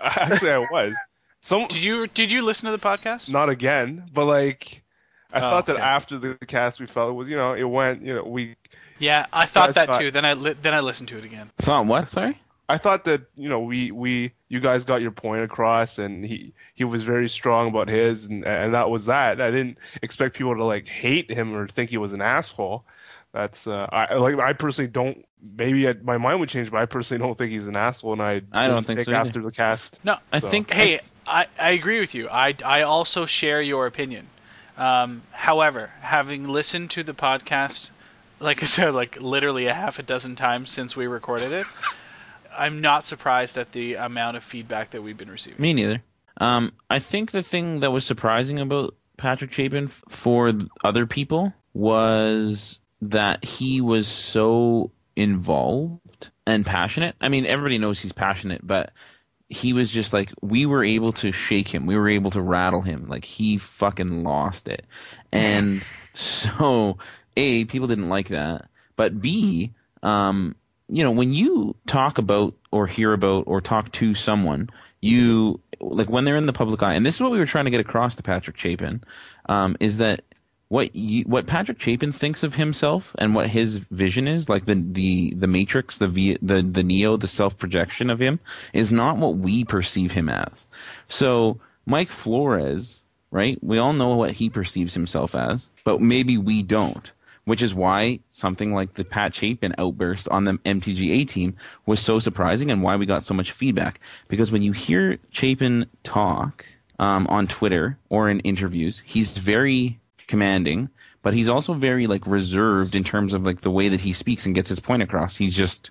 actually 0.00 0.50
I 0.50 0.58
was 0.70 0.94
some 1.40 1.66
Did 1.68 1.82
you 1.82 2.06
did 2.06 2.32
you 2.32 2.42
listen 2.42 2.66
to 2.70 2.76
the 2.76 2.82
podcast? 2.82 3.28
not 3.28 3.48
again, 3.48 4.08
but 4.12 4.24
like 4.24 4.82
I 5.32 5.38
Oh, 5.38 5.40
thought 5.50 5.66
that 5.66 5.74
okay. 5.76 5.82
after 5.82 6.18
the 6.18 6.34
cast 6.46 6.80
we 6.80 6.86
felt 6.86 7.10
it 7.10 7.14
was 7.14 7.28
you 7.30 7.36
know 7.36 7.54
it 7.54 7.64
went 7.64 8.02
you 8.02 8.14
know 8.14 8.24
we 8.24 8.56
Yeah, 8.98 9.26
I 9.32 9.46
thought 9.46 9.74
that 9.74 9.88
not- 9.88 10.00
too. 10.00 10.10
Then 10.10 10.24
I 10.24 10.32
li- 10.34 10.56
then 10.60 10.74
I 10.74 10.80
listened 10.80 11.08
to 11.10 11.18
it 11.18 11.24
again. 11.24 11.50
Thought 11.58 11.86
what? 11.86 12.10
Sorry. 12.10 12.40
I 12.68 12.78
thought 12.78 13.04
that 13.04 13.22
you 13.36 13.48
know 13.48 13.60
we 13.60 13.90
we 13.92 14.32
you 14.48 14.58
guys 14.60 14.84
got 14.84 15.00
your 15.00 15.12
point 15.12 15.42
across 15.44 15.98
and 15.98 16.24
he 16.24 16.52
he 16.74 16.82
was 16.84 17.02
very 17.02 17.28
strong 17.28 17.68
about 17.68 17.88
his 17.88 18.24
and 18.24 18.44
and 18.44 18.74
that 18.74 18.90
was 18.90 19.06
that. 19.06 19.40
I 19.40 19.50
didn't 19.50 19.78
expect 20.02 20.36
people 20.36 20.56
to 20.56 20.64
like 20.64 20.88
hate 20.88 21.30
him 21.30 21.54
or 21.54 21.68
think 21.68 21.90
he 21.90 21.96
was 21.98 22.12
an 22.12 22.22
asshole. 22.22 22.84
That's 23.36 23.66
uh, 23.66 23.86
I 23.92 24.14
like 24.14 24.38
I 24.38 24.52
personally 24.54 24.90
don't. 24.90 25.24
Maybe 25.58 25.86
I, 25.86 25.92
my 26.02 26.16
mind 26.16 26.40
would 26.40 26.48
change, 26.48 26.70
but 26.70 26.78
I 26.80 26.86
personally 26.86 27.22
don't 27.22 27.36
think 27.36 27.50
he's 27.52 27.66
an 27.66 27.76
asshole. 27.76 28.14
And 28.14 28.22
I 28.22 28.40
I 28.50 28.66
don't 28.66 28.76
didn't 28.76 28.86
think 28.86 29.00
so 29.00 29.12
either. 29.12 29.20
after 29.20 29.42
the 29.42 29.50
cast. 29.50 29.98
No, 30.04 30.16
I 30.32 30.38
So- 30.38 30.48
think. 30.48 30.70
Hey, 30.70 31.00
I, 31.26 31.46
I 31.58 31.72
agree 31.72 32.00
with 32.00 32.14
you. 32.14 32.28
I, 32.30 32.54
I 32.64 32.82
also 32.82 33.26
share 33.26 33.60
your 33.60 33.86
opinion. 33.86 34.26
Um, 34.78 35.22
however, 35.32 35.90
having 36.00 36.48
listened 36.48 36.90
to 36.92 37.02
the 37.02 37.12
podcast, 37.14 37.90
like 38.40 38.62
I 38.62 38.66
said, 38.66 38.94
like 38.94 39.20
literally 39.20 39.66
a 39.66 39.74
half 39.74 39.98
a 39.98 40.02
dozen 40.02 40.34
times 40.36 40.70
since 40.70 40.96
we 40.96 41.06
recorded 41.06 41.52
it, 41.52 41.66
I'm 42.58 42.80
not 42.80 43.04
surprised 43.04 43.58
at 43.58 43.72
the 43.72 43.94
amount 43.94 44.38
of 44.38 44.44
feedback 44.44 44.90
that 44.92 45.02
we've 45.02 45.16
been 45.18 45.30
receiving. 45.30 45.60
Me 45.60 45.74
neither. 45.74 46.02
Um, 46.38 46.72
I 46.88 46.98
think 47.00 47.32
the 47.32 47.42
thing 47.42 47.80
that 47.80 47.90
was 47.90 48.06
surprising 48.06 48.58
about 48.58 48.94
Patrick 49.18 49.52
Chapin 49.52 49.84
f- 49.84 50.02
for 50.08 50.52
other 50.84 51.06
people 51.06 51.52
was 51.74 52.80
that 53.00 53.44
he 53.44 53.80
was 53.80 54.06
so 54.06 54.92
involved 55.14 56.30
and 56.46 56.64
passionate. 56.64 57.16
I 57.20 57.28
mean, 57.28 57.46
everybody 57.46 57.78
knows 57.78 58.00
he's 58.00 58.12
passionate, 58.12 58.66
but 58.66 58.92
he 59.48 59.72
was 59.72 59.90
just 59.90 60.12
like 60.12 60.32
we 60.42 60.66
were 60.66 60.84
able 60.84 61.12
to 61.12 61.32
shake 61.32 61.68
him. 61.68 61.86
We 61.86 61.96
were 61.96 62.08
able 62.08 62.30
to 62.32 62.42
rattle 62.42 62.82
him. 62.82 63.08
Like 63.08 63.24
he 63.24 63.58
fucking 63.58 64.24
lost 64.24 64.68
it. 64.68 64.86
And 65.32 65.82
so, 66.14 66.98
A, 67.36 67.64
people 67.64 67.88
didn't 67.88 68.08
like 68.08 68.28
that. 68.28 68.68
But 68.96 69.20
B, 69.20 69.74
um, 70.02 70.56
you 70.88 71.02
know, 71.02 71.10
when 71.10 71.32
you 71.32 71.76
talk 71.86 72.18
about 72.18 72.54
or 72.70 72.86
hear 72.86 73.12
about 73.12 73.44
or 73.46 73.60
talk 73.60 73.92
to 73.92 74.14
someone, 74.14 74.70
you 75.00 75.60
like 75.80 76.08
when 76.08 76.24
they're 76.24 76.36
in 76.36 76.46
the 76.46 76.52
public 76.52 76.82
eye, 76.82 76.94
and 76.94 77.04
this 77.04 77.16
is 77.16 77.20
what 77.20 77.32
we 77.32 77.38
were 77.38 77.46
trying 77.46 77.66
to 77.66 77.70
get 77.70 77.80
across 77.80 78.14
to 78.16 78.22
Patrick 78.22 78.56
Chapin, 78.56 79.02
um, 79.48 79.76
is 79.80 79.98
that 79.98 80.22
what 80.68 80.94
you, 80.96 81.24
what 81.24 81.46
Patrick 81.46 81.80
Chapin 81.80 82.12
thinks 82.12 82.42
of 82.42 82.54
himself 82.54 83.14
and 83.18 83.34
what 83.34 83.50
his 83.50 83.76
vision 83.76 84.26
is, 84.26 84.48
like 84.48 84.64
the 84.64 84.74
the 84.74 85.34
the 85.34 85.46
Matrix, 85.46 85.98
the 85.98 86.08
v, 86.08 86.36
the 86.42 86.62
the 86.62 86.82
Neo, 86.82 87.16
the 87.16 87.28
self 87.28 87.56
projection 87.56 88.10
of 88.10 88.20
him, 88.20 88.40
is 88.72 88.92
not 88.92 89.16
what 89.16 89.36
we 89.36 89.64
perceive 89.64 90.12
him 90.12 90.28
as. 90.28 90.66
So 91.06 91.60
Mike 91.86 92.08
Flores, 92.08 93.04
right? 93.30 93.62
We 93.62 93.78
all 93.78 93.92
know 93.92 94.14
what 94.16 94.32
he 94.32 94.50
perceives 94.50 94.94
himself 94.94 95.34
as, 95.34 95.70
but 95.84 96.00
maybe 96.00 96.36
we 96.36 96.62
don't. 96.62 97.12
Which 97.44 97.62
is 97.62 97.76
why 97.76 98.18
something 98.28 98.74
like 98.74 98.94
the 98.94 99.04
Pat 99.04 99.32
Chapin 99.32 99.72
outburst 99.78 100.28
on 100.30 100.42
the 100.42 100.54
MTGA 100.54 101.28
team 101.28 101.54
was 101.86 102.00
so 102.00 102.18
surprising 102.18 102.72
and 102.72 102.82
why 102.82 102.96
we 102.96 103.06
got 103.06 103.22
so 103.22 103.34
much 103.34 103.52
feedback. 103.52 104.00
Because 104.26 104.50
when 104.50 104.62
you 104.62 104.72
hear 104.72 105.18
Chapin 105.30 105.86
talk 106.02 106.66
um, 106.98 107.24
on 107.28 107.46
Twitter 107.46 107.98
or 108.10 108.28
in 108.28 108.40
interviews, 108.40 109.00
he's 109.06 109.38
very 109.38 110.00
commanding, 110.26 110.90
but 111.22 111.34
he's 111.34 111.48
also 111.48 111.72
very 111.74 112.06
like 112.06 112.26
reserved 112.26 112.94
in 112.94 113.04
terms 113.04 113.34
of 113.34 113.44
like 113.44 113.60
the 113.60 113.70
way 113.70 113.88
that 113.88 114.00
he 114.02 114.12
speaks 114.12 114.46
and 114.46 114.54
gets 114.54 114.68
his 114.68 114.80
point 114.80 115.02
across. 115.02 115.36
He's 115.36 115.54
just 115.54 115.90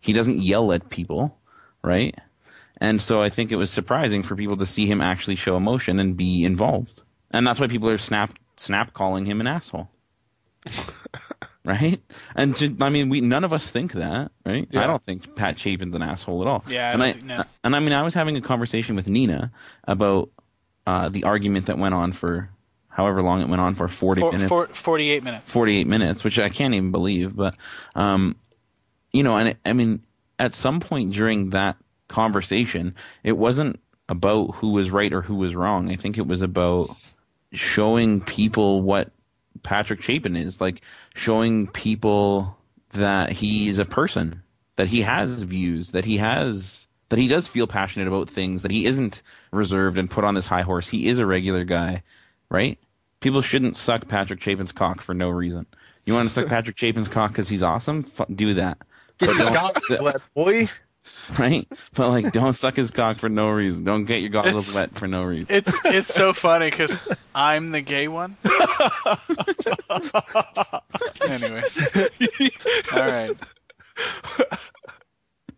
he 0.00 0.12
doesn't 0.12 0.38
yell 0.38 0.72
at 0.72 0.90
people, 0.90 1.38
right? 1.82 2.16
And 2.80 3.00
so 3.00 3.20
I 3.22 3.28
think 3.28 3.52
it 3.52 3.56
was 3.56 3.70
surprising 3.70 4.22
for 4.22 4.34
people 4.36 4.56
to 4.56 4.64
see 4.66 4.86
him 4.86 5.00
actually 5.02 5.34
show 5.34 5.56
emotion 5.56 5.98
and 5.98 6.16
be 6.16 6.44
involved. 6.44 7.02
And 7.30 7.46
that's 7.46 7.60
why 7.60 7.66
people 7.66 7.88
are 7.90 7.98
snap 7.98 8.32
snap 8.56 8.92
calling 8.94 9.26
him 9.26 9.40
an 9.40 9.46
asshole. 9.46 9.90
right? 11.64 12.00
And 12.34 12.56
to, 12.56 12.76
I 12.80 12.88
mean, 12.88 13.08
we 13.08 13.20
none 13.20 13.44
of 13.44 13.52
us 13.52 13.70
think 13.70 13.92
that, 13.92 14.32
right? 14.46 14.68
I 14.74 14.86
don't 14.86 15.02
think 15.02 15.34
Pat 15.36 15.56
Chapin's 15.56 15.94
an 15.94 16.02
asshole 16.02 16.40
at 16.42 16.48
all. 16.48 16.64
Yeah, 16.68 16.88
I 16.88 16.92
and 16.92 16.98
don't 17.00 17.08
I 17.08 17.12
think- 17.12 17.24
no. 17.24 17.44
and 17.64 17.76
I 17.76 17.80
mean, 17.80 17.92
I 17.92 18.02
was 18.02 18.14
having 18.14 18.36
a 18.36 18.40
conversation 18.40 18.96
with 18.96 19.08
Nina 19.08 19.52
about 19.84 20.30
uh, 20.86 21.08
the 21.08 21.24
argument 21.24 21.66
that 21.66 21.78
went 21.78 21.94
on 21.94 22.12
for 22.12 22.50
however 22.90 23.22
long 23.22 23.40
it 23.40 23.48
went 23.48 23.62
on 23.62 23.74
for 23.74 23.88
forty 23.88 24.20
For, 24.20 24.32
minutes. 24.32 24.48
for 24.48 24.66
48 24.66 25.24
minutes. 25.24 25.50
48 25.50 25.86
minutes, 25.86 26.24
which 26.24 26.38
I 26.38 26.48
can't 26.48 26.74
even 26.74 26.90
believe. 26.90 27.34
But, 27.34 27.54
um, 27.94 28.36
you 29.12 29.22
know, 29.22 29.36
and 29.36 29.48
it, 29.48 29.58
I 29.64 29.72
mean, 29.72 30.02
at 30.38 30.52
some 30.52 30.80
point 30.80 31.12
during 31.12 31.50
that 31.50 31.76
conversation, 32.08 32.94
it 33.22 33.38
wasn't 33.38 33.80
about 34.08 34.56
who 34.56 34.72
was 34.72 34.90
right 34.90 35.12
or 35.12 35.22
who 35.22 35.36
was 35.36 35.54
wrong. 35.54 35.90
I 35.90 35.96
think 35.96 36.18
it 36.18 36.26
was 36.26 36.42
about 36.42 36.96
showing 37.52 38.20
people 38.20 38.82
what 38.82 39.10
Patrick 39.62 40.02
Chapin 40.02 40.36
is, 40.36 40.60
like 40.60 40.80
showing 41.14 41.66
people 41.68 42.58
that 42.90 43.30
he's 43.32 43.78
a 43.78 43.84
person, 43.84 44.42
that 44.76 44.88
he 44.88 45.02
has 45.02 45.42
views, 45.42 45.92
that 45.92 46.04
he 46.04 46.18
has. 46.18 46.86
That 47.10 47.18
he 47.18 47.26
does 47.26 47.48
feel 47.48 47.66
passionate 47.66 48.06
about 48.06 48.30
things, 48.30 48.62
that 48.62 48.70
he 48.70 48.86
isn't 48.86 49.20
reserved 49.50 49.98
and 49.98 50.08
put 50.08 50.22
on 50.22 50.36
this 50.36 50.46
high 50.46 50.62
horse. 50.62 50.86
He 50.86 51.08
is 51.08 51.18
a 51.18 51.26
regular 51.26 51.64
guy, 51.64 52.04
right? 52.50 52.78
People 53.20 53.40
shouldn't 53.42 53.76
suck 53.76 54.08
Patrick 54.08 54.40
Chapin's 54.40 54.72
cock 54.72 55.00
for 55.00 55.14
no 55.14 55.28
reason. 55.30 55.66
You 56.06 56.14
want 56.14 56.28
to 56.28 56.32
suck 56.32 56.46
Patrick 56.48 56.76
Chapin's 56.76 57.08
cock 57.08 57.30
because 57.32 57.48
he's 57.48 57.62
awesome? 57.62 58.04
F- 58.18 58.26
do 58.34 58.54
that, 58.54 58.78
Get 59.18 59.36
your 59.36 59.50
don't- 59.50 60.02
wet, 60.02 60.16
boy. 60.34 60.68
right? 61.38 61.68
But 61.94 62.08
like, 62.08 62.32
don't 62.32 62.54
suck 62.54 62.76
his 62.76 62.90
cock 62.90 63.18
for 63.18 63.28
no 63.28 63.50
reason. 63.50 63.84
Don't 63.84 64.04
get 64.04 64.20
your 64.20 64.30
goggles 64.30 64.68
It's- 64.70 64.74
wet 64.74 64.98
for 64.98 65.06
no 65.06 65.22
reason. 65.22 65.54
It's 65.54 65.84
it's 65.84 66.14
so 66.14 66.32
funny 66.34 66.70
because 66.70 66.98
I'm 67.34 67.70
the 67.72 67.80
gay 67.82 68.08
one. 68.08 68.36
Anyways, 71.28 71.78
all 72.92 73.00
right. 73.06 73.36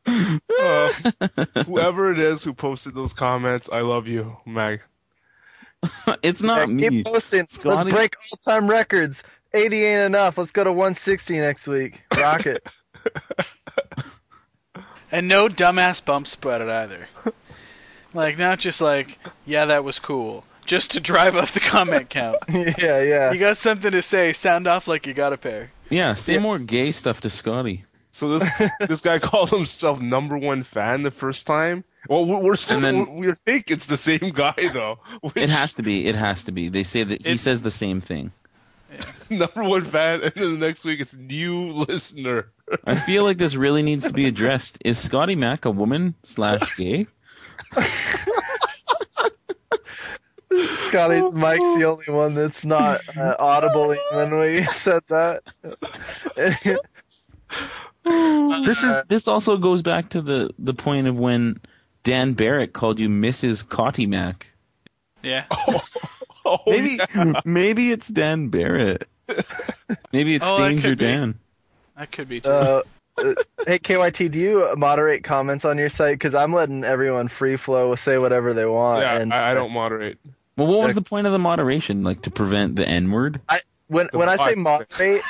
Uh, 0.05 0.93
whoever 1.64 2.12
it 2.12 2.19
is 2.19 2.43
who 2.43 2.52
posted 2.52 2.94
those 2.94 3.12
comments, 3.12 3.69
I 3.73 3.81
love 3.82 4.06
you, 4.09 4.36
Mag. 4.44 4.81
it's 6.22 6.42
not 6.42 6.60
Yeah, 6.68 6.74
me. 6.74 6.88
keep 6.88 7.06
posting. 7.06 7.44
Scotty- 7.44 7.76
Let's 7.76 7.90
break 7.90 8.14
all-time 8.32 8.68
records. 8.68 9.22
80 9.54 9.84
ain't 9.84 10.00
enough. 10.06 10.38
Let's 10.38 10.50
go 10.50 10.64
to 10.64 10.72
160 10.72 11.38
next 11.38 11.66
week. 11.66 12.02
Rock 12.16 12.46
it. 12.46 12.66
And 15.10 15.28
no 15.28 15.46
dumbass 15.46 16.02
bumps 16.02 16.34
about 16.34 16.62
it 16.62 16.70
either. 16.70 17.06
Like 18.14 18.38
not 18.38 18.59
just 18.59 18.80
like, 18.80 19.18
yeah, 19.44 19.66
that 19.66 19.84
was 19.84 19.98
cool, 19.98 20.42
just 20.64 20.90
to 20.92 21.00
drive 21.00 21.36
up 21.36 21.50
the 21.50 21.60
comment 21.60 22.09
count. 22.09 22.38
yeah, 22.48 23.02
yeah. 23.02 23.30
You 23.30 23.38
got 23.38 23.59
something 23.59 23.90
to 23.90 24.00
say? 24.00 24.32
Sound 24.32 24.66
off 24.66 24.88
like 24.88 25.06
you 25.06 25.12
got 25.12 25.34
a 25.34 25.36
pair. 25.36 25.70
Yeah, 25.90 26.14
say 26.14 26.38
more 26.38 26.59
gay 26.59 26.92
stuff 26.92 27.20
to 27.22 27.28
Scotty. 27.30 27.84
So 28.10 28.38
this 28.38 28.48
this 28.88 29.00
guy 29.02 29.18
called 29.18 29.50
himself 29.50 30.00
number 30.00 30.38
one 30.38 30.62
fan 30.62 31.02
the 31.02 31.10
first 31.10 31.46
time. 31.46 31.84
Well, 32.08 32.24
we're 32.26 32.38
we're, 32.40 32.56
then- 32.56 33.14
we 33.16 33.32
think 33.46 33.70
it's 33.70 33.86
the 33.86 33.96
same 33.96 34.32
guy 34.34 34.54
though. 34.72 34.98
Which, 35.20 35.36
It 35.36 35.50
has 35.50 35.74
to 35.74 35.82
be. 35.82 36.06
It 36.06 36.14
has 36.16 36.44
to 36.44 36.52
be. 36.52 36.68
They 36.68 36.82
say 36.82 37.02
that 37.04 37.24
he 37.26 37.36
says 37.36 37.62
the 37.62 37.70
same 37.70 38.00
thing. 38.00 38.32
number 39.30 39.62
one 39.64 39.84
fan, 39.84 40.20
and 40.22 40.32
then 40.34 40.58
the 40.60 40.66
next 40.66 40.84
week 40.84 41.00
it's 41.00 41.14
new 41.14 41.70
listener. 41.70 42.50
I 42.84 42.96
feel 42.96 43.24
like 43.24 43.38
this 43.38 43.54
really 43.54 43.82
needs 43.82 44.06
to 44.06 44.12
be 44.12 44.26
addressed. 44.32 44.78
Is 44.84 44.98
Scotty 44.98 45.34
Mac 45.34 45.64
a 45.64 45.70
woman 45.70 46.14
slash 46.22 46.76
gay? 46.76 47.06
Scotty's 50.88 51.32
Mike's 51.32 51.62
the 51.78 51.84
only 51.84 52.04
one 52.08 52.34
that's 52.34 52.64
not 52.64 53.00
uh, 53.16 53.34
audible 53.38 53.96
when 54.12 54.38
we 54.38 54.64
said 54.66 55.02
that. 55.08 55.42
This 58.04 58.82
is 58.82 58.96
this 59.08 59.26
also 59.28 59.56
goes 59.56 59.80
back 59.80 60.10
to 60.10 60.20
the 60.20 60.50
the 60.58 60.74
point 60.74 61.06
of 61.06 61.18
when 61.18 61.60
Dan 62.02 62.32
Barrett 62.34 62.72
called 62.72 62.98
you 63.00 63.08
Mrs. 63.08 63.64
Cotty 63.64 64.08
Mac. 64.08 64.54
Yeah. 65.22 65.44
Oh, 66.44 66.58
Maybe 66.66 66.98
yeah. 67.14 67.40
maybe 67.44 67.92
it's 67.92 68.08
Dan 68.08 68.48
Barrett. 68.48 69.06
Maybe 70.12 70.34
it's 70.34 70.44
Oh, 70.48 70.60
that 70.60 70.68
Danger 70.70 70.88
could. 70.88 70.98
Dan. 70.98 71.38
That 71.96 72.10
could 72.10 72.28
be 72.28 72.40
too. 72.40 72.50
uh, 72.50 72.82
uh, 73.16 73.34
hey 73.64 73.78
KYT, 73.78 74.28
do 74.32 74.40
you 74.40 74.74
moderate 74.76 75.22
comments 75.22 75.64
on 75.64 75.78
your 75.78 75.88
site? 75.88 76.14
Because 76.14 76.34
I'm 76.34 76.52
letting 76.52 76.82
everyone 76.82 77.28
free 77.28 77.54
flow, 77.54 77.94
say 77.94 78.18
whatever 78.18 78.52
they 78.54 78.66
want. 78.66 79.02
yeah, 79.02 79.18
and 79.18 79.32
I, 79.32 79.52
I 79.52 79.54
don't 79.54 79.70
moderate. 79.70 80.18
Well, 80.56 80.66
what 80.66 80.80
was 80.84 80.96
the 80.96 81.02
point 81.02 81.28
of 81.28 81.32
the 81.32 81.38
moderation? 81.38 82.02
Like 82.02 82.22
to 82.22 82.30
prevent 82.30 82.74
the 82.74 82.88
N 82.88 83.12
word? 83.12 83.40
when 83.86 84.08
The 84.10 84.18
when 84.18 84.28
I 84.28 84.36
say 84.48 84.56
moderate, 84.56 85.22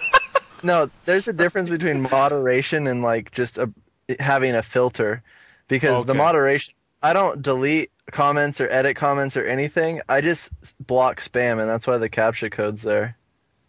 no, 0.62 0.90
there's 1.06 1.26
a 1.26 1.32
difference 1.32 1.70
between 1.70 2.02
moderation 2.02 2.86
and 2.86 3.00
like 3.02 3.32
just 3.32 3.56
a, 3.56 3.72
having 4.18 4.54
a 4.54 4.62
filter, 4.62 5.22
because 5.70 6.04
the 6.04 6.14
moderation, 6.14 6.74
I 7.02 7.14
don't 7.14 7.40
delete 7.40 7.90
comments 8.10 8.60
or 8.60 8.68
edit 8.70 8.96
comments 8.96 9.36
or 9.36 9.46
anything. 9.46 10.02
I 10.08 10.20
just 10.20 10.50
block 10.86 11.20
spam, 11.20 11.60
and 11.60 11.68
that's 11.68 11.86
why 11.86 11.96
the 11.96 12.10
captcha 12.10 12.52
code's 12.52 12.82
there. 12.82 13.16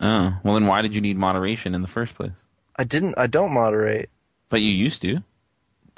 Oh, 0.01 0.37
well 0.43 0.55
then 0.55 0.65
why 0.65 0.81
did 0.81 0.93
you 0.93 0.99
need 0.99 1.17
moderation 1.17 1.73
in 1.73 1.81
the 1.81 1.87
first 1.87 2.15
place? 2.15 2.45
I 2.75 2.83
didn't. 2.83 3.15
I 3.17 3.27
don't 3.27 3.53
moderate. 3.53 4.09
But 4.49 4.61
you 4.61 4.71
used 4.71 5.01
to. 5.03 5.23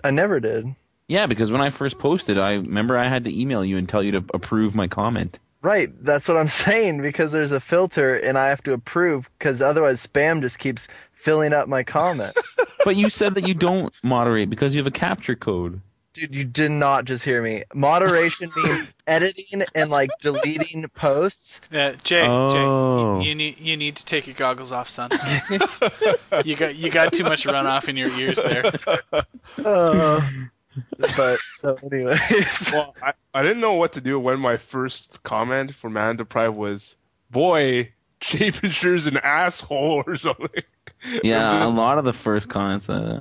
I 0.04 0.12
never 0.12 0.40
did. 0.40 0.76
Yeah, 1.08 1.26
because 1.26 1.52
when 1.52 1.62
I 1.62 1.70
first 1.70 1.98
posted, 1.98 2.38
I 2.38 2.54
remember 2.54 2.98
I 2.98 3.08
had 3.08 3.24
to 3.24 3.42
email 3.42 3.64
you 3.64 3.78
and 3.78 3.88
tell 3.88 4.04
you 4.04 4.12
to 4.12 4.26
approve 4.34 4.76
my 4.76 4.88
comment. 4.88 5.40
Right, 5.62 5.92
that's 6.04 6.28
what 6.28 6.38
I'm 6.38 6.48
saying 6.66 7.02
because 7.02 7.32
there's 7.32 7.52
a 7.54 7.60
filter 7.60 8.16
and 8.16 8.38
I 8.38 8.50
have 8.50 8.62
to 8.64 8.74
approve 8.74 9.30
because 9.40 9.62
otherwise 9.62 10.06
spam 10.06 10.42
just 10.42 10.60
keeps 10.60 10.88
filling 11.14 11.54
up 11.54 11.68
my 11.68 11.84
comment. 11.84 12.38
But 12.86 12.98
you 12.98 13.10
said 13.10 13.36
that 13.36 13.48
you 13.48 13.54
don't 13.54 13.94
moderate 14.04 14.50
because 14.50 14.76
you 14.76 14.80
have 14.80 14.88
a 14.88 14.92
capture 14.92 15.36
code. 15.36 15.80
Dude, 16.14 16.36
you 16.36 16.44
did 16.44 16.70
not 16.72 17.06
just 17.06 17.24
hear 17.24 17.42
me. 17.42 17.64
Moderation 17.74 18.52
means 18.58 18.94
editing 19.08 19.64
and 19.74 19.90
like 19.90 20.12
deleting 20.22 20.88
posts. 20.90 21.60
Yeah, 21.72 21.94
Jay, 22.04 22.22
Oh. 22.24 23.20
Jay, 23.20 23.26
you, 23.26 23.30
you 23.30 23.36
need 23.36 23.60
you 23.60 23.78
need 23.78 23.96
to 23.96 24.06
take 24.06 24.28
your 24.28 24.36
goggles 24.36 24.72
off, 24.72 24.88
son. 24.90 25.10
you 26.46 26.56
got 26.56 26.76
you 26.76 26.92
got 26.92 27.14
too 27.14 27.24
much 27.24 27.46
runoff 27.46 27.88
in 27.90 27.98
your 27.98 28.12
ears 28.12 28.38
there. 28.38 28.72
Uh, 29.64 30.22
but 31.18 31.40
so 31.62 31.78
anyways, 31.92 32.20
Well, 32.74 32.96
I, 33.02 33.14
I 33.34 33.42
didn't 33.42 33.60
know 33.62 33.74
what 33.74 33.94
to 33.94 34.02
do 34.02 34.20
when 34.20 34.40
my 34.40 34.58
first 34.58 35.24
comment 35.24 35.74
for 35.74 35.90
Man 35.90 36.16
Deprived 36.18 36.56
was, 36.56 36.96
"Boy, 37.32 37.92
Chapin 38.22 38.70
sure's 38.70 39.08
an 39.08 39.18
asshole" 39.18 40.04
or 40.06 40.16
something. 40.16 40.64
Yeah, 41.24 41.66
a 41.66 41.70
lot 41.70 41.98
of 41.98 42.06
the 42.06 42.14
first 42.14 42.50
comments. 42.50 42.88
Uh, 42.88 43.20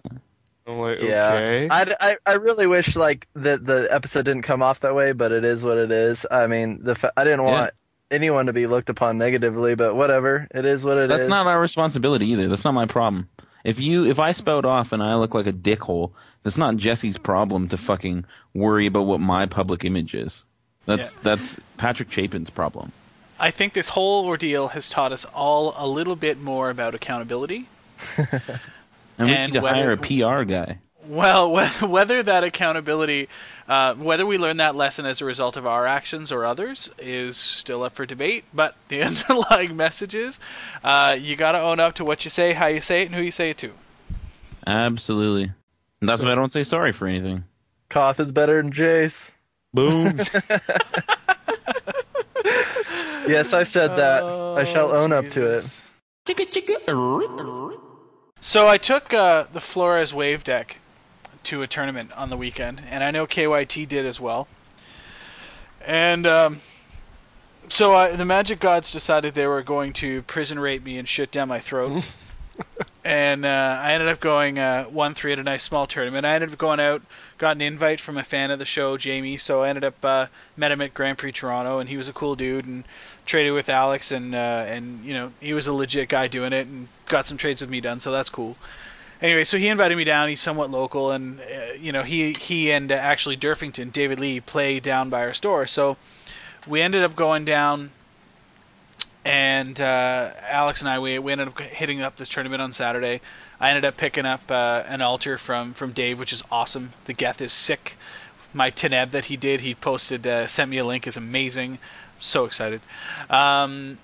I'm 0.67 0.79
like, 0.79 1.01
yeah, 1.01 1.33
okay. 1.33 1.69
I, 1.71 1.95
I, 2.01 2.17
I 2.25 2.33
really 2.35 2.67
wish 2.67 2.95
like 2.95 3.27
that 3.35 3.65
the 3.67 3.89
episode 3.91 4.25
didn't 4.25 4.43
come 4.43 4.63
off 4.63 4.81
that 4.81 4.95
way, 4.95 5.13
but 5.13 5.33
it 5.33 5.45
is 5.45 5.65
what 5.65 5.77
it 5.79 5.91
is. 5.91 6.25
I 6.31 6.47
mean, 6.47 6.81
the 6.83 6.95
fa- 6.95 7.13
I 7.17 7.25
didn't 7.25 7.43
want 7.45 7.73
anyone 8.11 8.47
to 8.47 8.53
be 8.53 8.67
looked 8.67 8.89
upon 8.89 9.19
negatively, 9.19 9.75
but 9.75 9.95
whatever, 9.95 10.47
it 10.55 10.65
is 10.65 10.85
what 10.85 10.99
it 10.99 11.05
is. 11.05 11.17
that's 11.19 11.29
not 11.29 11.47
our 11.47 11.61
responsibility 11.61 12.27
either. 12.27 12.47
That's 12.47 12.65
not 12.65 12.75
my 12.75 12.87
problem. 12.87 13.29
If 13.65 13.81
you 13.81 14.05
if 14.07 14.19
I 14.19 14.33
spout 14.33 14.65
off 14.65 14.93
and 14.93 15.03
I 15.03 15.15
look 15.17 15.35
like 15.35 15.47
a 15.47 15.53
dickhole, 15.53 16.13
that's 16.43 16.59
not 16.59 16.77
Jesse's 16.77 17.17
problem 17.19 17.69
to 17.69 17.77
fucking 17.77 18.25
worry 18.55 18.87
about 18.87 19.03
what 19.07 19.21
my 19.21 19.47
public 19.47 19.85
image 19.85 20.15
is. 20.15 20.45
That's 20.87 21.15
that's 21.17 21.61
Patrick 21.77 22.11
Chapin's 22.11 22.51
problem. 22.51 22.93
I 23.39 23.51
think 23.51 23.73
this 23.73 23.89
whole 23.89 24.27
ordeal 24.27 24.69
has 24.69 24.89
taught 24.89 25.11
us 25.13 25.25
all 25.35 25.75
a 25.77 25.87
little 25.87 26.17
bit 26.17 26.41
more 26.41 26.71
about 26.71 26.95
accountability. 26.95 27.69
And 29.19 29.29
we 29.29 29.35
And 29.35 29.53
need 29.53 29.59
to 29.59 29.65
whether- 29.65 29.75
hire 29.77 29.93
a 29.93 29.97
PR 29.97 30.45
guy. 30.45 30.79
Well, 31.07 31.51
whether 31.83 32.23
that 32.23 32.45
accountability, 32.45 33.29
uh, 33.69 33.95
whether 33.95 34.25
we 34.25 34.39
learn 34.39 34.59
that 34.59 34.77
lesson 34.77 35.05
as 35.05 35.21
a 35.21 35.25
result 35.25 35.57
of 35.57 35.67
our 35.67 35.85
actions 35.87 36.31
or 36.31 36.45
others, 36.47 36.91
is 36.99 37.37
still 37.37 37.83
up 37.83 37.95
for 37.97 38.07
debate. 38.07 38.45
But 38.55 38.77
the 38.89 39.03
underlying 39.03 39.77
message 39.77 40.15
is, 40.15 40.39
uh, 40.85 41.17
you 41.19 41.35
got 41.37 41.53
to 41.53 41.61
own 41.61 41.81
up 41.81 41.95
to 41.97 42.05
what 42.05 42.25
you 42.25 42.31
say, 42.31 42.53
how 42.53 42.69
you 42.69 42.81
say 42.81 43.03
it, 43.03 43.07
and 43.07 43.15
who 43.15 43.23
you 43.23 43.33
say 43.33 43.51
it 43.51 43.59
to. 43.59 43.73
Absolutely. 44.67 45.51
And 46.01 46.09
that's 46.09 46.23
why 46.25 46.33
I 46.33 46.35
don't 46.37 46.53
say 46.53 46.63
sorry 46.63 46.93
for 46.93 47.07
anything. 47.09 47.45
Koth 47.91 48.21
is 48.21 48.31
better 48.33 48.63
than 48.63 48.73
Jace. 48.73 49.33
Boom. 49.75 50.19
Yes, 53.25 53.53
I 53.53 53.63
said 53.63 53.95
that. 53.97 54.25
I 54.25 54.65
shall 54.65 54.89
Oh, 54.91 54.97
own 54.97 55.13
up 55.13 55.29
to 55.31 55.47
it. 55.55 55.81
So 58.45 58.67
I 58.67 58.77
took 58.77 59.15
uh, 59.15 59.45
the 59.53 59.61
Flores 59.61 60.13
Wave 60.13 60.43
deck 60.43 60.79
to 61.45 61.63
a 61.63 61.69
tournament 61.69 62.11
on 62.17 62.29
the 62.29 62.37
weekend, 62.37 62.83
and 62.91 63.05
I 63.05 63.13
know 63.13 63.25
KYT 63.25 63.89
did 63.89 64.05
as 64.05 64.19
well. 64.19 64.49
And 65.81 66.27
um, 66.27 66.61
so 67.69 67.95
I, 67.95 68.17
the 68.17 68.25
Magic 68.25 68.59
Gods 68.59 68.91
decided 68.91 69.35
they 69.35 69.47
were 69.47 69.63
going 69.63 69.93
to 69.95 70.23
prison 70.23 70.59
rape 70.59 70.83
me 70.83 70.99
and 70.99 71.09
shit 71.09 71.31
down 71.31 71.47
my 71.47 71.61
throat. 71.61 72.03
and 73.05 73.47
uh, 73.47 73.79
I 73.81 73.93
ended 73.93 74.09
up 74.09 74.19
going 74.19 74.59
uh, 74.59 74.87
one 74.87 75.15
three 75.15 75.33
at 75.33 75.39
a 75.39 75.45
nice 75.45 75.63
small 75.63 75.87
tournament. 75.87 76.27
I 76.27 76.35
ended 76.35 76.53
up 76.53 76.59
going 76.59 76.81
out, 76.81 77.03
got 77.43 77.57
an 77.57 77.61
invite 77.61 78.01
from 78.01 78.17
a 78.17 78.23
fan 78.23 78.53
of 78.53 78.61
the 78.61 78.65
show, 78.65 78.97
Jamie. 78.97 79.37
So 79.37 79.65
I 79.65 79.69
ended 79.69 79.83
up 79.83 80.05
uh, 80.05 80.27
met 80.57 80.71
him 80.71 80.81
at 80.81 80.95
Grand 80.95 81.19
Prix 81.19 81.33
Toronto, 81.33 81.81
and 81.81 81.89
he 81.89 81.97
was 81.97 82.07
a 82.07 82.13
cool 82.13 82.37
dude, 82.37 82.67
and 82.67 82.85
traded 83.27 83.53
with 83.53 83.69
Alex, 83.69 84.13
and 84.13 84.33
uh, 84.33 84.65
and 84.69 85.05
you 85.05 85.13
know 85.13 85.33
he 85.41 85.53
was 85.53 85.67
a 85.67 85.73
legit 85.73 86.09
guy 86.09 86.29
doing 86.29 86.53
it, 86.53 86.69
and 86.69 86.87
got 87.07 87.27
some 87.27 87.37
trades 87.37 87.61
with 87.61 87.69
me 87.69 87.81
done. 87.81 87.99
So 87.99 88.13
that's 88.13 88.29
cool. 88.29 88.57
Anyway, 89.21 89.43
so 89.43 89.59
he 89.59 89.67
invited 89.67 89.97
me 89.97 90.05
down. 90.05 90.29
He's 90.29 90.41
somewhat 90.41 90.71
local, 90.71 91.11
and 91.11 91.41
uh, 91.41 91.73
you 91.81 91.91
know 91.91 92.05
he 92.05 92.33
he 92.33 92.71
and 92.71 92.93
uh, 92.93 92.95
actually 92.95 93.37
Durfington, 93.37 93.93
David 93.93 94.21
Lee, 94.21 94.39
play 94.39 94.79
down 94.79 95.11
by 95.11 95.23
our 95.23 95.35
store. 95.35 95.67
So 95.67 95.97
we 96.69 96.81
ended 96.81 97.03
up 97.03 97.17
going 97.17 97.45
down 97.45 97.91
and 99.25 99.81
uh, 99.81 100.31
Alex 100.49 100.81
and 100.81 100.91
I 100.91 100.99
we, 100.99 101.19
we 101.19 101.33
ended 101.33 101.49
up 101.49 101.59
hitting 101.61 102.03
up 102.03 102.17
this 102.17 102.29
tournament 102.29 102.63
on 102.63 102.73
Saturday. 102.73 103.21
I 103.63 103.69
ended 103.69 103.85
up 103.85 103.97
picking 103.97 104.27
up 104.27 104.51
uh, 104.51 104.83
an 104.89 105.03
altar 105.03 105.39
from 105.39 105.73
from 105.73 105.93
Dave, 105.93 106.19
which 106.19 106.33
is 106.33 106.43
awesome. 106.51 106.93
The 107.05 107.13
Geth 107.13 107.41
is 107.41 107.53
sick. 107.53 107.97
My 108.53 108.71
Teneb 108.71 109.13
that 109.13 109.27
he 109.27 109.37
did, 109.37 109.61
he 109.61 109.77
posted, 109.77 110.27
uh, 110.27 110.47
sent 110.49 110.69
me 110.69 110.79
a 110.79 110.85
link, 110.85 111.07
is 111.07 111.17
amazing. 111.17 111.79
So 112.19 112.45
excited. 112.45 112.81
Um, 113.31 113.99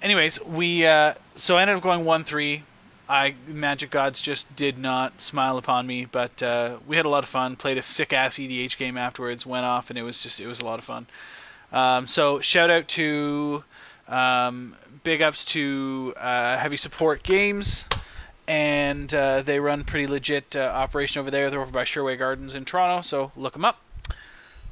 anyways, 0.00 0.42
we 0.42 0.86
uh, 0.86 1.12
so 1.34 1.58
I 1.58 1.62
ended 1.62 1.76
up 1.76 1.82
going 1.82 2.06
one 2.06 2.24
three. 2.24 2.62
I 3.06 3.34
Magic 3.46 3.90
Gods 3.90 4.18
just 4.18 4.56
did 4.56 4.78
not 4.78 5.20
smile 5.20 5.58
upon 5.58 5.86
me, 5.86 6.06
but 6.06 6.42
uh, 6.42 6.78
we 6.86 6.96
had 6.96 7.04
a 7.04 7.10
lot 7.10 7.22
of 7.22 7.28
fun. 7.28 7.56
Played 7.56 7.76
a 7.76 7.82
sick 7.82 8.14
ass 8.14 8.36
EDH 8.36 8.78
game 8.78 8.96
afterwards. 8.96 9.44
Went 9.44 9.66
off, 9.66 9.90
and 9.90 9.98
it 9.98 10.02
was 10.02 10.22
just 10.22 10.40
it 10.40 10.46
was 10.46 10.60
a 10.60 10.64
lot 10.64 10.78
of 10.78 10.86
fun. 10.86 11.06
Um, 11.70 12.06
so 12.06 12.40
shout 12.40 12.70
out 12.70 12.88
to 12.88 13.62
um, 14.08 14.74
big 15.04 15.20
ups 15.20 15.44
to 15.46 16.14
uh, 16.16 16.56
Heavy 16.56 16.78
Support 16.78 17.22
Games, 17.22 17.84
and 18.46 19.12
uh, 19.14 19.42
they 19.42 19.60
run 19.60 19.84
pretty 19.84 20.06
legit 20.06 20.56
uh, 20.56 20.60
operation 20.60 21.20
over 21.20 21.30
there. 21.30 21.50
They're 21.50 21.60
over 21.60 21.70
by 21.70 21.84
Sherway 21.84 22.18
Gardens 22.18 22.54
in 22.54 22.64
Toronto, 22.64 23.02
so 23.02 23.32
look 23.36 23.52
them 23.52 23.64
up. 23.64 23.80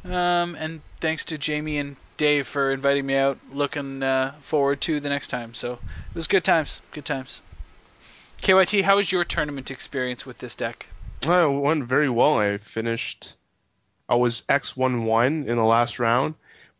Um, 0.04 0.56
and 0.56 0.80
thanks 1.00 1.24
to 1.26 1.38
Jamie 1.38 1.78
and 1.78 1.96
Dave 2.16 2.46
for 2.46 2.70
inviting 2.70 3.06
me 3.06 3.16
out. 3.16 3.38
Looking 3.52 4.02
uh, 4.02 4.34
forward 4.40 4.80
to 4.82 5.00
the 5.00 5.08
next 5.08 5.28
time. 5.28 5.54
So 5.54 5.74
it 5.74 6.14
was 6.14 6.26
good 6.26 6.44
times. 6.44 6.80
Good 6.92 7.04
times. 7.04 7.42
KYT, 8.42 8.82
how 8.82 8.96
was 8.96 9.12
your 9.12 9.24
tournament 9.24 9.70
experience 9.70 10.24
with 10.24 10.38
this 10.38 10.54
deck? 10.54 10.86
Well, 11.26 11.56
it 11.56 11.60
went 11.60 11.84
very 11.84 12.08
well. 12.08 12.38
I 12.38 12.58
finished. 12.58 13.34
I 14.08 14.14
was 14.14 14.42
X 14.48 14.76
one 14.76 15.04
one 15.04 15.44
in 15.46 15.56
the 15.56 15.64
last 15.64 15.98
round, 15.98 16.34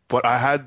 but 0.07 0.25
I 0.25 0.39
had 0.39 0.65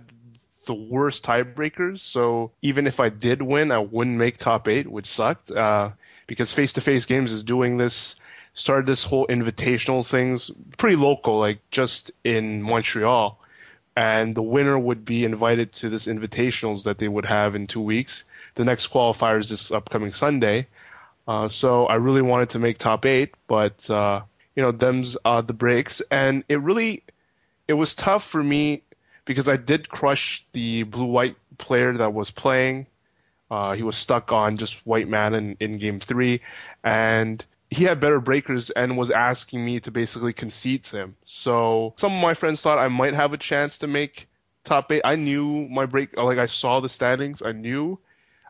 the 0.67 0.75
worst 0.75 1.25
tiebreakers. 1.25 2.01
So 2.01 2.53
even 2.63 2.87
if 2.87 3.01
I 3.01 3.09
did 3.09 3.43
win, 3.43 3.73
I 3.73 3.79
wouldn't 3.79 4.17
make 4.17 4.39
top 4.39 4.69
eight, 4.69 4.87
which 4.87 5.07
sucked. 5.07 5.51
Uh, 5.51 5.91
because 6.27 6.53
face 6.53 6.73
to 6.75 6.81
face 6.81 7.07
games 7.07 7.33
is 7.33 7.43
doing 7.43 7.77
this. 7.77 8.17
Started 8.55 8.87
this 8.87 9.05
whole 9.05 9.27
invitational 9.27 10.07
things 10.07 10.51
pretty 10.79 10.97
local, 10.97 11.41
like 11.41 11.59
just 11.71 12.13
in 12.23 12.63
Montreal, 12.63 13.39
and 13.97 14.37
the 14.37 14.43
winner 14.43 14.79
would 14.79 15.05
be 15.05 15.25
invited 15.25 15.73
to 15.73 15.89
this 15.89 16.07
invitationals 16.07 16.85
that 16.85 16.99
they 16.99 17.09
would 17.09 17.27
have 17.27 17.57
in 17.57 17.67
two 17.67 17.81
weeks. 17.81 18.23
The 18.55 18.65
next 18.65 18.93
qualifier 18.93 19.41
is 19.41 19.49
this 19.49 19.73
upcoming 19.73 20.13
Sunday. 20.13 20.69
Uh, 21.27 21.49
so 21.49 21.87
I 21.87 21.95
really 21.95 22.23
wanted 22.23 22.51
to 22.51 22.59
make 22.59 22.79
top 22.79 23.05
eight, 23.07 23.35
but 23.49 23.89
uh, 23.91 24.23
you 24.55 24.63
know, 24.63 24.71
them's 24.71 25.17
uh, 25.25 25.41
the 25.41 25.53
breaks, 25.53 26.01
and 26.11 26.45
it 26.49 26.61
really 26.61 27.03
it 27.67 27.75
was 27.75 27.95
tough 27.95 28.25
for 28.25 28.43
me 28.43 28.83
because 29.25 29.49
I 29.49 29.57
did 29.57 29.89
crush 29.89 30.45
the 30.53 30.83
blue 30.85 31.07
white 31.07 31.37
player 31.59 31.97
that 31.97 32.13
was 32.13 32.31
playing. 32.31 32.87
Uh, 33.55 33.73
he 33.75 33.85
was 33.85 33.97
stuck 33.97 34.33
on 34.33 34.57
just 34.57 34.85
white 34.85 35.07
man 35.07 35.33
in, 35.33 35.57
in 35.61 35.79
game 35.79 36.01
three, 36.01 36.41
and 36.83 37.45
he 37.71 37.85
had 37.85 38.01
better 38.01 38.19
breakers 38.19 38.71
and 38.71 38.99
was 38.99 39.13
asking 39.13 39.65
me 39.65 39.79
to 39.79 39.93
basically 39.93 40.33
concede 40.33 40.83
to 40.83 40.97
him. 40.97 41.15
So 41.25 41.95
some 41.97 42.13
of 42.13 42.21
my 42.21 42.35
friends 42.35 42.61
thought 42.61 42.81
I 42.81 42.89
might 42.89 43.15
have 43.15 43.33
a 43.33 43.39
chance 43.39 43.79
to 43.79 43.87
make 43.87 44.27
top 44.65 44.91
eight. 44.91 45.03
I 45.05 45.15
knew 45.15 45.69
my 45.69 45.87
break, 45.87 46.17
like 46.17 46.39
I 46.39 46.47
saw 46.47 46.81
the 46.81 46.89
standings. 46.89 47.43
I 47.43 47.53
knew 47.53 48.01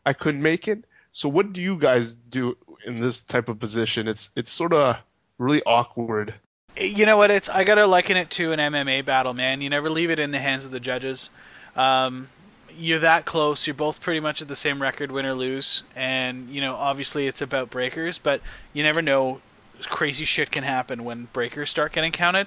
I 0.07 0.15
couldn't 0.15 0.41
make 0.41 0.69
it. 0.69 0.87
So 1.13 1.29
what 1.29 1.53
do 1.53 1.61
you 1.61 1.77
guys 1.77 2.15
do 2.15 2.57
in 2.87 2.95
this 2.95 3.21
type 3.21 3.51
of 3.51 3.61
position? 3.61 4.09
It's 4.09 4.31
it's 4.37 4.51
sort 4.51 4.73
of 4.73 4.97
really 5.37 5.63
awkward. 5.65 6.33
You 6.79 7.05
know 7.05 7.19
what? 7.19 7.31
It's 7.31 7.51
I 7.51 7.65
gotta 7.65 7.87
liken 7.87 8.17
it 8.17 8.31
to 8.31 8.53
an 8.53 8.59
MMA 8.59 9.05
battle, 9.05 9.35
man. 9.35 9.61
You 9.61 9.69
never 9.69 9.91
leave 9.91 10.09
it 10.09 10.19
in 10.19 10.31
the 10.31 10.41
hands 10.41 10.65
of 10.65 10.71
the 10.71 10.81
judges. 10.81 11.29
Um, 11.77 12.29
you're 12.77 13.01
that 13.01 13.25
close. 13.25 13.67
You're 13.67 13.75
both 13.75 14.01
pretty 14.01 14.21
much 14.21 14.43
at 14.43 14.49
the 14.49 14.57
same 14.57 14.81
record, 14.81 15.11
win 15.11 15.27
or 15.27 15.35
lose. 15.35 15.83
And 15.95 16.49
you 16.51 16.61
know, 16.61 16.75
obviously, 16.75 17.27
it's 17.27 17.43
about 17.43 17.71
breakers, 17.71 18.19
but 18.19 18.41
you 18.73 18.83
never 18.83 19.03
know. 19.03 19.41
Crazy 19.87 20.25
shit 20.25 20.53
can 20.53 20.63
happen 20.63 21.03
when 21.03 21.29
breakers 21.33 21.69
start 21.69 21.93
getting 21.93 22.13
counted. 22.13 22.47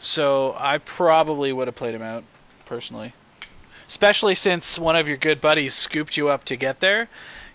So 0.00 0.56
I 0.58 0.78
probably 0.78 1.52
would 1.52 1.68
have 1.68 1.76
played 1.76 1.94
him 1.94 2.02
out, 2.02 2.24
personally. 2.66 3.14
Especially 3.86 4.34
since 4.34 4.78
one 4.78 4.96
of 4.96 5.06
your 5.06 5.16
good 5.16 5.40
buddies 5.40 5.74
scooped 5.74 6.16
you 6.16 6.28
up 6.28 6.44
to 6.44 6.56
get 6.56 6.80
there. 6.80 7.08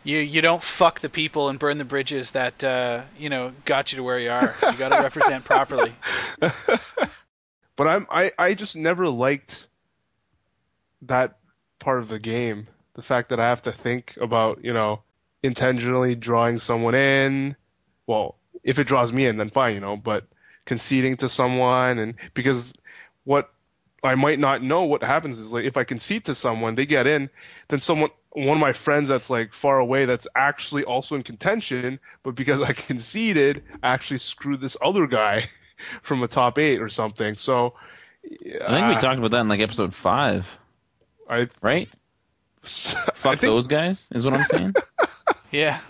You 0.04 0.20
you 0.20 0.42
don't 0.42 0.64
fuck 0.64 1.02
the 1.02 1.10
people 1.10 1.50
and 1.50 1.60
burn 1.60 1.78
the 1.78 1.86
bridges 1.86 2.32
that 2.32 2.64
uh, 2.64 3.04
you 3.18 3.30
know 3.30 3.52
got 3.66 3.92
you 3.92 3.98
to 3.98 4.04
where 4.04 4.20
you 4.20 4.32
are. 4.32 4.54
You 4.62 4.78
got 4.78 4.90
to 4.90 5.02
represent 5.02 5.44
properly. 5.54 5.94
But 7.76 7.88
I'm 7.88 8.08
I, 8.10 8.32
I 8.38 8.54
just 8.54 8.76
never 8.76 9.08
liked 9.08 9.68
that 11.04 11.38
part 11.84 12.00
of 12.00 12.08
the 12.08 12.20
game. 12.20 12.68
The 12.96 13.02
fact 13.02 13.30
that 13.30 13.40
I 13.40 13.50
have 13.50 13.62
to 13.64 13.72
think 13.72 14.16
about, 14.22 14.64
you 14.64 14.74
know, 14.74 15.02
intentionally 15.42 16.16
drawing 16.16 16.60
someone 16.60 16.96
in. 16.96 17.56
Well, 18.08 18.36
if 18.64 18.80
it 18.80 18.86
draws 18.86 19.12
me 19.12 19.26
in, 19.26 19.38
then 19.38 19.50
fine, 19.50 19.74
you 19.74 19.80
know, 19.82 19.98
but 19.98 20.26
conceding 20.66 21.18
to 21.18 21.28
someone 21.28 22.00
and 22.00 22.14
because 22.34 22.74
what 23.26 23.52
I 24.04 24.16
might 24.16 24.40
not 24.40 24.64
know 24.64 24.84
what 24.84 25.04
happens 25.04 25.40
is 25.40 25.52
like 25.52 25.66
if 25.66 25.76
I 25.76 25.84
concede 25.84 26.26
to 26.26 26.36
someone, 26.36 26.76
they 26.76 26.86
get 26.86 27.08
in, 27.08 27.30
then 27.68 27.80
someone 27.80 28.10
one 28.32 28.58
of 28.58 28.62
my 28.62 28.74
friends 28.74 29.10
that's 29.10 29.30
like 29.30 29.54
far 29.54 29.80
away 29.80 30.06
that's 30.06 30.28
actually 30.36 30.84
also 30.84 31.16
in 31.16 31.24
contention, 31.24 32.00
but 32.24 32.36
because 32.36 32.62
I 32.62 32.74
conceded, 32.74 33.64
I 33.82 33.90
actually 33.90 34.18
screwed 34.20 34.62
this 34.62 34.78
other 34.82 35.08
guy 35.08 35.50
from 36.02 36.24
a 36.24 36.28
top 36.28 36.58
eight 36.58 36.82
or 36.82 36.90
something. 36.90 37.36
So 37.36 37.74
I 38.26 38.72
think 38.72 38.88
we 38.88 38.96
uh, 38.96 39.00
talked 39.00 39.20
about 39.20 39.32
that 39.32 39.42
in 39.42 39.48
like 39.48 39.62
episode 39.62 39.94
five, 39.94 40.60
I 41.30 41.48
right? 41.62 41.90
Fuck 42.64 43.16
Fuck 43.16 43.40
those 43.42 43.68
guys 43.68 44.08
is 44.12 44.26
what 44.26 44.34
I'm 44.34 44.46
saying. 44.46 44.74
Yeah, 45.52 45.82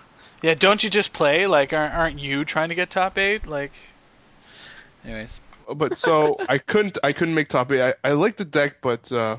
yeah. 0.42 0.56
Don't 0.56 0.84
you 0.84 0.90
just 0.90 1.14
play? 1.14 1.48
Like, 1.48 1.72
aren't 1.72 1.94
aren't 1.94 2.20
you 2.20 2.44
trying 2.44 2.68
to 2.68 2.76
get 2.76 2.90
top 2.90 3.18
eight? 3.18 3.48
Like, 3.48 3.72
anyways. 5.06 5.40
but 5.74 5.98
so 5.98 6.36
I 6.50 6.58
couldn't 6.58 6.98
I 7.02 7.14
couldn't 7.14 7.34
make 7.34 7.48
top 7.48 7.72
eight. 7.72 7.82
I, 7.82 8.10
I 8.10 8.12
like 8.12 8.36
the 8.36 8.44
deck, 8.44 8.82
but 8.82 9.10
uh, 9.10 9.38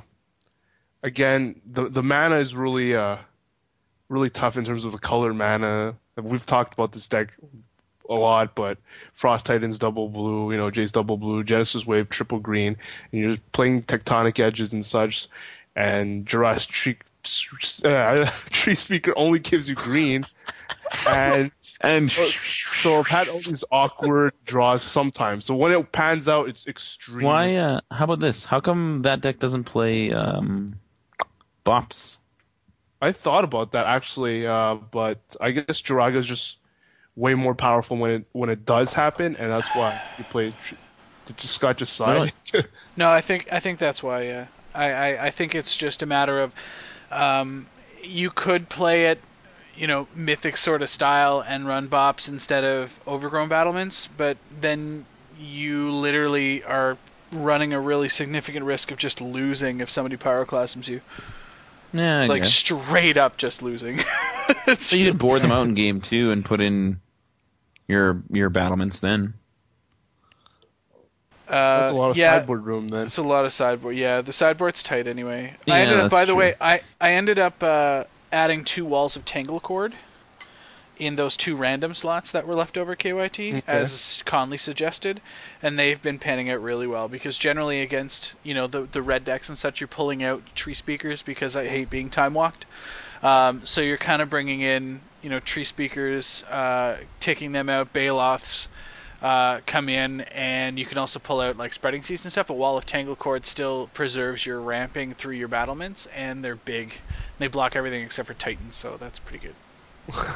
again, 1.02 1.60
the 1.70 1.90
the 1.90 2.02
mana 2.02 2.36
is 2.36 2.54
really 2.54 2.96
uh 2.96 3.18
really 4.08 4.30
tough 4.30 4.56
in 4.56 4.64
terms 4.64 4.86
of 4.86 4.92
the 4.92 4.98
color 4.98 5.34
mana. 5.34 5.94
We've 6.16 6.46
talked 6.46 6.72
about 6.72 6.92
this 6.92 7.06
deck 7.06 7.28
a 8.08 8.14
lot, 8.14 8.54
but 8.54 8.78
Frost 9.14 9.46
Titans 9.46 9.78
double 9.78 10.08
blue, 10.08 10.52
you 10.52 10.56
know, 10.56 10.70
Jace 10.70 10.92
double 10.92 11.16
blue, 11.16 11.42
Genesis 11.44 11.86
Wave 11.86 12.08
triple 12.08 12.38
green, 12.38 12.76
and 13.12 13.20
you're 13.20 13.36
playing 13.52 13.82
Tectonic 13.82 14.38
Edges 14.38 14.72
and 14.72 14.84
such, 14.84 15.28
and 15.76 16.26
Jurassic 16.26 16.70
Tree, 16.70 16.98
uh, 17.84 18.30
Tree 18.50 18.74
Speaker 18.74 19.12
only 19.16 19.38
gives 19.38 19.68
you 19.68 19.74
green, 19.74 20.24
and 21.06 21.50
And 21.84 22.10
so 22.10 23.00
I've 23.00 23.06
had 23.06 23.28
all 23.28 23.38
these 23.38 23.62
awkward 23.70 24.32
draws 24.46 24.82
sometimes. 24.82 25.44
So 25.44 25.54
when 25.54 25.70
it 25.72 25.92
pans 25.92 26.28
out, 26.28 26.48
it's 26.48 26.66
extreme. 26.66 27.26
why? 27.26 27.56
Uh, 27.56 27.80
how 27.90 28.04
about 28.04 28.20
this? 28.20 28.44
How 28.44 28.60
come 28.60 29.02
that 29.02 29.20
deck 29.20 29.38
doesn't 29.38 29.64
play 29.64 30.12
um, 30.12 30.80
bops? 31.64 32.18
I 33.02 33.12
thought 33.12 33.44
about 33.44 33.72
that 33.72 33.84
actually, 33.84 34.46
uh, 34.46 34.76
but 34.76 35.18
I 35.42 35.50
guess 35.50 35.82
Joraga 35.82 36.16
is 36.16 36.26
just 36.26 36.58
way 37.16 37.34
more 37.34 37.54
powerful 37.54 37.98
when 37.98 38.10
it 38.10 38.24
when 38.32 38.48
it 38.48 38.64
does 38.64 38.94
happen, 38.94 39.36
and 39.36 39.50
that's 39.50 39.68
why 39.74 40.00
you 40.16 40.24
play. 40.24 40.54
Did 41.26 41.36
just 41.36 41.54
Scott 41.54 41.76
just 41.76 41.94
sigh? 41.94 42.32
No, 42.96 43.10
I 43.10 43.20
think 43.20 43.48
I 43.52 43.60
think 43.60 43.78
that's 43.78 44.02
why. 44.02 44.22
Yeah, 44.22 44.46
I 44.74 44.90
I, 44.92 45.26
I 45.26 45.30
think 45.30 45.54
it's 45.54 45.76
just 45.76 46.02
a 46.02 46.06
matter 46.06 46.40
of, 46.40 46.52
um, 47.10 47.66
you 48.02 48.30
could 48.30 48.68
play 48.68 49.06
it, 49.06 49.20
you 49.76 49.86
know, 49.86 50.06
mythic 50.14 50.56
sort 50.56 50.82
of 50.82 50.90
style 50.90 51.44
and 51.46 51.66
run 51.66 51.88
bops 51.88 52.28
instead 52.28 52.64
of 52.64 52.98
overgrown 53.06 53.48
battlements, 53.48 54.08
but 54.16 54.36
then 54.60 55.06
you 55.38 55.90
literally 55.90 56.62
are 56.64 56.96
running 57.32 57.72
a 57.72 57.80
really 57.80 58.08
significant 58.08 58.64
risk 58.64 58.90
of 58.90 58.98
just 58.98 59.20
losing 59.20 59.80
if 59.80 59.90
somebody 59.90 60.16
pyroclasms 60.16 60.86
you. 60.88 61.00
Yeah, 61.92 62.22
I 62.22 62.26
like 62.26 62.42
guess. 62.42 62.52
straight 62.54 63.16
up 63.16 63.36
just 63.36 63.62
losing. 63.62 63.98
So 64.78 64.96
you 64.96 65.10
could 65.10 65.18
board 65.18 65.40
them 65.40 65.52
out 65.52 65.66
in 65.66 65.74
game 65.74 66.00
two 66.02 66.30
and 66.30 66.44
put 66.44 66.60
in 66.60 67.00
your 67.88 68.22
your 68.30 68.50
battlements 68.50 69.00
then. 69.00 69.34
Uh, 71.48 71.78
That's 71.78 71.90
a 71.90 71.94
lot 71.94 72.10
of 72.10 72.16
yeah, 72.16 72.32
sideboard 72.38 72.64
room 72.64 72.88
then. 72.88 73.02
It's 73.02 73.18
a 73.18 73.22
lot 73.22 73.44
of 73.44 73.52
sideboard. 73.52 73.96
Yeah, 73.96 74.22
the 74.22 74.32
sideboard's 74.32 74.82
tight 74.82 75.06
anyway. 75.06 75.54
Yeah, 75.66 75.74
I 75.74 75.80
ended 75.80 75.96
up, 75.96 76.02
that's 76.04 76.12
by 76.12 76.24
the 76.24 76.34
way, 76.34 76.54
I 76.60 76.80
I 77.00 77.12
ended 77.12 77.38
up 77.38 77.62
uh, 77.62 78.04
adding 78.32 78.64
two 78.64 78.86
walls 78.86 79.16
of 79.16 79.24
Tanglecord 79.26 79.94
in 80.96 81.16
those 81.16 81.36
two 81.36 81.56
random 81.56 81.92
slots 81.94 82.30
that 82.30 82.46
were 82.46 82.54
left 82.54 82.78
over 82.78 82.94
KYT, 82.94 83.58
Okay. 83.58 83.62
as 83.66 84.22
Conley 84.24 84.58
suggested, 84.58 85.20
and 85.60 85.78
they've 85.78 86.00
been 86.00 86.18
panning 86.18 86.50
out 86.50 86.62
really 86.62 86.86
well 86.86 87.08
because 87.08 87.36
generally 87.36 87.82
against 87.82 88.34
you 88.42 88.54
know 88.54 88.66
the 88.66 88.82
the 88.82 89.02
red 89.02 89.24
decks 89.24 89.48
and 89.48 89.58
such, 89.58 89.80
you're 89.80 89.88
pulling 89.88 90.22
out 90.22 90.42
tree 90.54 90.74
speakers 90.74 91.20
because 91.20 91.56
I 91.56 91.66
hate 91.68 91.90
being 91.90 92.10
time 92.10 92.32
walked. 92.32 92.64
Um, 93.22 93.62
so 93.64 93.80
you're 93.80 93.96
kind 93.98 94.22
of 94.22 94.30
bringing 94.30 94.60
in 94.60 95.00
you 95.20 95.28
know 95.28 95.40
tree 95.40 95.64
speakers, 95.64 96.42
uh, 96.44 96.96
taking 97.20 97.52
them 97.52 97.68
out, 97.68 97.92
Baloths 97.92 98.68
uh, 99.24 99.60
come 99.64 99.88
in, 99.88 100.20
and 100.20 100.78
you 100.78 100.84
can 100.84 100.98
also 100.98 101.18
pull 101.18 101.40
out 101.40 101.56
like 101.56 101.72
spreading 101.72 102.02
seeds 102.02 102.24
and 102.26 102.30
stuff. 102.32 102.46
But 102.48 102.54
Wall 102.58 102.76
of 102.76 102.84
Tanglecord 102.84 103.46
still 103.46 103.88
preserves 103.94 104.44
your 104.44 104.60
ramping 104.60 105.14
through 105.14 105.34
your 105.36 105.48
battlements, 105.48 106.06
and 106.14 106.44
they're 106.44 106.56
big. 106.56 106.92
They 107.38 107.46
block 107.48 107.74
everything 107.74 108.02
except 108.04 108.28
for 108.28 108.34
Titans, 108.34 108.76
so 108.76 108.96
that's 109.00 109.18
pretty 109.18 109.48
good. 109.48 110.14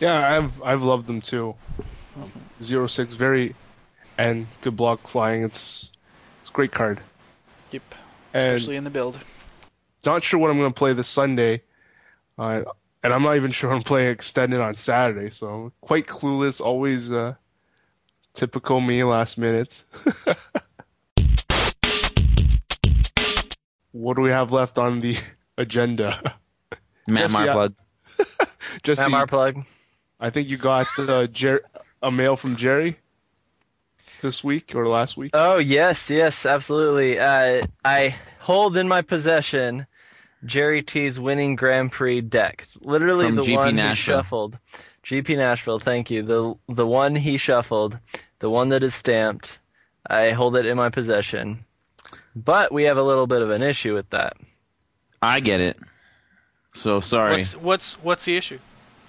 Yeah, 0.00 0.36
I've 0.36 0.62
I've 0.62 0.82
loved 0.82 1.06
them 1.06 1.20
too. 1.20 1.54
Um, 2.16 2.32
Zero 2.60 2.88
six, 2.88 3.14
very, 3.14 3.54
and 4.18 4.48
good 4.62 4.74
block 4.76 5.06
flying. 5.06 5.44
It's 5.44 5.92
it's 6.40 6.50
a 6.50 6.52
great 6.52 6.72
card. 6.72 6.98
Yep, 7.70 7.82
And- 8.34 8.46
especially 8.54 8.74
in 8.74 8.82
the 8.82 8.90
build. 8.90 9.20
Not 10.04 10.24
sure 10.24 10.40
what 10.40 10.50
I'm 10.50 10.58
going 10.58 10.72
to 10.72 10.76
play 10.76 10.92
this 10.92 11.06
Sunday, 11.06 11.62
uh, 12.36 12.62
and 13.04 13.12
I'm 13.12 13.22
not 13.22 13.36
even 13.36 13.52
sure 13.58 13.72
I'm 13.72 13.84
playing 13.84 14.08
extended 14.10 14.60
on 14.60 14.74
Saturday. 14.74 15.30
So 15.30 15.70
quite 15.80 16.08
clueless. 16.08 16.60
Always 16.60 17.12
uh, 17.12 17.36
typical 18.34 18.80
me 18.80 19.04
last 19.04 19.38
minute. 19.38 19.84
what 23.92 24.16
do 24.16 24.22
we 24.22 24.30
have 24.30 24.52
left 24.52 24.78
on 24.78 25.00
the 25.00 25.16
agenda? 25.58 26.36
Matt 27.06 27.30
Jesse, 27.30 27.32
Marr 27.32 27.52
plug. 27.52 27.74
Jesse, 28.82 29.00
Matt 29.02 29.10
Marr 29.10 29.26
plug. 29.26 29.64
I 30.20 30.30
think 30.30 30.48
you 30.48 30.56
got 30.56 30.86
uh, 30.98 31.26
Jer- 31.26 31.64
a 32.02 32.10
mail 32.10 32.36
from 32.36 32.56
Jerry 32.56 32.96
this 34.22 34.42
week 34.44 34.74
or 34.74 34.88
last 34.88 35.16
week. 35.16 35.32
Oh 35.34 35.58
yes, 35.58 36.08
yes, 36.08 36.46
absolutely. 36.46 37.18
Uh, 37.18 37.62
I 37.84 38.14
hold 38.40 38.76
in 38.76 38.86
my 38.88 39.02
possession 39.02 39.86
Jerry 40.44 40.82
T's 40.82 41.18
winning 41.18 41.56
Grand 41.56 41.92
Prix 41.92 42.20
deck. 42.22 42.66
Literally 42.80 43.26
From 43.26 43.36
the 43.36 43.42
GP 43.42 43.56
one 43.56 43.78
he 43.78 43.94
shuffled. 43.94 44.58
GP 45.04 45.36
Nashville, 45.36 45.78
thank 45.78 46.10
you. 46.10 46.22
The 46.22 46.54
the 46.72 46.86
one 46.86 47.16
he 47.16 47.36
shuffled, 47.36 47.98
the 48.38 48.50
one 48.50 48.68
that 48.70 48.82
is 48.82 48.94
stamped. 48.94 49.58
I 50.06 50.30
hold 50.30 50.56
it 50.56 50.66
in 50.66 50.76
my 50.76 50.90
possession. 50.90 51.64
But 52.34 52.72
we 52.72 52.84
have 52.84 52.96
a 52.96 53.02
little 53.02 53.26
bit 53.26 53.42
of 53.42 53.50
an 53.50 53.62
issue 53.62 53.94
with 53.94 54.08
that. 54.10 54.34
I 55.20 55.40
get 55.40 55.60
it. 55.60 55.76
So 56.74 57.00
sorry. 57.00 57.32
What's 57.36 57.56
what's 57.56 57.94
what's 58.02 58.24
the 58.24 58.36
issue? 58.36 58.58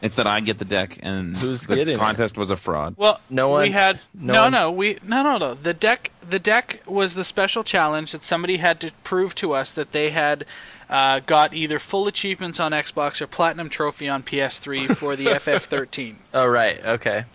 It's 0.02 0.18
that 0.18 0.28
I 0.28 0.42
get 0.42 0.58
the 0.58 0.66
deck, 0.66 1.00
and 1.02 1.38
Who's 1.38 1.62
the 1.62 1.76
getting 1.76 1.96
it? 1.96 1.98
contest 2.00 2.38
was 2.38 2.52
a 2.52 2.58
fraud. 2.58 2.96
Well, 2.98 3.22
No 3.30 3.48
one. 3.48 3.62
we 3.62 3.72
had 3.72 4.02
no 4.14 4.34
no, 4.34 4.42
one- 4.44 4.52
no, 4.52 4.72
we 4.72 4.98
no, 5.04 5.24
no, 5.24 5.38
no. 5.38 5.54
The 5.54 5.74
deck, 5.74 6.12
the 6.30 6.40
deck 6.40 6.82
was 6.86 7.14
the 7.16 7.24
special 7.24 7.64
challenge 7.64 8.12
that 8.12 8.26
somebody 8.26 8.58
had 8.58 8.82
to 8.82 8.92
prove 9.06 9.34
to 9.36 9.54
us 9.54 9.72
that 9.72 9.94
they 9.94 10.10
had 10.10 10.46
uh, 10.90 11.20
got 11.20 11.54
either 11.54 11.80
full 11.80 12.08
achievements 12.08 12.60
on 12.60 12.72
Xbox 12.72 13.22
or 13.22 13.28
platinum 13.28 13.70
trophy 13.70 14.10
on 14.10 14.24
PS3 14.24 14.96
for 14.98 15.16
the 15.16 15.26
FF13. 15.44 16.16
Oh 16.34 16.46
right, 16.46 16.84
okay. 16.86 17.26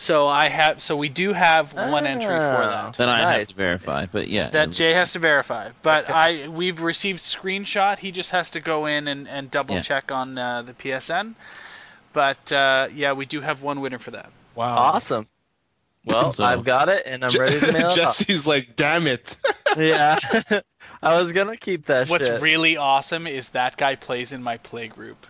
So 0.00 0.28
I 0.28 0.48
have, 0.48 0.80
so 0.80 0.96
we 0.96 1.08
do 1.08 1.32
have 1.32 1.72
one 1.74 2.06
entry 2.06 2.26
for 2.26 2.36
Ah. 2.62 2.90
that. 2.90 2.96
Then 2.98 3.08
I 3.08 3.32
have 3.32 3.48
to 3.48 3.54
verify, 3.54 4.06
but 4.06 4.28
yeah. 4.28 4.48
That 4.50 4.70
Jay 4.70 4.92
has 4.94 5.12
to 5.14 5.18
verify, 5.18 5.70
but 5.82 6.08
I 6.08 6.46
we've 6.46 6.80
received 6.80 7.18
screenshot. 7.18 7.98
He 7.98 8.12
just 8.12 8.30
has 8.30 8.52
to 8.52 8.60
go 8.60 8.86
in 8.86 9.08
and, 9.08 9.26
and 9.26 9.50
double 9.50 9.74
Yeah. 9.74 9.82
check 9.82 10.12
on 10.12 10.38
uh, 10.38 10.62
the 10.62 10.72
PSN. 10.74 11.34
But 12.12 12.52
uh, 12.52 12.88
yeah, 12.94 13.12
we 13.12 13.26
do 13.26 13.40
have 13.40 13.60
one 13.62 13.80
winner 13.80 13.98
for 13.98 14.12
that. 14.12 14.30
Wow. 14.54 14.76
Awesome. 14.76 15.26
Well, 16.04 16.32
So- 16.32 16.44
I've 16.44 16.62
got 16.64 16.88
it, 16.88 17.02
and 17.04 17.24
I'm 17.24 17.36
ready 17.38 17.58
to 17.58 17.66
mail 17.72 17.90
it 17.90 17.98
off. 17.98 18.18
Jesse's 18.18 18.46
like, 18.46 18.76
damn 18.76 19.08
it. 19.08 19.36
Yeah, 19.76 20.18
I 21.02 21.20
was 21.20 21.32
gonna 21.32 21.56
keep 21.56 21.86
that 21.86 22.08
What's 22.08 22.26
shit. 22.26 22.40
really 22.42 22.76
awesome 22.76 23.26
is 23.26 23.48
that 23.50 23.76
guy 23.76 23.94
plays 23.94 24.32
in 24.32 24.42
my 24.42 24.56
play 24.58 24.88
group. 24.88 25.26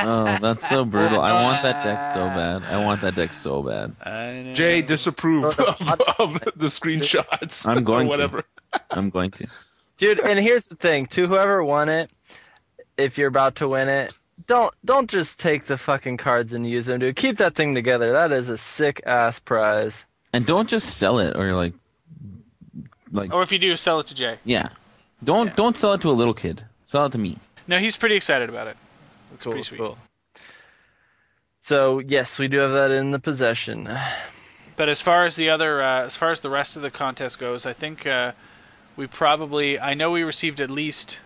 oh, 0.00 0.36
that's 0.40 0.68
so 0.68 0.84
brutal. 0.94 1.20
I 1.20 1.42
want 1.44 1.62
that 1.62 1.82
deck 1.84 2.04
so 2.04 2.26
bad. 2.26 2.62
I 2.64 2.84
want 2.84 3.00
that 3.02 3.14
deck 3.14 3.32
so 3.32 3.62
bad. 3.62 4.54
Jay, 4.54 4.82
disapprove 4.82 5.44
of, 5.58 5.90
of 6.18 6.34
the 6.56 6.66
screenshots. 6.66 7.66
I'm 7.66 7.84
going 7.92 8.08
or 8.08 8.16
to. 8.16 8.22
whatever. 8.22 8.44
I'm 8.90 9.10
going 9.10 9.30
to. 9.32 9.46
Dude, 9.96 10.20
and 10.20 10.38
here's 10.38 10.66
the 10.68 10.76
thing: 10.76 11.06
to 11.06 11.26
whoever 11.28 11.62
won 11.64 11.88
it, 11.88 12.10
if 12.98 13.16
you're 13.16 13.28
about 13.28 13.56
to 13.56 13.68
win 13.68 13.88
it, 13.88 14.12
don't 14.46 14.74
don't 14.84 15.08
just 15.08 15.38
take 15.40 15.64
the 15.66 15.78
fucking 15.78 16.18
cards 16.18 16.52
and 16.52 16.68
use 16.68 16.86
them, 16.86 17.00
dude. 17.00 17.16
Keep 17.16 17.38
that 17.38 17.54
thing 17.54 17.74
together. 17.74 18.12
That 18.12 18.32
is 18.32 18.48
a 18.50 18.58
sick 18.58 19.00
ass 19.06 19.38
prize. 19.38 20.04
And 20.34 20.44
don't 20.44 20.68
just 20.68 20.98
sell 20.98 21.18
it 21.20 21.34
or 21.36 21.54
like 21.54 21.72
like 23.12 23.32
Or 23.32 23.42
if 23.42 23.52
you 23.52 23.58
do, 23.58 23.74
sell 23.76 24.00
it 24.00 24.08
to 24.08 24.14
Jay. 24.14 24.38
yeah. 24.44 24.68
Don't 25.26 25.54
don't 25.56 25.76
sell 25.76 25.92
it 25.92 26.00
to 26.02 26.10
a 26.10 26.12
little 26.20 26.34
kid. 26.34 26.62
Sell 26.84 27.04
it 27.06 27.12
to 27.12 27.18
me. 27.18 27.36
No, 27.66 27.78
he's 27.78 27.96
pretty 27.96 28.14
excited 28.14 28.48
about 28.48 28.68
it. 28.68 28.76
Looks 29.32 29.44
Cool, 29.44 29.52
pretty 29.52 29.64
sweet. 29.66 29.78
cool. 29.78 29.98
So 31.60 31.98
yes, 31.98 32.38
we 32.38 32.46
do 32.48 32.58
have 32.58 32.72
that 32.72 32.92
in 32.92 33.10
the 33.10 33.18
possession. 33.18 33.88
But 34.76 34.88
as 34.88 35.02
far 35.02 35.24
as 35.24 35.34
the 35.36 35.50
other, 35.50 35.82
uh, 35.82 36.04
as 36.04 36.16
far 36.16 36.30
as 36.30 36.40
the 36.40 36.50
rest 36.50 36.76
of 36.76 36.82
the 36.82 36.90
contest 36.90 37.38
goes, 37.38 37.66
I 37.66 37.72
think 37.72 38.06
uh, 38.06 38.32
we 38.96 39.06
probably. 39.06 39.80
I 39.80 39.94
know 39.94 40.12
we 40.12 40.22
received 40.22 40.60
at 40.60 40.70
least. 40.70 41.18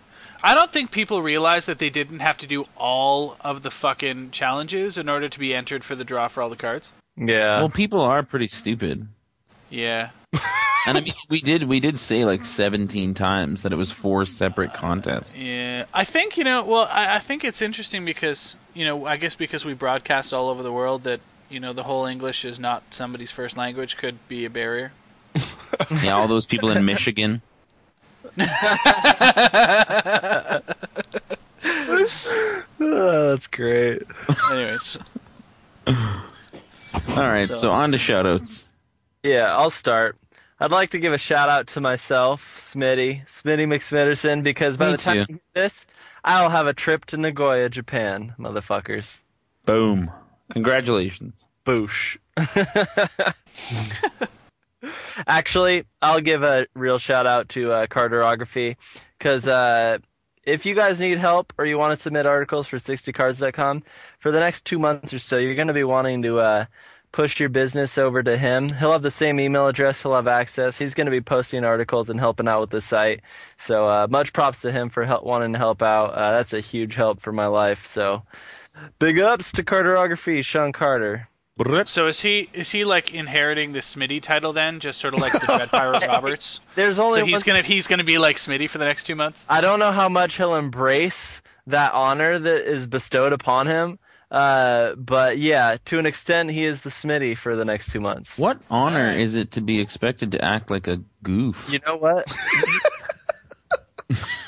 I 0.42 0.54
don't 0.54 0.72
think 0.72 0.90
people 0.92 1.20
realize 1.20 1.66
that 1.66 1.78
they 1.78 1.90
didn't 1.90 2.20
have 2.20 2.38
to 2.38 2.46
do 2.46 2.64
all 2.76 3.36
of 3.42 3.62
the 3.62 3.70
fucking 3.70 4.30
challenges 4.30 4.96
in 4.96 5.10
order 5.10 5.28
to 5.28 5.38
be 5.38 5.54
entered 5.54 5.84
for 5.84 5.94
the 5.94 6.04
draw 6.04 6.28
for 6.28 6.42
all 6.42 6.48
the 6.48 6.56
cards. 6.56 6.90
Yeah. 7.16 7.58
Well, 7.58 7.68
people 7.68 8.00
are 8.00 8.22
pretty 8.22 8.46
stupid. 8.46 9.06
Yeah. 9.68 10.08
And 10.86 10.96
I 10.96 11.02
mean, 11.02 11.12
we 11.28 11.40
did 11.40 11.64
we 11.64 11.78
did 11.78 11.98
say 11.98 12.24
like 12.24 12.44
17 12.44 13.12
times 13.14 13.62
that 13.62 13.72
it 13.72 13.76
was 13.76 13.90
four 13.90 14.24
separate 14.24 14.72
contests. 14.72 15.38
Yeah, 15.38 15.84
I 15.92 16.04
think 16.04 16.38
you 16.38 16.44
know. 16.44 16.64
Well, 16.64 16.88
I, 16.90 17.16
I 17.16 17.18
think 17.18 17.44
it's 17.44 17.60
interesting 17.60 18.04
because 18.04 18.56
you 18.74 18.86
know, 18.86 19.04
I 19.06 19.16
guess 19.18 19.34
because 19.34 19.64
we 19.64 19.74
broadcast 19.74 20.32
all 20.32 20.48
over 20.48 20.62
the 20.62 20.72
world, 20.72 21.04
that 21.04 21.20
you 21.50 21.60
know, 21.60 21.72
the 21.74 21.82
whole 21.82 22.06
English 22.06 22.44
is 22.46 22.58
not 22.58 22.82
somebody's 22.90 23.30
first 23.30 23.56
language 23.58 23.96
could 23.98 24.16
be 24.28 24.44
a 24.46 24.50
barrier. 24.50 24.92
Yeah, 26.02 26.12
all 26.12 26.28
those 26.28 26.46
people 26.46 26.70
in 26.70 26.84
Michigan. 26.84 27.40
Oh, 32.82 33.30
that's 33.30 33.46
great. 33.48 34.02
Anyways, 34.50 34.98
All 35.86 35.94
right, 37.16 37.46
so, 37.48 37.54
So- 37.54 37.70
on 37.70 37.92
to 37.92 37.98
shoutouts. 37.98 38.72
Yeah, 39.22 39.54
I'll 39.54 39.70
start. 39.70 40.16
I'd 40.62 40.70
like 40.70 40.90
to 40.90 40.98
give 40.98 41.14
a 41.14 41.18
shout 41.18 41.48
out 41.48 41.68
to 41.68 41.80
myself, 41.80 42.60
Smitty, 42.60 43.26
Smitty 43.26 43.66
McSmitterson, 43.66 44.42
because 44.42 44.76
by 44.76 44.86
Me 44.86 44.92
the 44.92 44.98
time 44.98 45.26
too. 45.26 45.40
this, 45.54 45.86
I'll 46.22 46.50
have 46.50 46.66
a 46.66 46.74
trip 46.74 47.06
to 47.06 47.16
Nagoya, 47.16 47.70
Japan, 47.70 48.34
motherfuckers. 48.38 49.22
Boom. 49.64 50.10
Congratulations. 50.50 51.46
Boosh. 51.64 52.18
Actually, 55.26 55.84
I'll 56.02 56.20
give 56.20 56.42
a 56.42 56.66
real 56.74 56.98
shout 56.98 57.26
out 57.26 57.48
to 57.50 57.72
uh, 57.72 57.86
Cartography 57.86 58.76
because 59.18 59.46
uh, 59.46 59.98
if 60.44 60.66
you 60.66 60.74
guys 60.74 61.00
need 61.00 61.16
help 61.18 61.54
or 61.56 61.64
you 61.64 61.78
want 61.78 61.96
to 61.96 62.02
submit 62.02 62.26
articles 62.26 62.66
for 62.66 62.76
60cards.com, 62.78 63.82
for 64.18 64.30
the 64.30 64.40
next 64.40 64.64
two 64.66 64.78
months 64.78 65.14
or 65.14 65.18
so, 65.18 65.38
you're 65.38 65.54
going 65.54 65.68
to 65.68 65.74
be 65.74 65.84
wanting 65.84 66.22
to 66.22 66.40
uh, 66.40 66.64
push 67.12 67.40
your 67.40 67.48
business 67.48 67.98
over 67.98 68.22
to 68.22 68.36
him. 68.36 68.68
He'll 68.70 68.92
have 68.92 69.02
the 69.02 69.10
same 69.10 69.40
email 69.40 69.66
address, 69.66 70.02
he'll 70.02 70.14
have 70.14 70.28
access. 70.28 70.78
He's 70.78 70.94
going 70.94 71.06
to 71.06 71.10
be 71.10 71.20
posting 71.20 71.64
articles 71.64 72.08
and 72.08 72.20
helping 72.20 72.48
out 72.48 72.60
with 72.60 72.70
the 72.70 72.80
site. 72.80 73.20
So, 73.58 73.88
uh, 73.88 74.06
much 74.10 74.32
props 74.32 74.60
to 74.62 74.72
him 74.72 74.90
for 74.90 75.04
help, 75.04 75.24
wanting 75.24 75.52
to 75.52 75.58
help 75.58 75.82
out. 75.82 76.14
Uh, 76.14 76.32
that's 76.32 76.52
a 76.52 76.60
huge 76.60 76.94
help 76.94 77.20
for 77.20 77.32
my 77.32 77.46
life. 77.46 77.86
So, 77.86 78.22
big 78.98 79.18
ups 79.20 79.52
to 79.52 79.62
Cartography, 79.62 80.42
Sean 80.42 80.72
Carter. 80.72 81.28
so 81.86 82.06
is 82.06 82.20
he 82.20 82.48
is 82.54 82.70
he 82.70 82.84
like 82.84 83.12
inheriting 83.12 83.72
the 83.72 83.80
Smitty 83.80 84.22
title 84.22 84.52
then, 84.52 84.80
just 84.80 85.00
sort 85.00 85.14
of 85.14 85.20
like 85.20 85.32
the 85.32 85.40
Dread 85.40 85.68
Pirate 85.68 86.06
Roberts? 86.06 86.60
There's 86.74 86.98
only 86.98 87.20
So 87.20 87.26
he's 87.26 87.34
one 87.34 87.42
gonna 87.46 87.62
he's 87.62 87.86
gonna 87.86 88.04
be 88.04 88.18
like 88.18 88.36
Smitty 88.36 88.70
for 88.70 88.78
the 88.78 88.84
next 88.86 89.04
two 89.04 89.14
months. 89.16 89.44
I 89.48 89.60
don't 89.60 89.78
know 89.78 89.92
how 89.92 90.08
much 90.08 90.36
he'll 90.36 90.54
embrace 90.54 91.42
that 91.66 91.92
honor 91.92 92.38
that 92.38 92.70
is 92.70 92.86
bestowed 92.86 93.32
upon 93.32 93.66
him. 93.66 93.98
Uh, 94.30 94.94
but 94.94 95.38
yeah, 95.38 95.76
to 95.86 95.98
an 95.98 96.06
extent, 96.06 96.50
he 96.50 96.64
is 96.64 96.82
the 96.82 96.90
Smitty 96.90 97.36
for 97.36 97.56
the 97.56 97.64
next 97.64 97.90
two 97.90 98.00
months. 98.00 98.38
What 98.38 98.60
honor 98.70 99.10
is 99.10 99.34
it 99.34 99.50
to 99.52 99.60
be 99.60 99.80
expected 99.80 100.30
to 100.32 100.44
act 100.44 100.70
like 100.70 100.86
a 100.86 101.00
goof? 101.22 101.68
You 101.70 101.80
know 101.86 101.96
what? 101.96 102.26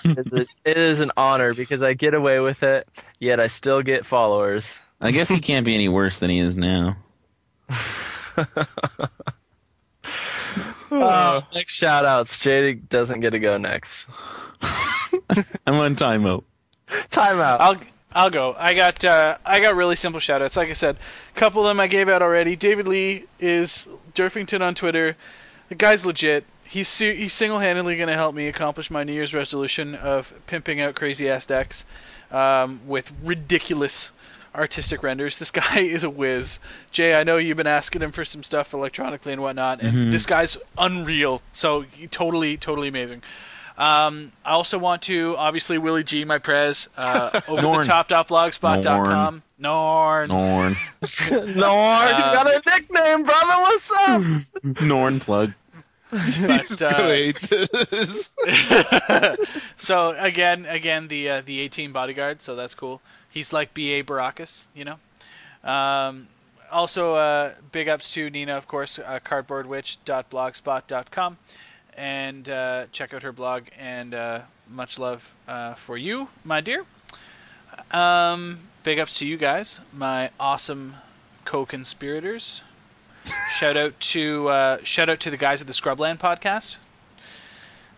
It's 0.05 0.33
a- 0.33 0.47
it 0.65 0.77
is 0.77 0.99
an 0.99 1.13
honor 1.17 1.55
because 1.55 1.81
I 1.85 1.93
get 1.95 2.15
away 2.15 2.41
with 2.41 2.65
it, 2.65 2.89
yet 3.21 3.39
I 3.39 3.47
still 3.47 3.83
get 3.83 4.05
followers. 4.05 4.67
I 5.01 5.13
guess 5.13 5.29
he 5.29 5.39
can't 5.39 5.65
be 5.65 5.77
any 5.77 5.89
worse 5.89 6.19
than 6.19 6.29
he 6.31 6.39
is 6.41 6.57
now. 6.57 6.97
Oh, 10.95 11.41
next 11.55 11.73
shout 11.73 12.05
outs. 12.05 12.39
Jay 12.39 12.75
doesn't 12.75 13.21
get 13.21 13.31
to 13.31 13.39
go 13.39 13.57
next. 13.57 14.07
I'm 15.67 15.77
on 15.77 15.97
timeout. 15.97 16.45
Timeout. 17.11 17.57
I'll 17.61 17.77
I'll 18.15 18.31
go. 18.31 18.55
I 18.59 18.75
got 18.75 19.05
uh, 19.05 19.39
I 19.45 19.61
got 19.61 19.75
really 19.75 19.97
simple 19.97 20.21
shoutouts. 20.21 20.57
Like 20.57 20.69
I 20.69 20.75
said, 20.75 20.97
a 21.35 21.39
couple 21.39 21.63
of 21.63 21.69
them 21.69 21.81
I 21.81 21.87
gave 21.87 22.09
out 22.09 22.23
already. 22.23 22.57
David 22.57 22.87
Lee 22.87 23.25
is 23.41 23.87
Durfington 24.15 24.61
on 24.61 24.75
Twitter. 24.75 25.17
The 25.69 25.75
guy's 25.75 26.05
legit. 26.05 26.45
He's 26.65 26.99
he's 26.99 27.33
single-handedly 27.33 27.97
going 27.97 28.09
to 28.09 28.15
help 28.15 28.35
me 28.35 28.49
accomplish 28.49 28.91
my 28.91 29.05
New 29.05 29.13
Year's 29.13 29.35
resolution 29.35 29.95
of 29.95 30.33
pimping 30.47 30.81
out 30.81 30.95
crazy 30.95 31.29
ass 31.29 31.47
decks 31.47 31.85
um, 32.31 32.81
with 32.87 33.13
ridiculous 33.23 34.13
artistic 34.55 35.03
renders. 35.03 35.39
This 35.39 35.51
guy 35.63 35.81
is 35.81 36.05
a 36.05 36.11
whiz. 36.11 36.59
Jay, 36.91 37.15
I 37.15 37.25
know 37.25 37.37
you've 37.37 37.57
been 37.57 37.67
asking 37.67 38.03
him 38.03 38.13
for 38.13 38.25
some 38.25 38.43
stuff 38.43 38.73
electronically 38.75 39.33
and 39.33 39.43
whatnot, 39.43 39.81
and 39.81 40.13
this 40.13 40.27
guy's 40.27 40.57
unreal. 40.79 41.43
So 41.53 41.85
totally, 42.11 42.57
totally 42.57 42.89
amazing. 42.89 43.23
Um, 43.79 44.31
I 44.45 44.51
also 44.51 44.79
want 44.79 45.01
to 45.03 45.35
obviously 45.37 45.79
Willie 45.79 46.05
G, 46.05 46.25
my 46.25 46.39
prez, 46.39 46.89
uh, 46.97 47.41
over 47.49 47.63
Norn. 47.63 47.83
the 47.83 47.89
top.blogspot.com. 47.89 49.43
Norn. 49.59 50.29
Norn. 50.29 50.77
Lord, 51.31 51.51
you 51.51 51.55
got 51.57 52.47
a 52.47 52.63
nickname, 52.67 53.23
brother. 53.25 53.63
What's 53.63 53.91
up? 53.91 54.23
Norn 54.83 55.19
plug. 55.21 55.53
But, 56.11 56.83
uh, 56.83 56.95
Wait, 56.99 57.41
this. 57.41 58.31
so 59.79 60.15
again, 60.19 60.67
again 60.67 61.09
the 61.09 61.31
uh, 61.31 61.41
the 61.47 61.59
18 61.61 61.93
bodyguard, 61.93 62.43
so 62.43 62.55
that's 62.55 62.75
cool. 62.75 63.01
He's 63.31 63.55
like 63.55 63.73
B.A. 63.73 64.05
Baracus, 64.05 64.67
you 64.75 64.85
know. 64.85 64.99
Um, 65.65 66.29
also, 66.71 67.15
uh, 67.15 67.53
big 67.71 67.89
ups 67.89 68.13
to 68.13 68.29
Nina, 68.29 68.55
of 68.57 68.69
course, 68.69 68.99
uh, 68.99 69.21
cardboardwitch.blogspot.com, 69.25 71.39
and 71.97 72.49
uh, 72.49 72.87
check 72.93 73.15
out 73.15 73.23
her 73.23 73.33
blog. 73.33 73.65
And 73.79 74.15
uh, 74.15 74.41
much 74.69 74.99
love 74.99 75.23
uh, 75.49 75.75
for 75.75 75.97
you, 75.97 76.29
my 76.45 76.61
dear. 76.61 76.85
Um, 77.91 78.61
big 78.85 78.99
ups 78.99 79.19
to 79.19 79.27
you 79.27 79.37
guys, 79.37 79.81
my 79.93 80.31
awesome 80.39 80.95
co-conspirators. 81.45 82.63
shout 83.53 83.77
out 83.77 83.99
to 84.01 84.49
uh, 84.49 84.79
shout 84.85 85.09
out 85.11 85.21
to 85.21 85.31
the 85.31 85.37
guys 85.37 85.61
at 85.61 85.67
the 85.67 85.73
Scrubland 85.73 86.19
podcast. 86.19 86.77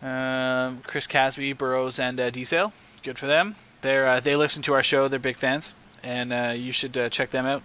Um, 0.02 0.80
Chris 0.86 1.06
Casby, 1.06 1.54
Burrows, 1.54 1.98
and 1.98 2.20
uh, 2.20 2.30
Diesel. 2.30 2.72
Good 3.02 3.18
for 3.18 3.26
them. 3.26 3.54
They're 3.82 4.06
uh, 4.06 4.20
they 4.20 4.36
listen 4.36 4.62
to 4.64 4.74
our 4.74 4.82
show. 4.82 5.08
They're 5.08 5.18
big 5.18 5.38
fans, 5.38 5.72
and 6.02 6.32
uh, 6.32 6.52
you 6.56 6.72
should 6.72 6.96
uh, 6.96 7.08
check 7.08 7.30
them 7.30 7.46
out. 7.46 7.62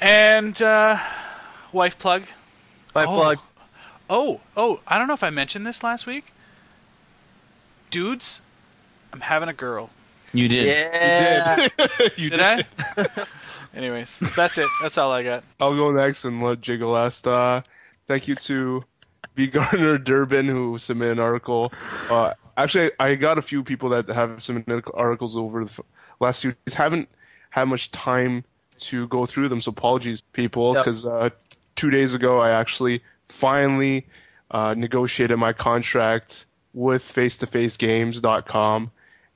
And 0.00 0.60
uh, 0.62 0.98
wife 1.72 1.98
plug. 1.98 2.22
Wife 2.94 3.06
Oh. 3.08 3.14
plug. 3.16 3.38
Oh, 4.12 4.40
oh, 4.56 4.80
I 4.88 4.98
don't 4.98 5.06
know 5.06 5.14
if 5.14 5.22
I 5.22 5.30
mentioned 5.30 5.64
this 5.66 5.82
last 5.84 6.04
week. 6.06 6.32
Dudes, 7.90 8.40
I'm 9.12 9.20
having 9.20 9.48
a 9.48 9.52
girl. 9.52 9.88
You 10.32 10.48
did. 10.48 10.66
Yeah. 10.66 11.68
you 12.16 12.30
Did 12.30 12.40
I? 12.40 12.64
Anyways, 13.74 14.18
that's 14.36 14.58
it. 14.58 14.66
That's 14.82 14.98
all 14.98 15.12
I 15.12 15.22
got. 15.22 15.44
I'll 15.60 15.76
go 15.76 15.90
next 15.92 16.24
and 16.24 16.42
let 16.42 16.60
Jay 16.60 16.76
go 16.76 16.90
last. 16.90 17.26
Uh, 17.26 17.62
thank 18.08 18.26
you 18.28 18.34
to 18.34 18.82
B. 19.36 19.46
Gardner 19.46 19.96
Durbin, 19.98 20.48
who 20.48 20.76
submitted 20.78 21.12
an 21.12 21.18
article. 21.20 21.72
Uh, 22.10 22.32
actually, 22.56 22.90
I 22.98 23.14
got 23.14 23.38
a 23.38 23.42
few 23.42 23.62
people 23.62 23.88
that 23.90 24.08
have 24.08 24.42
submitted 24.42 24.84
articles 24.94 25.36
over 25.36 25.64
the 25.64 25.82
last 26.18 26.42
few 26.42 26.54
days. 26.66 26.74
Haven't 26.74 27.08
had 27.50 27.64
much 27.64 27.90
time 27.92 28.44
to 28.80 29.06
go 29.08 29.26
through 29.26 29.48
them, 29.48 29.60
so 29.60 29.70
apologies, 29.70 30.22
people, 30.32 30.74
Yep. 30.74 30.84
because 30.84 31.06
uh, 31.06 31.30
two 31.76 31.90
days 31.90 32.14
ago 32.14 32.40
I 32.40 32.50
actually 32.50 33.02
finally 33.30 34.06
uh, 34.50 34.74
negotiated 34.76 35.38
my 35.38 35.52
contract 35.52 36.46
with 36.72 37.02
FaceToFaceGames.com, 37.02 38.90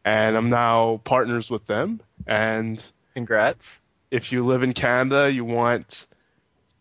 and 0.05 0.37
I'm 0.37 0.49
now 0.49 1.01
partners 1.05 1.51
with 1.51 1.67
them. 1.67 2.01
And 2.27 2.85
Congrats. 3.15 3.79
if 4.11 4.33
you 4.33 4.45
live 4.45 4.63
in 4.63 4.73
Canada, 4.73 5.31
you 5.31 5.45
want 5.45 6.07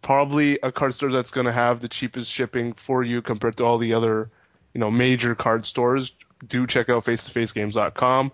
probably 0.02 0.60
a 0.64 0.72
card 0.72 0.94
store 0.94 1.12
that's 1.12 1.32
going 1.32 1.46
to 1.46 1.54
have 1.54 1.80
the 1.80 1.88
cheapest 1.88 2.30
shipping 2.30 2.74
for 2.74 3.04
you 3.04 3.22
compared 3.22 3.58
to 3.58 3.64
all 3.64 3.78
the 3.78 3.94
other, 3.94 4.30
you 4.74 4.80
know, 4.80 4.92
major 4.92 5.34
card 5.34 5.66
stores. 5.66 6.12
Do 6.48 6.68
check 6.68 6.90
out 6.90 7.06
face-to-facegames.com. 7.06 8.32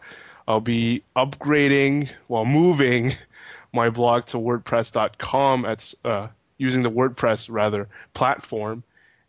I'll 0.48 0.62
be 0.62 1.04
upgrading, 1.16 2.12
well, 2.28 2.46
moving 2.46 3.14
my 3.74 3.90
blog 3.92 4.26
to 4.28 4.38
WordPress.com 4.38 5.66
at 5.66 5.94
uh, 6.04 6.28
using 6.60 6.84
the 6.84 6.92
WordPress 6.92 7.48
rather 7.50 7.90
platform, 8.14 8.84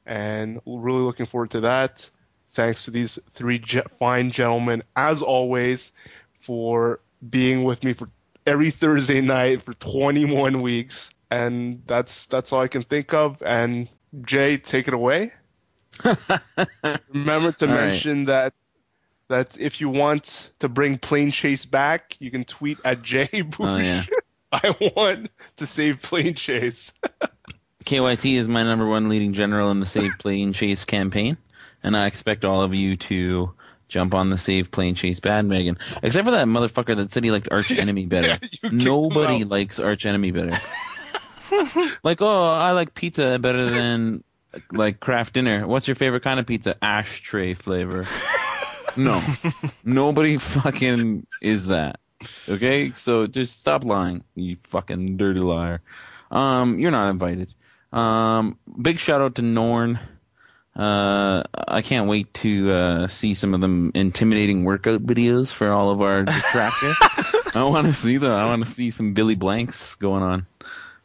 and 0.05 0.61
really 0.67 1.01
looking 1.01 1.25
forward 1.25 1.51
to 1.53 1.61
that. 1.61 2.11
Thanks 2.53 2.85
to 2.85 2.91
these 2.91 3.19
three 3.31 3.59
ge- 3.59 3.79
fine 3.99 4.31
gentlemen, 4.31 4.83
as 4.97 5.23
always, 5.23 5.93
for 6.43 7.01
being 7.29 7.65
with 7.65 7.85
me 7.85 7.95
for 7.95 8.11
every 8.47 8.71
Thursday 8.71 9.21
night 9.21 9.63
for 9.63 9.73
21 9.75 10.61
weeks, 10.61 11.11
and 11.31 11.83
that's 11.87 12.27
that's 12.27 12.53
all 12.53 12.61
I 12.61 12.69
can 12.69 12.83
think 12.83 13.15
of. 13.15 13.41
And 13.43 13.89
Jay, 14.27 14.59
take 14.59 14.89
it 14.89 14.95
away. 14.95 15.33
Remember 17.09 17.53
to 17.53 17.69
All 17.69 17.75
right. 17.75 17.87
mention 17.89 18.25
that 18.25 18.53
that 19.29 19.57
if 19.61 19.81
you 19.81 19.89
want 19.89 20.51
to 20.59 20.69
bring 20.69 20.99
Planechase 20.99 21.71
back, 21.71 22.17
you 22.19 22.31
can 22.33 22.45
tweet 22.45 22.79
at 22.85 23.03
Jay 23.03 23.29
Bush. 23.43 23.57
Oh, 23.61 23.77
yeah. 23.77 24.03
I 24.53 24.75
want 24.97 25.31
to 25.57 25.67
save 25.67 26.01
Planechase. 26.01 26.93
KYT 27.85 28.37
is 28.37 28.49
my 28.49 28.63
number 28.63 28.87
one 28.87 29.09
leading 29.09 29.33
general 29.33 29.71
in 29.71 29.81
the 29.81 29.87
Save 29.87 30.13
Planechase 30.19 30.87
campaign, 30.87 31.39
and 31.83 31.97
I 31.97 32.07
expect 32.07 32.45
all 32.45 32.63
of 32.63 32.75
you 32.75 32.97
to 32.97 33.55
jump 33.89 34.15
on 34.15 34.31
the 34.31 34.39
Save 34.39 34.71
Planechase 34.71 35.21
bandwagon. 35.23 35.79
Except 36.03 36.25
for 36.25 36.31
that 36.33 36.47
motherfucker 36.47 36.97
that 36.97 37.11
said 37.11 37.25
he 37.25 37.31
liked 37.31 37.49
Arch 37.51 37.71
Enemy 37.77 38.07
better. 38.07 38.29
Yeah, 38.29 38.39
you 38.43 38.49
kicked 38.49 38.65
him 38.65 38.79
Nobody 38.79 39.45
likes 39.45 39.81
Archenemy 39.81 40.31
better. 40.31 40.61
like, 42.03 42.21
oh, 42.23 42.51
I 42.53 42.73
like 42.73 42.95
pizza 42.95 43.39
better 43.39 43.69
than 43.69 44.23
like 44.73 45.01
craft 45.01 45.35
dinner. 45.35 45.67
What's 45.67 45.89
your 45.89 45.95
favorite 45.95 46.23
kind 46.23 46.39
of 46.39 46.47
pizza? 46.47 46.77
Ashtray 46.85 47.55
flavor. 47.55 48.07
No, 48.97 49.23
nobody 49.85 50.37
fucking 50.39 51.27
is 51.41 51.69
that. 51.69 52.01
Okay, 52.49 52.93
so 52.93 53.27
just 53.27 53.59
stop 53.59 53.85
lying, 53.85 54.25
you 54.35 54.57
fucking 54.63 55.17
dirty 55.17 55.41
liar. 55.41 55.81
Um, 56.31 56.79
you're 56.79 56.91
not 56.91 57.11
invited. 57.11 57.55
Um, 57.93 58.59
big 58.81 58.99
shout 58.99 59.21
out 59.21 59.37
to 59.37 59.43
Norn. 59.43 59.99
Uh, 60.77 61.43
I 61.67 61.83
can't 61.83 62.09
wait 62.09 62.33
to 62.35 62.71
uh, 62.73 63.07
see 63.09 63.35
some 63.35 63.55
of 63.55 63.61
them 63.61 63.91
intimidating 63.95 64.65
workout 64.65 65.05
videos 65.05 65.53
for 65.53 65.73
all 65.73 65.91
of 65.91 66.01
our 66.01 66.23
detractors. 66.23 66.97
I 67.55 67.65
want 67.65 67.87
to 67.87 67.95
see 67.95 68.19
them. 68.19 68.33
I 68.33 68.45
want 68.45 68.65
to 68.65 68.71
see 68.71 68.91
some 68.91 69.13
Billy 69.13 69.35
Blanks 69.35 69.97
going 69.97 70.23
on. 70.23 70.47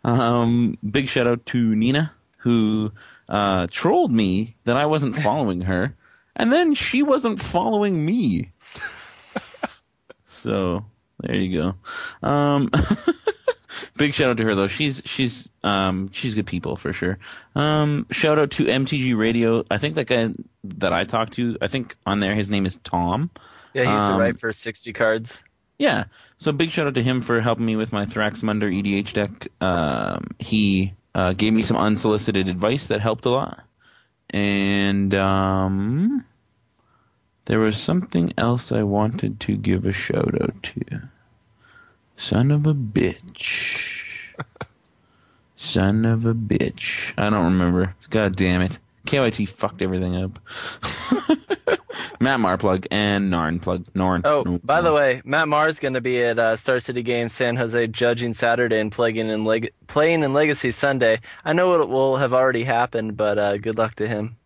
Um, 0.04 0.78
big 0.88 1.10
shout 1.10 1.28
out 1.28 1.46
to 1.48 1.76
Nina 1.76 2.14
who 2.46 2.92
uh, 3.28 3.66
trolled 3.72 4.12
me 4.12 4.56
that 4.66 4.78
I 4.78 4.86
wasn't 4.86 5.16
following 5.16 5.62
her, 5.62 5.96
and 6.36 6.54
then 6.54 6.76
she 6.76 7.02
wasn't 7.02 7.42
following 7.42 8.06
me. 8.06 8.52
so 10.26 10.86
there 11.26 11.36
you 11.36 11.74
go. 12.22 12.28
Um, 12.28 12.70
big 13.98 14.14
shout 14.14 14.30
out 14.30 14.38
to 14.38 14.44
her 14.46 14.56
though. 14.56 14.68
She's 14.68 15.02
she's 15.06 15.50
um 15.64 16.10
she's 16.12 16.36
good 16.36 16.48
people 16.48 16.76
for 16.76 16.94
sure. 16.94 17.18
Um, 17.56 18.06
shout 18.12 18.40
out 18.40 18.52
to 18.52 18.66
MTG 18.66 19.18
Radio. 19.18 19.64
I 19.70 19.78
think 19.78 19.96
that 19.96 20.08
guy 20.08 20.30
that 20.64 20.94
I 20.94 21.04
talked 21.04 21.34
to. 21.34 21.58
I 21.62 21.68
think 21.68 21.96
on 22.06 22.20
there 22.20 22.36
his 22.36 22.50
name 22.50 22.66
is 22.66 22.78
Tom. 22.84 23.32
Yeah, 23.74 23.84
he 23.84 23.90
used 23.90 24.02
Um, 24.02 24.14
to 24.14 24.20
write 24.20 24.40
for 24.40 24.54
60 24.54 24.94
cards. 24.94 25.44
Yeah. 25.78 26.06
So 26.38 26.52
big 26.54 26.72
shout 26.72 26.88
out 26.88 26.96
to 26.96 27.04
him 27.04 27.20
for 27.22 27.42
helping 27.42 27.66
me 27.66 27.76
with 27.76 27.92
my 27.92 28.06
Thraximundar 28.06 28.72
EDH 28.72 29.14
deck. 29.14 29.48
Um, 29.62 30.28
he 30.40 30.94
uh, 31.14 31.34
gave 31.34 31.52
me 31.54 31.64
some 31.64 31.76
unsolicited 31.78 32.48
advice 32.48 32.88
that 32.88 33.02
helped 33.02 33.26
a 33.26 33.30
lot. 33.30 33.64
And 34.30 35.14
um, 35.14 36.26
there 37.46 37.60
was 37.60 37.78
something 37.78 38.32
else 38.38 38.72
I 38.72 38.84
wanted 38.84 39.40
to 39.42 39.58
give 39.58 39.86
a 39.86 39.92
shout 39.94 40.34
out 40.42 40.64
to. 40.64 41.02
Son 42.16 42.52
of 42.52 42.66
a 42.66 42.74
bitch. 42.74 44.34
Son 45.56 46.06
of 46.06 46.26
a 46.26 46.34
bitch. 46.34 47.14
I 47.18 47.30
don't 47.30 47.44
remember. 47.46 47.96
God 48.10 48.36
damn 48.36 48.62
it. 48.62 48.80
KYT 49.06 49.48
fucked 49.50 49.82
everything 49.82 50.16
up. 50.16 50.40
Matt 52.20 52.40
Marr 52.40 52.58
plug 52.58 52.88
and 52.92 53.32
Narn 53.32 53.62
plug. 53.62 53.86
Norn. 53.94 54.22
Oh, 54.26 54.60
by 54.64 54.82
the 54.82 54.94
way, 54.94 55.22
Matt 55.26 55.48
Marr's 55.48 55.80
going 55.80 55.94
to 55.94 56.02
be 56.02 56.24
at 56.24 56.40
uh, 56.40 56.56
Star 56.56 56.80
City 56.80 57.04
Games 57.04 57.34
San 57.34 57.56
Jose 57.56 57.88
judging 57.88 58.34
Saturday 58.34 58.80
and 58.80 58.92
playing 58.92 59.18
in, 59.18 59.42
Leg- 59.46 59.74
playing 59.88 60.24
in 60.24 60.34
Legacy 60.34 60.72
Sunday. 60.72 61.20
I 61.44 61.54
know 61.54 61.82
it 61.82 61.90
will 61.90 62.18
have 62.18 62.34
already 62.34 62.64
happened, 62.64 63.16
but 63.18 63.38
uh, 63.38 63.58
good 63.58 63.78
luck 63.78 63.96
to 63.96 64.08
him. 64.08 64.38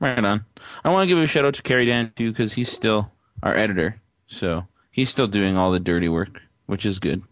Right 0.00 0.24
on. 0.24 0.44
I 0.84 0.90
want 0.90 1.08
to 1.08 1.14
give 1.14 1.22
a 1.22 1.26
shout 1.26 1.44
out 1.44 1.54
to 1.54 1.62
Kerry 1.62 1.86
Dan 1.86 2.12
too 2.14 2.30
because 2.30 2.54
he's 2.54 2.70
still 2.70 3.12
our 3.42 3.56
editor, 3.56 4.00
so 4.26 4.66
he's 4.90 5.10
still 5.10 5.26
doing 5.26 5.56
all 5.56 5.72
the 5.72 5.80
dirty 5.80 6.08
work, 6.08 6.42
which 6.68 6.86
is 6.86 6.98
good. 7.00 7.22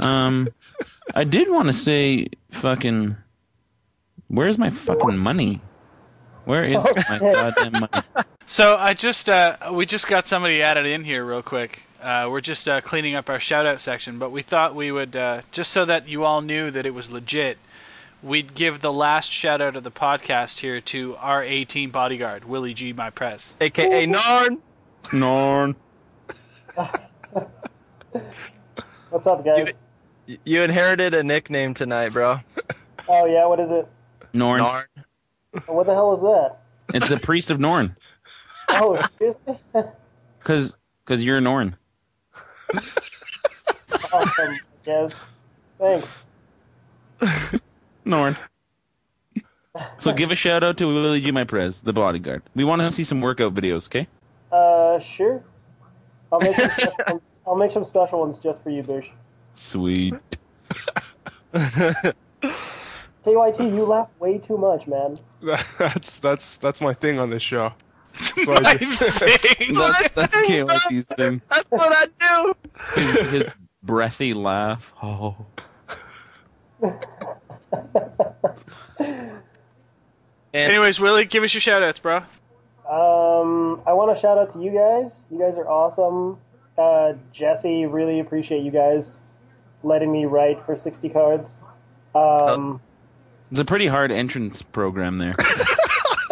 Um, 0.00 0.48
I 1.14 1.24
did 1.24 1.48
want 1.48 1.68
to 1.68 1.72
say, 1.72 2.28
fucking, 2.50 3.16
where's 4.26 4.58
my 4.58 4.70
fucking 4.70 5.18
money? 5.18 5.60
Where 6.44 6.64
is 6.64 6.84
my 7.08 7.18
goddamn 7.18 7.72
money? 7.72 8.26
So 8.46 8.76
I 8.78 8.94
just 8.94 9.28
uh, 9.28 9.58
we 9.72 9.84
just 9.84 10.08
got 10.08 10.26
somebody 10.26 10.62
added 10.62 10.86
in 10.86 11.04
here 11.04 11.22
real 11.22 11.42
quick. 11.42 11.82
Uh, 12.00 12.28
we're 12.30 12.40
just 12.40 12.66
uh, 12.66 12.80
cleaning 12.80 13.14
up 13.14 13.28
our 13.28 13.38
shout 13.38 13.66
out 13.66 13.78
section, 13.78 14.18
but 14.18 14.30
we 14.30 14.40
thought 14.40 14.74
we 14.74 14.90
would 14.90 15.14
uh, 15.14 15.42
just 15.52 15.70
so 15.70 15.84
that 15.84 16.08
you 16.08 16.24
all 16.24 16.40
knew 16.40 16.70
that 16.70 16.86
it 16.86 16.94
was 16.94 17.10
legit. 17.10 17.58
We'd 18.22 18.54
give 18.54 18.80
the 18.80 18.90
last 18.92 19.30
shout 19.30 19.60
out 19.60 19.76
of 19.76 19.84
the 19.84 19.90
podcast 19.90 20.60
here 20.60 20.80
to 20.80 21.16
our 21.16 21.44
18 21.44 21.90
bodyguard, 21.90 22.46
Willie 22.46 22.72
G. 22.72 22.94
My 22.94 23.10
Press. 23.10 23.54
AKA 23.60 24.06
Narn. 24.06 24.58
Norn. 25.12 25.76
What's 29.10 29.26
up, 29.26 29.44
guys? 29.44 29.74
Y- 30.26 30.38
You 30.44 30.62
inherited 30.62 31.14
a 31.14 31.22
nickname 31.22 31.74
tonight, 31.74 32.12
bro. 32.12 32.40
Oh 33.10 33.24
yeah, 33.24 33.46
what 33.46 33.58
is 33.58 33.70
it? 33.70 33.88
Norn. 34.34 34.60
Narn. 34.60 34.84
What 35.64 35.86
the 35.86 35.94
hell 35.94 36.12
is 36.12 36.20
that? 36.20 36.58
It's 36.92 37.10
a 37.10 37.16
priest 37.26 37.50
of 37.50 37.58
Norn. 37.58 37.96
Oh, 38.68 39.02
seriously? 39.18 39.56
Cause, 40.44 40.76
cause 41.06 41.22
you're 41.22 41.40
Norn. 41.40 41.76
awesome, 44.12 44.58
guys. 44.84 45.12
Thanks. 45.78 46.24
Norn. 48.04 48.36
So 49.96 50.12
give 50.12 50.30
a 50.30 50.34
shout 50.34 50.62
out 50.62 50.76
to 50.76 50.86
Willie 50.86 51.22
G. 51.22 51.30
My 51.30 51.44
Prez, 51.44 51.80
the 51.80 51.94
bodyguard. 51.94 52.42
We 52.54 52.62
want 52.64 52.82
to 52.82 52.92
see 52.92 53.04
some 53.04 53.22
workout 53.22 53.54
videos, 53.54 53.88
okay? 53.88 54.06
Uh, 54.52 54.98
sure. 54.98 55.42
I'll 56.30 56.40
make 56.40 56.54
some 56.56 56.68
special, 56.70 57.22
I'll 57.48 57.56
make 57.56 57.72
some 57.72 57.84
special 57.84 58.20
ones 58.20 58.38
just 58.38 58.62
for 58.62 58.68
you, 58.68 58.82
Bush. 58.82 59.08
Sweet. 59.54 60.14
KYT, 61.54 62.14
you 63.74 63.86
laugh 63.86 64.10
way 64.18 64.36
too 64.36 64.58
much, 64.58 64.86
man. 64.86 65.14
that's 65.78 66.18
that's 66.18 66.56
that's 66.58 66.80
my 66.80 66.92
thing 66.92 67.18
on 67.18 67.30
this 67.30 67.42
show. 67.42 67.72
My 68.46 68.74
thing. 68.74 69.74
That's, 69.74 70.08
that's 70.14 70.36
KYT's 70.36 71.08
thing. 71.14 71.40
That's 71.48 71.70
what 71.70 71.92
I 71.92 72.06
do. 72.18 72.54
His, 73.00 73.30
his 73.30 73.52
breathy 73.80 74.34
laugh. 74.34 74.92
Oh. 75.00 75.36
And 76.80 76.96
Anyways, 80.52 80.98
Willie, 80.98 81.26
give 81.26 81.44
us 81.44 81.54
your 81.54 81.60
shout 81.60 81.80
outs, 81.82 82.00
bro. 82.00 82.16
Um, 82.88 83.82
I 83.86 83.92
want 83.92 84.16
to 84.16 84.20
shout 84.20 84.36
out 84.36 84.52
to 84.54 84.60
you 84.60 84.72
guys. 84.72 85.22
You 85.30 85.38
guys 85.38 85.56
are 85.56 85.68
awesome. 85.68 86.38
Uh, 86.78 87.14
Jesse, 87.32 87.86
really 87.86 88.20
appreciate 88.20 88.62
you 88.64 88.70
guys 88.70 89.18
letting 89.82 90.12
me 90.12 90.24
write 90.24 90.64
for 90.64 90.76
60 90.76 91.08
cards. 91.08 91.62
Um, 92.14 92.80
It's 93.50 93.60
a 93.60 93.64
pretty 93.64 93.88
hard 93.88 94.12
entrance 94.12 94.62
program 94.62 95.18
there. 95.18 95.34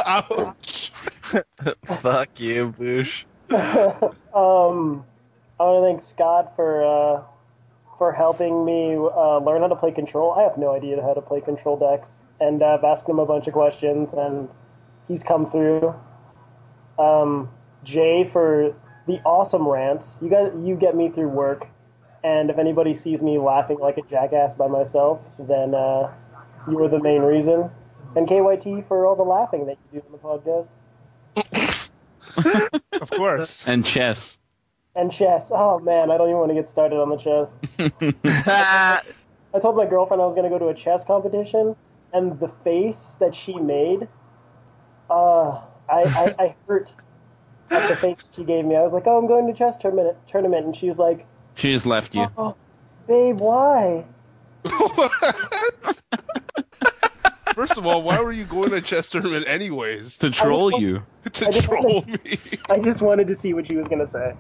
fuck 1.85 2.39
you, 2.39 2.73
Boosh. 2.79 3.25
um, 3.51 5.05
I 5.59 5.65
want 5.65 5.83
to 5.83 5.87
thank 5.87 6.03
Scott 6.03 6.55
for 6.55 6.85
uh, 6.85 7.23
for 7.99 8.13
helping 8.13 8.65
me 8.65 8.95
uh, 8.95 9.39
learn 9.39 9.63
how 9.63 9.69
to 9.69 9.77
play 9.77 9.91
control. 9.91 10.33
I 10.33 10.43
have 10.43 10.59
no 10.59 10.75
idea 10.75 11.01
how 11.03 11.15
to 11.15 11.21
play 11.21 11.41
control 11.41 11.77
decks, 11.77 12.27
and 12.41 12.63
I've 12.63 12.85
asked 12.85 13.09
him 13.09 13.19
a 13.19 13.27
bunch 13.27 13.47
of 13.47 13.53
questions, 13.53 14.13
and 14.13 14.49
he's 15.09 15.23
come 15.23 15.47
through. 15.47 15.95
Um, 16.99 17.49
Jay 17.83 18.29
for 18.33 18.75
the 19.07 19.21
awesome 19.25 19.67
rants. 19.67 20.19
You 20.21 20.29
guys, 20.29 20.53
you 20.61 20.75
get 20.77 20.97
me 20.97 21.09
through 21.11 21.29
work. 21.29 21.69
And 22.25 22.51
if 22.51 22.59
anybody 22.59 22.93
sees 22.93 23.23
me 23.23 23.39
laughing 23.39 23.79
like 23.79 23.99
a 23.99 24.03
jackass 24.03 24.55
by 24.55 24.67
myself, 24.67 25.21
then 25.39 25.75
uh, 25.75 26.13
you 26.69 26.77
were 26.77 26.89
the 26.89 27.01
main 27.01 27.23
reason. 27.23 27.71
And 28.17 28.27
KYT 28.27 28.89
for 28.89 29.07
all 29.07 29.15
the 29.15 29.23
laughing 29.23 29.67
that 29.67 29.79
you 29.93 30.01
do 30.01 30.07
on 30.07 30.13
the 30.13 30.19
podcast. 30.19 30.69
Of 33.01 33.11
course. 33.11 33.63
And 33.67 33.85
chess. 33.85 34.39
And 34.95 35.13
chess. 35.13 35.51
Oh 35.53 35.79
man, 35.79 36.11
I 36.11 36.17
don't 36.17 36.29
even 36.29 36.39
want 36.39 36.51
to 36.51 36.55
get 36.55 36.69
started 36.69 36.97
on 36.97 37.11
the 37.11 37.17
chess. 37.17 37.51
I 39.55 39.59
told 39.61 39.77
my 39.77 39.87
girlfriend 39.87 40.23
I 40.23 40.27
was 40.27 40.35
going 40.35 40.51
to 40.51 40.51
go 40.51 40.59
to 40.59 40.69
a 40.69 40.75
chess 40.75 41.05
competition, 41.05 41.77
and 42.13 42.39
the 42.41 42.49
face 42.49 43.17
that 43.21 43.35
she 43.35 43.55
made, 43.55 44.09
uh, 45.11 45.61
I, 45.89 46.03
I, 46.03 46.35
I 46.39 46.57
hurt 46.67 46.95
at 47.71 47.89
the 47.89 47.97
face 47.97 48.19
that 48.19 48.27
she 48.35 48.45
gave 48.45 48.65
me. 48.65 48.77
I 48.77 48.83
was 48.83 48.93
like, 48.93 49.05
"Oh, 49.07 49.19
I'm 49.19 49.27
going 49.27 49.47
to 49.47 49.53
chess 49.53 49.77
tournament," 49.77 50.17
tournament, 50.27 50.67
and 50.67 50.75
she 50.77 50.89
was 50.89 50.99
like, 50.99 51.27
She 51.55 51.73
just 51.73 51.87
left 51.87 52.15
you. 52.15 52.29
"Oh, 52.37 52.55
babe, 53.07 53.39
why?" 53.41 54.05
First 57.55 57.79
of 57.79 57.87
all, 57.87 58.03
why 58.03 58.21
were 58.21 58.33
you 58.33 58.45
going 58.45 58.69
to 58.71 58.81
chess 58.83 59.09
tournament 59.09 59.47
anyways? 59.49 60.19
To 60.19 60.31
troll 60.31 60.79
you. 60.79 61.05
to 61.33 61.47
I 61.47 61.51
just 61.51 61.67
troll 61.67 61.83
wanted- 61.85 62.25
me. 62.25 62.39
I 62.69 62.79
just 62.79 63.01
wanted 63.01 63.29
to 63.29 63.35
see 63.35 63.55
what 63.55 63.67
she 63.67 63.77
was 63.77 63.89
going 63.89 64.01
to 64.01 64.07
say. 64.07 64.35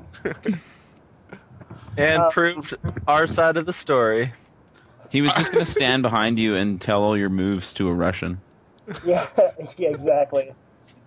and 1.96 2.22
Uh, 2.22 2.28
proved 2.30 2.74
our 3.08 3.26
side 3.26 3.56
of 3.56 3.64
the 3.64 3.72
story. 3.72 4.34
He 5.08 5.22
was 5.22 5.32
just 5.32 5.50
going 5.52 5.64
to 5.64 5.70
stand 5.70 6.02
behind 6.02 6.38
you 6.38 6.56
and 6.56 6.78
tell 6.80 7.02
all 7.02 7.16
your 7.16 7.30
moves 7.30 7.72
to 7.74 7.88
a 7.88 7.94
Russian. 7.94 8.40
Yeah, 9.04 9.26
yeah, 9.78 9.88
exactly. 9.88 10.52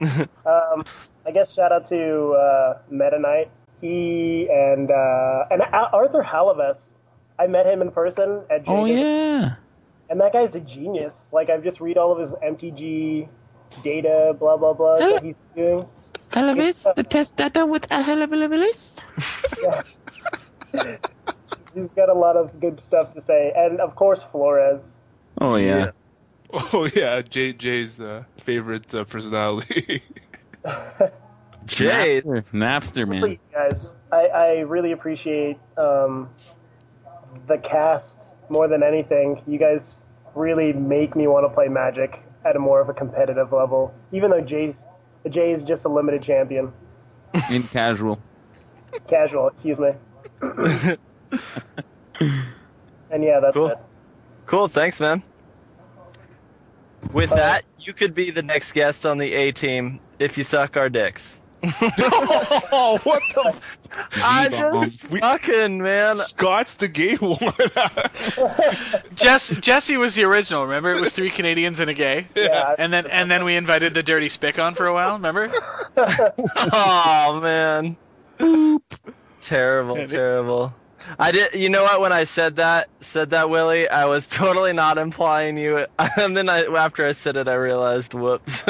um, 0.01 0.83
I 1.29 1.31
guess 1.31 1.53
shout 1.53 1.71
out 1.71 1.85
to 1.89 2.31
uh, 2.31 2.79
Meta 2.89 3.19
Knight. 3.19 3.51
He 3.81 4.49
and 4.49 4.89
uh, 4.89 5.45
and 5.51 5.61
Arthur 5.71 6.23
Halavais. 6.23 6.93
I 7.37 7.45
met 7.45 7.67
him 7.67 7.83
in 7.83 7.91
person 7.91 8.41
at 8.49 8.63
Oh, 8.65 8.85
yeah. 8.85 9.57
and 10.09 10.19
that 10.21 10.33
guy's 10.33 10.55
a 10.55 10.59
genius. 10.59 11.29
Like 11.31 11.51
I've 11.51 11.63
just 11.63 11.79
read 11.79 11.99
all 11.99 12.11
of 12.11 12.17
his 12.17 12.33
MTG 12.33 13.29
data, 13.83 14.35
blah 14.39 14.57
blah 14.57 14.73
blah 14.73 14.97
that 14.97 15.21
he's 15.23 15.37
doing. 15.55 15.85
Halavais, 16.31 16.95
the 16.95 17.03
test 17.03 17.37
data 17.37 17.63
with 17.63 17.85
a 17.91 17.99
list. 18.65 19.03
He's 21.75 21.89
got 21.95 22.09
a 22.09 22.13
lot 22.13 22.35
of 22.37 22.59
good 22.59 22.81
stuff 22.81 23.13
to 23.13 23.21
say, 23.21 23.53
and 23.55 23.79
of 23.79 23.95
course 23.95 24.23
Flores. 24.23 24.95
Oh, 25.39 25.57
yeah. 25.57 25.91
Oh 26.51 26.89
yeah, 26.95 27.21
Jay 27.21 27.53
Jay's 27.53 28.01
uh, 28.01 28.23
favorite 28.37 28.91
uh, 28.95 29.03
personality. 29.03 30.01
Jay, 31.65 32.21
Napster, 32.21 32.45
Napster 32.53 32.93
For 33.19 33.27
you 33.27 33.37
man. 33.37 33.39
guys, 33.53 33.93
I, 34.11 34.25
I 34.27 34.59
really 34.61 34.91
appreciate 34.91 35.57
um, 35.77 36.29
the 37.47 37.57
cast 37.57 38.31
more 38.49 38.67
than 38.67 38.81
anything. 38.83 39.41
You 39.47 39.59
guys 39.59 40.03
really 40.35 40.73
make 40.73 41.15
me 41.15 41.27
want 41.27 41.45
to 41.45 41.53
play 41.53 41.67
Magic 41.67 42.23
at 42.45 42.55
a 42.55 42.59
more 42.59 42.79
of 42.81 42.89
a 42.89 42.93
competitive 42.93 43.51
level, 43.51 43.93
even 44.11 44.31
though 44.31 44.41
Jay's 44.41 44.87
Jay 45.29 45.51
is 45.51 45.63
just 45.63 45.85
a 45.85 45.89
limited 45.89 46.23
champion, 46.23 46.71
In 47.51 47.63
casual. 47.63 48.19
casual. 49.07 49.49
Excuse 49.49 49.77
me. 49.77 49.91
and 50.41 50.97
yeah, 53.23 53.39
that's 53.39 53.53
Cool. 53.53 53.67
it. 53.69 53.77
cool. 54.45 54.67
Thanks, 54.67 54.99
man. 54.99 55.23
With 57.13 57.29
that, 57.29 57.63
you 57.79 57.93
could 57.93 58.13
be 58.13 58.31
the 58.31 58.41
next 58.41 58.71
guest 58.73 59.05
on 59.05 59.17
the 59.17 59.33
A 59.33 59.51
team 59.51 59.99
if 60.19 60.37
you 60.37 60.43
suck 60.43 60.77
our 60.77 60.89
dicks. 60.89 61.37
oh, 61.63 62.99
what 63.03 63.21
the? 63.35 63.55
I 64.23 64.47
G-bomb. 64.47 64.83
just 64.83 65.03
fucking 65.07 65.81
man. 65.81 66.15
Scott's 66.15 66.75
the 66.75 66.87
gay 66.87 67.15
one. 67.15 67.39
Jess, 69.15 69.49
Jesse 69.59 69.97
was 69.97 70.15
the 70.15 70.23
original. 70.23 70.63
Remember, 70.63 70.91
it 70.91 71.01
was 71.01 71.11
three 71.11 71.29
Canadians 71.31 71.79
and 71.81 71.89
a 71.89 71.93
gay. 71.93 72.27
Yeah, 72.35 72.75
And 72.77 72.93
then 72.93 73.07
and 73.07 73.29
then 73.29 73.43
we 73.43 73.55
invited 73.55 73.93
the 73.93 74.03
dirty 74.03 74.29
spick 74.29 74.57
on 74.59 74.75
for 74.75 74.87
a 74.87 74.93
while. 74.93 75.13
Remember? 75.15 75.51
Oh 76.71 77.39
man. 77.43 77.97
Terrible, 79.41 80.07
terrible. 80.07 80.73
I 81.17 81.31
did. 81.31 81.53
You 81.55 81.69
know 81.69 81.83
what? 81.83 81.99
When 81.99 82.13
I 82.13 82.23
said 82.25 82.57
that, 82.57 82.87
said 83.01 83.31
that, 83.31 83.49
Willie, 83.49 83.89
I 83.89 84.05
was 84.05 84.27
totally 84.27 84.71
not 84.73 84.97
implying 84.97 85.57
you. 85.57 85.85
And 85.97 86.37
then 86.37 86.47
I, 86.49 86.63
after 86.65 87.05
I 87.05 87.13
said 87.13 87.35
it, 87.35 87.47
I 87.47 87.55
realized, 87.55 88.13
whoops. 88.13 88.63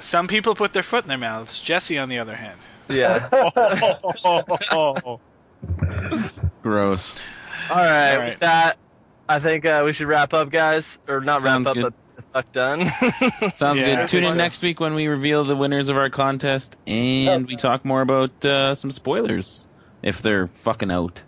Some 0.00 0.26
people 0.28 0.54
put 0.54 0.72
their 0.72 0.82
foot 0.82 1.04
in 1.04 1.08
their 1.08 1.18
mouths. 1.18 1.60
Jesse, 1.60 1.98
on 1.98 2.08
the 2.08 2.18
other 2.18 2.34
hand. 2.36 2.58
yeah. 2.88 3.28
Gross. 6.62 7.18
All 7.70 7.76
right. 7.76 8.12
All 8.12 8.18
right. 8.18 8.30
With 8.30 8.40
that, 8.40 8.76
I 9.28 9.38
think 9.38 9.64
uh, 9.64 9.82
we 9.84 9.92
should 9.92 10.06
wrap 10.08 10.34
up, 10.34 10.50
guys, 10.50 10.98
or 11.08 11.20
not 11.20 11.40
Sounds 11.40 11.66
wrap 11.66 11.76
up, 11.76 11.82
good. 11.82 11.82
but 11.82 12.16
the 12.16 12.22
fuck 12.22 12.52
done. 12.52 12.86
Sounds 13.56 13.80
Yeah, 13.80 13.96
good. 14.00 14.08
Tune 14.08 14.24
in 14.24 14.30
so. 14.30 14.36
next 14.36 14.62
week 14.62 14.80
when 14.80 14.94
we 14.94 15.06
reveal 15.06 15.44
the 15.44 15.56
winners 15.56 15.88
of 15.88 15.96
our 15.96 16.10
contest 16.10 16.76
and 16.86 17.46
we 17.46 17.56
talk 17.56 17.84
more 17.84 18.02
about 18.02 18.44
uh, 18.44 18.74
some 18.74 18.90
spoilers 18.90 19.66
if 20.02 20.20
they're 20.20 20.46
fucking 20.46 20.90
out. 20.90 21.22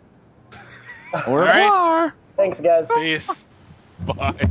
Or 1.27 1.41
All 1.41 1.47
right. 1.47 1.63
are. 1.63 2.15
Thanks, 2.37 2.61
guys. 2.61 2.89
Peace. 2.95 3.45
bye. 4.01 4.51